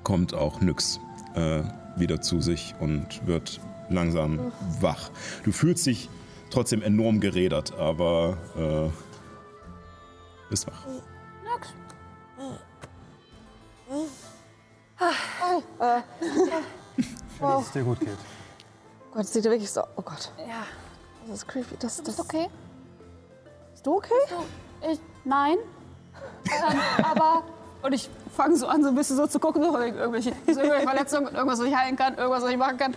kommt 0.03 0.33
auch 0.33 0.61
Nyx 0.61 0.99
äh, 1.35 1.63
wieder 1.95 2.21
zu 2.21 2.41
sich 2.41 2.75
und 2.79 3.25
wird 3.25 3.59
langsam 3.89 4.51
wach. 4.79 5.11
Du 5.43 5.51
fühlst 5.51 5.85
dich 5.85 6.09
trotzdem 6.49 6.81
enorm 6.81 7.19
gerädert, 7.19 7.73
aber 7.77 8.37
äh, 8.57 8.89
bist 10.49 10.67
wach. 10.67 10.85
Wenn 17.39 17.59
es 17.59 17.71
dir 17.71 17.83
gut 17.83 17.99
geht. 17.99 18.17
Oh 19.11 19.15
Gott, 19.15 19.23
das 19.23 19.33
sieht 19.33 19.45
ja 19.45 19.51
wirklich 19.51 19.69
so. 19.69 19.81
Oh 19.97 20.01
Gott, 20.01 20.31
Ja. 20.39 20.63
das 21.27 21.37
ist 21.37 21.47
creepy. 21.47 21.75
Das, 21.79 21.97
das, 22.01 22.13
Ist 22.15 22.19
okay? 22.19 22.47
Bist 23.71 23.85
du 23.85 23.95
okay? 23.97 24.13
Ich, 24.91 24.99
nein. 25.25 25.57
Ähm, 26.45 26.79
aber 27.03 27.43
Und 27.83 27.93
ich 27.93 28.09
fange 28.35 28.55
so 28.55 28.67
an, 28.67 28.83
so 28.83 28.89
ein 28.89 28.95
bisschen 28.95 29.17
so 29.17 29.27
zu 29.27 29.39
gucken, 29.39 29.63
so 29.63 29.77
irgendwelche, 29.77 30.31
so 30.47 30.59
irgendwelche 30.59 30.87
Verletzungen, 30.87 31.33
irgendwas, 31.35 31.59
was 31.59 31.65
ich 31.67 31.75
heilen 31.75 31.95
kann, 31.95 32.15
irgendwas, 32.17 32.43
was 32.43 32.49
ich 32.51 32.57
machen 32.57 32.77
kann. 32.77 32.95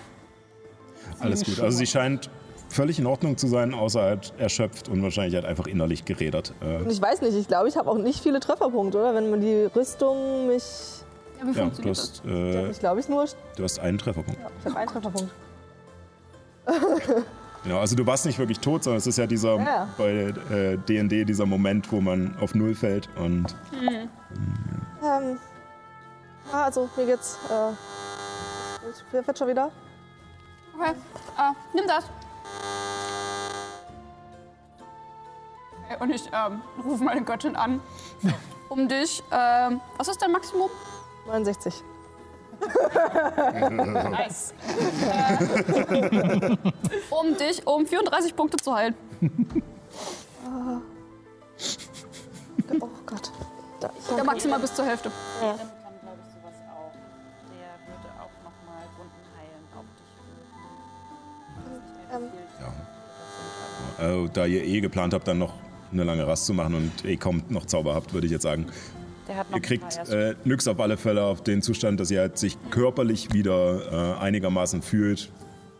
Alles 1.20 1.44
gut. 1.44 1.60
Also 1.60 1.78
sie 1.78 1.86
scheint 1.86 2.30
völlig 2.68 2.98
in 2.98 3.06
Ordnung 3.06 3.36
zu 3.36 3.46
sein, 3.46 3.72
außer 3.74 4.02
halt 4.02 4.32
erschöpft 4.38 4.88
und 4.88 5.02
wahrscheinlich 5.02 5.34
halt 5.34 5.44
einfach 5.44 5.66
innerlich 5.66 6.04
gerädert. 6.04 6.52
Äh, 6.60 6.78
Und 6.82 6.90
ich 6.90 7.00
weiß 7.00 7.20
nicht, 7.22 7.34
ich 7.34 7.48
glaube, 7.48 7.68
ich 7.68 7.76
habe 7.76 7.90
auch 7.90 7.98
nicht 7.98 8.20
viele 8.22 8.40
Trefferpunkte, 8.40 8.98
oder? 8.98 9.14
Wenn 9.14 9.30
man 9.30 9.40
die 9.40 9.64
Rüstung 9.74 10.46
mich. 10.48 10.62
Ja, 11.40 11.46
wie 11.46 11.48
ja, 11.48 11.52
du 11.52 11.60
funktioniert 11.60 11.96
das? 11.98 12.10
hast, 12.10 12.24
äh, 12.26 12.70
Ich 12.70 12.78
glaube, 12.80 13.00
ich 13.00 13.08
nur. 13.08 13.24
du 13.56 13.62
hast 13.64 13.78
einen 13.78 13.98
Trefferpunkt. 13.98 14.40
Ich 14.60 14.66
habe 14.66 14.76
einen 14.78 14.88
Trefferpunkt. 14.88 15.32
Ja, 17.64 17.80
also 17.80 17.96
du 17.96 18.06
warst 18.06 18.26
nicht 18.26 18.38
wirklich 18.38 18.60
tot, 18.60 18.84
sondern 18.84 18.98
es 18.98 19.06
ist 19.06 19.16
ja 19.16 19.26
dieser 19.26 19.56
Ja. 19.56 19.88
bei 19.96 20.32
D&D 20.86 21.24
dieser 21.24 21.46
Moment, 21.46 21.90
wo 21.90 22.00
man 22.00 22.36
auf 22.40 22.54
Null 22.54 22.74
fällt 22.74 23.08
und 23.16 23.54
Ähm. 25.02 25.38
Ja, 26.52 26.64
also, 26.64 26.88
mir 26.96 27.06
geht's. 27.06 27.38
Äh, 27.50 27.72
ich 28.90 29.26
wird 29.26 29.38
schon 29.38 29.48
wieder. 29.48 29.70
Okay, 30.78 30.90
äh, 30.90 31.52
nimm 31.74 31.86
das. 31.86 32.04
Okay, 35.86 35.96
Und 36.02 36.10
ich 36.10 36.28
ähm, 36.32 36.60
rufe 36.84 37.02
meine 37.02 37.22
Göttin 37.22 37.56
an, 37.56 37.80
um 38.68 38.88
dich. 38.88 39.22
Ähm, 39.30 39.80
was 39.96 40.08
ist 40.08 40.20
dein 40.20 40.32
Maximum? 40.32 40.68
69. 41.26 41.82
Nice. 44.10 44.54
um 47.10 47.36
dich 47.36 47.66
um 47.66 47.86
34 47.86 48.36
Punkte 48.36 48.56
zu 48.58 48.74
heilen. 48.74 48.94
Oh 52.80 52.88
Gott. 53.06 53.30
Da, 53.80 53.90
Der 54.16 54.24
maximal 54.24 54.58
bis 54.58 54.74
zur 54.74 54.84
Hälfte. 54.86 55.10
Dich. 55.40 55.48
Ähm, 63.98 64.24
äh, 64.24 64.28
da 64.32 64.46
ihr 64.46 64.64
eh 64.64 64.80
geplant 64.80 65.14
habt, 65.14 65.28
dann 65.28 65.38
noch 65.38 65.54
eine 65.92 66.04
lange 66.04 66.26
Rast 66.26 66.46
zu 66.46 66.54
machen 66.54 66.74
und 66.74 67.04
eh 67.04 67.16
kaum 67.16 67.42
noch 67.48 67.66
Zauber 67.66 67.94
habt, 67.94 68.12
würde 68.12 68.26
ich 68.26 68.32
jetzt 68.32 68.42
sagen, 68.42 68.66
ihr 69.28 69.60
kriegt 69.60 70.08
äh, 70.08 70.34
nix 70.44 70.68
auf 70.68 70.78
alle 70.80 70.96
Fälle 70.96 71.22
auf 71.22 71.42
den 71.42 71.62
Zustand, 71.62 72.00
dass 72.00 72.10
ihr 72.10 72.20
halt 72.20 72.38
sich 72.38 72.58
körperlich 72.70 73.32
wieder 73.32 74.16
äh, 74.18 74.20
einigermaßen 74.20 74.82
fühlt. 74.82 75.30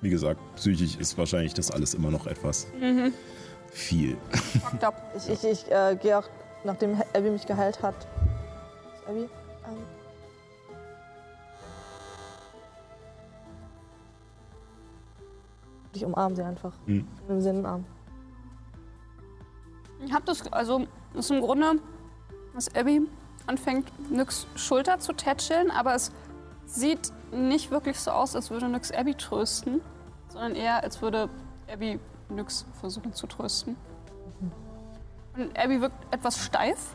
Wie 0.00 0.10
gesagt, 0.10 0.40
psychisch 0.56 0.96
ist 0.96 1.16
wahrscheinlich 1.16 1.54
das 1.54 1.70
alles 1.70 1.94
immer 1.94 2.10
noch 2.10 2.26
etwas 2.26 2.66
mhm. 2.78 3.12
viel. 3.70 4.16
Fucked. 4.30 4.94
Ich, 5.16 5.28
ich, 5.30 5.44
ich 5.44 5.70
äh, 5.70 5.96
gehe 6.00 6.18
auch, 6.18 6.28
nachdem 6.64 7.00
Abby 7.14 7.30
mich 7.30 7.46
geheilt 7.46 7.82
hat. 7.82 7.94
Abby? 9.06 9.20
Ähm. 9.20 9.78
Ich 15.94 16.04
umarme 16.04 16.34
sie 16.34 16.42
einfach. 16.42 16.72
Mhm. 16.86 17.06
in 17.28 17.40
den 17.40 17.66
Arm. 17.66 17.84
Ich 20.04 20.12
habe 20.12 20.24
das, 20.26 20.46
also, 20.52 20.86
das 21.14 21.26
ist 21.26 21.30
im 21.30 21.40
Grunde, 21.40 21.76
was 22.52 22.74
Abby 22.74 23.06
anfängt, 23.46 23.90
Nyx 24.10 24.46
Schulter 24.56 24.98
zu 24.98 25.12
tätscheln, 25.12 25.70
aber 25.70 25.94
es 25.94 26.12
sieht 26.66 27.12
nicht 27.32 27.70
wirklich 27.70 27.98
so 28.00 28.10
aus, 28.10 28.34
als 28.36 28.50
würde 28.50 28.68
Nyx 28.68 28.90
Abby 28.92 29.14
trösten, 29.14 29.80
sondern 30.28 30.54
eher, 30.54 30.82
als 30.82 31.02
würde 31.02 31.28
Abby 31.72 31.98
Nyx 32.28 32.64
versuchen 32.80 33.12
zu 33.12 33.26
trösten. 33.26 33.76
Und 35.36 35.58
Abby 35.58 35.80
wirkt 35.80 35.96
etwas 36.14 36.38
steif 36.38 36.94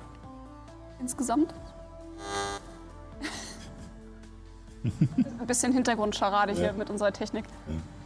insgesamt. 0.99 1.53
ein 4.83 5.45
bisschen 5.47 5.73
Hintergrundscharade 5.73 6.53
hier 6.53 6.67
Ja. 6.67 6.73
mit 6.73 6.89
unserer 6.89 7.11
Technik. 7.11 7.43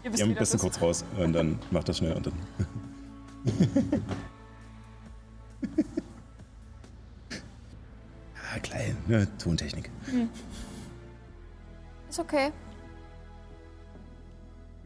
Ihr 0.03 0.11
wisst, 0.11 0.19
Ja, 0.21 0.25
bisschen 0.33 0.55
ist. 0.55 0.61
kurz 0.61 0.81
raus 0.81 1.05
und 1.17 1.33
dann 1.33 1.59
macht 1.71 1.87
das 1.87 1.97
schnell 1.99 2.13
und 2.17 2.25
dann. 2.27 2.33
ah, 8.55 8.59
klein, 8.59 8.97
ne? 9.07 9.27
Tontechnik. 9.37 9.89
Ist 12.09 12.19
okay. 12.19 12.51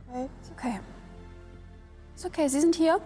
Okay. 0.08 0.30
Ist 0.42 0.52
okay. 0.52 0.80
Ist 2.16 2.26
okay, 2.26 2.48
Sie 2.48 2.60
sind 2.62 2.76
hier. 2.76 3.00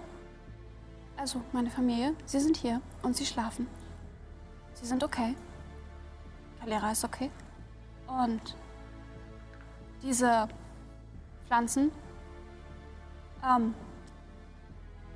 Also, 1.18 1.42
meine 1.52 1.70
Familie, 1.70 2.16
Sie 2.26 2.40
sind 2.40 2.58
hier 2.58 2.82
und 3.02 3.16
Sie 3.16 3.26
schlafen. 3.26 3.68
Sie 4.74 4.86
sind 4.86 5.04
okay. 5.04 5.36
Kalera 6.60 6.92
ist 6.92 7.04
okay. 7.04 7.30
Und 8.08 8.56
diese 10.02 10.48
Pflanzen. 11.48 11.92
Ähm, 13.44 13.74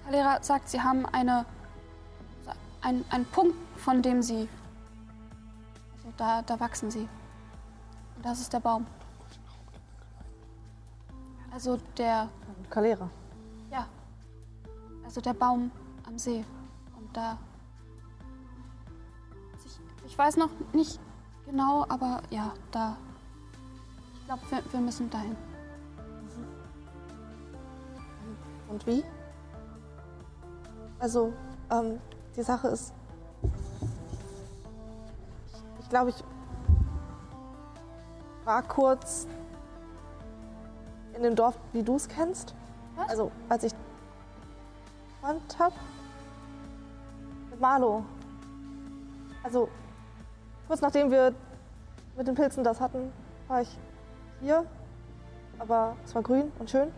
Kalera 0.03 0.41
sagt, 0.41 0.69
Sie 0.69 0.81
haben 0.81 1.05
eine, 1.05 1.45
ein, 2.81 3.05
einen 3.09 3.25
Punkt, 3.25 3.55
von 3.77 4.01
dem 4.01 4.21
Sie. 4.21 4.47
Da, 6.17 6.41
da 6.41 6.59
wachsen 6.59 6.89
Sie. 6.89 7.07
Und 8.15 8.25
das 8.25 8.39
ist 8.39 8.53
der 8.53 8.59
Baum. 8.59 8.85
Also 11.51 11.77
der, 11.97 12.29
Kalera. 12.69 13.09
ja, 13.71 13.87
also 15.03 15.21
der 15.21 15.33
Baum 15.33 15.71
am 16.05 16.17
See. 16.17 16.43
Und 16.97 17.15
da, 17.15 17.37
ich, 19.65 19.79
ich 20.05 20.17
weiß 20.17 20.35
noch 20.37 20.49
nicht 20.73 20.99
genau, 21.45 21.85
aber 21.87 22.21
ja, 22.29 22.53
da, 22.71 22.97
ich 24.15 24.25
glaube, 24.25 24.41
wir, 24.49 24.73
wir 24.73 24.79
müssen 24.81 25.09
dahin. 25.09 25.35
Und 28.67 28.85
wie? 28.87 29.03
Also, 30.99 31.31
ähm, 31.71 31.99
die 32.35 32.43
Sache 32.43 32.67
ist. 32.69 32.93
Ich, 35.85 35.89
glaube, 35.89 36.09
ich 36.09 36.23
war 38.43 38.63
kurz 38.63 39.27
in 41.15 41.21
dem 41.21 41.35
Dorf, 41.35 41.59
wie 41.73 41.83
du 41.83 41.95
es 41.95 42.07
kennst. 42.07 42.55
Was? 42.95 43.09
Also, 43.09 43.31
als 43.49 43.65
ich 43.65 43.73
Freund 45.21 45.59
hab. 45.59 45.73
Mit 47.51 47.59
Marlo. 47.61 48.03
Also, 49.43 49.69
kurz 50.67 50.81
nachdem 50.81 51.11
wir 51.11 51.35
mit 52.17 52.27
den 52.27 52.33
Pilzen 52.33 52.63
das 52.63 52.81
hatten, 52.81 53.13
war 53.47 53.61
ich 53.61 53.77
hier. 54.41 54.65
Aber 55.59 55.95
es 56.03 56.15
war 56.15 56.23
grün 56.23 56.51
und 56.57 56.67
schön. 56.67 56.91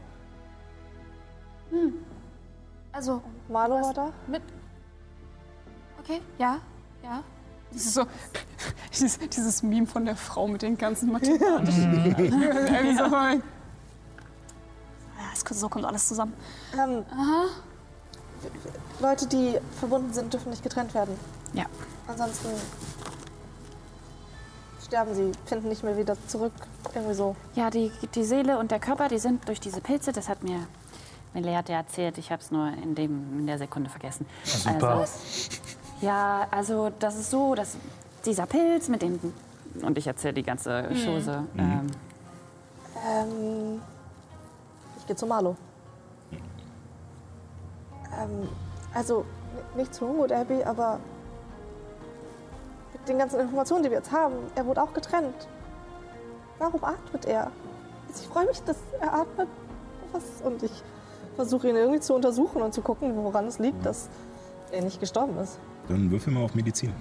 Also, 2.94 3.22
Marlo 3.50 3.82
war 3.82 3.94
da. 3.94 4.14
mit, 4.28 4.42
okay, 6.00 6.22
ja, 6.38 6.62
ja. 7.04 7.22
Das 7.70 7.82
ist 7.82 7.94
so 7.94 8.06
dieses, 9.00 9.20
dieses 9.30 9.64
Meme 9.64 9.88
von 9.88 10.06
der 10.06 10.16
Frau 10.16 10.48
mit 10.48 10.62
den 10.62 10.78
ganzen 10.78 11.12
mathematischen. 11.12 12.16
Ja, 15.18 15.24
es- 15.34 15.60
so 15.60 15.70
kommt 15.70 15.86
alles 15.86 16.08
zusammen. 16.08 16.34
Ähm, 16.74 17.04
Aha. 17.12 17.46
Leute, 19.00 19.28
die 19.28 19.58
verbunden 19.80 20.14
sind, 20.14 20.32
dürfen 20.34 20.50
nicht 20.50 20.64
getrennt 20.64 20.94
werden. 20.94 21.16
Ja. 21.54 21.66
Ansonsten 22.08 22.50
sterben 24.86 25.14
sie, 25.16 25.32
finden 25.46 25.70
nicht 25.70 25.84
mehr 25.84 25.98
wieder 25.98 26.16
zurück. 26.28 26.54
Irgendwie 26.94 27.16
so. 27.16 27.36
Ja, 27.56 27.70
die, 27.70 27.92
die 28.16 28.24
Seele 28.24 28.58
und 28.60 28.72
der 28.72 28.80
Körper, 28.80 29.08
die 29.08 29.20
sind 29.20 29.48
durch 29.48 29.60
diese 29.60 29.82
Pilze, 29.82 30.12
das 30.12 30.30
hat 30.30 30.44
mir 30.44 30.60
Meleate 31.34 31.74
erzählt. 31.74 32.18
Ich 32.18 32.32
habe 32.32 32.42
es 32.42 32.52
nur 32.52 32.68
in, 32.84 32.96
dem, 32.96 33.40
in 33.40 33.48
der 33.48 33.58
Sekunde 33.58 33.90
vergessen. 33.90 34.26
Super. 34.44 34.90
Also, 35.00 35.12
ja, 36.02 36.48
also 36.52 36.92
das 37.00 37.16
ist 37.18 37.32
so, 37.32 37.56
dass 37.56 37.76
dieser 38.28 38.46
Pilz 38.46 38.90
mit 38.90 39.02
den... 39.02 39.20
Und 39.82 39.98
ich 39.98 40.08
erzähle 40.08 40.36
die 40.36 40.44
ganze 40.44 40.84
Chose. 41.06 41.44
Ähm, 41.58 41.88
Ähm, 43.06 43.82
ich 44.98 45.06
gehe 45.06 45.16
zu 45.16 45.28
Marlo. 45.28 45.56
Ähm, 46.32 46.40
also, 48.94 49.26
nicht 49.76 49.94
zu 49.94 50.06
Ungut, 50.06 50.32
Abby, 50.32 50.64
aber 50.64 51.00
mit 52.94 53.08
den 53.08 53.20
ganzen 53.20 53.40
Informationen, 53.40 53.84
die 53.84 53.90
wir 53.90 53.98
jetzt 53.98 54.12
haben, 54.12 54.36
er 54.56 54.66
wurde 54.66 54.82
auch 54.82 54.94
getrennt. 54.94 55.48
Warum 56.58 56.84
atmet 56.84 57.26
er? 57.26 57.52
Also 58.08 58.24
ich 58.24 58.28
freue 58.28 58.48
mich, 58.48 58.62
dass 58.64 58.78
er 59.00 59.14
atmet. 59.14 59.48
Was? 60.12 60.24
Und 60.44 60.64
ich 60.64 60.72
versuche 61.36 61.70
ihn 61.70 61.76
irgendwie 61.76 62.00
zu 62.00 62.16
untersuchen 62.16 62.62
und 62.62 62.74
zu 62.74 62.82
gucken, 62.82 63.16
woran 63.16 63.46
es 63.46 63.60
liegt, 63.60 63.86
dass 63.86 64.10
er 64.72 64.82
nicht 64.82 65.00
gestorben 65.00 65.38
ist. 65.38 65.60
Dann 65.88 66.10
würfel 66.10 66.34
mal 66.34 66.44
auf 66.44 66.56
Medizin. 66.56 66.92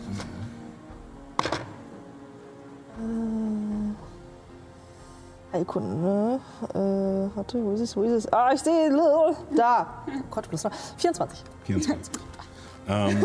Heilkunden, 5.53 6.03
ne? 6.03 6.41
Äh, 6.75 7.37
warte, 7.37 7.63
wo 7.63 7.73
ist 7.73 7.81
es, 7.81 7.97
wo 7.97 8.03
ist 8.03 8.13
es? 8.13 8.33
Ah, 8.33 8.53
ich 8.53 8.61
sehe, 8.61 8.91
da. 9.57 10.05
Oh 10.07 10.13
Gott, 10.31 10.49
plus 10.49 10.65
noch. 10.65 10.73
24. 10.97 11.43
24. 11.65 12.15
ähm, 12.89 13.25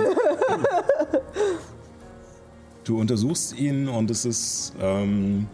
du 2.83 2.99
untersuchst 2.99 3.57
ihn 3.57 3.87
und 3.87 4.11
es 4.11 4.25
ist. 4.25 4.73
Ähm, 4.79 5.47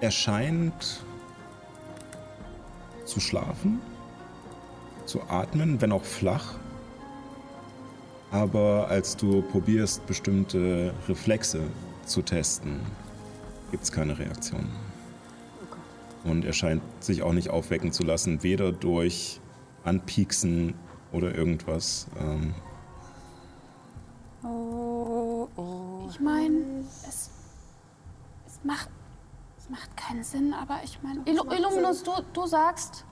er 0.00 0.10
scheint 0.10 1.04
zu 3.04 3.20
schlafen, 3.20 3.80
zu 5.06 5.22
atmen, 5.22 5.80
wenn 5.80 5.92
auch 5.92 6.04
flach. 6.04 6.54
Aber 8.36 8.88
als 8.90 9.16
du 9.16 9.40
probierst, 9.40 10.06
bestimmte 10.06 10.92
Reflexe 11.08 11.62
zu 12.04 12.20
testen, 12.20 12.80
gibt 13.70 13.82
es 13.84 13.90
keine 13.90 14.18
Reaktion. 14.18 14.66
Und 16.22 16.44
er 16.44 16.52
scheint 16.52 16.82
sich 17.00 17.22
auch 17.22 17.32
nicht 17.32 17.48
aufwecken 17.48 17.92
zu 17.92 18.02
lassen, 18.04 18.42
weder 18.42 18.72
durch 18.72 19.40
Anpieksen 19.84 20.74
oder 21.12 21.34
irgendwas. 21.34 22.08
Ähm, 22.20 22.54
Ich 26.10 26.20
meine, 26.20 26.84
es, 27.08 27.30
es, 28.46 28.60
macht, 28.64 28.90
es 29.58 29.70
macht 29.70 29.96
keinen 29.96 30.24
Sinn, 30.24 30.52
aber 30.52 30.80
ich 30.84 30.98
meine, 31.02 31.20
Illu 31.24 31.42
Illuminus, 31.50 32.02
du, 32.02 32.12
du 32.34 32.46
sagst, 32.46 33.04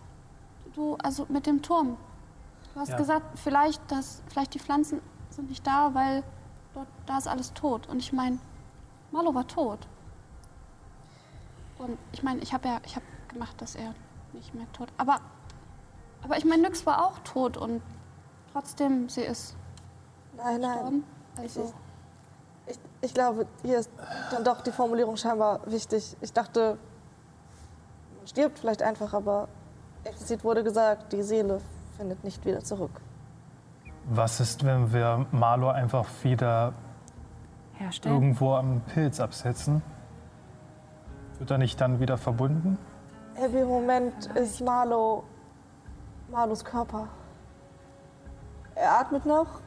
du, 0.74 0.96
also 1.02 1.26
mit 1.30 1.46
dem 1.46 1.62
Turm, 1.62 1.96
du 2.74 2.80
hast 2.80 2.90
Ja. 2.90 2.96
gesagt, 2.98 3.38
vielleicht, 3.38 3.80
dass, 3.90 4.22
vielleicht 4.28 4.54
die 4.54 4.58
Pflanzen 4.58 5.00
sind 5.36 5.48
nicht 5.48 5.66
da, 5.66 5.94
weil 5.94 6.22
dort, 6.74 6.88
da 7.06 7.18
ist 7.18 7.28
alles 7.28 7.52
tot. 7.54 7.88
Und 7.88 7.98
ich 7.98 8.12
meine, 8.12 8.38
Marlo 9.10 9.34
war 9.34 9.46
tot. 9.46 9.86
Und 11.78 11.98
ich 12.12 12.22
meine, 12.22 12.40
ich 12.40 12.52
habe 12.54 12.68
ja, 12.68 12.80
ich 12.84 12.94
habe 12.96 13.04
gemacht, 13.28 13.60
dass 13.60 13.74
er 13.74 13.94
nicht 14.32 14.54
mehr 14.54 14.70
tot. 14.72 14.88
Aber, 14.96 15.18
aber 16.22 16.36
ich 16.36 16.44
meine, 16.44 16.62
Nyx 16.62 16.86
war 16.86 17.04
auch 17.04 17.18
tot 17.20 17.56
und 17.56 17.82
trotzdem, 18.52 19.08
sie 19.08 19.22
ist 19.22 19.56
Nein, 20.36 20.60
nein. 20.60 20.72
gestorben. 20.72 21.04
Also, 21.36 21.74
Ich, 22.66 22.78
ich 23.02 23.14
glaube, 23.14 23.46
hier 23.62 23.78
ist 23.78 23.90
dann 24.30 24.44
doch 24.44 24.60
die 24.62 24.72
Formulierung 24.72 25.16
scheinbar 25.16 25.60
wichtig. 25.66 26.16
Ich 26.20 26.32
dachte, 26.32 26.78
man 28.18 28.26
stirbt 28.26 28.58
vielleicht 28.58 28.82
einfach, 28.82 29.12
aber 29.12 29.48
explizit 30.04 30.44
wurde 30.44 30.64
gesagt, 30.64 31.12
die 31.12 31.22
Seele 31.22 31.60
findet 31.96 32.22
nicht 32.24 32.44
wieder 32.44 32.62
zurück. 32.64 33.00
Was 34.06 34.40
ist, 34.40 34.64
wenn 34.64 34.92
wir 34.92 35.26
Marlo 35.32 35.68
einfach 35.68 36.06
wieder 36.22 36.74
herstellen. 37.74 38.14
irgendwo 38.14 38.54
am 38.54 38.80
Pilz 38.82 39.20
absetzen? 39.20 39.82
Wird 41.38 41.50
er 41.50 41.58
nicht 41.58 41.80
dann 41.80 42.00
wieder 42.00 42.18
verbunden? 42.18 42.78
Abby, 43.36 43.58
im 43.58 43.68
Moment 43.68 44.26
ist 44.34 44.60
Marlo 44.60 45.24
Marlos 46.30 46.64
Körper. 46.64 47.08
Er 48.74 49.00
atmet 49.00 49.26
noch. 49.26 49.60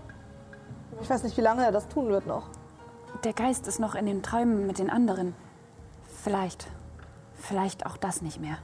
Ich 1.02 1.10
weiß 1.10 1.24
nicht, 1.24 1.38
wie 1.38 1.42
lange 1.42 1.66
er 1.66 1.72
das 1.72 1.88
tun 1.88 2.08
wird 2.10 2.28
noch. 2.28 2.50
Der 3.24 3.34
Geist 3.34 3.68
ist 3.68 3.80
noch 3.80 3.96
in 3.96 4.06
den 4.06 4.22
Träumen 4.22 4.68
mit 4.68 4.80
den 4.80 4.90
anderen. 4.90 5.34
Vielleicht. 6.24 6.68
vielleicht 7.36 7.86
auch 7.86 7.98
das 7.98 8.22
nicht 8.22 8.40
mehr. 8.40 8.58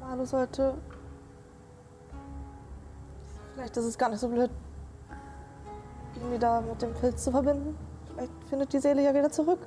Malu 0.00 0.24
sollte. 0.24 0.74
Vielleicht 3.58 3.76
ist 3.76 3.86
es 3.86 3.98
gar 3.98 4.08
nicht 4.08 4.20
so 4.20 4.28
blöd, 4.28 4.50
ihn 6.14 6.32
wieder 6.32 6.60
mit 6.60 6.80
dem 6.80 6.94
Pilz 6.94 7.24
zu 7.24 7.32
verbinden. 7.32 7.76
Vielleicht 8.06 8.30
findet 8.48 8.72
die 8.72 8.78
Seele 8.78 9.02
ja 9.02 9.12
wieder 9.12 9.32
zurück. 9.32 9.58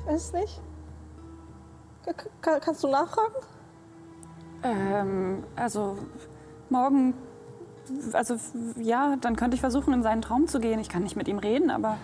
Ich 0.00 0.06
weiß 0.06 0.20
es 0.24 0.32
nicht. 0.32 0.60
Ka- 2.04 2.12
ka- 2.40 2.58
kannst 2.58 2.82
du 2.82 2.88
nachfragen? 2.88 3.34
Ähm, 4.64 5.44
also 5.54 5.96
morgen, 6.70 7.14
also 8.12 8.34
ja, 8.80 9.14
dann 9.20 9.36
könnte 9.36 9.54
ich 9.54 9.60
versuchen, 9.60 9.94
in 9.94 10.02
seinen 10.02 10.22
Traum 10.22 10.48
zu 10.48 10.58
gehen. 10.58 10.80
Ich 10.80 10.88
kann 10.88 11.04
nicht 11.04 11.14
mit 11.14 11.28
ihm 11.28 11.38
reden, 11.38 11.70
aber 11.70 11.98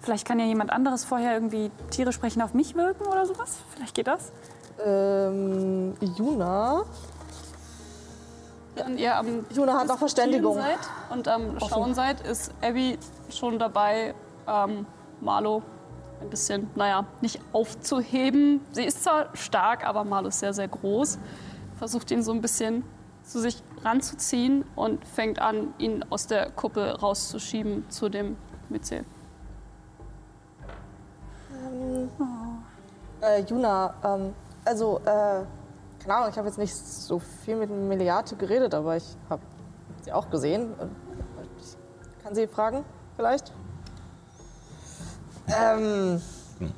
vielleicht 0.00 0.26
kann 0.26 0.38
ja 0.38 0.46
jemand 0.46 0.70
anderes 0.72 1.04
vorher 1.04 1.34
irgendwie 1.34 1.70
Tiere 1.90 2.12
sprechen 2.12 2.40
auf 2.40 2.54
mich 2.54 2.74
wirken 2.76 3.06
oder 3.06 3.26
sowas. 3.26 3.58
Vielleicht 3.74 3.94
geht 3.94 4.06
das. 4.06 4.32
Ähm, 4.82 5.92
Juna. 6.16 6.84
Wenn 8.84 8.98
ihr 8.98 9.16
am 9.16 9.46
Juna 9.50 9.78
hat 9.78 9.88
noch 9.88 9.98
Verständigung. 9.98 10.54
Seid 10.54 10.78
und 11.10 11.28
am 11.28 11.58
Schauen 11.60 11.94
seid, 11.94 12.20
ist 12.20 12.52
Abby 12.62 12.98
schon 13.30 13.58
dabei, 13.58 14.14
ähm, 14.46 14.86
Marlo 15.20 15.62
ein 16.20 16.30
bisschen, 16.30 16.70
naja, 16.74 17.04
nicht 17.20 17.40
aufzuheben. 17.52 18.60
Sie 18.72 18.84
ist 18.84 19.04
zwar 19.04 19.28
stark, 19.34 19.86
aber 19.86 20.04
Marlo 20.04 20.28
ist 20.28 20.40
sehr, 20.40 20.52
sehr 20.52 20.68
groß. 20.68 21.18
Versucht 21.76 22.10
ihn 22.10 22.22
so 22.22 22.32
ein 22.32 22.40
bisschen 22.40 22.84
zu 23.22 23.40
sich 23.40 23.62
ranzuziehen 23.84 24.64
und 24.74 25.04
fängt 25.06 25.40
an, 25.40 25.74
ihn 25.78 26.04
aus 26.10 26.26
der 26.26 26.50
Kuppel 26.50 26.90
rauszuschieben 26.90 27.88
zu 27.90 28.08
dem 28.08 28.36
Myzel. 28.68 29.04
Äh, 33.20 33.42
Juna, 33.42 33.94
ähm, 34.04 34.34
also, 34.64 35.00
äh, 35.04 35.42
keine 36.08 36.20
Ahnung, 36.20 36.30
ich 36.32 36.38
habe 36.38 36.48
jetzt 36.48 36.56
nicht 36.56 36.74
so 36.74 37.18
viel 37.18 37.56
mit 37.56 37.68
Meliate 37.68 38.34
geredet, 38.34 38.72
aber 38.72 38.96
ich 38.96 39.04
habe 39.28 39.42
sie 40.02 40.10
auch 40.10 40.30
gesehen. 40.30 40.70
Ich 41.60 42.24
kann 42.24 42.34
sie 42.34 42.46
fragen, 42.46 42.82
vielleicht? 43.14 43.52
Ähm, 45.48 46.18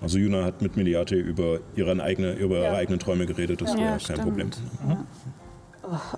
Also 0.02 0.18
Juna 0.18 0.44
hat 0.44 0.60
mit 0.62 0.76
Meliate 0.76 1.14
über, 1.14 1.60
ihren 1.76 2.00
eigene, 2.00 2.32
über 2.32 2.56
ihre 2.56 2.64
Ja. 2.64 2.72
eigenen 2.74 2.98
Träume 2.98 3.24
geredet, 3.24 3.62
das 3.62 3.72
Ja, 3.74 3.78
wäre 3.78 3.90
kein 3.92 4.00
stimmt. 4.00 4.22
Problem. 4.22 4.50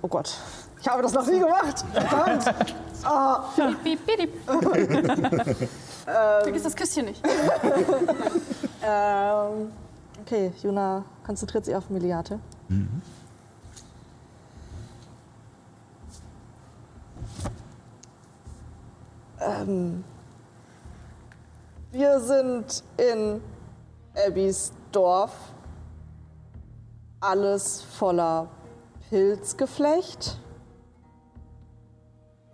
oh 0.01 0.07
Gott, 0.07 0.35
ich 0.81 0.87
habe 0.87 1.03
das 1.03 1.13
noch 1.13 1.27
nie 1.27 1.37
gemacht. 1.39 1.85
Verdammt. 1.93 2.45
Piep. 3.83 3.99
Vergiss 6.41 6.63
das 6.63 6.75
Küsschen 6.75 7.05
nicht. 7.05 7.21
ähm, 8.83 9.71
okay, 10.25 10.51
Juna 10.63 11.05
konzentriert 11.23 11.65
sich 11.65 11.75
auf 11.75 11.89
Ähm, 19.39 20.03
wir 21.91 22.19
sind 22.19 22.83
in 22.97 23.41
Abbys 24.15 24.71
Dorf. 24.91 25.33
Alles 27.19 27.81
voller 27.81 28.49
Pilzgeflecht. 29.09 30.39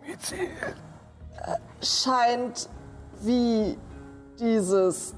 Äh, 0.04 1.58
Scheint 1.82 2.70
wie 3.22 3.78
dieses 4.40 5.14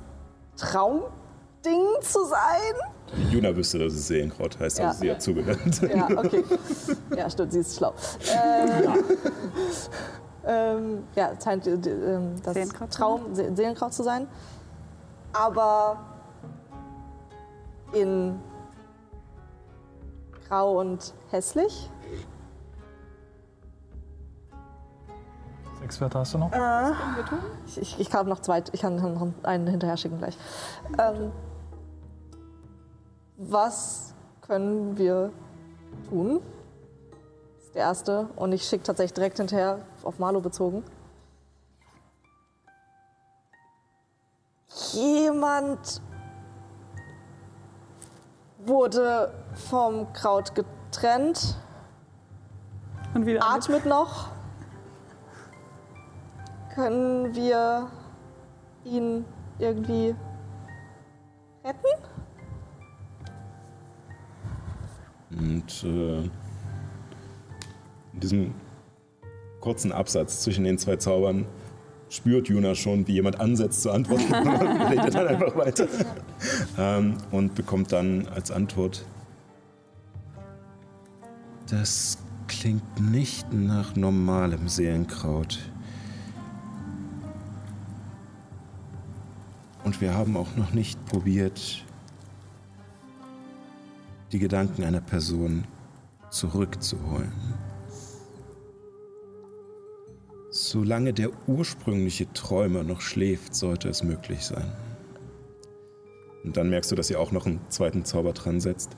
Traumding 0.56 1.86
zu 2.02 2.26
sein. 2.26 2.91
Juna 3.30 3.56
wüsste, 3.56 3.80
dass 3.80 3.94
es 3.94 4.08
Seelenkraut 4.08 4.60
heißt, 4.60 4.80
also 4.80 4.94
Ja. 4.94 4.94
sie 5.00 5.12
hat 5.12 5.22
zugehört. 5.22 5.60
Ja, 5.82 6.08
okay. 6.18 6.44
Ja, 7.16 7.30
stimmt, 7.30 7.52
sie 7.52 7.60
ist 7.60 7.78
schlau. 7.78 7.94
Ähm, 8.34 8.94
ähm, 10.46 11.04
ja, 11.16 11.32
es 11.38 11.44
scheint 11.44 11.68
äh, 11.68 11.74
ähm, 11.74 12.36
das 12.44 12.54
Seelenkraut 12.54 12.92
zu 12.94 12.98
Traum, 13.00 13.36
Se 13.36 13.52
Seelenkraut 13.56 13.94
zu 13.94 14.04
sein. 14.04 14.28
Aber 15.34 15.98
in 17.94 18.40
grau 20.48 20.80
und 20.80 21.14
hässlich. 21.32 21.90
Sechs 25.80 26.00
Wörter 26.00 26.20
hast 26.20 26.34
du 26.34 26.38
noch? 26.38 26.52
Ich, 27.66 27.82
ich, 27.82 28.00
ich 28.00 28.10
kann 28.10 28.28
noch 28.28 28.40
zwei, 28.40 28.64
ich 28.72 28.82
kann 28.82 28.96
noch 28.98 29.28
einen 29.44 29.68
hinterher 29.68 29.98
schicken 29.98 30.20
gleich. 30.20 30.38
Ähm, 31.00 31.32
was 33.50 34.14
können 34.42 34.98
wir 34.98 35.32
tun? 36.10 36.42
Das 37.56 37.66
ist 37.66 37.76
der 37.76 37.82
erste. 37.82 38.30
Und 38.36 38.52
ich 38.52 38.64
schicke 38.64 38.84
tatsächlich 38.84 39.14
direkt 39.14 39.38
hinterher 39.38 39.80
auf 40.04 40.20
Marlo 40.20 40.42
bezogen. 40.42 40.84
Jemand 44.94 46.02
wurde 48.60 49.34
vom 49.70 50.14
Kraut 50.14 50.54
getrennt, 50.54 51.58
Und 53.14 53.26
wieder. 53.26 53.44
atmet 53.44 53.86
noch. 53.86 54.30
Können 56.76 57.34
wir 57.36 57.88
ihn 58.86 59.26
irgendwie 59.60 60.16
retten? 61.64 62.11
Und 65.38 65.84
äh, 65.84 66.24
in 68.14 68.20
diesem 68.20 68.54
kurzen 69.60 69.92
Absatz 69.92 70.42
zwischen 70.42 70.64
den 70.64 70.78
zwei 70.78 70.98
Zaubern 70.98 71.46
spürt 72.10 72.50
Juna 72.50 72.76
schon, 72.76 73.08
wie 73.08 73.14
jemand 73.14 73.40
ansetzt 73.40 73.82
zu 73.84 73.92
antworten 73.92 74.34
und 74.34 74.82
redet 74.82 75.16
dann 75.16 75.28
einfach 75.28 75.56
weiter. 75.56 75.88
Ähm, 76.78 77.18
und 77.32 77.56
bekommt 77.56 77.92
dann 77.92 78.28
als 78.28 78.52
Antwort: 78.52 79.06
Das 81.70 82.18
klingt 82.48 83.00
nicht 83.00 83.54
nach 83.54 83.96
normalem 83.96 84.68
Seelenkraut. 84.68 85.60
Und 89.84 90.00
wir 90.00 90.14
haben 90.14 90.38
auch 90.38 90.56
noch 90.56 90.74
nicht 90.74 91.04
probiert, 91.06 91.86
die 94.32 94.40
Gedanken 94.40 94.84
einer 94.84 95.02
Person 95.02 95.66
zurückzuholen. 96.30 97.32
Solange 100.50 101.14
der 101.14 101.30
ursprüngliche 101.48 102.32
Träumer 102.34 102.84
noch 102.84 103.02
schläft, 103.02 103.56
sollte 103.56 103.90
es 103.90 104.04
möglich 104.04 104.46
sein. 104.46 104.72
Und 106.44 106.58
dann 106.58 106.70
merkst 106.70 106.92
du, 106.92 106.96
dass 106.96 107.10
ihr 107.10 107.20
auch 107.20 107.32
noch 107.32 107.46
einen 107.46 107.62
zweiten 107.70 108.04
Zauber 108.04 108.34
dran 108.34 108.60
setzt. 108.60 108.98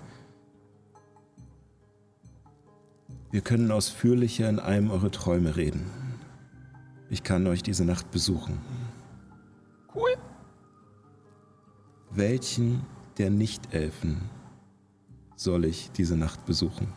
Wir 3.32 3.42
können 3.42 3.72
ausführlicher 3.72 4.48
in 4.50 4.60
einem 4.60 4.92
eurer 4.92 5.12
Träume 5.12 5.56
reden. 5.56 5.86
Ich 7.10 7.24
kann 7.24 7.46
euch 7.48 7.62
diese 7.62 7.86
Nacht 7.86 8.12
besuchen. 8.12 8.60
Cool. 9.94 10.16
Welchen 12.12 12.86
der 13.18 13.30
Nicht-Elfen 13.30 14.30
soll 15.44 15.66
ich 15.66 15.92
diese 15.92 16.16
Nacht 16.16 16.46
besuchen? 16.46 16.88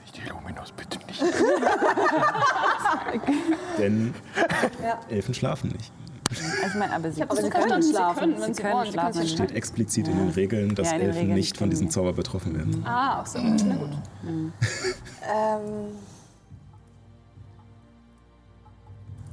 Nicht 0.00 0.16
die 0.16 0.28
Luminus, 0.28 0.70
bitte 0.72 0.98
nicht. 1.06 1.22
Denn 3.78 4.14
Elfen 5.08 5.34
schlafen 5.34 5.70
nicht. 5.70 5.92
Ich 6.30 6.74
meine, 6.76 6.94
aber 6.94 7.10
sie, 7.12 7.22
Aber 7.22 7.36
sie 7.36 7.50
können 7.50 7.68
können, 7.68 7.82
schlafen. 7.82 8.14
Sie 8.14 8.20
können, 8.20 8.40
wenn 8.40 8.54
Sie 8.54 8.62
können 8.62 8.74
wollen. 8.74 8.92
Schlafen. 8.92 9.20
sich 9.20 9.32
Steht 9.32 9.50
explizit 9.52 10.08
in 10.08 10.16
den 10.16 10.30
Regeln, 10.30 10.74
dass 10.74 10.90
Ja, 10.90 10.96
den 10.98 11.08
Elfen 11.08 11.18
Regeln 11.20 11.36
nicht 11.36 11.58
von 11.58 11.68
diesem 11.68 11.90
Zauber 11.90 12.14
betroffen 12.14 12.54
werden. 12.56 12.82
Ah, 12.86 13.20
ach 13.20 13.26
so. 13.26 13.38
Na 13.38 13.76
gut. 13.76 13.90
Ähm, 14.24 14.52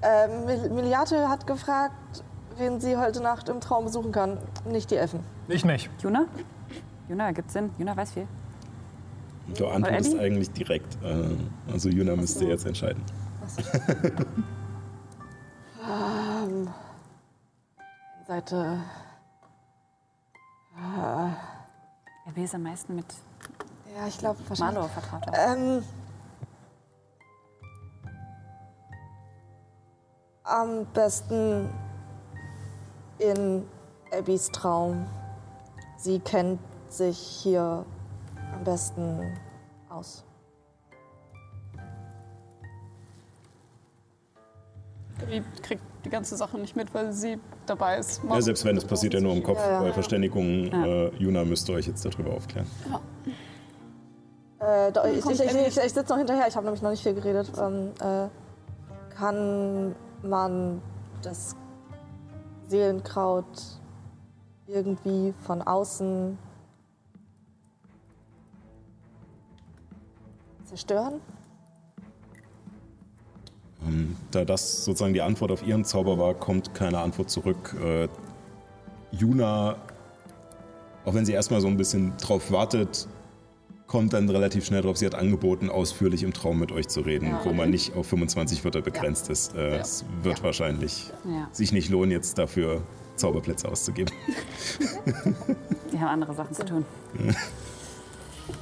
ähm, 0.02 0.46
Mil- 0.46 0.70
Miliate 0.72 1.30
hat 1.30 1.46
gefragt, 1.48 2.24
wen 2.60 2.80
sie 2.80 2.98
heute 2.98 3.22
Nacht 3.22 3.50
im 3.50 3.60
Traum 3.62 3.86
besuchen 3.86 4.12
kann. 4.12 4.38
Nicht 4.66 4.92
die 4.92 4.96
Elfen. 4.98 5.22
Ich 5.48 5.66
nicht. 5.66 5.90
Juna? 6.02 6.26
Juna, 7.08 7.32
gibt 7.32 7.50
Sinn. 7.52 7.72
Juna 7.78 7.96
weiß 7.98 8.12
viel. 8.12 8.28
Du 9.58 9.68
antwortest 9.68 10.18
eigentlich 10.20 10.52
direkt. 10.52 10.98
äh, 11.04 11.72
Also 11.72 11.90
Juna 11.90 12.16
müsste 12.16 12.46
jetzt 12.46 12.66
entscheiden. 12.66 13.02
Ähm, 15.82 16.68
Seite. 18.28 18.80
Wer 20.76 22.36
will 22.36 22.44
es 22.44 22.54
am 22.54 22.62
meisten 22.64 22.96
mit 22.96 23.06
Ja, 23.98 24.06
ich 24.08 24.18
glaube 24.20 24.38
wahrscheinlich. 24.48 24.76
Marlo 24.76 24.88
vertraut 24.88 25.26
haben? 25.26 25.58
Ähm, 25.78 25.84
Am 30.44 30.86
besten 30.94 31.70
in 33.20 33.66
Abbys 34.12 34.50
Traum. 34.52 35.06
Sie 35.98 36.20
kennt 36.20 36.60
sich 36.88 37.18
hier 37.18 37.86
am 38.54 38.64
besten 38.64 39.38
aus. 39.90 40.24
Die 45.30 45.44
kriegt 45.62 45.84
die 46.06 46.10
ganze 46.10 46.38
Sache 46.38 46.58
nicht 46.58 46.76
mit, 46.76 46.94
weil 46.94 47.12
sie 47.12 47.40
dabei 47.66 47.98
ist. 47.98 48.22
Ja, 48.28 48.42
selbst 48.42 48.64
wenn, 48.64 48.78
es 48.78 48.86
passiert 48.86 49.14
ja 49.14 49.20
nur 49.20 49.34
im 49.34 49.44
Kopf. 49.44 49.60
Ja, 49.60 49.72
ja. 49.72 49.82
Bei 49.82 49.92
Verständigungen, 49.92 50.72
Ja. 50.72 50.86
äh, 50.86 51.12
Juna 51.18 51.44
müsste 51.44 51.74
euch 51.74 51.88
jetzt 51.88 52.06
darüber 52.06 52.32
aufklären. 52.34 52.68
Äh, 54.60 54.92
doch, 54.92 55.06
ich, 55.06 55.18
ich, 55.18 55.26
ich, 55.26 55.50
Abby. 55.50 55.60
ich, 55.68 55.78
ich 55.78 55.94
sitze 55.94 56.10
noch 56.10 56.18
hinterher, 56.18 56.48
ich 56.48 56.56
habe 56.56 56.66
nämlich 56.66 56.82
noch 56.82 56.90
nicht 56.90 57.04
viel 57.04 57.14
geredet. 57.14 57.52
Ähm, 57.60 57.92
äh, 58.00 58.30
kann 59.16 59.94
man 60.24 60.82
das 61.22 61.56
Seelenkraut 62.70 63.46
irgendwie 64.68 65.34
von 65.40 65.62
außen 65.62 66.38
zerstören? 70.66 71.20
Ähm, 73.88 74.16
da 74.32 74.46
das 74.46 74.86
sozusagen 74.86 75.14
die 75.14 75.22
Antwort 75.22 75.52
auf 75.52 75.66
ihren 75.66 75.84
Zauber 75.84 76.20
war, 76.20 76.36
kommt 76.36 76.76
keine 76.76 77.00
Antwort 77.00 77.30
zurück. 77.30 77.76
Äh, 77.84 78.08
Juna, 79.12 79.76
auch 81.06 81.14
wenn 81.16 81.26
sie 81.26 81.34
erstmal 81.34 81.62
so 81.62 81.68
ein 81.68 81.78
bisschen 81.78 82.16
drauf 82.18 82.52
wartet, 82.52 83.08
kommt 83.90 84.14
dann 84.14 84.30
relativ 84.30 84.66
schnell 84.66 84.82
drauf. 84.84 84.98
Sie 84.98 85.06
hat 85.06 85.16
angeboten, 85.16 85.70
ausführlich 85.70 86.22
im 86.24 86.32
Traum 86.32 86.60
mit 86.60 86.72
euch 86.72 86.88
zu 86.88 87.02
reden, 87.02 87.36
wo 87.44 87.52
man 87.52 87.72
nicht 87.72 87.96
auf 87.96 88.08
25 88.08 88.64
Wörter 88.64 88.82
begrenzt 88.82 89.30
ist. 89.30 89.56
Äh, 89.56 89.78
Es 89.80 90.06
wird 90.22 90.42
wahrscheinlich 90.44 91.12
Ja. 91.26 91.50
sich 91.52 91.72
nicht 91.74 91.90
lohnen, 91.90 92.12
jetzt 92.12 92.38
dafür 92.38 92.82
Zauberplätze 93.16 93.68
auszugeben. 93.68 94.14
Die 95.92 96.00
haben 96.00 96.08
andere 96.08 96.36
Sachen 96.36 96.54
zu 96.56 96.64
tun. 96.64 96.86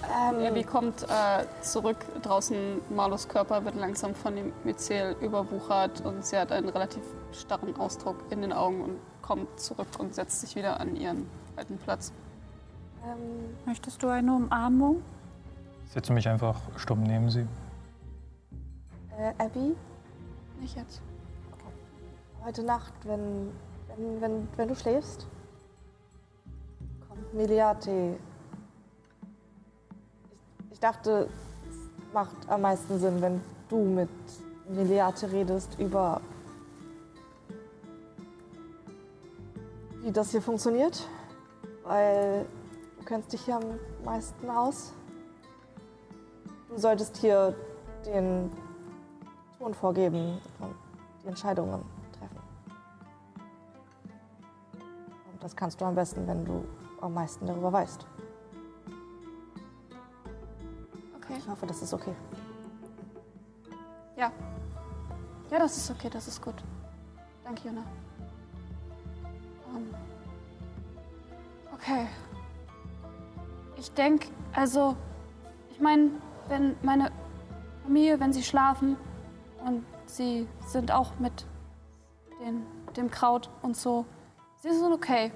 Abby 0.01 0.63
kommt 0.63 1.03
äh, 1.03 1.43
zurück. 1.61 1.97
Draußen 2.23 2.57
Marlos 2.95 3.27
Körper 3.27 3.63
wird 3.65 3.75
langsam 3.75 4.15
von 4.15 4.35
dem 4.35 4.53
Myzel 4.63 5.15
überwuchert 5.21 6.05
und 6.05 6.25
sie 6.25 6.37
hat 6.37 6.51
einen 6.53 6.69
relativ 6.69 7.03
starren 7.33 7.75
Ausdruck 7.75 8.15
in 8.29 8.41
den 8.41 8.53
Augen 8.53 8.81
und 8.81 8.95
kommt 9.21 9.59
zurück 9.59 9.87
und 9.99 10.15
setzt 10.15 10.39
sich 10.41 10.55
wieder 10.55 10.79
an 10.79 10.95
ihren 10.95 11.27
alten 11.57 11.77
Platz. 11.77 12.13
Möchtest 13.65 14.01
du 14.01 14.07
eine 14.07 14.33
Umarmung? 14.33 15.01
Setze 15.87 16.13
mich 16.13 16.27
einfach 16.27 16.59
stumm 16.75 17.03
neben 17.03 17.29
sie. 17.29 17.47
Äh, 19.17 19.33
Abby, 19.37 19.75
Nicht 20.59 20.75
jetzt. 20.75 21.01
heute 22.43 22.63
Nacht, 22.63 22.93
wenn, 23.03 23.51
wenn, 23.87 24.21
wenn, 24.21 24.47
wenn 24.57 24.67
du 24.67 24.75
schläfst, 24.75 25.27
kommt 27.07 27.33
Miliate. 27.33 28.17
Ich, 30.65 30.73
ich 30.73 30.79
dachte, 30.79 31.29
es 31.69 32.13
macht 32.13 32.35
am 32.47 32.61
meisten 32.61 32.99
Sinn, 32.99 33.21
wenn 33.21 33.41
du 33.69 33.77
mit 33.83 34.09
Miliate 34.69 35.31
redest 35.31 35.79
über 35.79 36.21
wie 40.03 40.11
das 40.11 40.31
hier 40.31 40.41
funktioniert, 40.41 41.07
weil 41.83 42.45
du 42.99 43.05
kennst 43.05 43.33
dich 43.33 43.41
hier 43.41 43.55
am 43.55 43.79
meisten 44.05 44.49
aus. 44.49 44.93
Du 46.69 46.77
solltest 46.77 47.17
hier 47.17 47.55
den 48.05 48.51
Ton 49.57 49.73
vorgeben 49.73 50.39
und 50.59 50.75
die 51.23 51.27
Entscheidungen 51.27 51.83
treffen. 52.11 52.39
Und 55.31 55.43
das 55.43 55.55
kannst 55.55 55.81
du 55.81 55.85
am 55.85 55.95
besten, 55.95 56.27
wenn 56.27 56.45
du 56.45 56.63
am 57.01 57.13
meisten 57.13 57.45
darüber 57.45 57.71
weißt. 57.71 58.05
Okay. 61.17 61.35
Ich 61.37 61.47
hoffe, 61.47 61.65
das 61.65 61.81
ist 61.81 61.93
okay. 61.93 62.13
Ja. 64.15 64.31
Ja, 65.49 65.59
das 65.59 65.77
ist 65.77 65.89
okay, 65.89 66.09
das 66.09 66.27
ist 66.27 66.41
gut. 66.41 66.55
Danke, 67.43 67.67
Juna. 67.69 67.83
Ähm, 69.75 69.93
okay. 71.73 72.07
Ich 73.77 73.91
denke, 73.93 74.27
also, 74.53 74.97
ich 75.71 75.79
meine, 75.79 76.11
wenn 76.49 76.75
meine 76.81 77.11
Familie, 77.83 78.19
wenn 78.19 78.33
sie 78.33 78.43
schlafen 78.43 78.97
und 79.65 79.85
sie 80.05 80.47
sind 80.65 80.91
auch 80.91 81.17
mit 81.19 81.45
den, 82.41 82.65
dem 82.95 83.09
Kraut 83.11 83.49
und 83.61 83.75
so, 83.75 84.05
sie 84.61 84.71
sind 84.71 84.91
okay. 84.91 85.31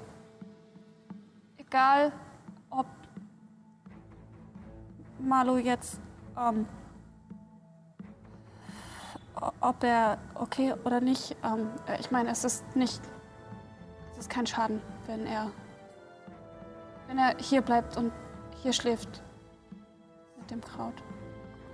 Egal, 1.58 2.12
ob 2.70 2.86
Malu 5.20 5.58
jetzt 5.58 6.00
ähm, 6.38 6.66
ob 9.60 9.84
er 9.84 10.18
okay 10.36 10.74
oder 10.84 11.02
nicht. 11.02 11.36
Ähm, 11.44 11.70
äh, 11.88 12.00
ich 12.00 12.12
meine, 12.12 12.30
es 12.30 12.44
ist 12.44 12.64
nicht, 12.76 13.02
es 14.14 14.20
ist 14.20 14.30
kein 14.30 14.46
Schaden, 14.46 14.82
wenn 15.08 15.26
er, 15.26 15.52
wenn 17.08 17.18
er 17.18 17.36
hier 17.40 17.62
bleibt 17.62 17.98
und 17.98 18.12
hier 18.62 18.74
schläft 18.74 19.24
mit 20.52 20.64
dem 20.64 20.70
Kraut. 20.70 20.94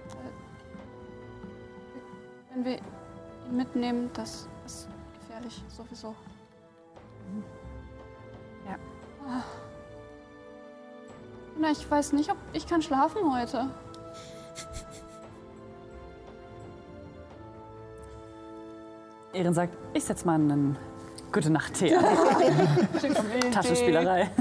Äh, 0.10 0.30
Wenn 2.54 2.66
wir 2.66 2.78
ihn 2.78 3.58
mitnehmen, 3.58 4.10
das 4.14 4.48
ist 4.66 4.88
gefährlich 5.20 5.64
sowieso. 5.68 6.16
Ja. 8.66 8.76
Ah. 9.28 9.44
Na, 11.60 11.72
ich 11.72 11.90
weiß 11.90 12.14
nicht, 12.14 12.30
ob 12.30 12.38
ich 12.54 12.68
kann 12.68 12.82
schlafen 12.82 13.34
heute. 13.34 13.70
Erin 19.34 19.54
sagt, 19.54 19.76
ich 19.94 20.04
setz 20.04 20.26
mal 20.26 20.36
einen 20.36 20.78
Gute 21.32 21.50
Nacht 21.50 21.74
Tee 21.80 21.96
an. 21.96 22.06
Taschenspielerei. 23.52 24.30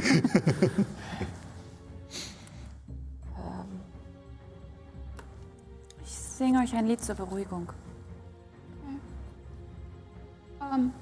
singe 6.36 6.60
euch 6.60 6.74
ein 6.74 6.86
Lied 6.86 7.02
zur 7.02 7.14
Beruhigung. 7.14 7.72
Ähm, 10.60 10.92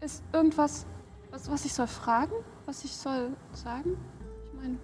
ist 0.00 0.22
irgendwas, 0.32 0.84
was, 1.30 1.50
was 1.50 1.64
ich 1.64 1.72
soll 1.72 1.86
fragen? 1.86 2.32
Was 2.66 2.84
ich 2.84 2.94
soll 2.94 3.30
sagen? 3.52 3.96
Ich 4.52 4.60
meine, 4.60 4.76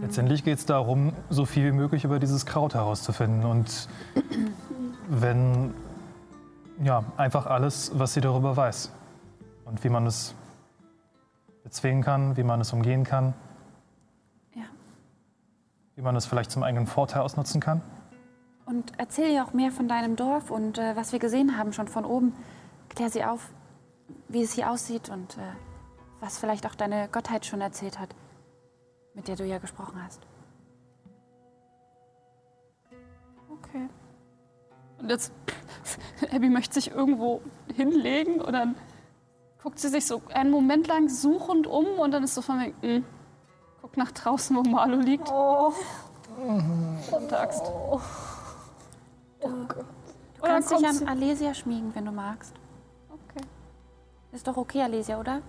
Letztendlich 0.00 0.42
geht 0.42 0.58
es 0.58 0.64
darum, 0.64 1.12
so 1.28 1.44
viel 1.44 1.66
wie 1.66 1.72
möglich 1.72 2.04
über 2.04 2.18
dieses 2.18 2.46
Kraut 2.46 2.74
herauszufinden. 2.74 3.44
Und 3.44 3.88
wenn, 5.08 5.74
ja, 6.82 7.04
einfach 7.18 7.46
alles, 7.46 7.92
was 7.94 8.14
sie 8.14 8.22
darüber 8.22 8.56
weiß. 8.56 8.90
Und 9.66 9.84
wie 9.84 9.90
man 9.90 10.06
es 10.06 10.34
bezwingen 11.62 12.02
kann, 12.02 12.36
wie 12.36 12.42
man 12.42 12.60
es 12.60 12.72
umgehen 12.72 13.04
kann. 13.04 13.34
Wie 15.96 16.02
man 16.02 16.16
es 16.16 16.26
vielleicht 16.26 16.50
zum 16.50 16.62
eigenen 16.62 16.86
Vorteil 16.86 17.22
ausnutzen 17.22 17.60
kann. 17.60 17.82
Und 18.64 18.92
erzähl 18.96 19.30
ihr 19.30 19.44
auch 19.44 19.52
mehr 19.52 19.72
von 19.72 19.88
deinem 19.88 20.16
Dorf 20.16 20.50
und 20.50 20.78
äh, 20.78 20.96
was 20.96 21.12
wir 21.12 21.18
gesehen 21.18 21.58
haben 21.58 21.72
schon 21.72 21.88
von 21.88 22.04
oben. 22.04 22.34
Klär 22.88 23.10
sie 23.10 23.24
auf, 23.24 23.50
wie 24.28 24.42
es 24.42 24.52
hier 24.52 24.70
aussieht 24.70 25.08
und 25.08 25.36
äh, 25.36 25.40
was 26.20 26.38
vielleicht 26.38 26.66
auch 26.66 26.74
deine 26.74 27.08
Gottheit 27.08 27.44
schon 27.44 27.60
erzählt 27.60 27.98
hat, 27.98 28.14
mit 29.14 29.28
der 29.28 29.36
du 29.36 29.44
ja 29.44 29.58
gesprochen 29.58 30.02
hast. 30.02 30.26
okay. 33.72 33.88
Und 34.98 35.10
jetzt, 35.10 35.32
Abby 36.32 36.48
möchte 36.48 36.74
sich 36.74 36.90
irgendwo 36.92 37.40
hinlegen 37.74 38.40
und 38.40 38.52
dann 38.52 38.76
guckt 39.62 39.78
sie 39.78 39.88
sich 39.88 40.06
so 40.06 40.22
einen 40.32 40.50
Moment 40.50 40.86
lang 40.86 41.08
suchend 41.08 41.66
um 41.66 41.86
und 41.98 42.10
dann 42.12 42.24
ist 42.24 42.34
so 42.34 42.42
von 42.42 42.58
mir, 42.58 42.98
mm, 42.98 43.04
guckt 43.92 43.96
nach 43.96 44.12
draußen, 44.12 44.56
wo 44.56 44.62
Marlo 44.62 44.96
liegt. 44.98 45.28
Oh. 45.30 45.72
Axt. 47.32 47.62
Du 47.62 47.98
Oder 50.40 50.52
kannst 50.52 50.70
dich 50.70 50.86
an 50.86 51.08
Alesia 51.08 51.54
schmiegen, 51.54 51.94
wenn 51.94 52.04
du 52.06 52.12
magst. 52.12 52.54
Okay. 53.10 53.44
Ist 54.32 54.46
doch 54.46 54.56
okay, 54.56 54.82
Alesia, 54.82 55.18
oder? 55.20 55.42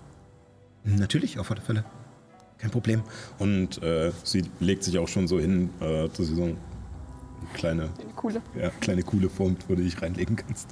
Natürlich, 0.83 1.39
auf 1.39 1.49
alle 1.51 1.61
Fälle. 1.61 1.85
Kein 2.57 2.71
Problem. 2.71 3.03
Und 3.39 3.81
äh, 3.81 4.11
sie 4.23 4.49
legt 4.59 4.83
sich 4.83 4.99
auch 4.99 5.07
schon 5.07 5.27
so 5.27 5.39
hin, 5.39 5.69
äh, 5.79 6.07
dass 6.09 6.17
sie 6.17 6.35
so 6.35 6.43
eine 6.43 6.57
kleine, 7.53 7.83
Eine 7.83 8.13
coole. 8.15 8.41
ja, 8.55 8.69
kleine 8.81 9.03
Kuhle 9.03 9.29
formt, 9.29 9.69
wo 9.69 9.75
du 9.75 9.83
dich 9.83 10.01
reinlegen 10.01 10.35
kannst. 10.35 10.69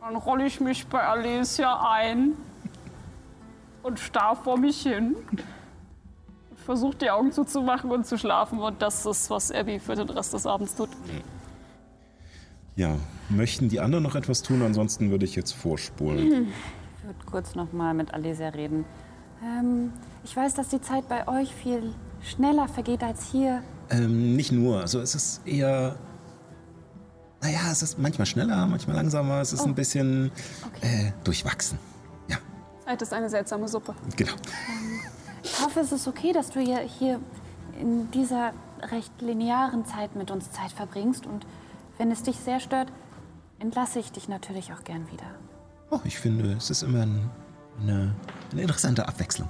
Dann 0.00 0.16
rolle 0.16 0.46
ich 0.46 0.60
mich 0.60 0.86
bei 0.86 1.02
Alesia 1.02 1.90
ein 1.90 2.34
und 3.84 4.00
starr 4.00 4.34
vor 4.34 4.58
mich 4.58 4.82
hin. 4.82 5.14
Und 5.30 5.44
versuche 6.64 6.96
die 6.96 7.10
Augen 7.10 7.30
zuzumachen 7.30 7.90
und 7.90 8.06
zu 8.06 8.18
schlafen. 8.18 8.58
Und 8.58 8.80
das 8.82 9.06
ist, 9.06 9.30
was 9.30 9.52
Abby 9.52 9.78
für 9.78 9.94
den 9.94 10.08
Rest 10.08 10.32
des 10.32 10.46
Abends 10.46 10.74
tut. 10.74 10.88
Ja, 12.76 12.96
möchten 13.28 13.68
die 13.68 13.80
anderen 13.80 14.02
noch 14.02 14.14
etwas 14.14 14.42
tun? 14.42 14.62
Ansonsten 14.62 15.10
würde 15.10 15.24
ich 15.24 15.36
jetzt 15.36 15.52
vorspulen. 15.52 16.48
Ich 16.98 17.04
würde 17.04 17.24
kurz 17.26 17.54
noch 17.54 17.72
mal 17.72 17.94
mit 17.94 18.12
Alesia 18.12 18.48
reden. 18.48 18.84
Ähm, 19.42 19.92
ich 20.24 20.34
weiß, 20.34 20.54
dass 20.54 20.68
die 20.68 20.80
Zeit 20.80 21.08
bei 21.08 21.28
euch 21.28 21.54
viel 21.54 21.94
schneller 22.22 22.66
vergeht 22.66 23.02
als 23.02 23.30
hier. 23.30 23.62
Ähm, 23.90 24.34
nicht 24.34 24.50
nur. 24.50 24.80
Also 24.80 25.00
es 25.00 25.14
ist 25.14 25.46
eher. 25.46 25.96
Naja, 27.42 27.70
es 27.70 27.82
ist 27.82 27.98
manchmal 27.98 28.26
schneller, 28.26 28.66
manchmal 28.66 28.96
langsamer. 28.96 29.42
Es 29.42 29.52
ist 29.52 29.66
ein 29.66 29.74
bisschen 29.74 30.32
äh, 30.80 31.12
durchwachsen. 31.24 31.78
Ja, 32.86 32.96
Zeit 32.96 33.08
ist 33.08 33.12
eine 33.14 33.30
seltsame 33.30 33.68
Suppe. 33.68 33.94
genau. 34.16 34.32
Ich 35.42 35.60
hoffe, 35.60 35.80
es 35.80 35.92
ist 35.92 36.08
okay, 36.08 36.32
dass 36.32 36.50
du 36.50 36.60
hier, 36.60 36.78
hier 36.80 37.20
in 37.80 38.10
dieser 38.10 38.52
recht 38.90 39.12
linearen 39.20 39.84
Zeit 39.84 40.16
mit 40.16 40.30
uns 40.30 40.50
Zeit 40.52 40.72
verbringst. 40.72 41.26
Und 41.26 41.46
wenn 41.98 42.10
es 42.10 42.22
dich 42.22 42.36
sehr 42.36 42.60
stört, 42.60 42.88
entlasse 43.58 43.98
ich 43.98 44.10
dich 44.12 44.28
natürlich 44.28 44.72
auch 44.72 44.84
gern 44.84 45.10
wieder. 45.10 45.26
Oh, 45.90 46.00
ich 46.04 46.18
finde, 46.18 46.52
es 46.52 46.70
ist 46.70 46.82
immer 46.82 47.02
ein, 47.02 47.30
eine, 47.80 48.14
eine 48.52 48.62
interessante 48.62 49.06
Abwechslung. 49.06 49.48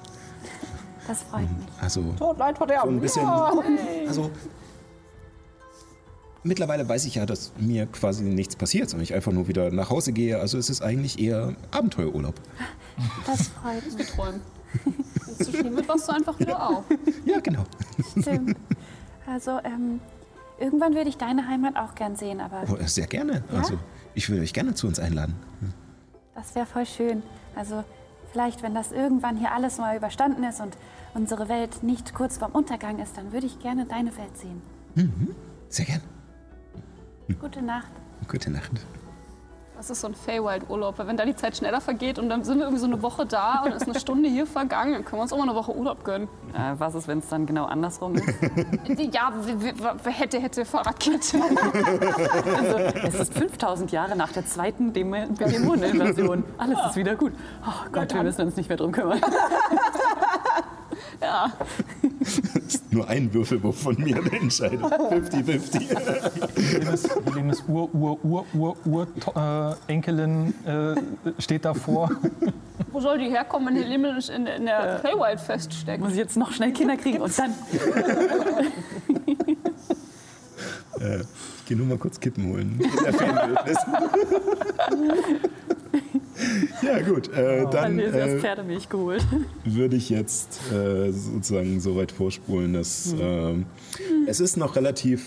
Das 1.07 1.23
freut 1.23 1.43
mich. 1.43 1.67
Also 1.81 2.03
Tod, 2.19 2.39
Leid, 2.39 2.57
so 2.57 2.59
Verderben. 2.59 2.97
ein 2.97 3.01
bisschen. 3.01 3.27
Also 3.29 4.31
mittlerweile 6.45 6.89
weiß 6.89 7.05
ich 7.07 7.17
ja, 7.17 7.27
dass 7.27 7.53
mir 7.59 7.87
quasi 7.87 8.23
nichts 8.23 8.55
passiert, 8.57 8.89
sondern 8.91 9.03
ich 9.05 9.15
einfach 9.15 9.33
nur 9.33 9.49
wieder 9.49 9.71
nach 9.71 9.91
Hause 9.91 10.13
gehe. 10.13 10.39
Also 10.39 10.59
es 10.59 10.71
ist 10.71 10.83
eigentlich 10.83 11.19
eher 11.19 11.55
Abenteuerurlaub. 11.73 12.35
Das 13.27 13.49
freut 13.49 13.97
mich. 13.99 14.07
Träumen. 14.11 14.41
Wenn 14.85 14.95
es 15.33 15.39
zu 15.39 15.53
schlimm 15.53 15.77
wird, 15.77 15.89
wachst 15.89 16.09
du 16.09 16.13
einfach 16.13 16.39
wieder 16.39 16.69
auf. 16.69 16.85
Ja, 17.25 17.41
genau. 17.41 17.65
Stimmt. 18.21 18.57
Also, 19.27 19.59
ähm, 19.65 20.01
irgendwann 20.61 20.95
würde 20.95 21.09
ich 21.09 21.17
deine 21.17 21.49
Heimat 21.49 21.77
auch 21.77 21.95
gern 21.95 22.17
sehen, 22.17 22.41
aber 22.41 22.65
Oh, 22.71 22.77
sehr 22.87 23.07
gerne. 23.07 23.43
Also 23.53 23.79
ich 24.15 24.29
würde 24.29 24.43
euch 24.43 24.53
gerne 24.53 24.75
zu 24.75 24.87
uns 24.87 24.99
einladen. 25.01 25.35
das 26.35 26.55
wäre 26.55 26.67
voll 26.67 26.85
schön. 26.87 27.23
Also, 27.57 27.83
vielleicht, 28.33 28.63
wenn 28.63 28.75
das 28.75 28.93
irgendwann 28.93 29.37
hier 29.39 29.53
alles 29.53 29.79
mal 29.79 29.97
überstanden 29.97 30.45
ist 30.45 30.61
und 30.61 30.77
unsere 31.15 31.49
Welt 31.49 31.83
nicht 31.83 32.15
kurz 32.15 32.37
vorm 32.39 32.53
Untergang 32.53 32.99
ist, 32.99 33.17
dann 33.17 33.33
würde 33.33 33.47
ich 33.47 33.59
gerne 33.61 33.87
deine 33.87 34.15
Welt 34.19 34.37
sehen. 34.37 34.61
Sehr 35.69 35.87
gerne. 35.87 36.03
Gute 37.41 37.63
Nacht. 37.63 37.91
Gute 38.29 38.51
Nacht. 38.51 38.71
Das 39.77 39.91
ist 39.91 40.03
so 40.03 40.07
ein 40.07 40.15
Feywild-Urlaub, 40.15 40.99
weil 40.99 41.09
wenn 41.09 41.17
da 41.17 41.25
die 41.25 41.35
Zeit 41.35 41.57
schneller 41.57 41.81
vergeht 41.81 42.19
und 42.21 42.29
dann 42.29 42.45
sind 42.45 42.59
wir 42.59 42.65
irgendwie 42.65 42.81
so 42.81 42.87
eine 42.87 43.03
Woche 43.03 43.27
da 43.27 43.63
und 43.65 43.73
ist 43.73 43.83
eine 43.89 43.99
Stunde 43.99 44.29
hier 44.29 44.47
vergangen, 44.47 44.93
dann 44.93 45.05
können 45.05 45.19
wir 45.19 45.23
uns 45.23 45.33
auch 45.33 45.37
mal 45.37 45.43
eine 45.49 45.55
Woche 45.57 45.75
Urlaub 45.77 46.05
gönnen. 46.05 46.29
Äh, 46.55 46.75
was 46.79 46.95
ist, 46.95 47.09
wenn 47.09 47.19
es 47.19 47.29
dann 47.29 47.45
genau 47.45 47.65
andersrum 47.65 48.15
ist? 48.15 48.25
Ja, 49.13 49.33
hätte, 50.05 50.39
hätte 50.41 50.65
Fahrradkette. 50.65 51.39
es 53.03 53.15
ist 53.17 53.35
5000 53.35 53.91
Jahre 53.91 54.15
nach 54.17 54.31
der 54.33 54.47
zweiten 54.47 54.93
Dämon- 54.93 55.37
Dämoneninvasion. 55.37 56.45
Alles 56.57 56.79
ist 56.91 56.97
wieder 56.97 57.17
gut. 57.17 57.33
Oh 57.67 57.89
Gott, 57.91 58.15
wir 58.15 58.23
müssen 58.23 58.43
uns 58.43 58.57
nicht 58.57 58.69
mehr 58.69 58.79
drum 58.79 58.93
kümmern. 58.93 59.21
Ja, 61.21 61.53
Nur 62.91 63.09
ein 63.09 63.33
Würfelwurf 63.33 63.81
von 63.83 63.97
mir 64.01 64.17
entscheidet. 64.33 64.81
50-50. 64.81 66.79
Liebes, 66.79 67.09
liebes 67.35 67.65
Ur, 67.69 67.95
Ur, 67.95 68.19
Ur, 68.25 68.47
Ur, 68.55 68.77
Ur, 68.85 69.07
äh, 69.89 69.93
Enkelin 69.93 70.55
äh, 70.67 70.95
steht 71.41 71.65
davor. 71.65 72.11
wo 72.93 73.01
soll 73.01 73.19
die 73.19 73.29
herkommen, 73.31 73.69
wenn 73.69 73.83
die 73.83 73.89
Limmel 73.89 74.19
in, 74.35 74.47
in 74.47 74.67
der 74.67 74.99
Feywild 75.01 75.41
feststeckt? 75.41 76.01
Muss 76.03 76.13
ich 76.13 76.19
jetzt 76.19 76.37
noch 76.37 76.53
schnell 76.53 76.73
Kinder 76.73 76.97
kriegen 76.97 77.21
und 77.21 77.37
dann. 77.39 77.51
äh, 81.01 81.21
ich 81.21 81.65
gehe 81.67 81.77
nur 81.77 81.87
mal 81.87 81.99
kurz 81.99 82.21
Kippen 82.21 82.45
holen. 82.53 82.79
Der 83.05 83.13
Fanbildnis. 83.15 83.79
Ja 86.83 87.01
gut, 87.03 87.29
äh, 87.33 87.63
dann 87.71 87.71
Dann 87.71 87.99
äh, 87.99 88.39
Pferdemilch 88.41 88.89
geholt. 88.89 89.25
würde 89.65 89.97
ich 89.97 90.11
jetzt 90.11 90.61
äh, 90.73 91.11
sozusagen 91.13 91.81
so 91.81 91.97
weit 91.97 92.13
vorspulen, 92.13 92.73
dass 92.73 93.15
ähm, 93.19 93.67
es 94.27 94.41
ist 94.41 94.57
noch 94.57 94.77
relativ 94.77 95.27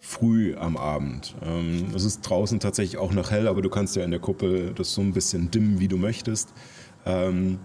früh 0.00 0.56
am 0.56 0.76
Abend. 0.76 1.34
Ähm, 1.42 1.86
es 1.94 2.04
ist 2.04 2.22
draußen 2.22 2.58
tatsächlich 2.58 2.98
auch 2.98 3.12
noch 3.12 3.30
hell, 3.30 3.46
aber 3.46 3.62
du 3.62 3.70
kannst 3.70 3.94
ja 3.96 4.04
in 4.04 4.10
der 4.10 4.20
Kuppel 4.20 4.72
das 4.74 4.92
so 4.94 5.00
ein 5.00 5.12
bisschen 5.12 5.50
dimmen, 5.50 5.78
wie 5.78 5.88
du 5.88 5.96
möchtest. 5.96 6.52
Ähm, 7.06 7.58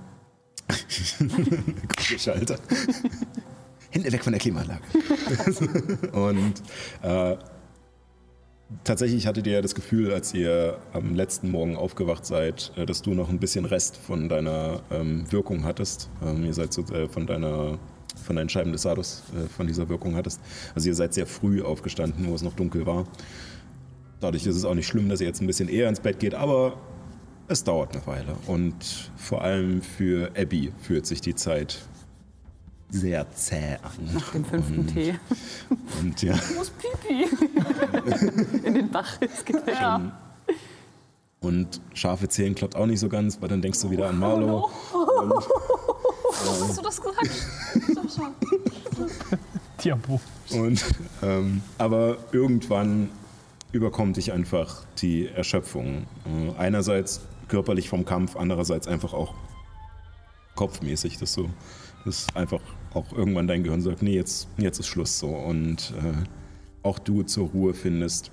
Kuppelschalter. 1.97 2.57
Hände 3.89 4.11
weg 4.11 4.23
von 4.23 4.33
der 4.33 4.39
Klimaanlage. 4.39 4.81
Und 6.11 6.61
äh, 7.01 7.37
tatsächlich 8.83 9.27
hattet 9.27 9.47
ihr 9.47 9.53
ja 9.53 9.61
das 9.61 9.75
Gefühl, 9.75 10.13
als 10.13 10.33
ihr 10.33 10.77
am 10.93 11.15
letzten 11.15 11.51
Morgen 11.51 11.75
aufgewacht 11.75 12.25
seid, 12.25 12.71
äh, 12.75 12.85
dass 12.85 13.01
du 13.01 13.13
noch 13.13 13.29
ein 13.29 13.39
bisschen 13.39 13.65
Rest 13.65 13.97
von 13.97 14.29
deiner 14.29 14.81
ähm, 14.91 15.31
Wirkung 15.31 15.63
hattest. 15.63 16.09
Ähm, 16.25 16.45
ihr 16.45 16.53
seid 16.53 16.73
so 16.73 16.81
äh, 16.83 17.07
von 17.07 17.27
deiner 17.27 17.77
von 18.23 18.37
deinen 18.37 18.47
Scheiben 18.47 18.71
des 18.71 18.83
Sadus 18.83 19.23
äh, 19.35 19.47
von 19.49 19.67
dieser 19.67 19.89
Wirkung 19.89 20.15
hattest. 20.15 20.39
Also 20.73 20.87
ihr 20.87 20.95
seid 20.95 21.13
sehr 21.13 21.27
früh 21.27 21.61
aufgestanden, 21.61 22.27
wo 22.27 22.35
es 22.35 22.41
noch 22.41 22.53
dunkel 22.53 22.85
war. 22.85 23.05
Dadurch 24.21 24.45
ist 24.45 24.55
es 24.55 24.63
auch 24.63 24.73
nicht 24.73 24.87
schlimm, 24.87 25.09
dass 25.09 25.19
ihr 25.21 25.27
jetzt 25.27 25.41
ein 25.41 25.47
bisschen 25.47 25.67
eher 25.67 25.89
ins 25.89 25.99
Bett 25.99 26.19
geht, 26.19 26.33
aber 26.33 26.77
es 27.47 27.63
dauert 27.63 27.95
eine 27.95 28.07
Weile. 28.07 28.35
Und 28.47 29.11
vor 29.17 29.43
allem 29.43 29.81
für 29.81 30.31
Abby 30.37 30.71
fühlt 30.81 31.05
sich 31.05 31.21
die 31.21 31.35
Zeit 31.35 31.79
sehr 32.95 33.29
zäh 33.31 33.77
an. 33.81 34.13
Nach 34.13 34.31
dem 34.31 34.45
fünften 34.45 34.87
Tee 34.87 35.15
Und 36.01 36.21
ja. 36.21 36.35
muss 36.55 36.71
Pipi. 36.71 37.27
in 38.63 38.73
den 38.73 38.89
Bach. 38.89 39.19
Weg. 39.19 39.29
Ja. 39.67 40.11
Und 41.41 41.81
scharfe 41.93 42.29
Zehen 42.29 42.55
klappt 42.55 42.75
auch 42.75 42.85
nicht 42.85 42.99
so 42.99 43.09
ganz, 43.09 43.41
weil 43.41 43.49
dann 43.49 43.61
denkst 43.61 43.81
du 43.81 43.91
wieder 43.91 44.09
an 44.09 44.17
Marlo. 44.17 44.69
Hast 46.31 46.77
du 46.77 46.81
das 46.81 47.01
gesagt? 47.01 47.29
Diabo. 49.83 50.19
Und, 50.51 50.83
ähm, 51.21 51.61
aber 51.77 52.17
irgendwann 52.31 53.09
überkommt 53.71 54.17
dich 54.17 54.31
einfach 54.31 54.85
die 54.99 55.27
Erschöpfung. 55.27 56.07
Äh, 56.25 56.57
einerseits 56.57 57.21
körperlich 57.49 57.89
vom 57.89 58.05
Kampf, 58.05 58.37
andererseits 58.37 58.87
einfach 58.87 59.13
auch 59.13 59.33
kopfmäßig, 60.55 61.17
dass 61.17 61.35
du 61.35 61.49
dass 62.05 62.27
einfach 62.35 62.61
auch 62.95 63.11
irgendwann 63.11 63.47
dein 63.47 63.63
Gehirn 63.63 63.81
sagt, 63.81 64.01
nee, 64.01 64.15
jetzt, 64.15 64.47
jetzt 64.57 64.79
ist 64.79 64.87
Schluss 64.87 65.19
so. 65.19 65.29
Und 65.29 65.93
äh, 66.01 66.27
auch 66.83 66.97
du 66.97 67.23
zur 67.23 67.49
Ruhe 67.49 67.73
findest, 67.73 68.31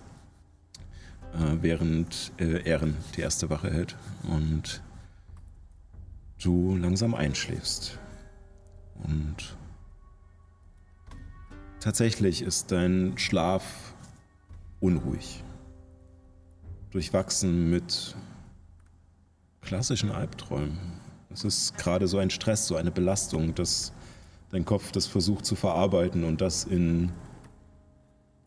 äh, 1.34 1.56
während 1.60 2.32
äh, 2.39 2.62
Ehren 2.62 2.97
die 3.16 3.22
erste 3.22 3.51
Wache 3.51 3.72
hält. 3.72 3.97
Und 4.28 4.82
du 6.43 6.76
langsam 6.76 7.14
einschläfst. 7.14 7.98
Und 9.02 9.56
tatsächlich 11.80 12.43
ist 12.43 12.70
dein 12.70 13.18
Schlaf 13.18 13.94
unruhig. 14.80 15.43
Durchwachsen 16.90 17.70
mit 17.70 18.14
klassischen 19.62 20.12
Albträumen. 20.12 20.78
Es 21.30 21.44
ist 21.44 21.78
gerade 21.78 22.06
so 22.06 22.18
ein 22.18 22.30
Stress, 22.30 22.66
so 22.66 22.76
eine 22.76 22.90
Belastung, 22.90 23.55
dass 23.55 23.93
dein 24.53 24.65
Kopf 24.65 24.93
das 24.93 25.07
versucht 25.07 25.45
zu 25.45 25.57
verarbeiten 25.57 26.24
und 26.24 26.41
das 26.41 26.65
in 26.65 27.11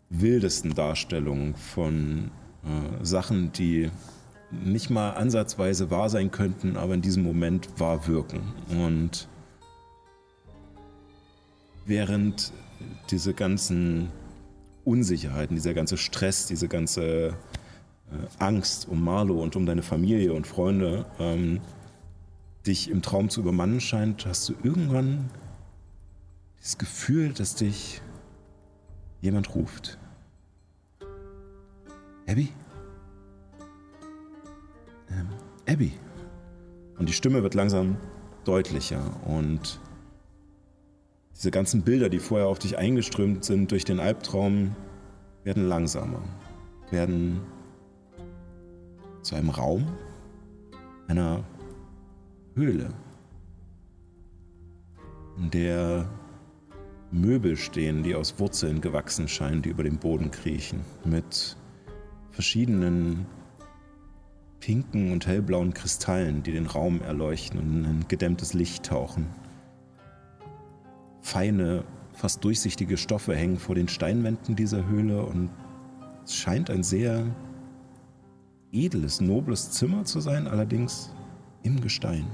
wildesten 0.10 0.74
Darstellungen 0.74 1.56
von 1.56 2.32
äh, 2.64 3.04
Sachen, 3.04 3.52
die 3.52 3.90
nicht 4.52 4.90
mal 4.92 5.12
ansatzweise 5.12 5.90
wahr 5.90 6.10
sein 6.10 6.32
könnten, 6.32 6.78
aber 6.78 6.94
in 6.94 7.02
diesem 7.02 7.24
Moment 7.24 7.68
wahr 7.80 8.08
wirken. 8.08 8.54
Und 8.70 9.28
während 11.86 12.54
diese 13.10 13.34
ganzen 13.34 14.10
Unsicherheiten, 14.84 15.56
dieser 15.56 15.74
ganze 15.74 15.98
Stress, 15.98 16.46
diese 16.46 16.68
ganze 16.68 17.30
äh, 17.30 17.34
Angst 18.38 18.88
um 18.88 19.04
Marlo 19.04 19.42
und 19.42 19.56
um 19.56 19.66
deine 19.66 19.82
Familie 19.82 20.34
und 20.34 20.46
Freunde 20.46 21.06
ähm, 21.20 21.62
dich 22.68 22.92
im 22.92 23.02
Traum 23.02 23.30
zu 23.30 23.42
übermannen 23.42 23.82
scheint, 23.82 24.28
hast 24.28 24.48
du 24.50 24.54
irgendwann 24.64 25.32
das 26.66 26.80
Gefühl, 26.80 27.32
dass 27.32 27.54
dich 27.54 28.02
jemand 29.22 29.54
ruft. 29.54 30.00
Abby? 32.28 32.50
Ähm, 35.12 35.30
Abby. 35.70 35.94
Und 36.98 37.08
die 37.08 37.14
Stimme 37.14 37.44
wird 37.44 37.54
langsam 37.54 37.98
deutlicher 38.46 39.04
und 39.28 39.80
diese 41.36 41.52
ganzen 41.52 41.84
Bilder, 41.84 42.10
die 42.10 42.18
vorher 42.18 42.48
auf 42.48 42.58
dich 42.58 42.80
eingeströmt 42.80 43.46
sind 43.46 43.70
durch 43.70 43.86
den 43.86 44.00
Albtraum, 44.00 44.76
werden 45.44 45.68
langsamer, 45.68 46.24
werden 46.90 47.42
zu 49.22 49.36
einem 49.36 49.52
Raum, 49.52 49.86
einer 51.08 51.44
Höhle, 52.56 52.90
in 55.38 55.52
der 55.52 56.10
Möbel 57.12 57.56
stehen, 57.56 58.04
die 58.04 58.16
aus 58.16 58.40
Wurzeln 58.40 58.82
gewachsen 58.82 59.28
scheinen, 59.28 59.62
die 59.62 59.70
über 59.70 59.84
den 59.84 59.98
Boden 59.98 60.32
kriechen, 60.32 60.82
mit 61.04 61.56
verschiedenen 62.32 63.26
pinken 64.60 65.12
und 65.12 65.28
hellblauen 65.28 65.74
Kristallen, 65.74 66.44
die 66.44 66.52
den 66.52 66.66
Raum 66.66 67.02
erleuchten 67.02 67.60
und 67.60 67.70
in 67.72 67.86
ein 67.86 68.06
gedämmtes 68.08 68.54
Licht 68.54 68.86
tauchen. 68.86 69.28
Feine, 71.22 71.84
fast 72.14 72.44
durchsichtige 72.44 72.98
Stoffe 72.98 73.36
hängen 73.36 73.58
vor 73.58 73.76
den 73.76 73.88
Steinwänden 73.88 74.56
dieser 74.56 74.88
Höhle 74.88 75.24
und 75.24 75.50
es 76.24 76.36
scheint 76.36 76.70
ein 76.70 76.84
sehr 76.84 77.26
edles, 78.72 79.22
nobles 79.22 79.72
Zimmer 79.72 80.04
zu 80.06 80.20
sein, 80.20 80.48
allerdings 80.48 81.14
im 81.64 81.80
Gestein. 81.82 82.26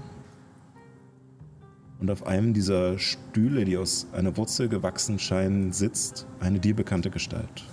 Und 2.02 2.10
auf 2.10 2.26
einem 2.26 2.54
dieser 2.54 2.98
Stühle, 2.98 3.64
die 3.64 3.78
aus 3.78 4.08
einer 4.12 4.36
Wurzel 4.36 4.68
gewachsen 4.68 5.20
scheinen, 5.20 5.72
sitzt 5.72 6.26
eine 6.40 6.60
dir 6.60 6.76
bekannte 6.76 7.12
Gestalt. 7.12 7.64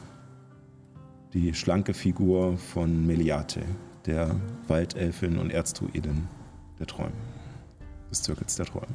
Die 1.32 1.54
schlanke 1.54 1.94
Figur 1.94 2.58
von 2.58 3.06
Meliate, 3.06 3.62
der 4.04 4.36
Waldelfin 4.66 5.38
und 5.38 5.50
Erzdruidin 5.50 6.28
der 6.78 6.86
Träume, 6.86 7.12
des 8.10 8.22
Zirkels 8.22 8.56
der 8.56 8.66
Träume. 8.66 8.94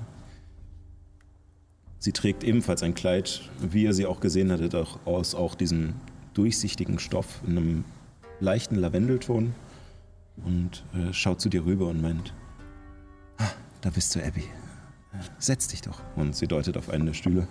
Sie 1.97 2.11
trägt 2.11 2.43
ebenfalls 2.43 2.83
ein 2.83 2.93
Kleid, 2.93 3.49
wie 3.59 3.83
ihr 3.83 3.93
sie 3.93 4.05
auch 4.05 4.19
gesehen 4.19 4.51
hattet, 4.51 4.75
auch 4.75 4.99
aus 5.05 5.33
auch 5.33 5.55
diesem 5.55 5.95
durchsichtigen 6.35 6.99
Stoff 6.99 7.41
in 7.47 7.57
einem 7.57 7.85
leichten 8.39 8.75
Lavendelton 8.75 9.55
und 10.45 10.83
äh, 10.93 11.11
schaut 11.11 11.41
zu 11.41 11.49
dir 11.49 11.65
rüber 11.65 11.87
und 11.87 12.01
meint, 12.01 12.35
ah, 13.37 13.49
da 13.81 13.89
bist 13.89 14.13
du, 14.15 14.23
Abby. 14.23 14.43
Setz 15.39 15.67
dich 15.67 15.81
doch. 15.81 15.99
Und 16.15 16.35
sie 16.35 16.47
deutet 16.47 16.77
auf 16.77 16.89
einen 16.89 17.05
der 17.05 17.13
Stühle. 17.13 17.47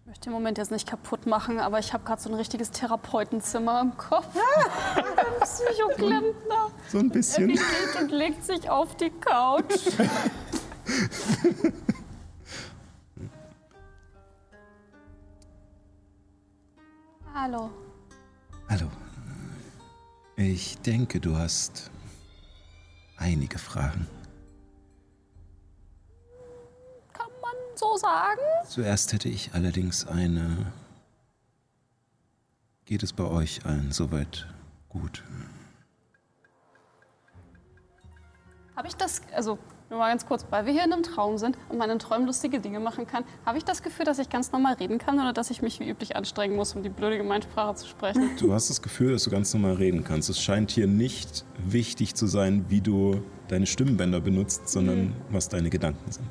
Ich 0.00 0.06
möchte 0.06 0.24
den 0.30 0.32
Moment 0.32 0.58
jetzt 0.58 0.70
nicht 0.70 0.88
kaputt 0.88 1.26
machen, 1.26 1.58
aber 1.58 1.78
ich 1.78 1.92
habe 1.92 2.04
gerade 2.04 2.22
so 2.22 2.28
ein 2.30 2.34
richtiges 2.34 2.70
Therapeutenzimmer 2.70 3.80
im 3.80 3.96
Kopf. 3.96 4.28
Ein 4.94 5.04
Psychoklempner. 5.42 6.70
So 6.88 6.98
ein 6.98 7.10
bisschen. 7.10 7.50
Abby 7.50 7.54
geht 7.54 8.02
und 8.02 8.10
legt 8.10 8.44
sich 8.44 8.70
auf 8.70 8.96
die 8.96 9.10
Couch. 9.10 9.74
Hallo. 17.34 17.70
Hallo. 18.68 18.86
Ich 20.36 20.78
denke, 20.78 21.20
du 21.20 21.36
hast 21.36 21.90
einige 23.18 23.58
Fragen. 23.58 24.06
Kann 27.12 27.30
man 27.42 27.54
so 27.96 28.00
sagen? 28.00 28.40
Zuerst 28.68 29.12
hätte 29.12 29.28
ich 29.28 29.50
allerdings 29.54 30.06
eine. 30.06 30.72
Geht 32.84 33.02
es 33.02 33.12
bei 33.12 33.24
euch 33.24 33.64
allen 33.66 33.90
soweit 33.90 34.46
gut? 34.88 35.24
Habe 38.76 38.88
ich 38.88 38.94
das, 38.94 39.22
also 39.34 39.58
nur 39.88 39.98
mal 39.98 40.08
ganz 40.10 40.26
kurz, 40.26 40.44
weil 40.50 40.66
wir 40.66 40.72
hier 40.72 40.84
in 40.84 40.92
einem 40.92 41.02
Traum 41.02 41.38
sind 41.38 41.56
und 41.68 41.78
man 41.78 41.90
in 41.90 41.98
Träumen 41.98 42.26
lustige 42.26 42.60
Dinge 42.60 42.78
machen 42.78 43.06
kann, 43.06 43.24
habe 43.44 43.58
ich 43.58 43.64
das 43.64 43.82
Gefühl, 43.82 44.04
dass 44.04 44.18
ich 44.18 44.28
ganz 44.28 44.52
normal 44.52 44.74
reden 44.74 44.98
kann 44.98 45.18
oder 45.18 45.32
dass 45.32 45.50
ich 45.50 45.62
mich 45.62 45.80
wie 45.80 45.88
üblich 45.88 46.14
anstrengen 46.14 46.54
muss, 46.56 46.74
um 46.74 46.82
die 46.82 46.88
blöde 46.88 47.16
Gemeinsprache 47.16 47.74
zu 47.74 47.86
sprechen? 47.88 48.36
Du 48.38 48.52
hast 48.52 48.68
das 48.68 48.82
Gefühl, 48.82 49.12
dass 49.12 49.24
du 49.24 49.30
ganz 49.30 49.52
normal 49.54 49.74
reden 49.74 50.04
kannst. 50.04 50.28
Es 50.28 50.40
scheint 50.40 50.70
hier 50.70 50.86
nicht 50.86 51.44
wichtig 51.58 52.14
zu 52.14 52.26
sein, 52.26 52.66
wie 52.68 52.80
du 52.80 53.22
deine 53.48 53.66
Stimmbänder 53.66 54.20
benutzt, 54.20 54.68
sondern 54.68 55.14
was 55.30 55.48
deine 55.48 55.70
Gedanken 55.70 56.12
sind. 56.12 56.28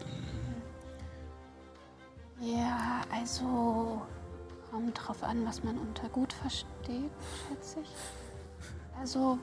Also 3.25 3.99
kommt 4.71 4.99
drauf 4.99 5.23
an, 5.23 5.47
was 5.47 5.63
man 5.63 5.79
unter 5.79 6.07
gut 6.09 6.31
versteht, 6.31 7.09
schätze 7.47 7.79
ich. 7.81 7.89
Also, 8.99 9.39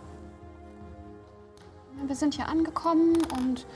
wir 2.07 2.15
sind 2.15 2.35
hier 2.35 2.49
angekommen 2.49 3.17
und 3.41 3.67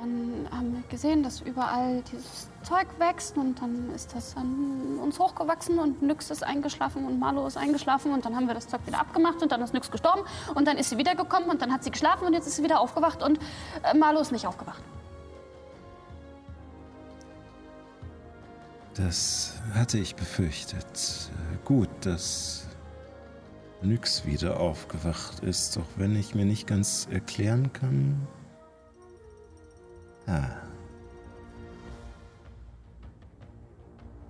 dann 0.00 0.48
haben 0.52 0.72
wir 0.74 0.82
gesehen, 0.88 1.24
dass 1.24 1.40
überall 1.40 2.00
dieses 2.12 2.48
Zeug 2.62 2.86
wächst 2.98 3.36
und 3.36 3.60
dann 3.60 3.90
ist 3.92 4.14
das 4.14 4.36
an 4.36 5.00
uns 5.02 5.18
hochgewachsen 5.18 5.80
und 5.80 6.00
Nyx 6.00 6.30
ist 6.30 6.44
eingeschlafen 6.44 7.04
und 7.04 7.18
Marlo 7.18 7.44
ist 7.44 7.56
eingeschlafen 7.56 8.12
und 8.12 8.24
dann 8.24 8.36
haben 8.36 8.46
wir 8.46 8.54
das 8.54 8.68
Zeug 8.68 8.86
wieder 8.86 9.00
abgemacht 9.00 9.42
und 9.42 9.50
dann 9.50 9.62
ist 9.62 9.74
Nyx 9.74 9.90
gestorben 9.90 10.22
und 10.54 10.68
dann 10.68 10.78
ist 10.78 10.90
sie 10.90 10.96
wiedergekommen 10.96 11.50
und 11.50 11.60
dann 11.60 11.72
hat 11.72 11.82
sie 11.82 11.90
geschlafen 11.90 12.24
und 12.24 12.34
jetzt 12.34 12.46
ist 12.46 12.54
sie 12.54 12.62
wieder 12.62 12.78
aufgewacht 12.78 13.20
und 13.20 13.40
äh, 13.82 13.98
Marlo 13.98 14.20
ist 14.20 14.30
nicht 14.30 14.46
aufgewacht. 14.46 14.80
Das 18.94 19.54
hatte 19.74 19.98
ich 19.98 20.16
befürchtet. 20.16 21.30
Gut, 21.64 21.88
dass 22.00 22.66
Nyx 23.82 24.26
wieder 24.26 24.58
aufgewacht 24.58 25.40
ist, 25.40 25.78
auch 25.78 25.86
wenn 25.96 26.16
ich 26.16 26.34
mir 26.34 26.44
nicht 26.44 26.66
ganz 26.66 27.06
erklären 27.10 27.72
kann. 27.72 28.26
Ah. 30.26 30.48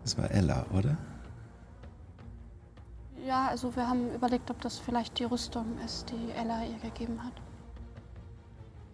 Es 0.04 0.16
war 0.16 0.30
Ella, 0.30 0.66
oder? 0.72 0.96
Ja, 3.26 3.48
also 3.48 3.74
wir 3.76 3.86
haben 3.86 4.12
überlegt, 4.14 4.50
ob 4.50 4.60
das 4.60 4.78
vielleicht 4.78 5.18
die 5.18 5.24
Rüstung 5.24 5.78
ist, 5.84 6.10
die 6.10 6.32
Ella 6.32 6.62
ihr 6.64 6.78
gegeben 6.78 7.22
hat. 7.22 7.32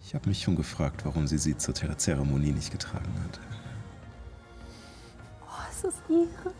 Ich 0.01 0.15
habe 0.15 0.29
mich 0.29 0.41
schon 0.41 0.55
gefragt, 0.55 1.05
warum 1.05 1.27
sie 1.27 1.37
sie 1.37 1.57
zur 1.57 1.73
Zeremonie 1.73 2.51
nicht 2.51 2.71
getragen 2.71 3.13
hat. 3.23 3.39
Es 5.77 5.83
ist 5.83 6.01
ihre. 6.09 6.53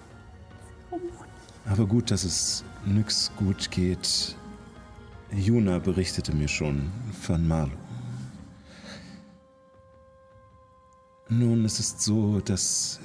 Aber 1.66 1.88
gut, 1.88 2.12
dass 2.12 2.24
es 2.24 2.64
Nyx 2.86 3.32
gut 3.36 3.72
geht. 3.72 4.36
Juna 5.32 5.80
berichtete 5.80 6.36
mir 6.36 6.48
schon 6.48 6.92
von 7.24 7.48
Marlo. 7.48 7.74
Nun, 11.30 11.66
es 11.66 11.80
ist 11.80 12.02
so, 12.02 12.42
dass 12.42 13.00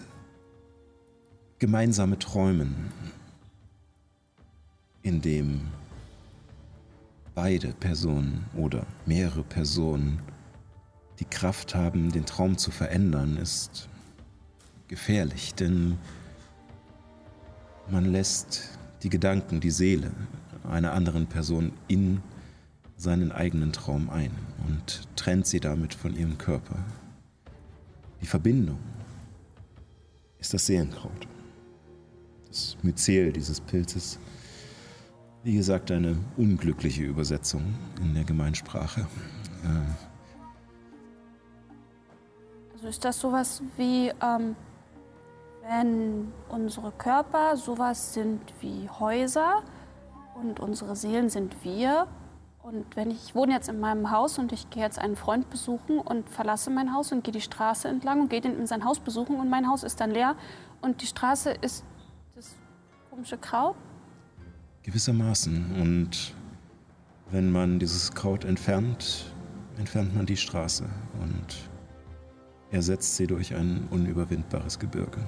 gemeinsame 1.59 2.19
Träumen, 2.19 2.93
in 5.03 5.23
dem 5.23 5.63
beide 7.35 7.69
Personen 7.73 8.45
oder 8.55 8.87
mehrere 9.07 9.45
Personen 9.45 10.21
die 11.21 11.25
Kraft 11.25 11.75
haben, 11.75 12.13
den 12.13 12.27
Traum 12.27 12.59
zu 12.59 12.71
verändern, 12.71 13.39
ist 13.39 13.89
gefährlich, 14.93 15.55
denn 15.55 15.97
man 17.91 18.05
lässt 18.05 18.79
die 19.03 19.09
Gedanken, 19.09 19.59
die 19.59 19.71
Seele 19.71 20.11
einer 20.65 20.93
anderen 20.93 21.27
Person 21.27 21.73
in 21.89 22.23
seinen 22.99 23.33
eigenen 23.33 23.73
Traum 23.73 24.11
ein 24.11 24.33
und 24.69 25.09
trennt 25.17 25.47
sie 25.47 25.61
damit 25.61 25.95
von 25.95 26.15
ihrem 26.15 26.37
Körper. 26.37 26.77
Die 28.21 28.27
Verbindung 28.27 28.79
ist 30.39 30.53
das 30.53 30.67
Seelenkraut. 30.67 31.27
Das 32.49 32.77
Myzel 32.83 33.33
dieses 33.33 33.63
Pilzes. 33.63 34.19
Wie 35.43 35.55
gesagt, 35.55 35.91
eine 35.91 36.19
unglückliche 36.37 37.03
Übersetzung 37.05 37.63
in 38.03 38.13
der 38.13 38.25
Gemeinsprache. 38.25 39.01
Äh, 39.65 40.13
Also 42.75 42.89
ist 42.89 43.05
das 43.05 43.21
sowas 43.21 43.63
wie, 43.77 44.13
ähm, 44.21 44.57
wenn 45.63 46.33
unsere 46.49 46.93
Körper 46.93 47.57
sowas 47.57 48.15
sind 48.15 48.41
wie 48.61 48.89
Häuser 48.89 49.63
und 50.35 50.61
unsere 50.61 50.97
Seelen 50.97 51.29
sind 51.29 51.65
wir. 51.65 52.07
Und 52.63 52.97
wenn 52.97 53.11
ich, 53.11 53.35
wohne 53.35 53.53
jetzt 53.53 53.69
in 53.69 53.81
meinem 53.81 54.11
Haus 54.11 54.39
und 54.39 54.53
ich 54.53 54.71
gehe 54.71 54.83
jetzt 54.83 54.99
einen 54.99 55.17
Freund 55.17 55.51
besuchen 55.51 55.99
und 55.99 56.29
verlasse 56.31 56.71
mein 56.71 56.95
Haus 56.95 57.11
und 57.11 57.25
gehe 57.25 57.33
die 57.33 57.41
Straße 57.41 57.89
entlang 57.89 58.21
und 58.21 58.31
gehe 58.31 58.41
den 58.41 58.57
in 58.59 58.67
sein 58.67 58.85
Haus 58.85 59.01
besuchen 59.01 59.41
und 59.41 59.51
mein 59.51 59.69
Haus 59.69 59.83
ist 59.83 60.01
dann 60.01 60.13
leer 60.13 60.37
und 60.81 61.03
die 61.03 61.07
Straße 61.07 61.51
ist 61.61 61.85
das 62.37 62.55
komische 63.11 63.37
Kraut. 63.37 63.77
Gewissermaßen. 64.85 65.81
Und 65.81 66.35
wenn 67.31 67.51
man 67.51 67.79
dieses 67.79 68.13
Kraut 68.13 68.45
entfernt, 68.45 69.33
entfernt 69.79 70.15
man 70.15 70.27
die 70.27 70.37
Straße 70.37 70.85
und 71.21 71.71
ersetzt 72.71 73.17
sie 73.17 73.27
durch 73.27 73.55
ein 73.55 73.87
unüberwindbares 73.91 74.79
Gebirge. 74.79 75.21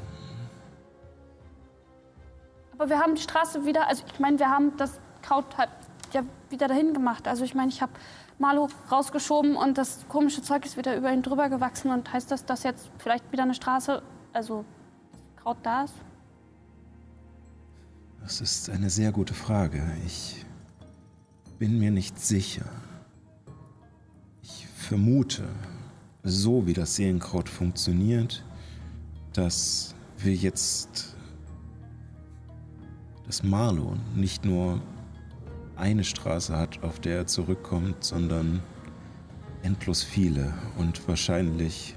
Aber 2.76 2.88
wir 2.88 2.98
haben 2.98 3.14
die 3.14 3.22
Straße 3.22 3.64
wieder, 3.64 3.88
also 3.88 4.02
ich 4.12 4.20
meine, 4.20 4.38
wir 4.38 4.50
haben 4.50 4.76
das 4.76 4.98
Kraut 5.22 5.56
halt 5.56 5.70
ja 6.12 6.22
wieder 6.50 6.68
dahin 6.68 6.92
gemacht. 6.92 7.28
Also 7.28 7.44
ich 7.44 7.54
meine, 7.54 7.70
ich 7.70 7.80
habe 7.80 7.92
Marlo 8.38 8.68
rausgeschoben 8.90 9.56
und 9.56 9.78
das 9.78 10.06
komische 10.08 10.42
Zeug 10.42 10.66
ist 10.66 10.76
wieder 10.76 10.96
über 10.96 11.12
ihn 11.12 11.22
drüber 11.22 11.48
gewachsen. 11.48 11.90
Und 11.90 12.12
heißt 12.12 12.30
das, 12.30 12.44
dass 12.44 12.62
jetzt 12.64 12.90
vielleicht 12.98 13.30
wieder 13.30 13.44
eine 13.44 13.54
Straße, 13.54 14.02
also 14.32 14.64
Kraut 15.36 15.58
da 15.62 15.84
ist? 15.84 15.94
Das 18.22 18.40
ist 18.40 18.70
eine 18.70 18.90
sehr 18.90 19.12
gute 19.12 19.34
Frage. 19.34 19.82
Ich 20.06 20.44
bin 21.58 21.78
mir 21.78 21.90
nicht 21.90 22.18
sicher. 22.18 22.64
Ich 24.42 24.66
vermute, 24.66 25.44
so 26.22 26.66
wie 26.66 26.72
das 26.72 26.96
Seelenkraut 26.96 27.48
funktioniert, 27.48 28.42
dass 29.34 29.94
wir 30.16 30.34
jetzt, 30.34 31.13
dass 33.26 33.42
Marlo 33.42 33.94
nicht 34.14 34.44
nur 34.44 34.80
eine 35.76 36.04
Straße 36.04 36.56
hat, 36.56 36.82
auf 36.82 37.00
der 37.00 37.16
er 37.18 37.26
zurückkommt, 37.26 38.04
sondern 38.04 38.62
endlos 39.62 40.02
viele 40.02 40.54
und 40.78 41.06
wahrscheinlich 41.08 41.96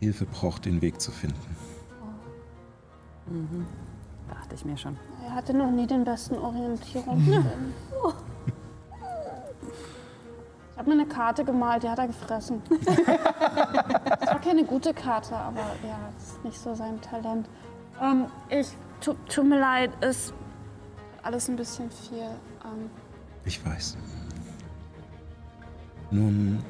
Hilfe 0.00 0.26
braucht, 0.26 0.64
den 0.66 0.82
Weg 0.82 1.00
zu 1.00 1.10
finden. 1.10 1.56
Dachte 4.28 4.54
ich 4.54 4.64
mir 4.64 4.76
schon. 4.76 4.96
Er 5.24 5.34
hatte 5.34 5.54
noch 5.54 5.70
nie 5.70 5.86
den 5.86 6.04
besten 6.04 6.36
Orientierungssinn. 6.36 7.44
Ich 10.70 10.80
habe 10.80 10.94
mir 10.94 11.02
eine 11.02 11.08
Karte 11.08 11.44
gemalt, 11.44 11.82
die 11.82 11.88
hat 11.88 11.98
er 11.98 12.06
gefressen. 12.06 12.62
Das 14.20 14.28
war 14.28 14.40
keine 14.40 14.64
gute 14.64 14.94
Karte, 14.94 15.34
aber 15.34 15.58
ja, 15.58 15.98
das 16.16 16.28
ist 16.28 16.44
nicht 16.44 16.56
so 16.56 16.72
sein 16.72 17.00
Talent. 17.00 17.48
Ähm, 18.00 18.26
ich, 18.48 18.68
tu, 19.00 19.14
tut 19.28 19.46
mir 19.46 19.58
leid, 19.60 19.90
ist 20.04 20.32
alles 21.22 21.48
ein 21.48 21.56
bisschen 21.56 21.90
viel. 21.90 22.30
Ähm, 22.64 22.90
Ich 23.44 23.64
weiß. 23.64 23.96
Nun, 26.10 26.62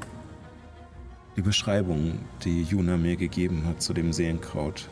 die 1.37 1.43
Beschreibung, 1.43 2.19
die 2.45 2.63
Juna 2.65 2.97
mir 2.97 3.17
gegeben 3.17 3.65
hat 3.67 3.81
zu 3.81 3.93
dem 3.93 4.13
Seelenkraut, 4.13 4.89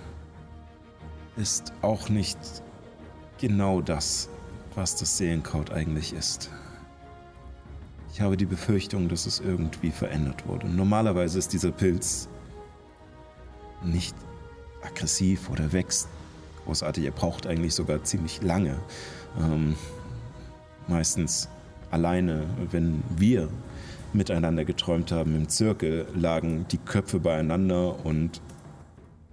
ist 1.36 1.72
auch 1.82 2.08
nicht 2.08 2.38
genau 3.38 3.80
das, 3.82 4.28
was 4.74 4.96
das 4.96 5.18
Seelenkraut 5.18 5.70
eigentlich 5.72 6.12
ist. 6.12 6.50
Ich 8.12 8.20
habe 8.20 8.36
die 8.36 8.46
Befürchtung, 8.46 9.08
dass 9.08 9.26
es 9.26 9.40
irgendwie 9.40 9.90
verändert 9.90 10.46
wurde. 10.46 10.68
Normalerweise 10.68 11.38
ist 11.38 11.52
dieser 11.52 11.70
Pilz 11.72 12.28
nicht 13.82 14.14
aggressiv 14.82 15.50
oder 15.50 15.72
wächst 15.72 16.08
großartig. 16.66 17.05
Er 17.05 17.12
braucht 17.12 17.47
eigentlich 17.47 17.74
sogar 17.74 18.05
ziemlich 18.05 18.43
lange. 18.43 18.76
Ähm, 19.40 19.74
meistens 20.86 21.48
alleine, 21.90 22.44
wenn 22.70 23.02
wir 23.16 23.48
miteinander 24.12 24.64
geträumt 24.64 25.12
haben 25.12 25.34
im 25.34 25.48
Zirkel, 25.48 26.06
lagen 26.14 26.66
die 26.70 26.78
Köpfe 26.78 27.20
beieinander 27.20 28.05
und 28.05 28.40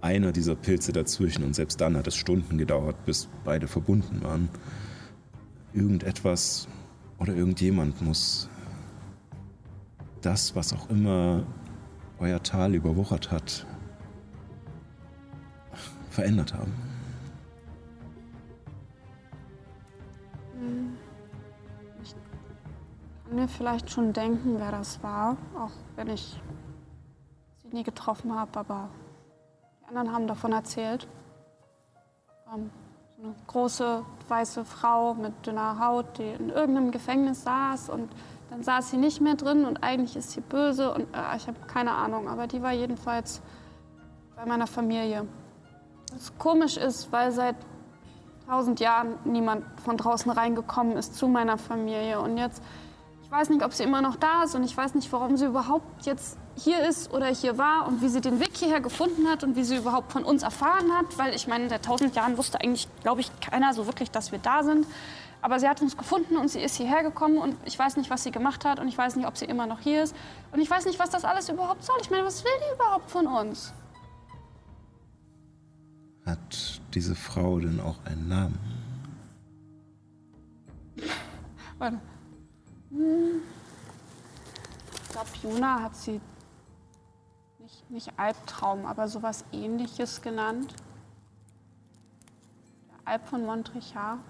einer 0.00 0.32
dieser 0.32 0.54
Pilze 0.54 0.92
dazwischen. 0.92 1.44
Und 1.44 1.54
selbst 1.54 1.80
dann 1.80 1.96
hat 1.96 2.06
es 2.06 2.16
Stunden 2.16 2.58
gedauert, 2.58 2.96
bis 3.06 3.28
beide 3.44 3.66
verbunden 3.66 4.22
waren. 4.22 4.48
Irgendetwas 5.72 6.68
oder 7.18 7.34
irgendjemand 7.34 8.00
muss 8.02 8.48
das, 10.20 10.54
was 10.54 10.72
auch 10.72 10.88
immer 10.90 11.44
euer 12.18 12.42
Tal 12.42 12.74
überwuchert 12.74 13.30
hat, 13.30 13.66
verändert 16.10 16.54
haben. 16.54 16.72
Kann 23.24 23.36
mir 23.36 23.48
vielleicht 23.48 23.90
schon 23.90 24.12
denken, 24.12 24.56
wer 24.58 24.70
das 24.70 25.02
war, 25.02 25.36
auch 25.58 25.70
wenn 25.96 26.08
ich 26.08 26.40
sie 27.62 27.68
nie 27.74 27.82
getroffen 27.82 28.34
habe, 28.34 28.58
aber 28.58 28.88
die 29.80 29.88
anderen 29.88 30.12
haben 30.12 30.26
davon 30.26 30.52
erzählt. 30.52 31.08
Ähm, 32.54 32.70
so 33.16 33.24
eine 33.24 33.34
große 33.46 34.04
weiße 34.28 34.64
Frau 34.64 35.14
mit 35.14 35.46
dünner 35.46 35.78
Haut, 35.78 36.18
die 36.18 36.28
in 36.28 36.50
irgendeinem 36.50 36.90
Gefängnis 36.90 37.44
saß 37.44 37.88
und 37.88 38.10
dann 38.50 38.62
saß 38.62 38.90
sie 38.90 38.96
nicht 38.98 39.20
mehr 39.20 39.34
drin 39.34 39.64
und 39.64 39.82
eigentlich 39.82 40.16
ist 40.16 40.32
sie 40.32 40.40
böse 40.40 40.92
und 40.92 41.02
äh, 41.14 41.36
ich 41.36 41.46
habe 41.46 41.58
keine 41.66 41.92
Ahnung, 41.92 42.28
aber 42.28 42.46
die 42.46 42.62
war 42.62 42.72
jedenfalls 42.72 43.40
bei 44.36 44.44
meiner 44.44 44.66
Familie. 44.66 45.26
Was 46.12 46.36
komisch 46.38 46.76
ist, 46.76 47.10
weil 47.10 47.32
seit 47.32 47.56
tausend 48.46 48.80
Jahren 48.80 49.14
niemand 49.24 49.64
von 49.80 49.96
draußen 49.96 50.30
reingekommen 50.30 50.96
ist 50.96 51.14
zu 51.14 51.26
meiner 51.28 51.56
Familie 51.56 52.20
und 52.20 52.36
jetzt 52.36 52.62
weiß 53.34 53.50
nicht, 53.50 53.64
ob 53.64 53.72
sie 53.72 53.82
immer 53.82 54.00
noch 54.00 54.16
da 54.16 54.44
ist 54.44 54.54
und 54.54 54.62
ich 54.62 54.76
weiß 54.76 54.94
nicht, 54.94 55.12
warum 55.12 55.36
sie 55.36 55.46
überhaupt 55.46 56.06
jetzt 56.06 56.38
hier 56.56 56.88
ist 56.88 57.12
oder 57.12 57.26
hier 57.26 57.58
war 57.58 57.86
und 57.88 58.00
wie 58.00 58.08
sie 58.08 58.20
den 58.20 58.38
Weg 58.38 58.50
hierher 58.54 58.80
gefunden 58.80 59.28
hat 59.28 59.42
und 59.42 59.56
wie 59.56 59.64
sie 59.64 59.76
überhaupt 59.76 60.12
von 60.12 60.24
uns 60.24 60.44
erfahren 60.44 60.92
hat, 60.96 61.18
weil 61.18 61.34
ich 61.34 61.48
meine, 61.48 61.68
seit 61.68 61.84
tausend 61.84 62.14
Jahren 62.14 62.38
wusste 62.38 62.60
eigentlich, 62.60 62.88
glaube 63.02 63.20
ich, 63.20 63.30
keiner 63.40 63.74
so 63.74 63.86
wirklich, 63.86 64.10
dass 64.10 64.30
wir 64.30 64.38
da 64.38 64.62
sind. 64.62 64.86
Aber 65.42 65.58
sie 65.58 65.68
hat 65.68 65.82
uns 65.82 65.96
gefunden 65.96 66.36
und 66.36 66.48
sie 66.48 66.60
ist 66.60 66.76
hierher 66.76 67.02
gekommen 67.02 67.38
und 67.38 67.56
ich 67.64 67.78
weiß 67.78 67.96
nicht, 67.96 68.08
was 68.08 68.22
sie 68.22 68.30
gemacht 68.30 68.64
hat 68.64 68.78
und 68.78 68.88
ich 68.88 68.96
weiß 68.96 69.16
nicht, 69.16 69.26
ob 69.26 69.36
sie 69.36 69.44
immer 69.46 69.66
noch 69.66 69.80
hier 69.80 70.04
ist 70.04 70.14
und 70.52 70.60
ich 70.60 70.70
weiß 70.70 70.86
nicht, 70.86 70.98
was 70.98 71.10
das 71.10 71.24
alles 71.24 71.48
überhaupt 71.48 71.84
soll. 71.84 71.96
Ich 72.00 72.10
meine, 72.10 72.24
was 72.24 72.44
will 72.44 72.52
die 72.60 72.74
überhaupt 72.74 73.10
von 73.10 73.26
uns? 73.26 73.72
Hat 76.24 76.80
diese 76.94 77.14
Frau 77.14 77.58
denn 77.58 77.80
auch 77.80 77.96
einen 78.06 78.28
Namen? 78.28 78.58
Warte. 81.78 81.98
Ich 82.96 83.02
glaube, 85.10 85.28
Juna 85.42 85.82
hat 85.82 85.96
sie 85.96 86.20
nicht, 87.58 87.90
nicht 87.90 88.18
Albtraum, 88.18 88.86
aber 88.86 89.08
sowas 89.08 89.44
ähnliches 89.52 90.22
genannt. 90.22 90.74
Der 92.88 93.12
Alp 93.12 93.26
von 93.26 93.44
Montrichard. 93.44 94.20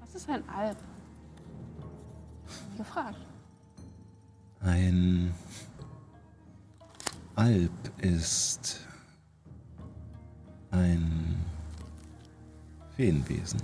Was 0.00 0.14
ist 0.14 0.28
ein 0.28 0.48
Alp? 0.48 0.78
Gefragt. 2.76 3.18
Ein 4.60 5.34
Alp 7.34 8.02
ist 8.02 8.80
ein 10.70 11.44
Feenwesen. 12.96 13.60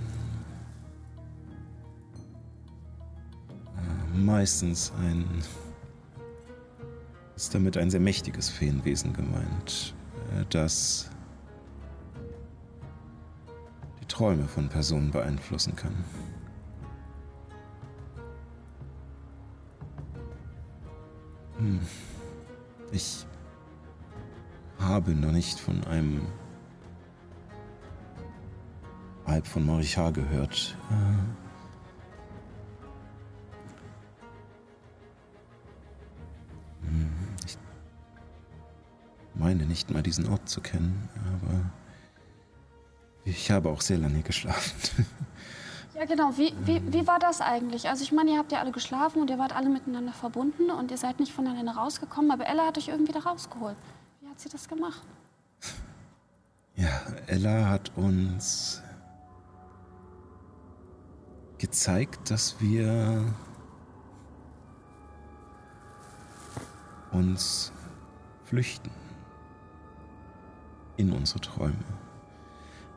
Äh, 3.75 4.17
Meistens 4.17 4.91
ein 4.99 5.25
ist 7.35 7.53
damit 7.55 7.77
ein 7.77 7.89
sehr 7.89 7.99
mächtiges 7.99 8.49
Feenwesen 8.49 9.11
gemeint, 9.13 9.95
äh, 10.37 10.45
das 10.49 11.09
die 14.01 14.05
Träume 14.05 14.47
von 14.47 14.69
Personen 14.69 15.09
beeinflussen 15.09 15.75
kann. 15.75 15.95
Hm. 21.57 21.79
Ich 22.91 23.25
habe 24.79 25.15
noch 25.15 25.31
nicht 25.31 25.59
von 25.59 25.83
einem 25.85 26.21
Alp 29.25 29.47
von 29.47 29.65
Morichard 29.65 30.13
gehört. 30.15 30.75
Äh, 30.91 31.43
Ich 37.45 37.57
meine 39.35 39.65
nicht 39.65 39.89
mal 39.91 40.03
diesen 40.03 40.29
Ort 40.29 40.47
zu 40.47 40.61
kennen, 40.61 41.09
aber 41.33 41.59
ich 43.25 43.49
habe 43.51 43.69
auch 43.69 43.81
sehr 43.81 43.97
lange 43.97 44.21
geschlafen. 44.21 45.05
Ja, 45.95 46.05
genau. 46.05 46.35
Wie, 46.37 46.51
wie, 46.65 46.81
wie 46.91 47.05
war 47.05 47.19
das 47.19 47.39
eigentlich? 47.39 47.87
Also 47.87 48.03
ich 48.03 48.11
meine, 48.11 48.31
ihr 48.31 48.39
habt 48.39 48.51
ja 48.51 48.59
alle 48.59 48.71
geschlafen 48.71 49.21
und 49.21 49.29
ihr 49.29 49.37
wart 49.37 49.55
alle 49.55 49.69
miteinander 49.69 50.11
verbunden 50.11 50.71
und 50.71 50.89
ihr 50.89 50.97
seid 50.97 51.19
nicht 51.19 51.31
von 51.31 51.45
alleine 51.47 51.75
rausgekommen, 51.75 52.31
aber 52.31 52.47
Ella 52.47 52.65
hat 52.65 52.79
euch 52.79 52.87
irgendwie 52.87 53.11
da 53.11 53.19
rausgeholt. 53.19 53.77
Wie 54.19 54.27
hat 54.27 54.39
sie 54.39 54.49
das 54.49 54.67
gemacht? 54.67 55.03
Ja, 56.75 56.89
Ella 57.27 57.69
hat 57.69 57.91
uns 57.95 58.81
gezeigt, 61.63 62.29
dass 62.29 62.57
wir 62.59 63.23
uns 67.13 67.71
flüchten 68.43 68.91
in 70.97 71.13
unsere 71.13 71.39
Träume. 71.39 71.85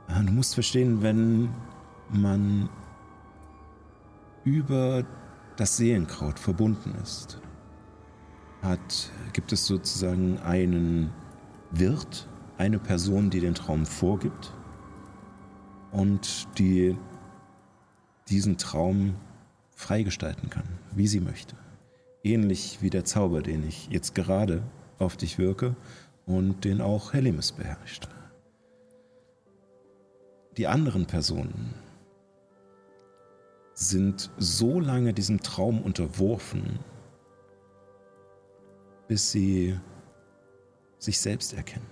Äh, 0.09 0.25
Du 0.25 0.33
musst 0.33 0.55
verstehen, 0.55 1.01
wenn 1.01 1.49
man 2.11 2.69
über 4.43 5.05
das 5.55 5.77
Seelenkraut 5.77 6.41
verbunden 6.41 6.93
ist, 7.01 7.41
hat, 8.63 9.13
gibt 9.33 9.53
es 9.53 9.65
sozusagen 9.65 10.41
einen 10.41 11.13
Wirt, 11.71 12.27
eine 12.59 12.81
Person, 12.81 13.31
die 13.31 13.39
den 13.39 13.55
Traum 13.55 13.87
vorgibt 13.87 14.53
und 15.93 16.49
die 16.59 16.97
diesen 18.29 18.59
Traum 18.59 19.17
freigestalten 19.71 20.51
kann, 20.51 20.67
wie 20.95 21.07
sie 21.07 21.21
möchte. 21.21 21.57
Ähnlich 22.23 22.79
wie 22.81 22.91
der 22.91 23.05
Zauber, 23.05 23.43
den 23.43 23.67
ich 23.67 23.89
jetzt 23.89 24.15
gerade 24.15 24.63
auf 24.99 25.17
dich 25.17 25.39
wirke 25.39 25.77
und 26.25 26.65
den 26.65 26.81
auch 26.81 27.13
Helimis 27.13 27.53
beherrscht. 27.53 28.09
Die 30.57 30.67
anderen 30.67 31.07
Personen 31.07 31.75
sind 33.75 34.31
so 34.39 34.81
lange 34.81 35.13
diesem 35.13 35.43
Traum 35.43 35.83
unterworfen, 35.83 36.79
bis 39.07 39.31
sie 39.31 39.79
sich 40.99 41.21
selbst 41.21 41.53
erkennen. 41.53 41.87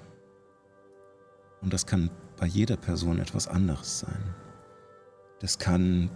Und 1.60 1.72
das 1.72 1.86
kann 1.86 2.10
bei 2.38 2.46
jeder 2.46 2.76
Person 2.76 3.18
etwas 3.18 3.46
anderes 3.46 4.00
sein. 4.00 4.34
Das 5.40 5.58
kann 5.58 6.10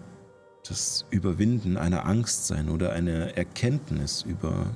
das 0.68 1.04
Überwinden 1.10 1.76
einer 1.76 2.06
Angst 2.06 2.46
sein 2.46 2.68
oder 2.68 2.92
eine 2.92 3.36
Erkenntnis 3.36 4.22
über, 4.22 4.66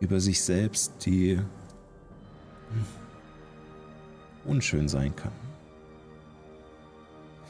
über 0.00 0.20
sich 0.20 0.42
selbst, 0.42 0.92
die 1.04 1.38
unschön 4.44 4.88
sein 4.88 5.14
kann. 5.14 5.32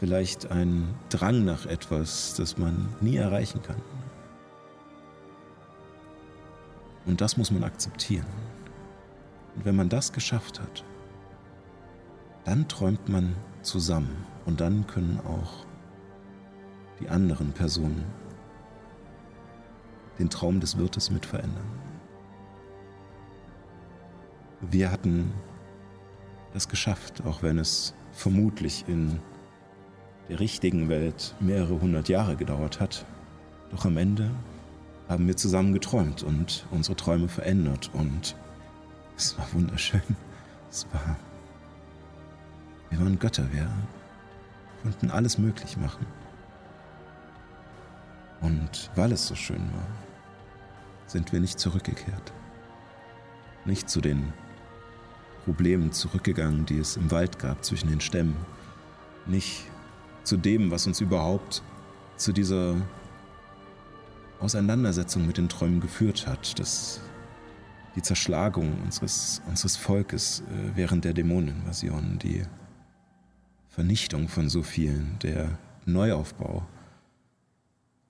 Vielleicht 0.00 0.50
ein 0.50 0.94
Drang 1.10 1.44
nach 1.44 1.66
etwas, 1.66 2.34
das 2.34 2.58
man 2.58 2.88
nie 3.00 3.16
erreichen 3.16 3.62
kann. 3.62 3.80
Und 7.06 7.20
das 7.20 7.36
muss 7.36 7.50
man 7.50 7.64
akzeptieren. 7.64 8.26
Und 9.56 9.64
wenn 9.64 9.76
man 9.76 9.88
das 9.88 10.12
geschafft 10.12 10.60
hat, 10.60 10.84
dann 12.44 12.68
träumt 12.68 13.08
man 13.08 13.34
zusammen 13.62 14.24
und 14.46 14.60
dann 14.60 14.86
können 14.86 15.20
auch 15.26 15.67
die 17.00 17.08
anderen 17.08 17.52
Personen 17.52 18.04
den 20.18 20.30
Traum 20.30 20.60
des 20.60 20.78
Wirtes 20.78 21.10
mit 21.10 21.24
verändern. 21.24 21.66
Wir 24.60 24.90
hatten 24.90 25.32
das 26.52 26.68
geschafft, 26.68 27.22
auch 27.24 27.42
wenn 27.42 27.58
es 27.58 27.94
vermutlich 28.12 28.84
in 28.88 29.20
der 30.28 30.40
richtigen 30.40 30.88
Welt 30.88 31.34
mehrere 31.40 31.80
hundert 31.80 32.08
Jahre 32.08 32.36
gedauert 32.36 32.80
hat. 32.80 33.06
Doch 33.70 33.84
am 33.84 33.96
Ende 33.96 34.30
haben 35.08 35.26
wir 35.26 35.36
zusammen 35.36 35.72
geträumt 35.72 36.22
und 36.22 36.66
unsere 36.70 36.96
Träume 36.96 37.28
verändert 37.28 37.90
und 37.92 38.36
es 39.16 39.38
war 39.38 39.46
wunderschön. 39.52 40.02
Es 40.70 40.86
war. 40.92 41.16
Wir 42.90 42.98
waren 43.00 43.18
Götter, 43.18 43.44
wir 43.52 43.68
konnten 44.82 45.10
alles 45.10 45.38
möglich 45.38 45.76
machen. 45.76 46.06
Und 48.40 48.90
weil 48.94 49.12
es 49.12 49.26
so 49.26 49.34
schön 49.34 49.72
war, 49.72 49.86
sind 51.06 51.32
wir 51.32 51.40
nicht 51.40 51.58
zurückgekehrt. 51.58 52.32
Nicht 53.64 53.88
zu 53.90 54.00
den 54.00 54.32
Problemen 55.44 55.92
zurückgegangen, 55.92 56.66
die 56.66 56.78
es 56.78 56.96
im 56.96 57.10
Wald 57.10 57.38
gab 57.38 57.64
zwischen 57.64 57.88
den 57.88 58.00
Stämmen. 58.00 58.36
Nicht 59.26 59.64
zu 60.22 60.36
dem, 60.36 60.70
was 60.70 60.86
uns 60.86 61.00
überhaupt 61.00 61.62
zu 62.16 62.32
dieser 62.32 62.76
Auseinandersetzung 64.40 65.26
mit 65.26 65.38
den 65.38 65.48
Träumen 65.48 65.80
geführt 65.80 66.26
hat, 66.26 66.58
dass 66.58 67.00
die 67.96 68.02
Zerschlagung 68.02 68.80
unseres, 68.84 69.42
unseres 69.48 69.76
Volkes 69.76 70.40
äh, 70.40 70.76
während 70.76 71.04
der 71.04 71.14
Dämoneninvasion, 71.14 72.18
die 72.18 72.44
Vernichtung 73.68 74.28
von 74.28 74.48
so 74.48 74.62
vielen, 74.62 75.18
der 75.22 75.58
Neuaufbau, 75.86 76.66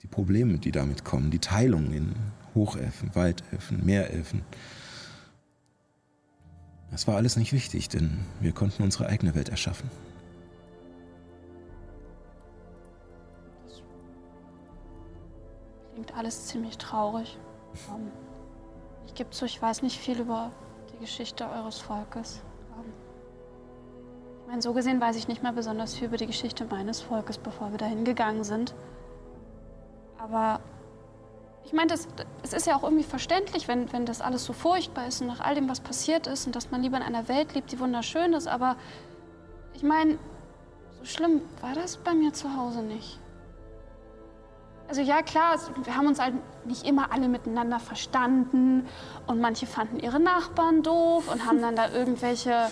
die 0.01 0.07
Probleme, 0.07 0.57
die 0.57 0.71
damit 0.71 1.03
kommen, 1.03 1.31
die 1.31 1.39
Teilung 1.39 1.91
in 1.91 2.15
Hochelfen, 2.55 3.13
Waldelfen, 3.15 3.85
Meerelfen. 3.85 4.43
Das 6.91 7.07
war 7.07 7.15
alles 7.15 7.35
nicht 7.35 7.53
wichtig, 7.53 7.89
denn 7.89 8.25
wir 8.39 8.51
konnten 8.51 8.83
unsere 8.83 9.07
eigene 9.07 9.35
Welt 9.35 9.49
erschaffen. 9.49 9.89
Klingt 15.93 16.15
alles 16.15 16.47
ziemlich 16.47 16.77
traurig. 16.77 17.37
Ähm, 17.89 18.07
ich 19.05 19.13
gebe 19.13 19.29
zu, 19.31 19.45
ich 19.45 19.61
weiß 19.61 19.83
nicht 19.83 19.99
viel 19.99 20.19
über 20.19 20.51
die 20.93 20.99
Geschichte 20.99 21.47
eures 21.47 21.79
Volkes. 21.79 22.41
Ähm, 22.77 22.93
ich 24.41 24.47
meine, 24.47 24.61
so 24.61 24.73
gesehen 24.73 24.99
weiß 24.99 25.17
ich 25.17 25.27
nicht 25.27 25.43
mehr 25.43 25.53
besonders 25.53 25.95
viel 25.95 26.07
über 26.07 26.17
die 26.17 26.27
Geschichte 26.27 26.65
meines 26.65 27.01
Volkes, 27.01 27.37
bevor 27.37 27.71
wir 27.71 27.77
dahin 27.77 28.05
gegangen 28.05 28.43
sind. 28.43 28.73
Aber 30.19 30.59
ich 31.63 31.73
meine, 31.73 31.93
es 31.93 32.53
ist 32.53 32.67
ja 32.67 32.75
auch 32.75 32.83
irgendwie 32.83 33.03
verständlich, 33.03 33.67
wenn, 33.67 33.91
wenn 33.93 34.05
das 34.05 34.21
alles 34.21 34.43
so 34.45 34.53
furchtbar 34.53 35.07
ist 35.07 35.21
und 35.21 35.27
nach 35.27 35.39
all 35.39 35.55
dem, 35.55 35.69
was 35.69 35.79
passiert 35.79 36.27
ist 36.27 36.47
und 36.47 36.55
dass 36.55 36.71
man 36.71 36.81
lieber 36.81 36.97
in 36.97 37.03
einer 37.03 37.27
Welt 37.27 37.53
lebt, 37.53 37.71
die 37.71 37.79
wunderschön 37.79 38.33
ist. 38.33 38.47
Aber 38.47 38.75
ich 39.73 39.83
meine, 39.83 40.17
so 40.99 41.05
schlimm 41.05 41.41
war 41.61 41.73
das 41.73 41.97
bei 41.97 42.13
mir 42.13 42.33
zu 42.33 42.55
Hause 42.55 42.81
nicht. 42.81 43.19
Also 44.87 45.01
ja, 45.01 45.21
klar, 45.21 45.59
wir 45.83 45.95
haben 45.95 46.07
uns 46.07 46.19
halt 46.19 46.33
nicht 46.65 46.87
immer 46.87 47.11
alle 47.11 47.27
miteinander 47.27 47.79
verstanden 47.79 48.87
und 49.27 49.39
manche 49.39 49.67
fanden 49.67 49.99
ihre 49.99 50.19
Nachbarn 50.19 50.81
doof 50.81 51.31
und 51.31 51.45
haben 51.45 51.61
dann 51.61 51.75
da 51.75 51.91
irgendwelche 51.91 52.69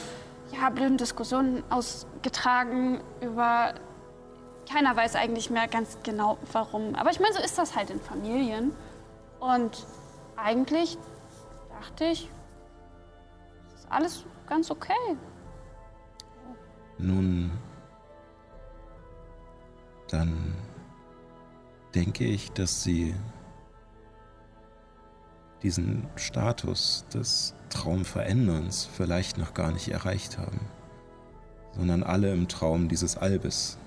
ja, 0.59 0.69
blöden 0.71 0.97
Diskussionen 0.97 1.63
ausgetragen 1.69 3.01
über 3.21 3.75
keiner 4.67 4.95
weiß 4.95 5.15
eigentlich 5.15 5.49
mehr 5.49 5.67
ganz 5.67 5.97
genau 6.03 6.37
warum. 6.51 6.95
Aber 6.95 7.09
ich 7.11 7.19
meine, 7.19 7.33
so 7.33 7.41
ist 7.41 7.57
das 7.57 7.75
halt 7.75 7.89
in 7.89 7.99
Familien. 7.99 8.71
Und 9.39 9.85
eigentlich 10.35 10.97
dachte 11.69 12.05
ich, 12.05 12.29
es 13.73 13.79
ist 13.81 13.91
alles 13.91 14.25
ganz 14.47 14.71
okay. 14.71 14.93
Nun, 16.97 17.51
dann 20.09 20.55
denke 21.93 22.25
ich, 22.25 22.51
dass 22.51 22.83
Sie 22.83 23.15
diesen 25.63 26.07
Status 26.15 27.05
des 27.13 27.53
Traumveränderns 27.69 28.85
vielleicht 28.85 29.37
noch 29.37 29.53
gar 29.53 29.71
nicht 29.71 29.89
erreicht 29.89 30.37
haben, 30.37 30.59
sondern 31.75 32.03
alle 32.03 32.31
im 32.31 32.47
Traum 32.47 32.87
dieses 32.89 33.17
Albes 33.17 33.77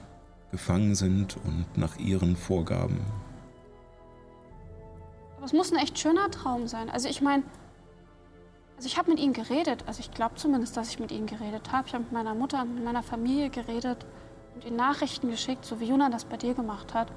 gefangen 0.50 0.94
sind 0.94 1.36
und 1.44 1.66
nach 1.76 1.96
ihren 1.98 2.36
Vorgaben. 2.36 3.00
Aber 5.36 5.46
es 5.46 5.52
muss 5.52 5.72
ein 5.72 5.78
echt 5.78 5.98
schöner 5.98 6.30
Traum 6.30 6.68
sein. 6.68 6.90
Also 6.90 7.08
ich 7.08 7.22
meine, 7.22 7.44
also 8.76 8.86
ich 8.86 8.98
habe 8.98 9.10
mit 9.10 9.18
ihnen 9.18 9.32
geredet. 9.32 9.84
Also 9.86 10.00
ich 10.00 10.10
glaube 10.10 10.36
zumindest, 10.36 10.76
dass 10.76 10.88
ich 10.88 10.98
mit 10.98 11.12
ihnen 11.12 11.26
geredet 11.26 11.70
habe. 11.72 11.86
Ich 11.86 11.94
habe 11.94 12.04
mit 12.04 12.12
meiner 12.12 12.34
Mutter 12.34 12.62
und 12.62 12.74
mit 12.74 12.84
meiner 12.84 13.02
Familie 13.02 13.50
geredet 13.50 14.06
und 14.54 14.64
ihnen 14.64 14.76
Nachrichten 14.76 15.30
geschickt, 15.30 15.64
so 15.64 15.80
wie 15.80 15.84
Juna 15.84 16.10
das 16.10 16.24
bei 16.24 16.36
dir 16.36 16.54
gemacht 16.54 16.94
hat. 16.94 17.08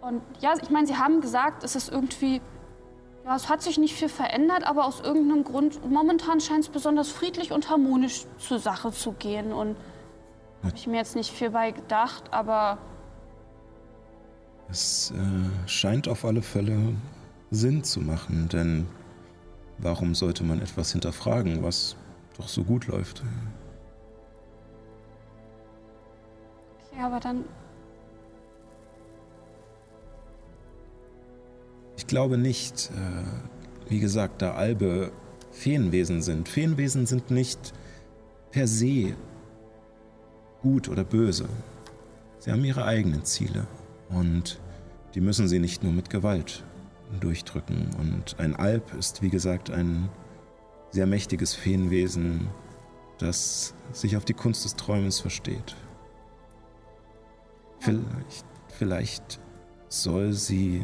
Und 0.00 0.22
ja, 0.40 0.54
ich 0.62 0.70
meine, 0.70 0.86
sie 0.86 0.96
haben 0.96 1.20
gesagt, 1.20 1.64
es 1.64 1.76
ist 1.76 1.90
irgendwie, 1.90 2.42
ja, 3.24 3.36
es 3.36 3.48
hat 3.48 3.62
sich 3.62 3.78
nicht 3.78 3.94
viel 3.94 4.10
verändert, 4.10 4.64
aber 4.64 4.84
aus 4.84 5.00
irgendeinem 5.00 5.44
Grund, 5.44 5.82
momentan 5.90 6.40
scheint 6.40 6.64
es 6.64 6.68
besonders 6.68 7.10
friedlich 7.10 7.52
und 7.52 7.70
harmonisch 7.70 8.26
zur 8.38 8.58
Sache 8.58 8.90
zu 8.92 9.12
gehen. 9.12 9.52
Und 9.52 9.76
habe 10.64 10.76
ich 10.76 10.86
mir 10.86 10.96
jetzt 10.96 11.14
nicht 11.14 11.30
viel 11.30 11.50
bei 11.50 11.70
gedacht, 11.70 12.24
aber 12.32 12.78
Es 14.70 15.12
äh, 15.12 15.68
scheint 15.68 16.08
auf 16.08 16.24
alle 16.24 16.42
Fälle 16.42 16.94
Sinn 17.50 17.84
zu 17.84 18.00
machen, 18.00 18.48
denn 18.48 18.86
warum 19.78 20.14
sollte 20.14 20.42
man 20.42 20.60
etwas 20.60 20.92
hinterfragen, 20.92 21.62
was 21.62 21.96
doch 22.36 22.48
so 22.48 22.64
gut 22.64 22.86
läuft? 22.86 23.22
okay, 26.90 27.02
aber 27.02 27.20
dann 27.20 27.44
Ich 31.96 32.06
glaube 32.06 32.38
nicht, 32.38 32.90
äh, 32.90 33.90
wie 33.90 34.00
gesagt, 34.00 34.42
da 34.42 34.54
Albe 34.54 35.12
Feenwesen 35.52 36.22
sind. 36.22 36.48
Feenwesen 36.48 37.06
sind 37.06 37.30
nicht 37.30 37.72
per 38.50 38.66
se 38.66 39.14
gut 40.64 40.88
oder 40.88 41.04
böse. 41.04 41.46
Sie 42.38 42.50
haben 42.50 42.64
ihre 42.64 42.86
eigenen 42.86 43.22
Ziele 43.24 43.66
und 44.08 44.58
die 45.14 45.20
müssen 45.20 45.46
sie 45.46 45.58
nicht 45.58 45.82
nur 45.82 45.92
mit 45.92 46.08
Gewalt 46.08 46.64
durchdrücken. 47.20 47.90
Und 48.00 48.40
ein 48.40 48.56
Alb 48.56 48.94
ist, 48.94 49.20
wie 49.20 49.28
gesagt, 49.28 49.70
ein 49.70 50.08
sehr 50.90 51.06
mächtiges 51.06 51.54
Feenwesen, 51.54 52.48
das 53.18 53.74
sich 53.92 54.16
auf 54.16 54.24
die 54.24 54.32
Kunst 54.32 54.64
des 54.64 54.74
Träumens 54.74 55.20
versteht. 55.20 55.76
Vielleicht, 57.80 58.46
vielleicht 58.68 59.40
soll 59.88 60.32
sie 60.32 60.82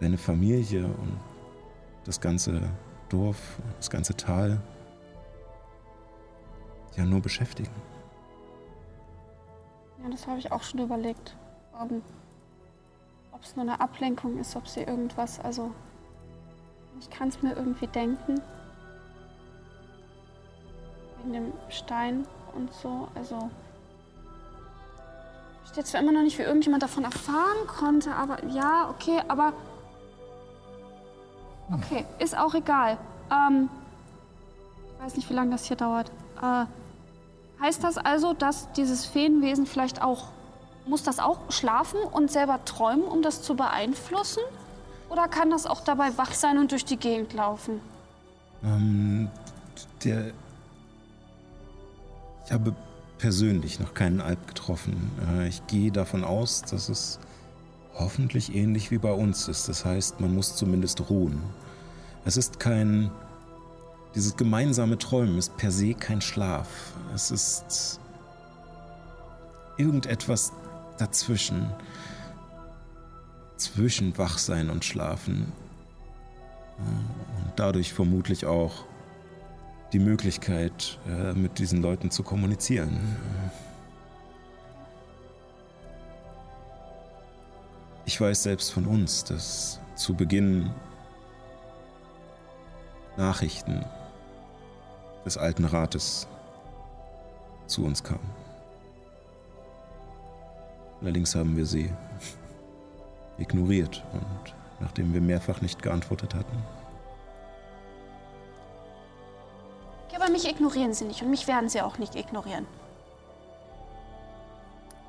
deine 0.00 0.18
Familie 0.18 0.84
und 0.84 1.16
das 2.04 2.20
ganze 2.20 2.60
Dorf, 3.08 3.60
das 3.76 3.88
ganze 3.88 4.16
Tal 4.16 4.60
ja 6.96 7.04
nur 7.04 7.20
beschäftigen. 7.20 7.70
Ja, 10.06 10.12
das 10.12 10.28
habe 10.28 10.38
ich 10.38 10.52
auch 10.52 10.62
schon 10.62 10.78
überlegt. 10.80 11.34
Ähm, 11.80 12.00
ob 13.32 13.42
es 13.42 13.56
nur 13.56 13.64
eine 13.64 13.80
Ablenkung 13.80 14.38
ist, 14.38 14.54
ob 14.54 14.68
sie 14.68 14.82
irgendwas, 14.82 15.40
also 15.40 15.72
ich 17.00 17.10
kann 17.10 17.28
es 17.28 17.42
mir 17.42 17.56
irgendwie 17.56 17.88
denken. 17.88 18.40
Wegen 21.18 21.32
dem 21.32 21.52
Stein 21.70 22.24
und 22.54 22.72
so, 22.72 23.08
also 23.16 23.50
ich 25.64 25.70
stehe 25.70 25.84
zwar 25.84 26.00
immer 26.02 26.12
noch 26.12 26.22
nicht, 26.22 26.38
wie 26.38 26.42
irgendjemand 26.42 26.84
davon 26.84 27.02
erfahren 27.02 27.66
konnte, 27.66 28.14
aber 28.14 28.44
ja, 28.44 28.88
okay, 28.88 29.20
aber 29.26 29.54
okay, 31.74 32.06
ist 32.20 32.38
auch 32.38 32.54
egal. 32.54 32.96
Ähm, 33.30 33.68
Ich 34.94 35.04
weiß 35.04 35.16
nicht, 35.16 35.28
wie 35.28 35.34
lange 35.34 35.50
das 35.50 35.64
hier 35.66 35.76
dauert. 35.76 36.12
Äh, 36.40 36.66
heißt 37.60 37.82
das 37.82 37.98
also, 37.98 38.32
dass 38.32 38.70
dieses 38.72 39.06
Feenwesen 39.06 39.66
vielleicht 39.66 40.02
auch. 40.02 40.28
Muss 40.86 41.02
das 41.02 41.18
auch 41.18 41.50
schlafen 41.50 41.98
und 41.98 42.30
selber 42.30 42.64
träumen, 42.64 43.02
um 43.04 43.20
das 43.20 43.42
zu 43.42 43.56
beeinflussen? 43.56 44.42
Oder 45.08 45.26
kann 45.26 45.50
das 45.50 45.66
auch 45.66 45.80
dabei 45.80 46.16
wach 46.16 46.32
sein 46.32 46.58
und 46.58 46.70
durch 46.70 46.84
die 46.84 46.96
Gegend 46.96 47.32
laufen? 47.32 47.80
Ähm, 48.64 49.28
der. 50.04 50.32
Ich 52.44 52.52
habe 52.52 52.72
persönlich 53.18 53.80
noch 53.80 53.94
keinen 53.94 54.20
Alp 54.20 54.46
getroffen. 54.46 55.10
Äh, 55.28 55.48
ich 55.48 55.66
gehe 55.66 55.90
davon 55.90 56.22
aus, 56.22 56.62
dass 56.62 56.88
es 56.88 57.18
hoffentlich 57.94 58.54
ähnlich 58.54 58.90
wie 58.90 58.98
bei 58.98 59.12
uns 59.12 59.48
ist. 59.48 59.68
Das 59.68 59.84
heißt, 59.84 60.20
man 60.20 60.34
muss 60.34 60.54
zumindest 60.56 61.08
ruhen. 61.10 61.42
Es 62.24 62.36
ist 62.36 62.60
kein. 62.60 63.10
Dieses 64.16 64.34
gemeinsame 64.34 64.96
Träumen 64.96 65.36
ist 65.36 65.58
per 65.58 65.70
se 65.70 65.92
kein 65.92 66.22
Schlaf. 66.22 66.94
Es 67.14 67.30
ist 67.30 68.00
irgendetwas 69.76 70.52
dazwischen. 70.96 71.70
Zwischen 73.58 74.16
Wachsein 74.16 74.70
und 74.70 74.86
Schlafen. 74.86 75.52
Und 76.78 77.52
dadurch 77.56 77.92
vermutlich 77.92 78.46
auch 78.46 78.86
die 79.92 79.98
Möglichkeit, 79.98 80.98
äh, 81.06 81.34
mit 81.34 81.58
diesen 81.58 81.82
Leuten 81.82 82.10
zu 82.10 82.22
kommunizieren. 82.22 82.98
Ich 88.06 88.18
weiß 88.18 88.44
selbst 88.44 88.72
von 88.72 88.86
uns, 88.86 89.24
dass 89.24 89.78
zu 89.94 90.14
Beginn 90.14 90.70
Nachrichten 93.18 93.84
des 95.26 95.36
alten 95.36 95.66
Rates 95.66 96.26
zu 97.66 97.84
uns 97.84 98.02
kamen. 98.02 98.30
Allerdings 101.02 101.34
haben 101.34 101.56
wir 101.56 101.66
sie 101.66 101.92
ignoriert 103.36 104.02
und 104.14 104.54
nachdem 104.80 105.12
wir 105.12 105.20
mehrfach 105.20 105.60
nicht 105.60 105.82
geantwortet 105.82 106.34
hatten, 106.34 106.62
Ja, 110.16 110.22
aber 110.22 110.32
mich 110.32 110.48
ignorieren 110.48 110.94
sie 110.94 111.04
nicht 111.04 111.20
und 111.20 111.28
mich 111.28 111.46
werden 111.46 111.68
sie 111.68 111.82
auch 111.82 111.98
nicht 111.98 112.14
ignorieren. 112.14 112.66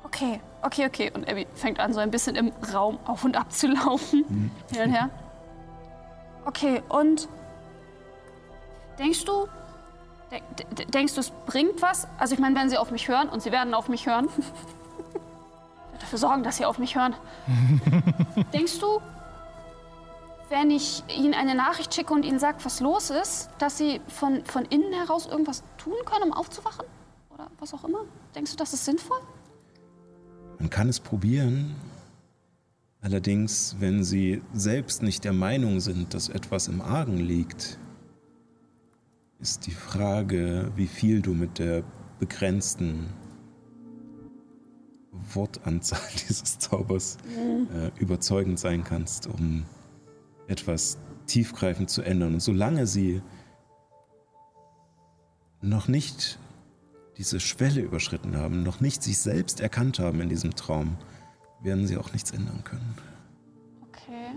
Okay, 0.04 0.40
okay, 0.60 0.86
okay. 0.86 1.10
Und 1.14 1.26
Abby 1.26 1.46
fängt 1.54 1.80
an, 1.80 1.94
so 1.94 2.00
ein 2.00 2.10
bisschen 2.10 2.36
im 2.36 2.52
Raum 2.74 2.98
auf 3.06 3.24
und 3.24 3.36
ab 3.36 3.50
zu 3.50 3.68
laufen. 3.68 4.50
Hin 4.70 4.82
und 4.82 4.92
her. 4.92 5.08
Okay, 6.44 6.82
und 6.90 7.28
denkst 8.98 9.24
du, 9.24 9.46
de 10.30 10.40
de 10.76 10.86
denkst 10.86 11.14
du, 11.14 11.20
es 11.20 11.30
bringt 11.46 11.80
was? 11.82 12.06
Also 12.18 12.34
ich 12.34 12.40
meine, 12.40 12.54
wenn 12.56 12.68
sie 12.68 12.76
auf 12.76 12.90
mich 12.90 13.08
hören, 13.08 13.28
und 13.28 13.42
sie 13.42 13.52
werden 13.52 13.74
auf 13.74 13.88
mich 13.88 14.06
hören, 14.06 14.28
ich 14.38 14.44
werde 14.44 15.98
dafür 16.00 16.18
sorgen, 16.18 16.42
dass 16.42 16.56
sie 16.58 16.64
auf 16.64 16.78
mich 16.78 16.96
hören. 16.96 17.14
denkst 18.52 18.78
du, 18.78 19.00
wenn 20.48 20.70
ich 20.70 21.02
ihnen 21.08 21.34
eine 21.34 21.54
Nachricht 21.54 21.94
schicke 21.94 22.12
und 22.12 22.24
ihnen 22.24 22.38
sage, 22.38 22.58
was 22.62 22.80
los 22.80 23.10
ist, 23.10 23.50
dass 23.58 23.78
sie 23.78 24.00
von, 24.08 24.44
von 24.44 24.64
innen 24.64 24.92
heraus 24.92 25.26
irgendwas 25.26 25.62
tun 25.76 25.94
können, 26.04 26.30
um 26.30 26.32
aufzuwachen? 26.32 26.86
Oder 27.30 27.48
was 27.58 27.74
auch 27.74 27.84
immer? 27.84 28.04
Denkst 28.34 28.52
du, 28.52 28.56
das 28.56 28.72
ist 28.72 28.84
sinnvoll? 28.84 29.20
Man 30.58 30.70
kann 30.70 30.88
es 30.88 31.00
probieren. 31.00 31.76
Allerdings, 33.00 33.76
wenn 33.78 34.02
Sie 34.02 34.42
selbst 34.52 35.02
nicht 35.02 35.24
der 35.24 35.32
Meinung 35.32 35.78
sind, 35.78 36.14
dass 36.14 36.28
etwas 36.28 36.66
im 36.66 36.80
Argen 36.80 37.18
liegt, 37.18 37.78
ist 39.40 39.66
die 39.66 39.72
Frage, 39.72 40.72
wie 40.74 40.86
viel 40.86 41.22
du 41.22 41.32
mit 41.32 41.58
der 41.58 41.84
begrenzten 42.18 43.06
Wortanzahl 45.12 46.00
dieses 46.28 46.58
Zaubers 46.58 47.18
äh, 47.74 47.90
überzeugend 48.00 48.58
sein 48.58 48.84
kannst, 48.84 49.26
um 49.26 49.64
etwas 50.46 50.98
tiefgreifend 51.26 51.90
zu 51.90 52.02
ändern. 52.02 52.34
Und 52.34 52.40
solange 52.40 52.86
sie 52.86 53.22
noch 55.60 55.88
nicht 55.88 56.38
diese 57.16 57.40
Schwelle 57.40 57.80
überschritten 57.80 58.36
haben, 58.36 58.62
noch 58.62 58.80
nicht 58.80 59.02
sich 59.02 59.18
selbst 59.18 59.60
erkannt 59.60 59.98
haben 59.98 60.20
in 60.20 60.28
diesem 60.28 60.54
Traum, 60.54 60.96
werden 61.62 61.86
sie 61.86 61.96
auch 61.96 62.12
nichts 62.12 62.30
ändern 62.30 62.62
können. 62.64 62.94
Okay. 63.88 64.36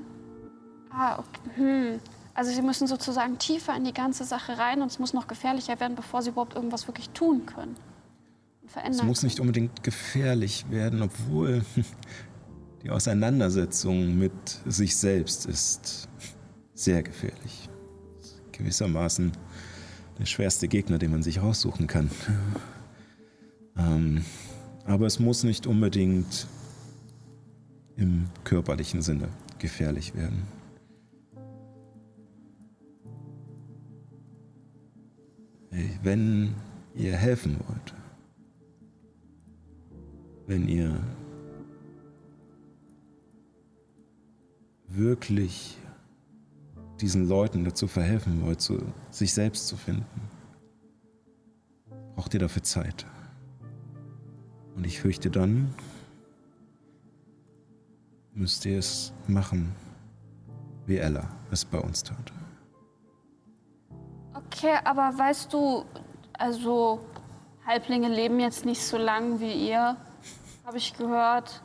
Ah, 0.89 1.19
okay. 1.19 1.41
Hm. 1.55 1.99
Also 2.41 2.53
sie 2.55 2.63
müssen 2.63 2.87
sozusagen 2.87 3.37
tiefer 3.37 3.75
in 3.77 3.83
die 3.83 3.93
ganze 3.93 4.23
Sache 4.23 4.57
rein 4.57 4.81
und 4.81 4.89
es 4.89 4.97
muss 4.97 5.13
noch 5.13 5.27
gefährlicher 5.27 5.79
werden, 5.79 5.95
bevor 5.95 6.23
sie 6.23 6.31
überhaupt 6.31 6.55
irgendwas 6.55 6.87
wirklich 6.87 7.11
tun 7.11 7.45
können. 7.45 7.75
Und 8.63 8.71
verändern. 8.71 9.01
Es 9.01 9.03
muss 9.03 9.21
nicht 9.21 9.39
unbedingt 9.39 9.83
gefährlich 9.83 10.65
werden, 10.71 11.03
obwohl 11.03 11.63
die 12.81 12.89
Auseinandersetzung 12.89 14.17
mit 14.17 14.33
sich 14.65 14.97
selbst 14.97 15.45
ist 15.45 16.09
sehr 16.73 17.03
gefährlich. 17.03 17.69
Gewissermaßen 18.53 19.33
der 20.17 20.25
schwerste 20.25 20.67
Gegner, 20.67 20.97
den 20.97 21.11
man 21.11 21.21
sich 21.21 21.43
raussuchen 21.43 21.85
kann. 21.85 22.09
Ähm, 23.77 24.25
aber 24.85 25.05
es 25.05 25.19
muss 25.19 25.43
nicht 25.43 25.67
unbedingt 25.67 26.47
im 27.97 28.29
körperlichen 28.45 29.03
Sinne 29.03 29.29
gefährlich 29.59 30.15
werden. 30.15 30.60
Wenn 35.71 36.53
ihr 36.95 37.15
helfen 37.15 37.57
wollt, 37.67 37.93
wenn 40.47 40.67
ihr 40.67 41.01
wirklich 44.87 45.77
diesen 46.99 47.27
Leuten 47.27 47.63
dazu 47.63 47.87
verhelfen 47.87 48.41
wollt, 48.41 48.61
zu, 48.61 48.79
sich 49.09 49.33
selbst 49.33 49.67
zu 49.67 49.77
finden, 49.77 50.21
braucht 52.15 52.33
ihr 52.33 52.39
dafür 52.39 52.63
Zeit. 52.63 53.05
Und 54.75 54.85
ich 54.85 54.99
fürchte, 54.99 55.31
dann 55.31 55.73
müsst 58.33 58.65
ihr 58.65 58.77
es 58.77 59.13
machen, 59.27 59.71
wie 60.85 60.97
Ella 60.97 61.29
es 61.51 61.63
bei 61.63 61.79
uns 61.79 62.03
tat. 62.03 62.31
Okay, 64.53 64.77
aber 64.83 65.17
weißt 65.17 65.51
du, 65.53 65.85
also 66.33 66.99
Halblinge 67.65 68.09
leben 68.09 68.39
jetzt 68.39 68.65
nicht 68.65 68.83
so 68.83 68.97
lang 68.97 69.39
wie 69.39 69.69
ihr, 69.69 69.95
habe 70.65 70.77
ich 70.77 70.93
gehört. 70.93 71.61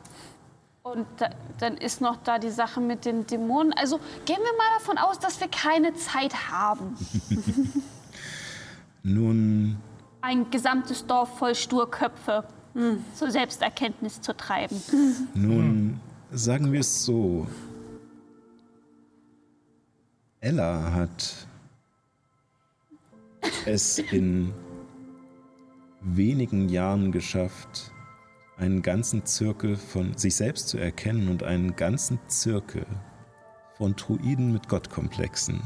Und 0.83 1.05
da, 1.17 1.29
dann 1.59 1.75
ist 1.75 1.99
noch 1.99 2.15
da 2.23 2.39
die 2.39 2.49
Sache 2.49 2.79
mit 2.79 3.03
den 3.03 3.27
Dämonen. 3.27 3.73
Also 3.73 3.97
gehen 4.25 4.37
wir 4.37 4.57
mal 4.57 4.79
davon 4.79 4.97
aus, 4.97 5.19
dass 5.19 5.39
wir 5.41 5.49
keine 5.49 5.93
Zeit 5.95 6.49
haben. 6.49 6.95
Nun, 9.03 9.77
Ein 10.21 10.49
gesamtes 10.49 11.05
Dorf 11.05 11.37
voll 11.37 11.55
Sturköpfe 11.55 12.43
zur 13.15 13.31
Selbsterkenntnis 13.31 14.21
zu 14.21 14.35
treiben. 14.35 14.81
nun, 15.33 15.99
sagen 16.31 16.71
wir 16.71 16.81
es 16.81 17.03
so. 17.05 17.47
Ella 20.39 20.91
hat 20.93 21.46
es 23.65 23.99
in 23.99 24.53
wenigen 26.01 26.69
Jahren 26.69 27.11
geschafft, 27.11 27.91
einen 28.57 28.81
ganzen 28.81 29.25
Zirkel 29.25 29.75
von 29.75 30.17
sich 30.17 30.35
selbst 30.35 30.69
zu 30.69 30.77
erkennen 30.77 31.27
und 31.29 31.43
einen 31.43 31.75
ganzen 31.75 32.19
Zirkel 32.27 32.85
von 33.77 33.95
Druiden 33.95 34.51
mit 34.51 34.67
Gottkomplexen 34.67 35.61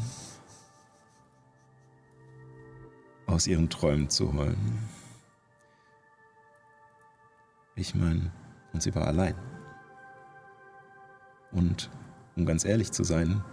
aus 3.25 3.47
ihren 3.47 3.69
Träumen 3.69 4.09
zu 4.09 4.33
holen. 4.33 4.79
Ich 7.75 7.95
meine, 7.95 8.31
und 8.73 8.83
sie 8.83 8.93
war 8.93 9.07
allein. 9.07 9.35
Und 11.51 11.89
um 12.35 12.45
ganz 12.45 12.65
ehrlich 12.65 12.91
zu 12.91 13.03
sein, 13.03 13.43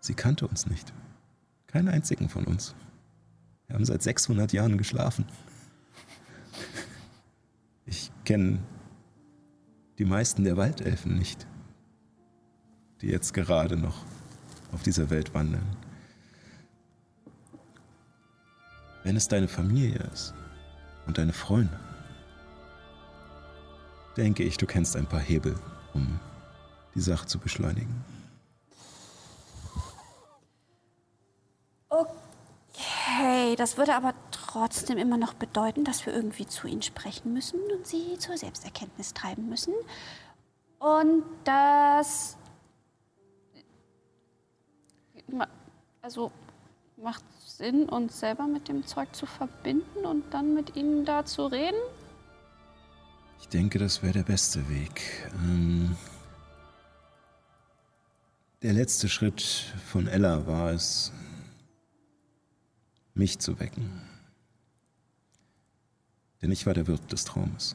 sie 0.00 0.14
kannte 0.14 0.46
uns 0.46 0.66
nicht. 0.66 0.92
Keinen 1.66 1.88
einzigen 1.88 2.28
von 2.28 2.44
uns. 2.44 2.74
Wir 3.66 3.74
haben 3.74 3.84
seit 3.84 4.02
600 4.02 4.52
Jahren 4.52 4.78
geschlafen. 4.78 5.26
Ich 7.84 8.10
kenne 8.24 8.58
die 9.98 10.04
meisten 10.04 10.44
der 10.44 10.56
Waldelfen 10.56 11.16
nicht, 11.16 11.46
die 13.00 13.08
jetzt 13.08 13.32
gerade 13.32 13.76
noch 13.76 14.04
auf 14.72 14.82
dieser 14.82 15.10
Welt 15.10 15.34
wandeln. 15.34 15.66
Wenn 19.04 19.16
es 19.16 19.28
deine 19.28 19.48
Familie 19.48 20.08
ist 20.12 20.34
und 21.06 21.18
deine 21.18 21.32
Freunde, 21.32 21.78
denke 24.16 24.42
ich, 24.42 24.56
du 24.56 24.66
kennst 24.66 24.96
ein 24.96 25.06
paar 25.06 25.20
Hebel, 25.20 25.54
um 25.94 26.18
die 26.94 27.00
Sache 27.00 27.26
zu 27.26 27.38
beschleunigen. 27.38 28.15
Okay. 33.16 33.56
das 33.56 33.78
würde 33.78 33.94
aber 33.94 34.14
trotzdem 34.30 34.98
immer 34.98 35.16
noch 35.16 35.34
bedeuten, 35.34 35.84
dass 35.84 36.04
wir 36.04 36.12
irgendwie 36.12 36.46
zu 36.46 36.66
ihnen 36.66 36.82
sprechen 36.82 37.32
müssen 37.32 37.60
und 37.74 37.86
sie 37.86 38.18
zur 38.18 38.36
Selbsterkenntnis 38.36 39.14
treiben 39.14 39.48
müssen. 39.48 39.72
Und 40.78 41.24
das. 41.44 42.36
Also 46.02 46.30
macht 46.96 47.24
Sinn, 47.44 47.88
uns 47.88 48.20
selber 48.20 48.46
mit 48.46 48.68
dem 48.68 48.86
Zeug 48.86 49.14
zu 49.14 49.26
verbinden 49.26 50.04
und 50.04 50.32
dann 50.32 50.54
mit 50.54 50.76
ihnen 50.76 51.04
da 51.04 51.24
zu 51.24 51.46
reden? 51.46 51.80
Ich 53.40 53.48
denke, 53.48 53.78
das 53.78 54.02
wäre 54.02 54.12
der 54.12 54.22
beste 54.22 54.68
Weg. 54.68 55.30
Ähm, 55.34 55.96
der 58.62 58.72
letzte 58.72 59.08
Schritt 59.08 59.42
von 59.86 60.06
Ella 60.06 60.46
war 60.46 60.70
es, 60.70 61.12
mich 63.16 63.38
zu 63.38 63.58
wecken. 63.58 64.02
Denn 66.42 66.52
ich 66.52 66.66
war 66.66 66.74
der 66.74 66.86
Wirt 66.86 67.10
des 67.12 67.24
Traumes. 67.24 67.74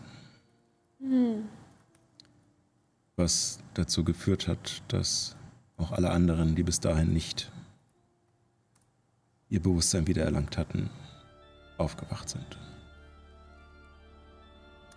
Was 3.15 3.59
dazu 3.73 4.03
geführt 4.03 4.47
hat, 4.47 4.83
dass 4.87 5.35
auch 5.77 5.91
alle 5.91 6.11
anderen, 6.11 6.55
die 6.55 6.63
bis 6.63 6.79
dahin 6.79 7.11
nicht 7.11 7.51
ihr 9.49 9.61
Bewusstsein 9.61 10.07
wiedererlangt 10.07 10.57
hatten, 10.57 10.89
aufgewacht 11.77 12.29
sind. 12.29 12.57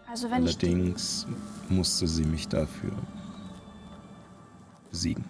Also. 0.07 0.29
Allerdings 0.29 1.27
musste 1.69 2.07
sie 2.07 2.25
mich 2.25 2.47
dafür 2.47 2.93
besiegen. 4.91 5.25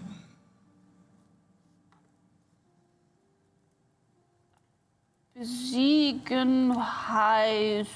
Besiegen 5.34 6.74
heißt. 6.76 7.90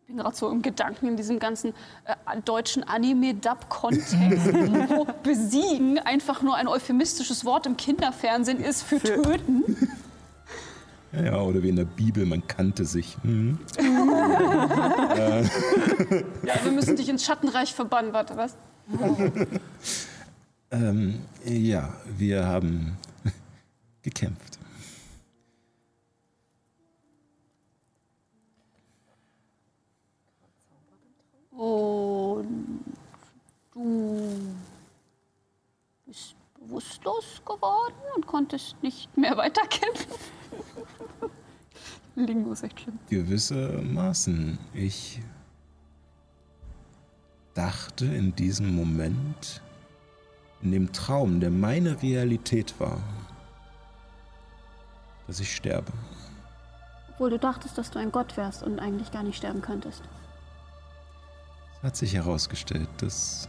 Ich 0.00 0.06
bin 0.08 0.16
gerade 0.16 0.34
so 0.34 0.50
im 0.50 0.60
Gedanken 0.60 1.06
in 1.06 1.16
diesem 1.16 1.38
ganzen 1.38 1.72
äh, 2.04 2.40
deutschen 2.44 2.82
Anime-Dub-Kontext, 2.82 4.16
wo 4.90 5.06
besiegen 5.22 6.00
einfach 6.00 6.42
nur 6.42 6.56
ein 6.56 6.66
euphemistisches 6.66 7.44
Wort 7.44 7.66
im 7.66 7.76
Kinderfernsehen 7.76 8.58
ist 8.58 8.82
für, 8.82 8.98
töten. 8.98 9.64
Ja, 11.12 11.22
ja, 11.24 11.40
oder 11.40 11.60
wie 11.60 11.70
in 11.70 11.74
der 11.74 11.86
Bibel, 11.86 12.24
man 12.24 12.46
kannte 12.46 12.84
sich. 12.84 13.16
Hm. 13.22 13.58
Ja, 16.44 16.64
wir 16.64 16.70
müssen 16.70 16.94
dich 16.94 17.08
ins 17.08 17.24
Schattenreich 17.24 17.74
verbannen, 17.74 18.12
warte, 18.12 18.36
was? 18.36 18.54
Ähm, 20.70 21.18
ja, 21.44 21.92
wir 22.16 22.46
haben 22.46 22.96
gekämpft. 24.02 24.58
Und 31.50 32.84
du 33.74 34.56
bist 36.06 36.34
bewusstlos 36.58 37.42
geworden 37.44 37.94
und 38.16 38.26
konntest 38.26 38.82
nicht 38.82 39.14
mehr 39.16 39.36
weiterkämpfen. 39.36 40.10
Lingo 42.16 42.52
ist 42.52 42.62
echt 42.62 42.80
schlimm. 42.80 42.98
Gewissermaßen. 43.08 44.58
Ich 44.72 45.20
dachte 47.54 48.06
in 48.06 48.34
diesem 48.34 48.74
Moment, 48.74 49.62
in 50.62 50.72
dem 50.72 50.92
Traum, 50.92 51.40
der 51.40 51.50
meine 51.50 52.02
Realität 52.02 52.74
war, 52.78 52.98
dass 55.30 55.38
ich 55.38 55.54
sterbe. 55.54 55.92
Obwohl 57.12 57.30
du 57.30 57.38
dachtest, 57.38 57.78
dass 57.78 57.92
du 57.92 58.00
ein 58.00 58.10
Gott 58.10 58.36
wärst 58.36 58.64
und 58.64 58.80
eigentlich 58.80 59.12
gar 59.12 59.22
nicht 59.22 59.36
sterben 59.36 59.62
könntest. 59.62 60.02
Es 61.76 61.82
hat 61.84 61.96
sich 61.96 62.14
herausgestellt, 62.14 62.88
dass 62.96 63.48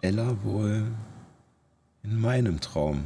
Ella 0.00 0.36
wohl 0.44 0.86
in 2.04 2.20
meinem 2.20 2.60
Traum 2.60 3.04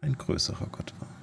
ein 0.00 0.18
größerer 0.18 0.66
Gott 0.72 0.92
war. 0.98 1.21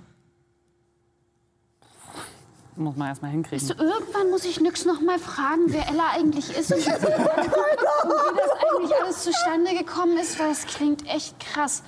Muss 2.80 2.95
man 2.95 3.10
erstmal 3.10 3.31
hinkriegen. 3.31 3.68
So, 3.68 3.73
irgendwann 3.73 4.30
muss 4.30 4.45
ich 4.45 4.61
Nyx 4.61 4.85
noch 4.85 5.01
mal 5.01 5.19
fragen, 5.19 5.64
wer 5.68 5.85
Ella 5.89 6.11
eigentlich 6.15 6.56
ist 6.57 6.72
und, 6.72 6.77
und 6.88 6.88
wie 6.88 6.95
das 6.95 8.51
eigentlich 8.72 9.01
alles 9.03 9.23
zustande 9.23 9.76
gekommen 9.77 10.18
ist, 10.18 10.39
weil 10.39 10.51
es 10.51 10.65
klingt 10.65 11.06
echt 11.07 11.38
krass. 11.41 11.84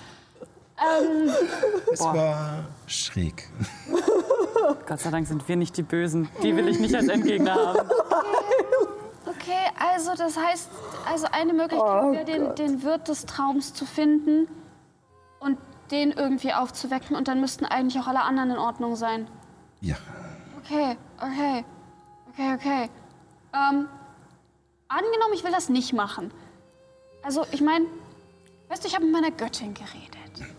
Ähm, 0.77 1.31
Es 1.93 2.01
war 2.01 2.65
schräg. 2.87 3.47
Gott 4.85 4.99
sei 4.99 5.11
Dank 5.11 5.27
sind 5.27 5.47
wir 5.47 5.55
nicht 5.55 5.77
die 5.77 5.83
Bösen. 5.83 6.27
Die 6.43 6.55
will 6.57 6.67
ich 6.67 6.77
nicht 6.79 6.93
als 6.93 7.07
Endgegner 7.07 7.55
haben. 7.55 7.89
okay, 9.27 9.69
also 9.79 10.11
das 10.17 10.37
heißt, 10.37 10.69
also 11.09 11.27
eine 11.31 11.53
Möglichkeit 11.53 12.11
wäre, 12.11 12.25
den, 12.25 12.55
den 12.55 12.83
Wirt 12.83 13.07
des 13.07 13.25
Traums 13.25 13.73
zu 13.73 13.85
finden 13.85 14.49
und 15.39 15.57
den 15.91 16.11
irgendwie 16.11 16.51
aufzuwecken 16.53 17.15
und 17.15 17.29
dann 17.29 17.39
müssten 17.39 17.63
eigentlich 17.63 17.97
auch 18.01 18.07
alle 18.07 18.23
anderen 18.23 18.51
in 18.51 18.57
Ordnung 18.57 18.97
sein. 18.97 19.27
Ja, 19.79 19.95
Okay, 20.63 20.95
okay, 21.17 21.65
okay, 22.29 22.53
okay. 22.53 22.89
Ähm, 23.53 23.87
angenommen, 24.87 25.33
ich 25.33 25.43
will 25.43 25.51
das 25.51 25.69
nicht 25.69 25.93
machen. 25.93 26.31
Also, 27.23 27.45
ich 27.51 27.61
meine, 27.61 27.85
weißt 28.69 28.83
du, 28.83 28.87
ich 28.87 28.95
habe 28.95 29.05
mit 29.05 29.13
meiner 29.13 29.31
Göttin 29.31 29.73
geredet. 29.73 30.55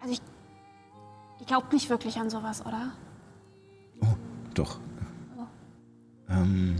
Also, 0.00 0.14
ich, 0.14 0.20
ich 1.40 1.46
glaube 1.46 1.66
nicht 1.72 1.90
wirklich 1.90 2.18
an 2.18 2.30
sowas, 2.30 2.64
oder? 2.64 2.92
oh, 4.02 4.14
doch. 4.54 4.78
Ähm, 6.28 6.76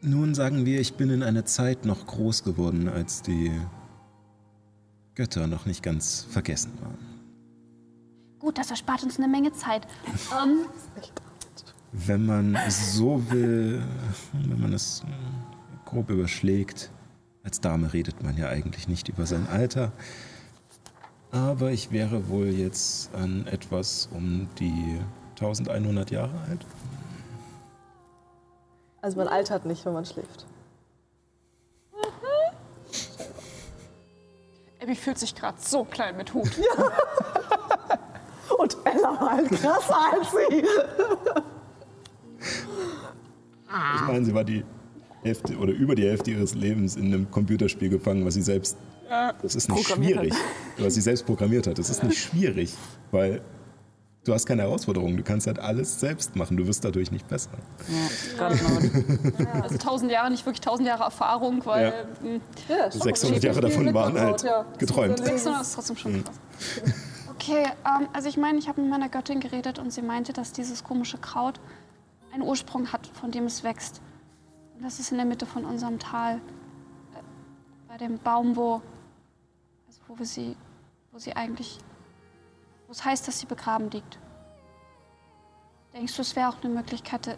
nun 0.00 0.34
sagen 0.34 0.66
wir, 0.66 0.80
ich 0.80 0.94
bin 0.94 1.10
in 1.10 1.22
einer 1.22 1.44
Zeit 1.44 1.84
noch 1.84 2.06
groß 2.06 2.44
geworden, 2.44 2.88
als 2.88 3.22
die 3.22 3.52
Götter 5.14 5.46
noch 5.46 5.66
nicht 5.66 5.82
ganz 5.82 6.26
vergessen 6.28 6.72
waren. 6.80 7.13
Gut, 8.44 8.58
das 8.58 8.70
erspart 8.70 9.02
uns 9.02 9.16
eine 9.16 9.26
Menge 9.26 9.54
Zeit. 9.54 9.86
Ähm, 10.38 10.66
Wenn 11.92 12.26
man 12.26 12.58
so 12.68 13.30
will, 13.30 13.82
wenn 14.34 14.60
man 14.60 14.74
es 14.74 15.02
grob 15.86 16.10
überschlägt, 16.10 16.90
als 17.42 17.62
Dame 17.62 17.94
redet 17.94 18.22
man 18.22 18.36
ja 18.36 18.50
eigentlich 18.50 18.86
nicht 18.86 19.08
über 19.08 19.24
sein 19.24 19.48
Alter. 19.48 19.92
Aber 21.32 21.70
ich 21.70 21.90
wäre 21.90 22.28
wohl 22.28 22.48
jetzt 22.48 23.14
an 23.14 23.46
etwas 23.46 24.10
um 24.12 24.46
die 24.58 25.00
1100 25.36 26.10
Jahre 26.10 26.38
alt. 26.46 26.66
Also 29.00 29.16
man 29.16 29.28
altert 29.28 29.64
nicht, 29.64 29.86
wenn 29.86 29.94
man 29.94 30.04
schläft. 30.04 30.44
Abby 34.82 34.94
fühlt 34.94 35.18
sich 35.18 35.34
gerade 35.34 35.56
so 35.62 35.84
klein 35.84 36.18
mit 36.18 36.34
Hut. 36.34 36.50
Und 38.58 38.76
Ella 38.84 39.20
war 39.20 39.30
halt 39.32 39.50
krasser 39.50 39.96
als 40.12 40.30
sie. 40.30 40.64
Ich 43.96 44.06
meine, 44.06 44.24
sie 44.24 44.34
war 44.34 44.44
die 44.44 44.64
Hälfte 45.22 45.56
oder 45.56 45.72
über 45.72 45.94
die 45.94 46.04
Hälfte 46.04 46.30
ihres 46.32 46.54
Lebens 46.54 46.96
in 46.96 47.06
einem 47.06 47.30
Computerspiel 47.30 47.88
gefangen, 47.88 48.24
was 48.24 48.34
sie 48.34 48.42
selbst. 48.42 48.76
Das 49.42 49.54
ist 49.54 49.68
nicht 49.70 49.86
Programmiert 49.86 50.18
schwierig. 50.18 50.34
Was 50.78 50.94
sie 50.94 51.00
selbst 51.00 51.24
programmiert 51.26 51.66
hat. 51.66 51.78
Das 51.78 51.88
ist 51.90 52.02
nicht 52.02 52.18
schwierig, 52.22 52.74
weil 53.10 53.40
du 54.24 54.32
hast 54.34 54.46
keine 54.46 54.62
Herausforderungen. 54.62 55.16
Du 55.16 55.22
kannst 55.22 55.46
halt 55.46 55.58
alles 55.58 56.00
selbst 56.00 56.36
machen. 56.36 56.56
Du 56.56 56.66
wirst 56.66 56.84
dadurch 56.84 57.10
nicht 57.10 57.26
besser. 57.28 57.50
God 58.38 58.58
knows. 58.58 59.62
Also 59.62 59.78
tausend 59.78 60.10
Jahre, 60.10 60.30
nicht 60.30 60.44
wirklich 60.44 60.60
tausend 60.62 60.88
Jahre 60.88 61.04
Erfahrung, 61.04 61.64
weil 61.64 61.84
Ja. 61.84 61.92
mh, 62.28 62.40
Ja, 62.68 62.90
schon. 62.92 63.00
600 63.02 63.42
Jahre 63.44 63.60
davon 63.60 63.94
waren 63.94 64.18
halt 64.18 64.42
Ja. 64.42 64.64
geträumt. 64.78 65.18
600 65.18 65.62
ist 65.62 65.74
trotzdem 65.74 65.96
schon 65.96 66.24
krass. 66.24 66.34
Okay, 67.46 67.66
ähm, 67.84 68.08
also 68.14 68.26
ich 68.30 68.38
meine, 68.38 68.58
ich 68.58 68.68
habe 68.68 68.80
mit 68.80 68.88
meiner 68.88 69.10
Göttin 69.10 69.38
geredet 69.38 69.78
und 69.78 69.90
sie 69.90 70.00
meinte, 70.00 70.32
dass 70.32 70.52
dieses 70.52 70.82
komische 70.82 71.18
Kraut 71.18 71.60
einen 72.32 72.42
Ursprung 72.42 72.90
hat, 72.90 73.06
von 73.06 73.32
dem 73.32 73.44
es 73.44 73.62
wächst. 73.62 74.00
Und 74.74 74.82
das 74.82 74.98
ist 74.98 75.10
in 75.10 75.18
der 75.18 75.26
Mitte 75.26 75.44
von 75.44 75.66
unserem 75.66 75.98
Tal. 75.98 76.36
Äh, 76.36 76.40
bei 77.86 77.98
dem 77.98 78.18
Baum, 78.18 78.56
wo, 78.56 78.80
also 79.86 80.00
wo 80.08 80.18
wir 80.18 80.24
sie, 80.24 80.56
wo 81.12 81.18
sie 81.18 81.36
eigentlich, 81.36 81.80
wo 82.86 82.92
es 82.92 83.04
heißt, 83.04 83.28
dass 83.28 83.40
sie 83.40 83.46
begraben 83.46 83.90
liegt. 83.90 84.18
Denkst 85.92 86.16
du, 86.16 86.22
es 86.22 86.34
wäre 86.36 86.48
auch 86.48 86.64
eine 86.64 86.72
Möglichkeit, 86.72 87.26
äh, 87.26 87.36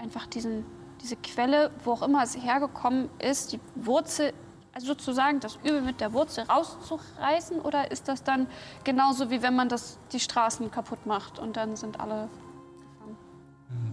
einfach 0.00 0.26
diesen, 0.26 0.66
diese 1.00 1.14
Quelle, 1.14 1.70
wo 1.84 1.92
auch 1.92 2.02
immer 2.02 2.24
es 2.24 2.36
hergekommen 2.36 3.08
ist, 3.20 3.52
die 3.52 3.60
Wurzel, 3.76 4.34
also 4.74 4.88
sozusagen 4.88 5.40
das 5.40 5.56
Übel 5.62 5.82
mit 5.82 6.00
der 6.00 6.12
Wurzel 6.12 6.44
rauszureißen? 6.44 7.60
Oder 7.60 7.90
ist 7.90 8.08
das 8.08 8.24
dann 8.24 8.46
genauso 8.82 9.30
wie 9.30 9.42
wenn 9.42 9.54
man 9.54 9.68
das, 9.68 9.98
die 10.12 10.20
Straßen 10.20 10.70
kaputt 10.70 11.06
macht 11.06 11.38
und 11.38 11.56
dann 11.56 11.76
sind 11.76 12.00
alle 12.00 12.28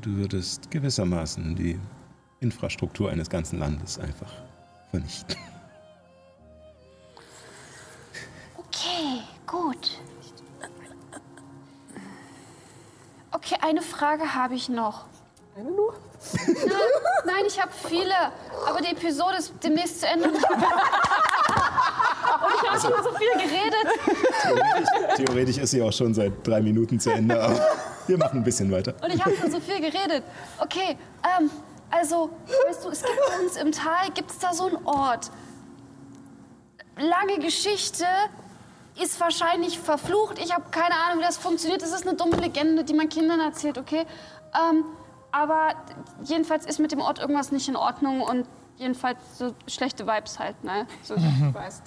Du 0.02 0.16
würdest 0.16 0.72
gewissermaßen 0.72 1.56
die 1.56 1.80
Infrastruktur 2.40 3.12
eines 3.12 3.30
ganzen 3.30 3.60
Landes 3.60 4.00
einfach 4.00 4.32
vernichten. 4.90 5.38
Okay, 8.58 9.22
gut. 9.46 10.02
Okay, 13.32 13.56
eine 13.62 13.82
Frage 13.82 14.34
habe 14.34 14.56
ich 14.56 14.70
noch. 14.70 15.06
Eine 15.56 15.72
nur? 15.72 15.96
Nein, 17.26 17.46
ich 17.48 17.62
habe 17.62 17.72
viele, 17.88 18.14
aber 18.68 18.82
die 18.82 18.92
Episode 18.92 19.38
ist 19.38 19.54
demnächst 19.64 20.02
zu 20.02 20.08
Ende. 20.08 20.30
Und 20.30 20.38
ich 22.56 22.70
habe 22.70 22.80
schon 22.80 23.04
so 23.04 23.12
viel 23.18 23.34
geredet. 23.34 23.88
Theoretisch, 24.42 24.90
theoretisch 25.18 25.58
ist 25.58 25.72
sie 25.72 25.82
auch 25.82 25.92
schon 25.92 26.14
seit 26.14 26.46
drei 26.46 26.62
Minuten 26.62 27.00
zu 27.00 27.12
Ende, 27.12 27.42
aber 27.42 27.60
wir 28.08 28.18
machen 28.18 28.40
ein 28.40 28.44
bisschen 28.44 28.72
weiter. 28.72 28.94
Und 29.04 29.14
ich 29.14 29.24
habe 29.24 29.36
schon 29.36 29.52
so 29.52 29.60
viel 29.60 29.80
geredet. 29.80 30.24
Okay, 30.60 30.98
ähm, 31.40 31.50
also, 31.90 32.30
weißt 32.68 32.86
du, 32.86 32.90
es 32.90 33.02
gibt 33.02 33.20
bei 33.28 33.44
uns 33.44 33.58
im 33.58 33.72
Tal, 33.72 34.10
gibt 34.14 34.32
es 34.32 34.40
da 34.40 34.54
so 34.54 34.68
einen 34.68 34.86
Ort. 34.86 35.30
Lange 36.98 37.40
Geschichte, 37.40 38.06
ist 39.00 39.20
wahrscheinlich 39.20 39.80
verflucht. 39.80 40.38
Ich 40.40 40.54
habe 40.54 40.66
keine 40.72 40.96
Ahnung, 40.96 41.20
wie 41.20 41.26
das 41.26 41.38
funktioniert. 41.38 41.82
Das 41.82 41.92
ist 41.92 42.08
eine 42.08 42.16
dumme 42.16 42.38
Legende, 42.38 42.84
die 42.84 42.94
man 42.94 43.10
Kindern 43.10 43.40
erzählt, 43.40 43.78
okay? 43.78 44.06
Ähm, 44.54 44.84
aber 45.32 45.76
jedenfalls 46.24 46.66
ist 46.66 46.80
mit 46.80 46.92
dem 46.92 47.00
Ort 47.02 47.20
irgendwas 47.20 47.52
nicht 47.52 47.68
in 47.68 47.76
Ordnung 47.76 48.22
und 48.22 48.48
jedenfalls 48.78 49.20
so 49.38 49.54
schlechte 49.68 50.08
Vibes 50.08 50.40
halt, 50.40 50.64
ne? 50.64 50.88
So, 51.04 51.16
du 51.16 51.54
weißt. 51.54 51.84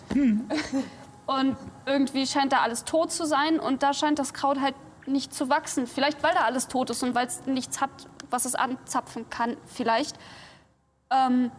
Und 1.27 1.57
irgendwie 1.87 2.27
scheint 2.27 2.53
da 2.53 2.59
alles 2.59 2.85
tot 2.85 3.11
zu 3.11 3.25
sein 3.27 3.59
und 3.59 3.83
da 3.83 3.93
scheint 3.95 4.19
das 4.19 4.35
Kraut 4.35 4.61
halt 4.61 4.75
nicht 5.07 5.35
zu 5.35 5.49
wachsen. 5.49 5.87
Vielleicht 5.87 6.23
weil 6.23 6.33
da 6.35 6.41
alles 6.41 6.69
tot 6.69 6.91
ist 6.91 7.03
und 7.03 7.15
weil 7.15 7.27
es 7.27 7.45
nichts 7.47 7.81
hat, 7.81 7.91
was 8.31 8.45
es 8.45 8.55
anzapfen 8.55 9.29
kann, 9.31 9.57
vielleicht. 9.67 10.17
Ähm, 11.11 11.51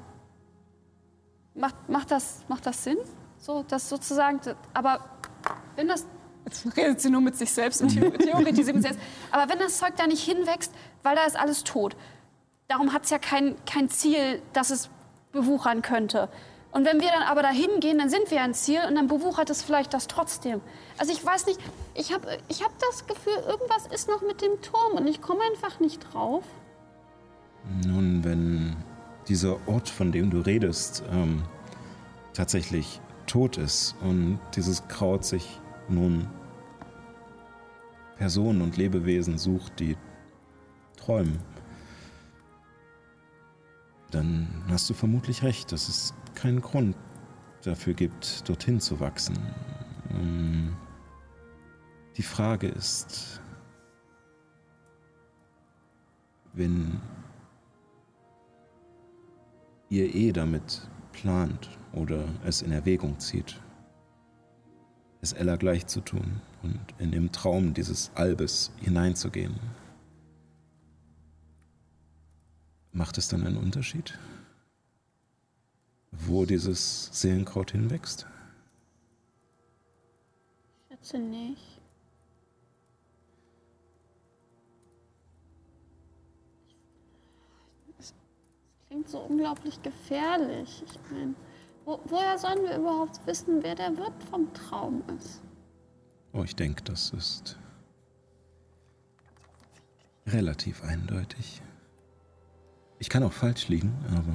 macht, 1.54 1.90
macht, 1.90 2.12
das, 2.12 2.40
macht 2.48 2.66
das 2.66 2.84
Sinn? 2.84 2.98
So, 3.40 3.64
das 3.68 3.90
sozusagen, 3.90 4.40
aber 4.74 5.00
wenn 5.76 5.88
das 5.88 6.06
Jetzt 6.46 6.78
redet 6.78 7.02
sie 7.02 7.10
nur 7.10 7.22
mit 7.22 7.36
sich 7.36 7.52
selbst 7.52 7.82
und 7.82 7.90
Theo- 7.90 8.12
theoretisiert 8.18 8.76
mit 8.76 8.84
selbst. 8.84 9.00
Aber 9.32 9.52
wenn 9.52 9.58
das 9.58 9.80
Zeug 9.80 9.96
da 9.98 10.06
nicht 10.06 10.24
hinwächst, 10.24 10.72
weil 11.06 11.16
da 11.16 11.24
ist 11.24 11.38
alles 11.38 11.64
tot. 11.64 11.96
Darum 12.68 12.92
hat 12.92 13.06
es 13.06 13.12
ja 13.12 13.20
kein, 13.20 13.56
kein 13.66 13.90
Ziel, 13.90 14.42
dass 14.54 14.72
es 14.72 14.90
bewuchern 15.32 15.82
könnte. 15.82 16.30
Und 16.72 16.86
wenn 16.86 17.00
wir 17.00 17.10
dann 17.10 17.24
aber 17.24 17.42
da 17.42 17.52
hingehen, 17.52 18.00
dann 18.00 18.10
sind 18.10 18.32
wir 18.32 18.42
ein 18.42 18.54
Ziel 18.54 18.80
und 18.86 18.96
dann 18.96 19.08
bewuchert 19.08 19.50
es 19.50 19.62
vielleicht 19.62 19.94
das 19.94 20.08
trotzdem. 20.08 20.60
Also 20.98 21.14
ich 21.14 21.26
weiß 21.26 21.46
nicht, 21.46 21.60
ich 21.94 22.12
habe 22.12 22.38
ich 22.50 22.64
hab 22.64 22.72
das 22.80 23.08
Gefühl, 23.08 23.38
irgendwas 23.48 23.88
ist 23.88 24.10
noch 24.10 24.22
mit 24.22 24.42
dem 24.42 24.62
Turm 24.62 24.94
und 24.98 25.08
ich 25.08 25.22
komme 25.22 25.40
einfach 25.54 25.80
nicht 25.80 26.00
drauf. 26.12 26.44
Nun, 27.86 28.24
wenn 28.26 28.76
dieser 29.30 29.58
Ort, 29.68 29.88
von 29.88 30.12
dem 30.12 30.32
du 30.32 30.42
redest, 30.42 31.04
ähm, 31.12 31.44
tatsächlich 32.34 33.00
tot 33.26 33.58
ist 33.58 33.96
und 34.02 34.40
dieses 34.56 34.88
Kraut 34.88 35.24
sich 35.24 35.62
nun 35.88 36.28
Personen 38.18 38.62
und 38.62 38.78
Lebewesen 38.78 39.38
sucht, 39.38 39.80
die 39.80 39.98
träumen, 41.06 41.40
dann 44.12 44.48
hast 44.70 44.90
du 44.90 44.94
vermutlich 44.94 45.44
recht, 45.44 45.72
dass 45.72 45.88
es 45.90 46.14
keinen 46.34 46.62
Grund 46.62 46.96
dafür 47.64 47.94
gibt, 47.94 48.48
dorthin 48.48 48.80
zu 48.80 49.00
wachsen. 49.00 49.38
Ähm, 50.12 50.76
Die 52.18 52.24
Frage 52.24 52.68
ist, 52.68 53.42
wenn 56.54 57.02
ihr 59.90 60.16
eh 60.16 60.32
damit 60.32 60.88
plant 61.12 61.70
oder 61.92 62.24
es 62.46 62.62
in 62.62 62.72
Erwägung 62.72 63.20
zieht, 63.20 63.60
es 65.22 65.34
Ella 65.34 65.58
gleich 65.58 65.88
zu 65.88 66.00
tun 66.00 66.42
und 66.64 66.80
in 67.00 67.12
dem 67.12 67.34
Traum 67.34 67.74
dieses 67.74 68.12
Albes 68.16 68.72
hineinzugehen. 68.80 69.60
Macht 72.96 73.18
es 73.18 73.28
dann 73.28 73.46
einen 73.46 73.58
Unterschied, 73.58 74.18
wo 76.12 76.46
dieses 76.46 77.10
Seelenkraut 77.12 77.72
hinwächst? 77.72 78.26
Ich 80.80 80.96
schätze 80.96 81.20
nicht. 81.20 81.82
Das 87.98 88.14
klingt 88.88 89.10
so 89.10 89.20
unglaublich 89.20 89.82
gefährlich. 89.82 90.82
Ich 90.88 91.12
meine, 91.12 91.36
wo, 91.84 92.00
woher 92.06 92.38
sollen 92.38 92.64
wir 92.64 92.78
überhaupt 92.78 93.28
wissen, 93.28 93.62
wer 93.62 93.76
der 93.76 93.98
Wirt 93.98 94.24
vom 94.30 94.54
Traum 94.54 95.04
ist? 95.20 95.42
Oh, 96.32 96.44
ich 96.44 96.56
denke, 96.56 96.82
das 96.86 97.10
ist 97.10 97.60
relativ 100.28 100.82
eindeutig. 100.82 101.62
Ich 103.06 103.10
kann 103.10 103.22
auch 103.22 103.32
falsch 103.32 103.68
liegen, 103.68 103.94
aber 104.18 104.34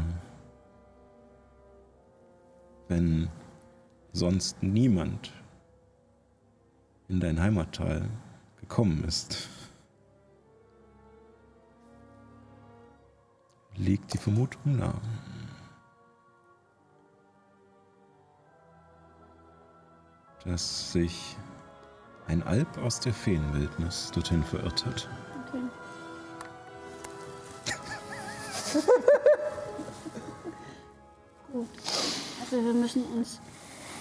wenn 2.86 3.28
sonst 4.12 4.62
niemand 4.62 5.32
in 7.08 7.18
dein 7.18 7.40
Heimattal 7.40 8.08
gekommen 8.60 9.02
ist, 9.02 9.48
liegt 13.74 14.14
die 14.14 14.18
Vermutung 14.18 14.76
nahe. 14.76 15.00
Dass 20.44 20.92
sich 20.92 21.36
ein 22.28 22.44
Alp 22.44 22.78
aus 22.78 23.00
der 23.00 23.14
Feenwildnis 23.14 24.12
dorthin 24.12 24.44
verirrt 24.44 24.86
hat. 24.86 25.08
Okay. 25.48 25.79
Gut. 31.52 31.66
Also 32.40 32.64
wir 32.64 32.74
müssen 32.74 33.04
uns 33.16 33.40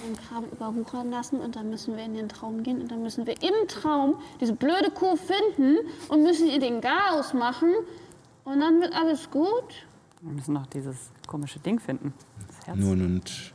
den 0.06 0.16
Kram 0.16 0.46
überwuchern 0.46 1.10
lassen 1.12 1.40
und 1.40 1.56
dann 1.56 1.70
müssen 1.70 1.98
wir 1.98 2.06
in 2.06 2.14
den 2.14 2.30
Traum 2.30 2.64
gehen 2.64 2.82
und 2.82 2.90
dann 2.90 3.02
müssen 3.02 3.26
wir 3.28 3.42
im 3.42 3.68
Traum 3.68 4.22
diese 4.40 4.54
blöde 4.54 4.92
Kuh 4.92 5.16
finden 5.18 5.78
und 6.08 6.24
müssen 6.24 6.48
ihr 6.48 6.60
den 6.60 6.82
Garaus 6.82 7.34
machen 7.34 7.74
und 8.46 8.60
dann 8.60 8.82
wird 8.82 8.94
alles 8.94 9.30
gut. 9.30 9.88
Wir 10.22 10.32
müssen 10.34 10.54
noch 10.54 10.68
dieses 10.68 11.12
komische 11.28 11.60
Ding 11.60 11.80
finden. 11.80 12.14
Das 12.48 12.68
Herz. 12.68 12.78
Nun 12.78 13.06
und 13.06 13.54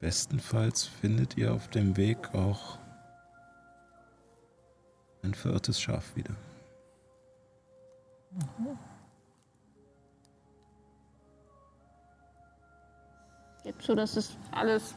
bestenfalls 0.00 0.84
findet 0.84 1.36
ihr 1.36 1.54
auf 1.54 1.68
dem 1.68 1.96
Weg 1.96 2.34
auch 2.34 2.78
ein 5.22 5.34
verirrtes 5.34 5.80
Schaf 5.80 6.16
wieder. 6.16 6.34
Gibt 13.64 13.82
so, 13.82 13.94
das 13.94 14.16
ist 14.16 14.36
alles. 14.50 14.94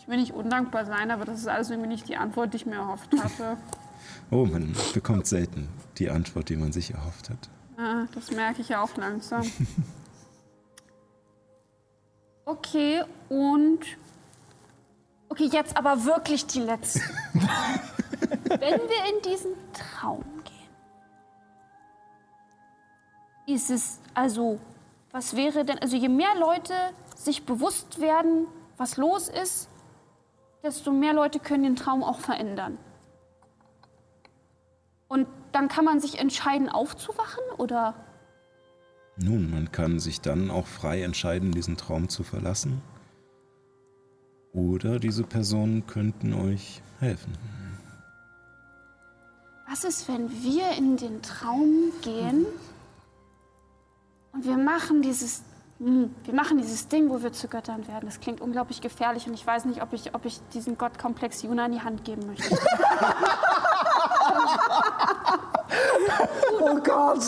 Ich 0.00 0.08
will 0.08 0.18
nicht 0.18 0.32
undankbar 0.32 0.86
sein, 0.86 1.10
aber 1.10 1.24
das 1.24 1.40
ist 1.40 1.48
alles 1.48 1.70
irgendwie 1.70 1.88
nicht 1.88 2.08
die 2.08 2.16
Antwort, 2.16 2.52
die 2.52 2.58
ich 2.58 2.66
mir 2.66 2.76
erhofft 2.76 3.10
hatte. 3.18 3.56
Oh, 4.32 4.46
man 4.46 4.74
bekommt 4.94 5.26
selten 5.26 5.68
die 5.98 6.08
Antwort, 6.08 6.48
die 6.48 6.56
man 6.56 6.72
sich 6.72 6.92
erhofft 6.94 7.30
hat. 7.30 7.48
Ah, 7.76 8.06
das 8.14 8.30
merke 8.30 8.60
ich 8.60 8.68
ja 8.68 8.80
auch 8.80 8.96
langsam. 8.96 9.42
Okay, 12.50 13.02
und. 13.28 13.78
Okay, 15.28 15.48
jetzt 15.52 15.76
aber 15.76 16.04
wirklich 16.04 16.46
die 16.46 16.58
letzte. 16.58 16.98
Wenn 18.48 18.80
wir 18.80 19.14
in 19.14 19.22
diesen 19.24 19.52
Traum 19.72 20.24
gehen, 23.46 23.54
ist 23.54 23.70
es 23.70 24.00
also, 24.14 24.58
was 25.12 25.36
wäre 25.36 25.64
denn, 25.64 25.78
also 25.78 25.96
je 25.96 26.08
mehr 26.08 26.34
Leute 26.40 26.74
sich 27.24 27.44
bewusst 27.44 28.00
werden, 28.00 28.46
was 28.76 28.96
los 28.96 29.28
ist, 29.28 29.68
desto 30.62 30.90
mehr 30.90 31.12
Leute 31.12 31.38
können 31.38 31.64
den 31.64 31.76
Traum 31.76 32.02
auch 32.02 32.18
verändern. 32.18 32.78
Und 35.08 35.26
dann 35.52 35.68
kann 35.68 35.84
man 35.84 36.00
sich 36.00 36.18
entscheiden, 36.18 36.68
aufzuwachen 36.68 37.42
oder? 37.58 37.94
Nun, 39.16 39.50
man 39.50 39.70
kann 39.70 39.98
sich 39.98 40.20
dann 40.20 40.50
auch 40.50 40.66
frei 40.66 41.02
entscheiden, 41.02 41.52
diesen 41.52 41.76
Traum 41.76 42.08
zu 42.08 42.22
verlassen. 42.22 42.80
Oder 44.52 44.98
diese 44.98 45.24
Personen 45.24 45.86
könnten 45.86 46.32
euch 46.32 46.80
helfen. 47.00 47.36
Was 49.68 49.84
ist, 49.84 50.08
wenn 50.08 50.30
wir 50.42 50.70
in 50.76 50.96
den 50.96 51.22
Traum 51.22 51.92
gehen 52.02 52.46
und 54.32 54.44
wir 54.44 54.56
machen 54.56 55.02
dieses, 55.02 55.42
wir 55.82 56.34
machen 56.34 56.58
dieses 56.58 56.88
Ding, 56.88 57.08
wo 57.08 57.22
wir 57.22 57.32
zu 57.32 57.48
Göttern 57.48 57.88
werden? 57.88 58.04
Das 58.04 58.20
klingt 58.20 58.42
unglaublich 58.42 58.82
gefährlich 58.82 59.26
und 59.26 59.32
ich 59.32 59.46
weiß 59.46 59.64
nicht, 59.64 59.82
ob 59.82 59.94
ich, 59.94 60.14
ob 60.14 60.26
ich 60.26 60.38
diesen 60.52 60.76
Gottkomplex 60.76 61.42
Juna 61.42 61.66
in 61.66 61.72
die 61.72 61.80
Hand 61.80 62.04
geben 62.04 62.26
möchte. 62.26 62.56
Oh 66.60 66.74
Gott! 66.74 67.22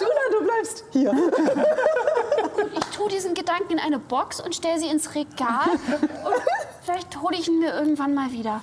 Juna, 0.00 0.24
du 0.32 0.44
bleibst 0.44 0.84
hier. 0.90 1.10
gut, 1.12 2.70
ich 2.72 2.84
tue 2.96 3.08
diesen 3.08 3.34
Gedanken 3.34 3.74
in 3.74 3.78
eine 3.78 3.98
Box 3.98 4.40
und 4.40 4.54
stelle 4.54 4.78
sie 4.78 4.88
ins 4.88 5.14
Regal. 5.14 5.68
Und 6.00 6.34
vielleicht 6.82 7.20
hole 7.20 7.36
ich 7.36 7.48
ihn 7.48 7.60
mir 7.60 7.72
irgendwann 7.74 8.14
mal 8.14 8.32
wieder. 8.32 8.62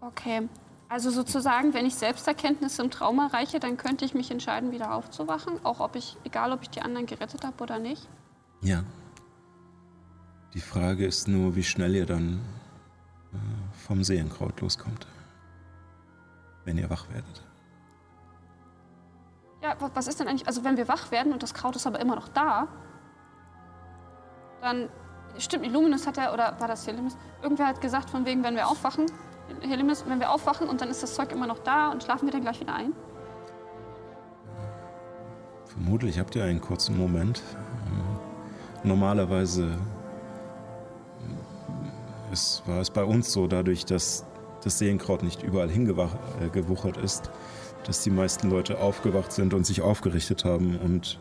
Okay. 0.00 0.48
Also 0.92 1.08
sozusagen, 1.10 1.72
wenn 1.72 1.86
ich 1.86 1.94
Selbsterkenntnisse 1.94 2.82
im 2.82 2.90
Traum 2.90 3.18
erreiche, 3.18 3.58
dann 3.58 3.78
könnte 3.78 4.04
ich 4.04 4.12
mich 4.12 4.30
entscheiden, 4.30 4.72
wieder 4.72 4.92
aufzuwachen, 4.92 5.64
auch 5.64 5.80
ob 5.80 5.96
ich, 5.96 6.18
egal 6.22 6.52
ob 6.52 6.60
ich 6.60 6.68
die 6.68 6.82
anderen 6.82 7.06
gerettet 7.06 7.46
habe 7.46 7.62
oder 7.62 7.78
nicht. 7.78 8.06
Ja. 8.60 8.84
Die 10.52 10.60
Frage 10.60 11.06
ist 11.06 11.28
nur, 11.28 11.56
wie 11.56 11.62
schnell 11.64 11.94
ihr 11.94 12.04
dann 12.04 12.42
äh, 13.32 13.36
vom 13.86 14.04
Seelenkraut 14.04 14.60
loskommt. 14.60 15.06
Wenn 16.66 16.76
ihr 16.76 16.90
wach 16.90 17.08
werdet. 17.08 17.42
Ja, 19.62 19.80
wa- 19.80 19.90
was 19.94 20.08
ist 20.08 20.20
denn 20.20 20.28
eigentlich, 20.28 20.46
also 20.46 20.62
wenn 20.62 20.76
wir 20.76 20.88
wach 20.88 21.10
werden 21.10 21.32
und 21.32 21.42
das 21.42 21.54
Kraut 21.54 21.74
ist 21.74 21.86
aber 21.86 22.00
immer 22.00 22.16
noch 22.16 22.28
da, 22.28 22.68
dann, 24.60 24.90
stimmt, 25.38 25.64
Illuminus 25.64 26.06
hat 26.06 26.18
ja, 26.18 26.34
oder 26.34 26.60
war 26.60 26.68
das 26.68 26.86
Helimis? 26.86 27.16
Irgendwer 27.40 27.68
hat 27.68 27.80
gesagt, 27.80 28.10
von 28.10 28.26
wegen, 28.26 28.44
wenn 28.44 28.56
wir 28.56 28.68
aufwachen, 28.68 29.06
Helimis, 29.60 30.04
wenn 30.06 30.20
wir 30.20 30.30
aufwachen 30.30 30.68
und 30.68 30.80
dann 30.80 30.88
ist 30.88 31.02
das 31.02 31.14
Zeug 31.14 31.32
immer 31.32 31.46
noch 31.46 31.58
da 31.58 31.90
und 31.90 32.02
schlafen 32.02 32.26
wir 32.26 32.32
dann 32.32 32.42
gleich 32.42 32.60
wieder 32.60 32.74
ein? 32.74 32.92
Vermutlich 35.66 36.18
habt 36.18 36.34
ihr 36.36 36.44
einen 36.44 36.60
kurzen 36.60 36.98
Moment. 36.98 37.42
Normalerweise 38.84 39.64
äh, 39.64 39.92
es 42.32 42.62
war 42.66 42.80
es 42.80 42.90
bei 42.90 43.04
uns 43.04 43.32
so, 43.32 43.46
dadurch, 43.46 43.84
dass 43.84 44.24
das 44.64 44.78
Seelenkraut 44.78 45.22
nicht 45.22 45.42
überall 45.42 45.70
hingewuchert 45.70 46.96
ist, 46.96 47.30
dass 47.84 48.02
die 48.02 48.10
meisten 48.10 48.50
Leute 48.50 48.80
aufgewacht 48.80 49.32
sind 49.32 49.54
und 49.54 49.66
sich 49.66 49.82
aufgerichtet 49.82 50.44
haben 50.44 50.78
und 50.78 51.18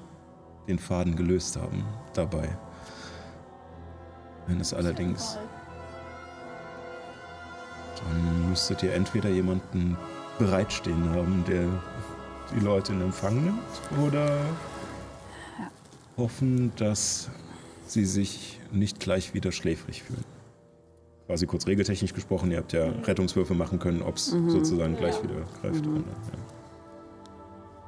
den 0.67 0.79
Faden 0.79 1.15
gelöst 1.15 1.57
haben 1.57 1.83
dabei. 2.13 2.49
Wenn 4.47 4.59
es 4.59 4.73
allerdings, 4.73 5.37
dann 8.09 8.49
müsstet 8.49 8.83
ihr 8.83 8.93
entweder 8.93 9.29
jemanden 9.29 9.97
bereitstehen 10.39 11.09
haben, 11.11 11.43
der 11.47 11.65
die 12.55 12.59
Leute 12.59 12.93
in 12.93 13.01
Empfang 13.01 13.43
nimmt, 13.43 13.59
oder 14.05 14.37
hoffen, 16.17 16.71
dass 16.75 17.29
sie 17.85 18.05
sich 18.05 18.59
nicht 18.71 18.99
gleich 18.99 19.33
wieder 19.33 19.51
schläfrig 19.51 20.03
fühlen. 20.03 20.23
Quasi 21.27 21.45
kurz 21.45 21.67
regeltechnisch 21.67 22.13
gesprochen, 22.13 22.51
ihr 22.51 22.57
habt 22.57 22.73
ja 22.73 22.85
Rettungswürfe 23.05 23.53
machen 23.53 23.79
können, 23.79 24.01
ob 24.01 24.17
es 24.17 24.27
sozusagen 24.27 24.97
gleich 24.97 25.21
wieder 25.23 25.35
greift. 25.61 25.85
oder- 25.85 25.97
ja. 25.97 26.03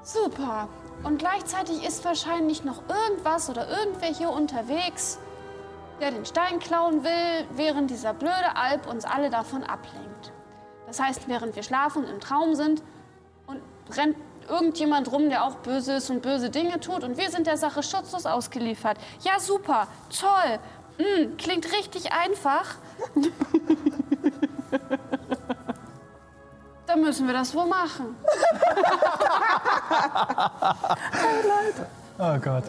Super. 0.03 0.67
Und 1.03 1.17
gleichzeitig 1.19 1.85
ist 1.85 2.03
wahrscheinlich 2.05 2.63
noch 2.63 2.81
irgendwas 2.89 3.49
oder 3.49 3.67
irgendwer 3.69 4.13
hier 4.13 4.29
unterwegs, 4.29 5.17
der 5.99 6.11
den 6.11 6.25
Stein 6.25 6.59
klauen 6.59 7.03
will, 7.03 7.47
während 7.51 7.89
dieser 7.89 8.13
blöde 8.13 8.55
Alp 8.55 8.87
uns 8.87 9.05
alle 9.05 9.29
davon 9.29 9.63
ablenkt. 9.63 10.31
Das 10.87 10.99
heißt, 10.99 11.27
während 11.27 11.55
wir 11.55 11.63
schlafen 11.63 12.03
und 12.03 12.09
im 12.09 12.19
Traum 12.19 12.55
sind 12.55 12.83
und 13.47 13.61
rennt 13.95 14.17
irgendjemand 14.49 15.11
rum, 15.11 15.29
der 15.29 15.43
auch 15.45 15.55
böse 15.55 15.93
ist 15.93 16.09
und 16.09 16.21
böse 16.21 16.49
Dinge 16.49 16.79
tut 16.79 17.03
und 17.03 17.17
wir 17.17 17.29
sind 17.29 17.47
der 17.47 17.57
Sache 17.57 17.83
schutzlos 17.83 18.25
ausgeliefert. 18.25 18.97
Ja, 19.21 19.39
super, 19.39 19.87
toll. 20.09 20.59
Mm, 20.97 21.37
klingt 21.37 21.71
richtig 21.71 22.11
einfach. 22.11 22.75
Dann 26.85 27.01
müssen 27.01 27.25
wir 27.27 27.33
das 27.33 27.55
wohl 27.55 27.65
machen. 27.65 28.15
Oh 32.19 32.37
Gott. 32.37 32.65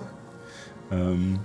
Ähm, 0.91 1.39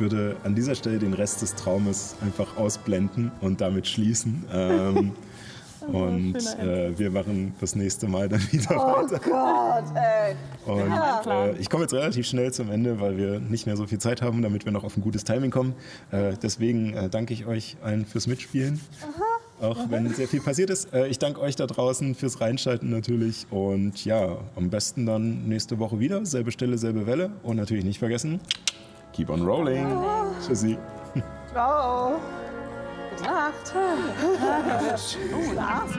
würde 0.00 0.36
an 0.44 0.54
dieser 0.54 0.74
Stelle 0.74 0.98
den 0.98 1.14
Rest 1.14 1.42
des 1.42 1.54
Traumes 1.54 2.16
einfach 2.22 2.56
ausblenden 2.56 3.30
und 3.40 3.60
damit 3.60 3.86
schließen. 3.86 4.44
Ähm, 4.60 5.12
und 5.88 6.36
äh, 6.36 6.98
wir 6.98 7.10
machen 7.10 7.54
das 7.60 7.74
nächste 7.74 8.06
Mal 8.06 8.28
dann 8.28 8.40
wieder 8.52 8.70
weiter. 8.70 9.18
Gott, 9.18 9.96
ey. 9.96 10.34
Und 10.66 11.26
äh, 11.26 11.58
ich 11.58 11.70
komme 11.70 11.84
jetzt 11.84 11.94
relativ 11.94 12.26
schnell 12.26 12.52
zum 12.52 12.70
Ende, 12.70 13.00
weil 13.00 13.16
wir 13.16 13.40
nicht 13.40 13.66
mehr 13.66 13.76
so 13.76 13.86
viel 13.86 13.98
Zeit 13.98 14.22
haben, 14.22 14.42
damit 14.42 14.64
wir 14.64 14.72
noch 14.72 14.84
auf 14.84 14.96
ein 14.96 15.02
gutes 15.02 15.24
Timing 15.24 15.50
kommen. 15.50 15.74
Äh, 16.10 16.34
deswegen 16.42 16.92
äh, 16.94 17.08
danke 17.08 17.32
ich 17.32 17.46
euch 17.46 17.76
allen 17.82 18.04
fürs 18.04 18.26
Mitspielen. 18.26 18.80
Auch 19.60 19.90
wenn 19.90 20.12
sehr 20.14 20.28
viel 20.28 20.40
passiert 20.40 20.70
ist. 20.70 20.92
Äh, 20.92 21.08
ich 21.08 21.18
danke 21.18 21.40
euch 21.40 21.56
da 21.56 21.66
draußen 21.66 22.14
fürs 22.14 22.40
Reinschalten 22.40 22.90
natürlich. 22.90 23.46
Und 23.50 24.04
ja, 24.04 24.38
am 24.56 24.70
besten 24.70 25.06
dann 25.06 25.48
nächste 25.48 25.78
Woche 25.78 25.98
wieder. 25.98 26.24
Selbe 26.24 26.50
Stelle, 26.50 26.78
selbe 26.78 27.06
Welle. 27.06 27.30
Und 27.42 27.56
natürlich 27.56 27.84
nicht 27.84 27.98
vergessen, 27.98 28.40
keep 29.12 29.30
on 29.30 29.42
rolling. 29.42 29.86
Tschüssi. 30.44 30.78
Ciao. 31.52 32.20
Gute 33.10 33.22
Nacht. 33.22 33.74
Gute 35.32 35.54
Nacht. 35.54 35.98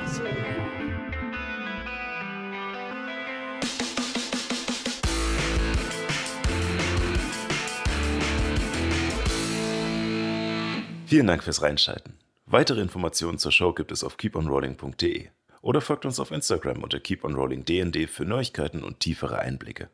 Vielen 11.05 11.27
Dank 11.27 11.43
fürs 11.43 11.61
Reinschalten. 11.61 12.17
Weitere 12.45 12.79
Informationen 12.81 13.37
zur 13.37 13.51
Show 13.51 13.73
gibt 13.73 13.91
es 13.91 14.03
auf 14.03 14.15
keeponrolling.de 14.15 15.27
oder 15.61 15.81
folgt 15.81 16.05
uns 16.05 16.19
auf 16.19 16.31
Instagram 16.31 16.83
unter 16.83 16.99
keeponrollingdnd 16.99 18.09
für 18.09 18.25
Neuigkeiten 18.25 18.83
und 18.83 18.99
tiefere 18.99 19.39
Einblicke. 19.39 19.89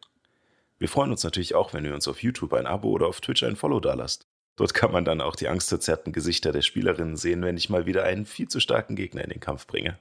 Wir 0.79 0.89
freuen 0.89 1.11
uns 1.11 1.23
natürlich 1.23 1.55
auch, 1.55 1.73
wenn 1.73 1.85
ihr 1.85 1.95
uns 1.95 2.07
auf 2.07 2.21
YouTube 2.21 2.53
ein 2.53 2.67
Abo 2.67 2.89
oder 2.89 3.07
auf 3.07 3.21
Twitch 3.21 3.43
ein 3.43 3.55
Follow 3.55 3.79
dalasst. 3.79 4.27
Dort 4.57 4.73
kann 4.73 4.91
man 4.91 5.05
dann 5.05 5.21
auch 5.21 5.35
die 5.35 5.47
angstverzerrten 5.47 6.13
Gesichter 6.13 6.51
der 6.51 6.61
Spielerinnen 6.61 7.15
sehen, 7.15 7.43
wenn 7.43 7.57
ich 7.57 7.69
mal 7.69 7.85
wieder 7.85 8.03
einen 8.03 8.25
viel 8.25 8.47
zu 8.47 8.59
starken 8.59 8.95
Gegner 8.95 9.23
in 9.23 9.29
den 9.29 9.39
Kampf 9.39 9.67
bringe. 9.67 9.99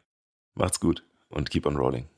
Macht's 0.54 0.80
gut 0.80 1.02
und 1.28 1.50
keep 1.50 1.66
on 1.66 1.76
rolling. 1.76 2.08